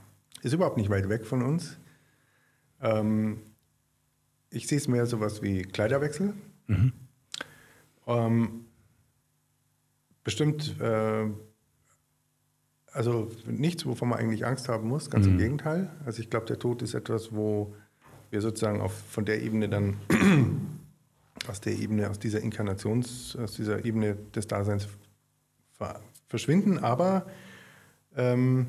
[0.43, 1.79] Ist überhaupt nicht weit weg von uns.
[2.81, 3.39] Ähm,
[4.51, 6.35] ich sehe es mehr so was wie Kleiderwechsel.
[6.67, 6.93] Mhm.
[8.07, 8.65] Ähm,
[10.25, 11.27] bestimmt äh,
[12.97, 15.33] also nichts, wovon man eigentlich Angst haben muss, ganz mhm.
[15.33, 15.91] im Gegenteil.
[16.07, 17.75] Also ich glaube, der Tod ist etwas, wo
[18.31, 19.97] wir sozusagen auf, von der Ebene dann,
[21.49, 24.89] aus der Ebene, aus dieser Inkarnations, aus dieser Ebene des Daseins
[26.27, 27.27] verschwinden, aber
[28.17, 28.67] ähm,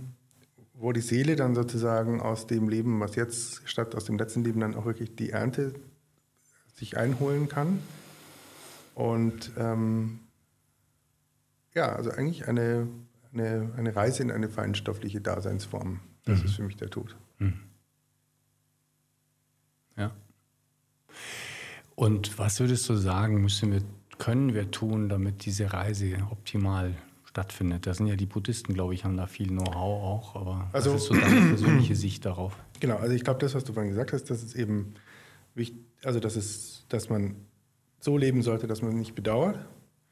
[0.73, 4.59] wo die Seele dann sozusagen aus dem Leben, was jetzt statt aus dem letzten Leben
[4.59, 5.73] dann auch wirklich die Ernte
[6.75, 7.79] sich einholen kann.
[8.93, 10.19] Und ähm,
[11.73, 12.87] ja, also eigentlich eine
[13.39, 15.99] eine, eine Reise in eine feinstoffliche Daseinsform.
[16.25, 16.45] Das mhm.
[16.45, 17.15] ist für mich der Tod.
[17.39, 17.59] Mhm.
[19.95, 20.11] Ja.
[21.95, 23.81] Und was würdest du sagen, müssen wir,
[24.17, 26.95] können wir tun, damit diese Reise optimal
[27.25, 27.87] stattfindet?
[27.87, 31.01] Da sind ja die Buddhisten, glaube ich, haben da viel Know-how auch, aber also, was
[31.01, 32.57] ist so deine persönliche Sicht darauf?
[32.79, 34.93] Genau, also ich glaube, das, was du vorhin gesagt hast, das ist eben
[35.55, 37.35] wichtig, also das ist, dass man
[37.99, 39.57] so leben sollte, dass man nicht bedauert.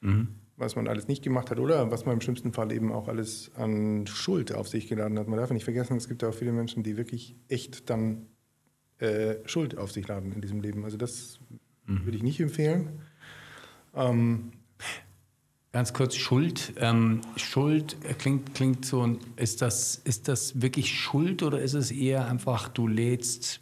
[0.02, 3.07] Mhm was man alles nicht gemacht hat oder was man im schlimmsten Fall eben auch
[3.07, 5.27] alles an Schuld auf sich geladen hat.
[5.27, 8.27] Man darf nicht vergessen, es gibt auch viele Menschen, die wirklich echt dann
[8.99, 10.86] äh, Schuld auf sich laden in diesem Leben.
[10.86, 11.40] Also das
[11.86, 12.06] mhm.
[12.06, 13.02] würde ich nicht empfehlen.
[13.94, 14.52] Ähm,
[15.76, 16.73] Ganz kurz, Schuld.
[16.77, 22.30] Ähm, Schuld klingt, klingt so, ist das, ist das wirklich Schuld oder ist es eher
[22.30, 23.60] einfach, du lädst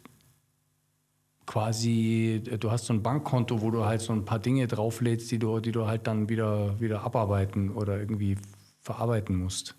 [1.46, 5.38] quasi, du hast so ein Bankkonto, wo du halt so ein paar Dinge drauflädst, die
[5.38, 8.36] du, die du halt dann wieder, wieder abarbeiten oder irgendwie
[8.80, 9.74] verarbeiten musst.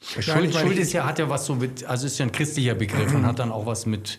[0.00, 3.14] Schuld, Schuld ist ja, hat ja was so mit, also ist ja ein christlicher Begriff
[3.14, 4.18] und hat dann auch was mit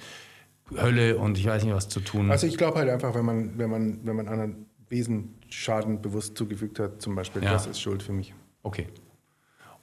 [0.75, 2.31] Hölle und ich weiß nicht was zu tun.
[2.31, 6.37] Also ich glaube halt einfach, wenn man, wenn man, wenn man anderen Wesen Schaden bewusst
[6.37, 7.51] zugefügt hat, zum Beispiel, ja.
[7.51, 8.33] das ist Schuld für mich.
[8.63, 8.87] Okay.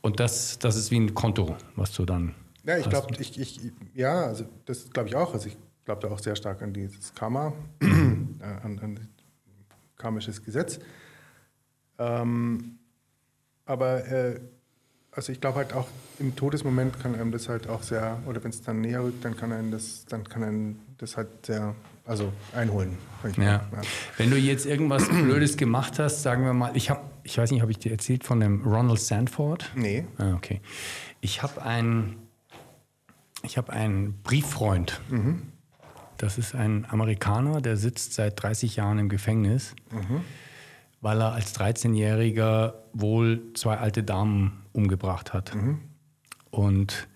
[0.03, 2.35] Und das, das ist wie ein Konto, was du dann.
[2.67, 3.61] Ja, ich glaube, ich, ich,
[3.95, 5.33] ja, also das glaube ich auch.
[5.33, 9.09] Also ich glaube da auch sehr stark an dieses Karma, äh, an, an
[9.97, 10.81] karmisches Gesetz.
[11.99, 12.79] Ähm,
[13.67, 14.41] aber äh,
[15.13, 15.89] also ich glaube halt auch
[16.19, 19.37] im Todesmoment kann einem das halt auch sehr, oder wenn es dann näher rückt, dann
[19.37, 22.99] kann einem das, dann kann einem das halt sehr, also einholen.
[23.37, 23.45] Ja.
[23.45, 23.63] ja.
[24.17, 27.63] Wenn du jetzt irgendwas Blödes gemacht hast, sagen wir mal, ich habe, ich weiß nicht,
[27.63, 29.71] habe ich dir erzählt von dem Ronald Sanford?
[29.75, 30.05] Nee.
[30.19, 30.61] Ah, okay.
[31.21, 32.17] Ich habe einen,
[33.43, 35.01] ich habe einen Brieffreund.
[35.09, 35.54] Mhm.
[36.25, 40.23] Das ist ein Amerikaner, der sitzt seit 30 Jahren im Gefängnis, mhm.
[41.03, 45.55] weil er als 13-Jähriger wohl zwei alte Damen umgebracht hat.
[45.55, 45.81] Mhm.
[46.51, 47.09] Und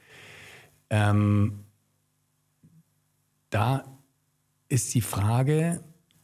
[0.90, 1.60] ähm,
[3.48, 3.84] da
[4.68, 5.80] ist die Frage,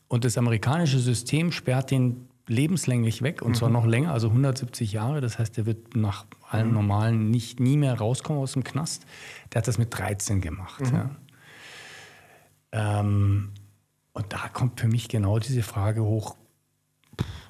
[0.09, 3.55] und das amerikanische System sperrt den lebenslänglich weg, und mhm.
[3.55, 5.23] zwar noch länger, also 170 Jahre.
[5.23, 6.75] Das heißt, er wird nach allen mhm.
[6.75, 9.07] normalen nicht nie mehr rauskommen aus dem Knast.
[9.55, 10.83] Der hat das mit 13 gemacht.
[10.83, 10.95] Mhm.
[10.95, 11.11] Ja.
[12.75, 13.53] Ähm,
[14.12, 16.36] und da kommt für mich genau diese Frage hoch,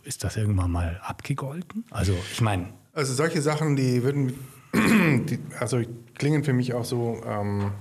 [0.02, 1.84] ist das irgendwann mal abgegolten?
[1.90, 2.74] Also ich meine.
[2.92, 4.38] Also solche Sachen, die würden,
[4.74, 5.82] die, also
[6.14, 7.22] klingen für mich auch so.
[7.24, 7.72] Ähm,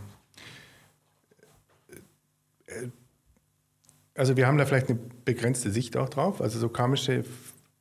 [2.66, 2.88] äh,
[4.16, 6.40] also wir haben da vielleicht eine begrenzte Sicht auch drauf.
[6.40, 7.26] Also so karmische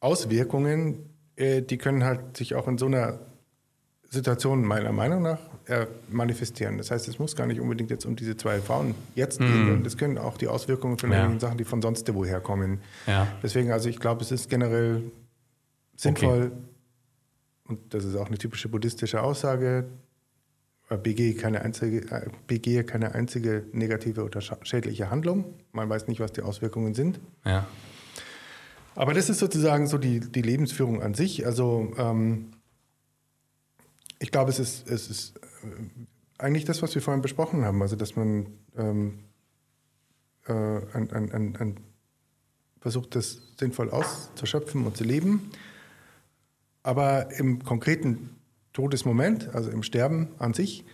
[0.01, 3.21] Auswirkungen, äh, die können halt sich auch in so einer
[4.13, 6.77] Situation meiner Meinung nach äh, manifestieren.
[6.77, 9.45] Das heißt, es muss gar nicht unbedingt jetzt um diese zwei Frauen jetzt mm.
[9.45, 9.87] gehen.
[9.87, 11.39] Es können auch die Auswirkungen von ja.
[11.39, 12.83] Sachen, die von sonst woher kommen.
[13.07, 13.27] Ja.
[13.43, 15.03] Deswegen, also ich glaube, es ist generell
[15.97, 16.63] sinnvoll, okay.
[17.69, 19.87] und das ist auch eine typische buddhistische Aussage,
[20.91, 25.55] äh, begehe keine einzige, äh, begehe keine einzige negative oder schädliche Handlung.
[25.73, 27.19] Man weiß nicht, was die Auswirkungen sind.
[27.47, 27.67] Ja.
[28.95, 31.47] Aber das ist sozusagen so die, die Lebensführung an sich.
[31.47, 32.51] Also ähm,
[34.23, 35.43] ich glaube, es ist, es ist äh,
[36.39, 37.83] eigentlich das, was wir vorhin besprochen haben.
[37.83, 39.19] Also dass man ähm,
[40.47, 41.81] äh, ein, ein, ein,
[42.81, 45.51] versucht, das sinnvoll auszuschöpfen und zu leben.
[46.83, 48.31] Aber im konkreten
[48.73, 50.85] Todesmoment, also im Sterben an sich,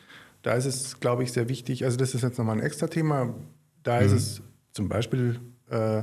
[0.42, 1.84] da ist es, glaube ich, sehr wichtig.
[1.84, 3.34] Also das ist jetzt nochmal ein extra Thema.
[3.82, 4.06] Da mhm.
[4.06, 4.42] ist es
[4.72, 5.40] zum Beispiel
[5.70, 6.02] äh,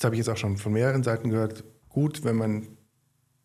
[0.00, 2.68] das habe ich jetzt auch schon von mehreren Seiten gehört, gut, wenn man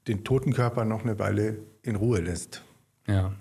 [0.07, 2.63] den toten Körper noch eine Weile in Ruhe lässt.
[3.07, 3.33] Ja.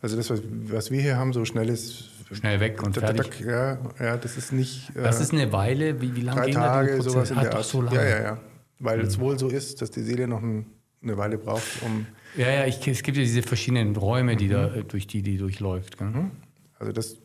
[0.00, 3.40] Also das, was wir hier haben, so schnelles schnell weg und fertig.
[3.40, 4.90] Ja, ja, das ist nicht.
[4.94, 6.00] Das äh, ist eine Weile.
[6.00, 7.64] Wie, wie lange drei Tage, sowas in der Art.
[7.64, 7.96] So lange.
[7.96, 8.38] Ja, ja, ja.
[8.78, 9.04] Weil mhm.
[9.04, 10.66] es wohl so ist, dass die Seele noch ein,
[11.02, 12.06] eine Weile braucht, um.
[12.36, 12.66] Ja, ja.
[12.66, 14.52] Ich, es gibt ja diese verschiedenen Räume, die mhm.
[14.52, 16.00] da durch die die durchläuft.
[16.00, 16.32] Mhm.
[16.78, 17.16] Also das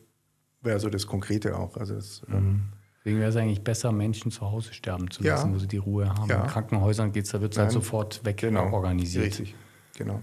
[0.62, 1.76] wäre so das Konkrete auch.
[1.76, 2.62] Also das, ähm, mhm.
[2.98, 5.54] Deswegen wäre es eigentlich besser, Menschen zu Hause sterben zu lassen, ja.
[5.54, 6.28] wo sie die Ruhe haben.
[6.28, 6.42] Ja.
[6.42, 8.70] In Krankenhäusern geht's, da wird es halt sofort weg genau.
[8.72, 9.24] organisiert.
[9.24, 9.54] Richtig,
[9.96, 10.20] genau.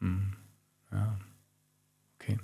[0.00, 0.32] Hm.
[0.92, 1.16] Ja.
[2.18, 2.38] Okay.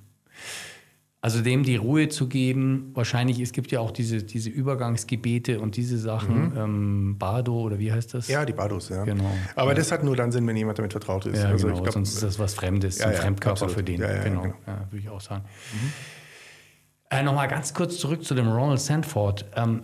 [1.20, 5.76] Also dem die Ruhe zu geben, wahrscheinlich, es gibt ja auch diese, diese Übergangsgebete und
[5.76, 6.56] diese Sachen, mhm.
[6.56, 8.28] ähm, Bardo oder wie heißt das?
[8.28, 9.04] Ja, die Bardos, ja.
[9.04, 9.30] Genau.
[9.54, 9.74] Aber ja.
[9.76, 11.40] das hat nur dann Sinn, wenn jemand damit vertraut ist.
[11.40, 13.74] Ja, also genau, glaub, sonst ist das was Fremdes, ja, ein Fremdkörper absolut.
[13.74, 14.00] für den.
[14.00, 14.54] Ja, genau, genau.
[14.90, 15.44] würde ich auch sagen.
[15.72, 15.92] Mhm.
[17.10, 19.44] Äh, Nochmal ganz kurz zurück zu dem Ronald Sandford.
[19.54, 19.82] Ähm,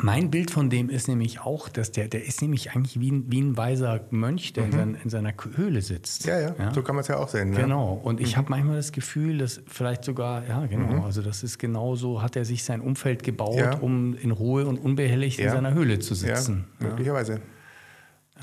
[0.00, 3.24] mein Bild von dem ist nämlich auch, dass der, der ist nämlich eigentlich wie ein,
[3.30, 4.70] wie ein weiser Mönch, der mhm.
[4.70, 6.26] in, sein, in, seiner Höhle sitzt.
[6.26, 6.74] Ja, ja, ja?
[6.74, 7.52] so kann man es ja auch sehen.
[7.52, 8.00] Genau.
[8.02, 8.38] Und ich mhm.
[8.38, 11.02] habe manchmal das Gefühl, dass vielleicht sogar, ja, genau, mhm.
[11.02, 13.76] also das ist genauso, hat er sich sein Umfeld gebaut, ja.
[13.78, 15.46] um in Ruhe und unbehelligt ja.
[15.46, 16.66] in seiner Höhle zu sitzen.
[16.80, 17.40] Ja, möglicherweise.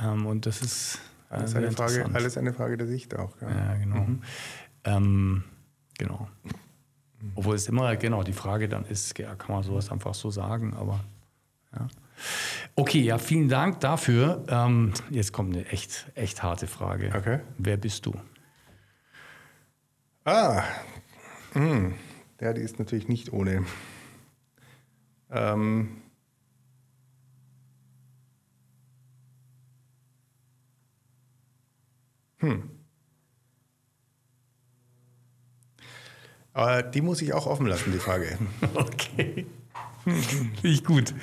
[0.02, 1.00] Ähm, und das ist.
[1.32, 3.32] Äh, ist eine Frage, alles eine Frage der Sicht auch.
[3.42, 4.02] Ja, genau.
[4.02, 4.22] Mhm.
[4.84, 5.44] Ähm,
[5.98, 6.28] genau.
[7.34, 10.74] Obwohl es immer, genau, die Frage dann ist, ja, kann man sowas einfach so sagen,
[10.76, 11.00] aber
[11.76, 11.88] ja.
[12.76, 14.44] Okay, ja, vielen Dank dafür.
[14.48, 17.12] Ähm, jetzt kommt eine echt, echt harte Frage.
[17.16, 17.40] Okay.
[17.58, 18.14] Wer bist du?
[20.26, 20.64] Ah,
[21.54, 21.62] mh.
[21.62, 21.94] Hm.
[22.42, 23.66] ja, die ist natürlich nicht ohne.
[25.30, 26.02] Ähm,
[32.40, 32.70] hm.
[36.54, 38.38] Aber die muss ich auch offen lassen, die Frage.
[38.76, 39.46] Okay.
[40.12, 41.14] Finde ich gut.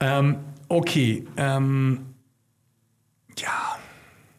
[0.00, 1.26] Ähm, okay.
[1.36, 2.14] Ähm,
[3.38, 3.78] ja,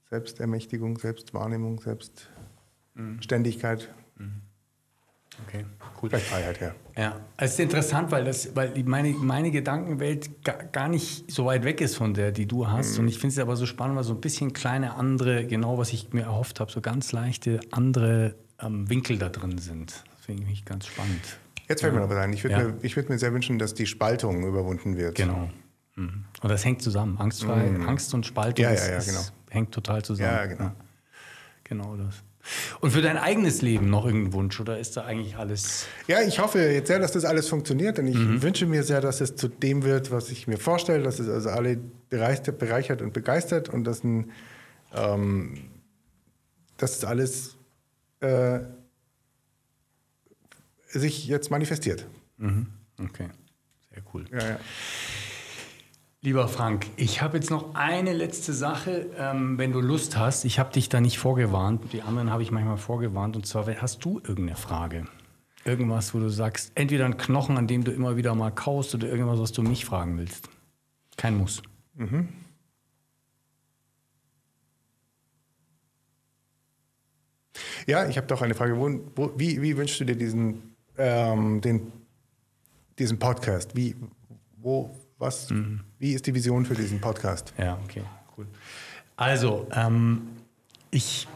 [0.10, 3.94] Selbstermächtigung, Selbstwahrnehmung, Selbstständigkeit.
[4.18, 4.42] Mhm.
[5.46, 5.66] Okay,
[6.02, 6.10] cool.
[6.10, 6.74] Freiheit, ja.
[6.98, 11.64] Ja, es ist interessant, weil, das, weil meine, meine Gedankenwelt gar, gar nicht so weit
[11.64, 12.96] weg ist von der, die du hast.
[12.96, 13.04] Mhm.
[13.04, 15.94] Und ich finde es aber so spannend, weil so ein bisschen kleine andere, genau was
[15.94, 19.92] ich mir erhofft habe, so ganz leichte andere ähm, Winkel da drin sind.
[19.92, 21.22] Das finde ich ganz spannend.
[21.68, 22.00] Jetzt fällt ja.
[22.00, 22.34] mir noch was ein.
[22.34, 22.64] Ich würde ja.
[22.64, 25.16] mir, würd mir sehr wünschen, dass die Spaltung überwunden wird.
[25.16, 25.50] Genau.
[25.98, 26.26] Mhm.
[26.42, 27.18] Und das hängt zusammen.
[27.18, 27.88] Angstfrei, mhm.
[27.90, 29.22] Angst und Spaltung ja, ja, ja, genau.
[29.50, 30.32] hängt total zusammen.
[30.32, 30.72] Ja, genau.
[31.64, 32.24] Genau das.
[32.80, 35.86] Und für dein eigenes Leben noch irgendein Wunsch oder ist da eigentlich alles?
[36.08, 38.42] Ja, ich hoffe jetzt sehr, dass das alles funktioniert und ich mhm.
[38.42, 41.50] wünsche mir sehr, dass es zu dem wird, was ich mir vorstelle, dass es also
[41.50, 41.78] alle
[42.10, 44.32] bereichert und begeistert und dass, ein,
[44.94, 45.58] ähm,
[46.78, 47.58] dass es alles
[48.22, 48.60] äh,
[50.88, 52.08] sich jetzt manifestiert.
[52.38, 52.68] Mhm.
[52.98, 53.28] Okay,
[53.94, 54.26] sehr cool.
[54.32, 54.60] Ja, ja.
[56.22, 60.46] Lieber Frank, ich habe jetzt noch eine letzte Sache, ähm, wenn du Lust hast.
[60.46, 63.36] Ich habe dich da nicht vorgewarnt, die anderen habe ich manchmal vorgewarnt.
[63.36, 65.06] Und zwar, hast du irgendeine Frage?
[65.64, 69.08] Irgendwas, wo du sagst, entweder ein Knochen, an dem du immer wieder mal kaust oder
[69.08, 70.50] irgendwas, was du mich fragen willst.
[71.18, 71.62] Kein Muss.
[71.94, 72.30] Mhm.
[77.86, 78.78] Ja, ich habe doch eine Frage.
[78.78, 81.92] Wo, wo, wie, wie, wünschst du dir diesen, ähm, den,
[82.98, 83.76] diesen Podcast?
[83.76, 83.96] Wie,
[84.58, 85.82] wo, was, mhm.
[86.00, 87.54] wie ist die Vision für diesen Podcast?
[87.58, 88.04] Ja, okay,
[88.38, 88.48] cool.
[89.16, 90.28] Also, ähm,
[90.92, 91.28] ich,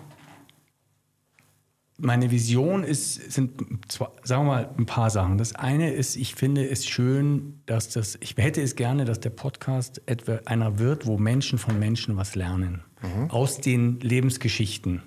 [1.98, 3.52] meine Vision ist, sind,
[3.88, 5.38] zwar, sagen wir mal, ein paar Sachen.
[5.38, 9.32] Das eine ist, ich finde es schön, dass das, ich hätte es gerne, dass der
[9.32, 12.84] Podcast etwa einer wird, wo Menschen von Menschen was lernen.
[13.02, 13.32] Mhm.
[13.32, 15.02] Aus den Lebensgeschichten.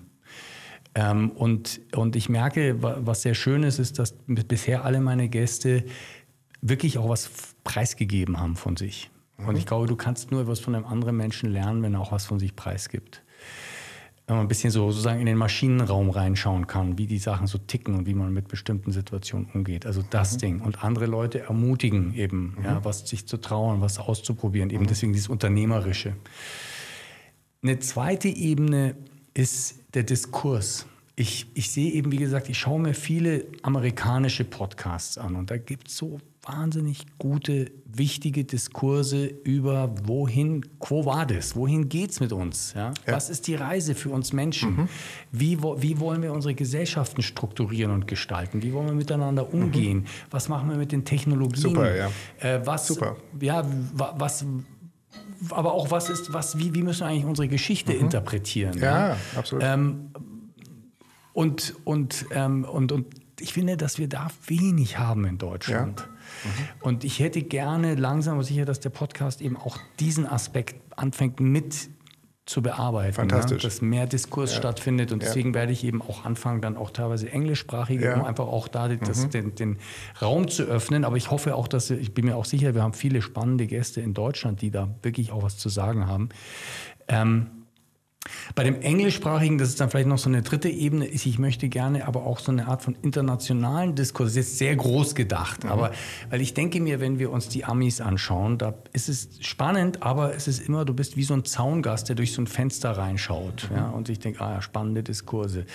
[0.97, 5.85] Ähm, und, und ich merke, was sehr schön ist, ist, dass bisher alle meine Gäste
[6.65, 7.31] wirklich auch was
[7.63, 9.11] preisgegeben haben von sich.
[9.37, 9.49] Mhm.
[9.49, 12.11] Und ich glaube, du kannst nur was von einem anderen Menschen lernen, wenn er auch
[12.11, 13.23] was von sich preisgibt.
[14.27, 17.59] Wenn man ein bisschen so sozusagen in den Maschinenraum reinschauen kann, wie die Sachen so
[17.59, 19.85] ticken und wie man mit bestimmten Situationen umgeht.
[19.85, 20.39] Also das mhm.
[20.39, 20.61] Ding.
[20.63, 22.65] Und andere Leute ermutigen eben, mhm.
[22.65, 24.71] ja, was sich zu trauen, was auszuprobieren.
[24.71, 24.89] Eben mhm.
[24.89, 26.15] deswegen dieses Unternehmerische.
[27.63, 28.97] Eine zweite Ebene
[29.35, 30.87] ist der Diskurs.
[31.17, 35.59] Ich, ich sehe eben, wie gesagt, ich schaue mir viele amerikanische Podcasts an und da
[35.59, 42.33] gibt es so wahnsinnig gute, wichtige Diskurse über wohin, quo vadis, wohin geht es mit
[42.33, 42.75] uns?
[42.75, 42.93] Ja?
[43.07, 43.13] ja?
[43.13, 44.77] Was ist die Reise für uns Menschen?
[44.77, 44.89] Mhm.
[45.33, 48.63] Wie, wie wollen wir unsere Gesellschaften strukturieren und gestalten?
[48.63, 49.63] Wie wollen wir miteinander mhm.
[49.63, 49.99] umgehen?
[49.99, 50.07] Mhm.
[50.31, 51.63] Was machen wir mit den Technologien?
[51.63, 52.11] Super, ja.
[52.41, 53.17] Äh, was, Super.
[53.41, 53.65] Ja,
[53.95, 54.45] was,
[55.51, 58.01] aber auch was ist, was, wie, wie müssen wir eigentlich unsere Geschichte mhm.
[58.01, 58.79] interpretieren?
[58.79, 59.17] Ja, ja?
[59.37, 59.65] absolut.
[59.65, 60.11] Ähm,
[61.33, 63.07] und, und, ähm, und, und
[63.41, 66.01] ich finde, dass wir da wenig haben in Deutschland.
[66.01, 66.14] Ja.
[66.43, 66.49] Mhm.
[66.81, 71.41] Und ich hätte gerne langsam aber sicher, dass der Podcast eben auch diesen Aspekt anfängt
[71.41, 71.89] mit
[72.47, 73.09] zu bearbeiten.
[73.09, 73.13] Ne?
[73.15, 73.63] Fantastisch.
[73.63, 74.59] Ja, dass mehr Diskurs ja.
[74.59, 75.13] stattfindet.
[75.13, 78.17] Und deswegen werde ich eben auch anfangen, dann auch teilweise englischsprachige, ja.
[78.17, 79.31] um einfach auch da das, mhm.
[79.31, 79.79] den, den,
[80.21, 81.05] Raum zu öffnen.
[81.05, 84.01] Aber ich hoffe auch, dass, ich bin mir auch sicher, wir haben viele spannende Gäste
[84.03, 86.29] in Deutschland, die da wirklich auch was zu sagen haben.
[87.09, 87.64] Ähm,
[88.55, 91.69] bei dem Englischsprachigen, das ist dann vielleicht noch so eine dritte Ebene, ist, ich möchte
[91.69, 95.65] gerne aber auch so eine Art von internationalen Diskurs, das ist jetzt sehr groß gedacht,
[95.65, 95.71] mhm.
[95.71, 95.91] aber
[96.31, 100.35] weil ich denke mir, wenn wir uns die Amis anschauen, da ist es spannend, aber
[100.35, 103.69] es ist immer, du bist wie so ein Zaungast, der durch so ein Fenster reinschaut
[103.71, 103.77] mhm.
[103.77, 105.67] ja, und ich denke, ah ja, spannende Diskurse.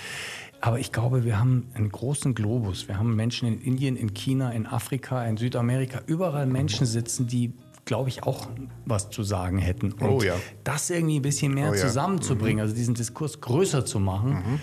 [0.60, 2.86] Aber ich glaube, wir haben einen großen Globus.
[2.86, 7.54] Wir haben Menschen in Indien, in China, in Afrika, in Südamerika, überall Menschen sitzen, die
[7.90, 8.46] glaube ich, auch
[8.86, 9.90] was zu sagen hätten.
[9.90, 10.36] Und oh ja.
[10.62, 11.80] das irgendwie ein bisschen mehr oh ja.
[11.80, 12.62] zusammenzubringen, mhm.
[12.62, 14.30] also diesen Diskurs größer zu machen.
[14.30, 14.60] Mhm.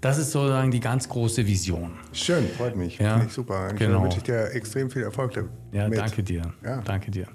[0.00, 1.94] Das ist sozusagen die ganz große Vision.
[2.12, 2.98] Schön, freut mich.
[2.98, 3.70] Ja, Finde ich super.
[3.72, 4.04] Ich genau.
[4.04, 5.50] wünsche dir extrem viel Erfolg damit.
[5.72, 6.54] Ja, danke dir.
[6.64, 6.80] Ja.
[6.82, 7.26] Danke dir.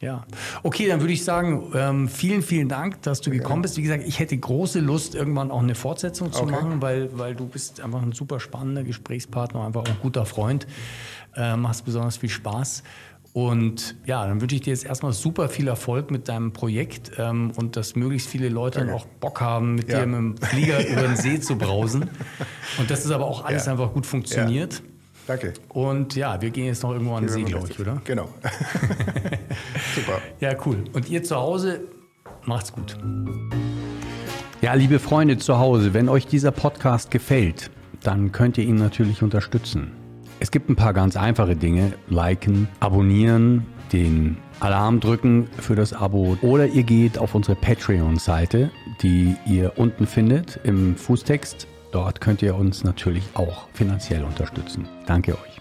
[0.00, 0.26] Ja,
[0.62, 3.76] okay, dann würde ich sagen, ähm, vielen, vielen Dank, dass du gekommen bist.
[3.76, 6.52] Wie gesagt, ich hätte große Lust, irgendwann auch eine Fortsetzung zu okay.
[6.52, 10.68] machen, weil, weil du bist einfach ein super spannender Gesprächspartner, einfach auch ein guter Freund,
[11.34, 12.84] äh, machst besonders viel Spaß.
[13.34, 17.50] Und ja, dann wünsche ich dir jetzt erstmal super viel Erfolg mit deinem Projekt ähm,
[17.56, 19.98] und dass möglichst viele Leute dann auch Bock haben, mit ja.
[19.98, 22.08] dir mit dem Flieger über den See zu brausen.
[22.78, 23.72] Und dass es aber auch alles ja.
[23.72, 24.74] einfach gut funktioniert.
[24.74, 24.80] Ja.
[25.26, 25.52] Danke.
[25.70, 28.00] Und ja, wir gehen jetzt noch irgendwo an den See, glaube ich, oder?
[28.04, 28.28] Genau.
[29.96, 30.20] super.
[30.38, 30.84] Ja, cool.
[30.92, 31.80] Und ihr zu Hause,
[32.44, 32.96] macht's gut.
[34.62, 39.22] Ja, liebe Freunde zu Hause, wenn euch dieser Podcast gefällt, dann könnt ihr ihn natürlich
[39.22, 40.03] unterstützen.
[40.40, 41.92] Es gibt ein paar ganz einfache Dinge.
[42.08, 48.70] Liken, abonnieren, den Alarm drücken für das Abo oder ihr geht auf unsere Patreon-Seite,
[49.02, 51.66] die ihr unten findet im Fußtext.
[51.92, 54.86] Dort könnt ihr uns natürlich auch finanziell unterstützen.
[55.06, 55.53] Danke euch.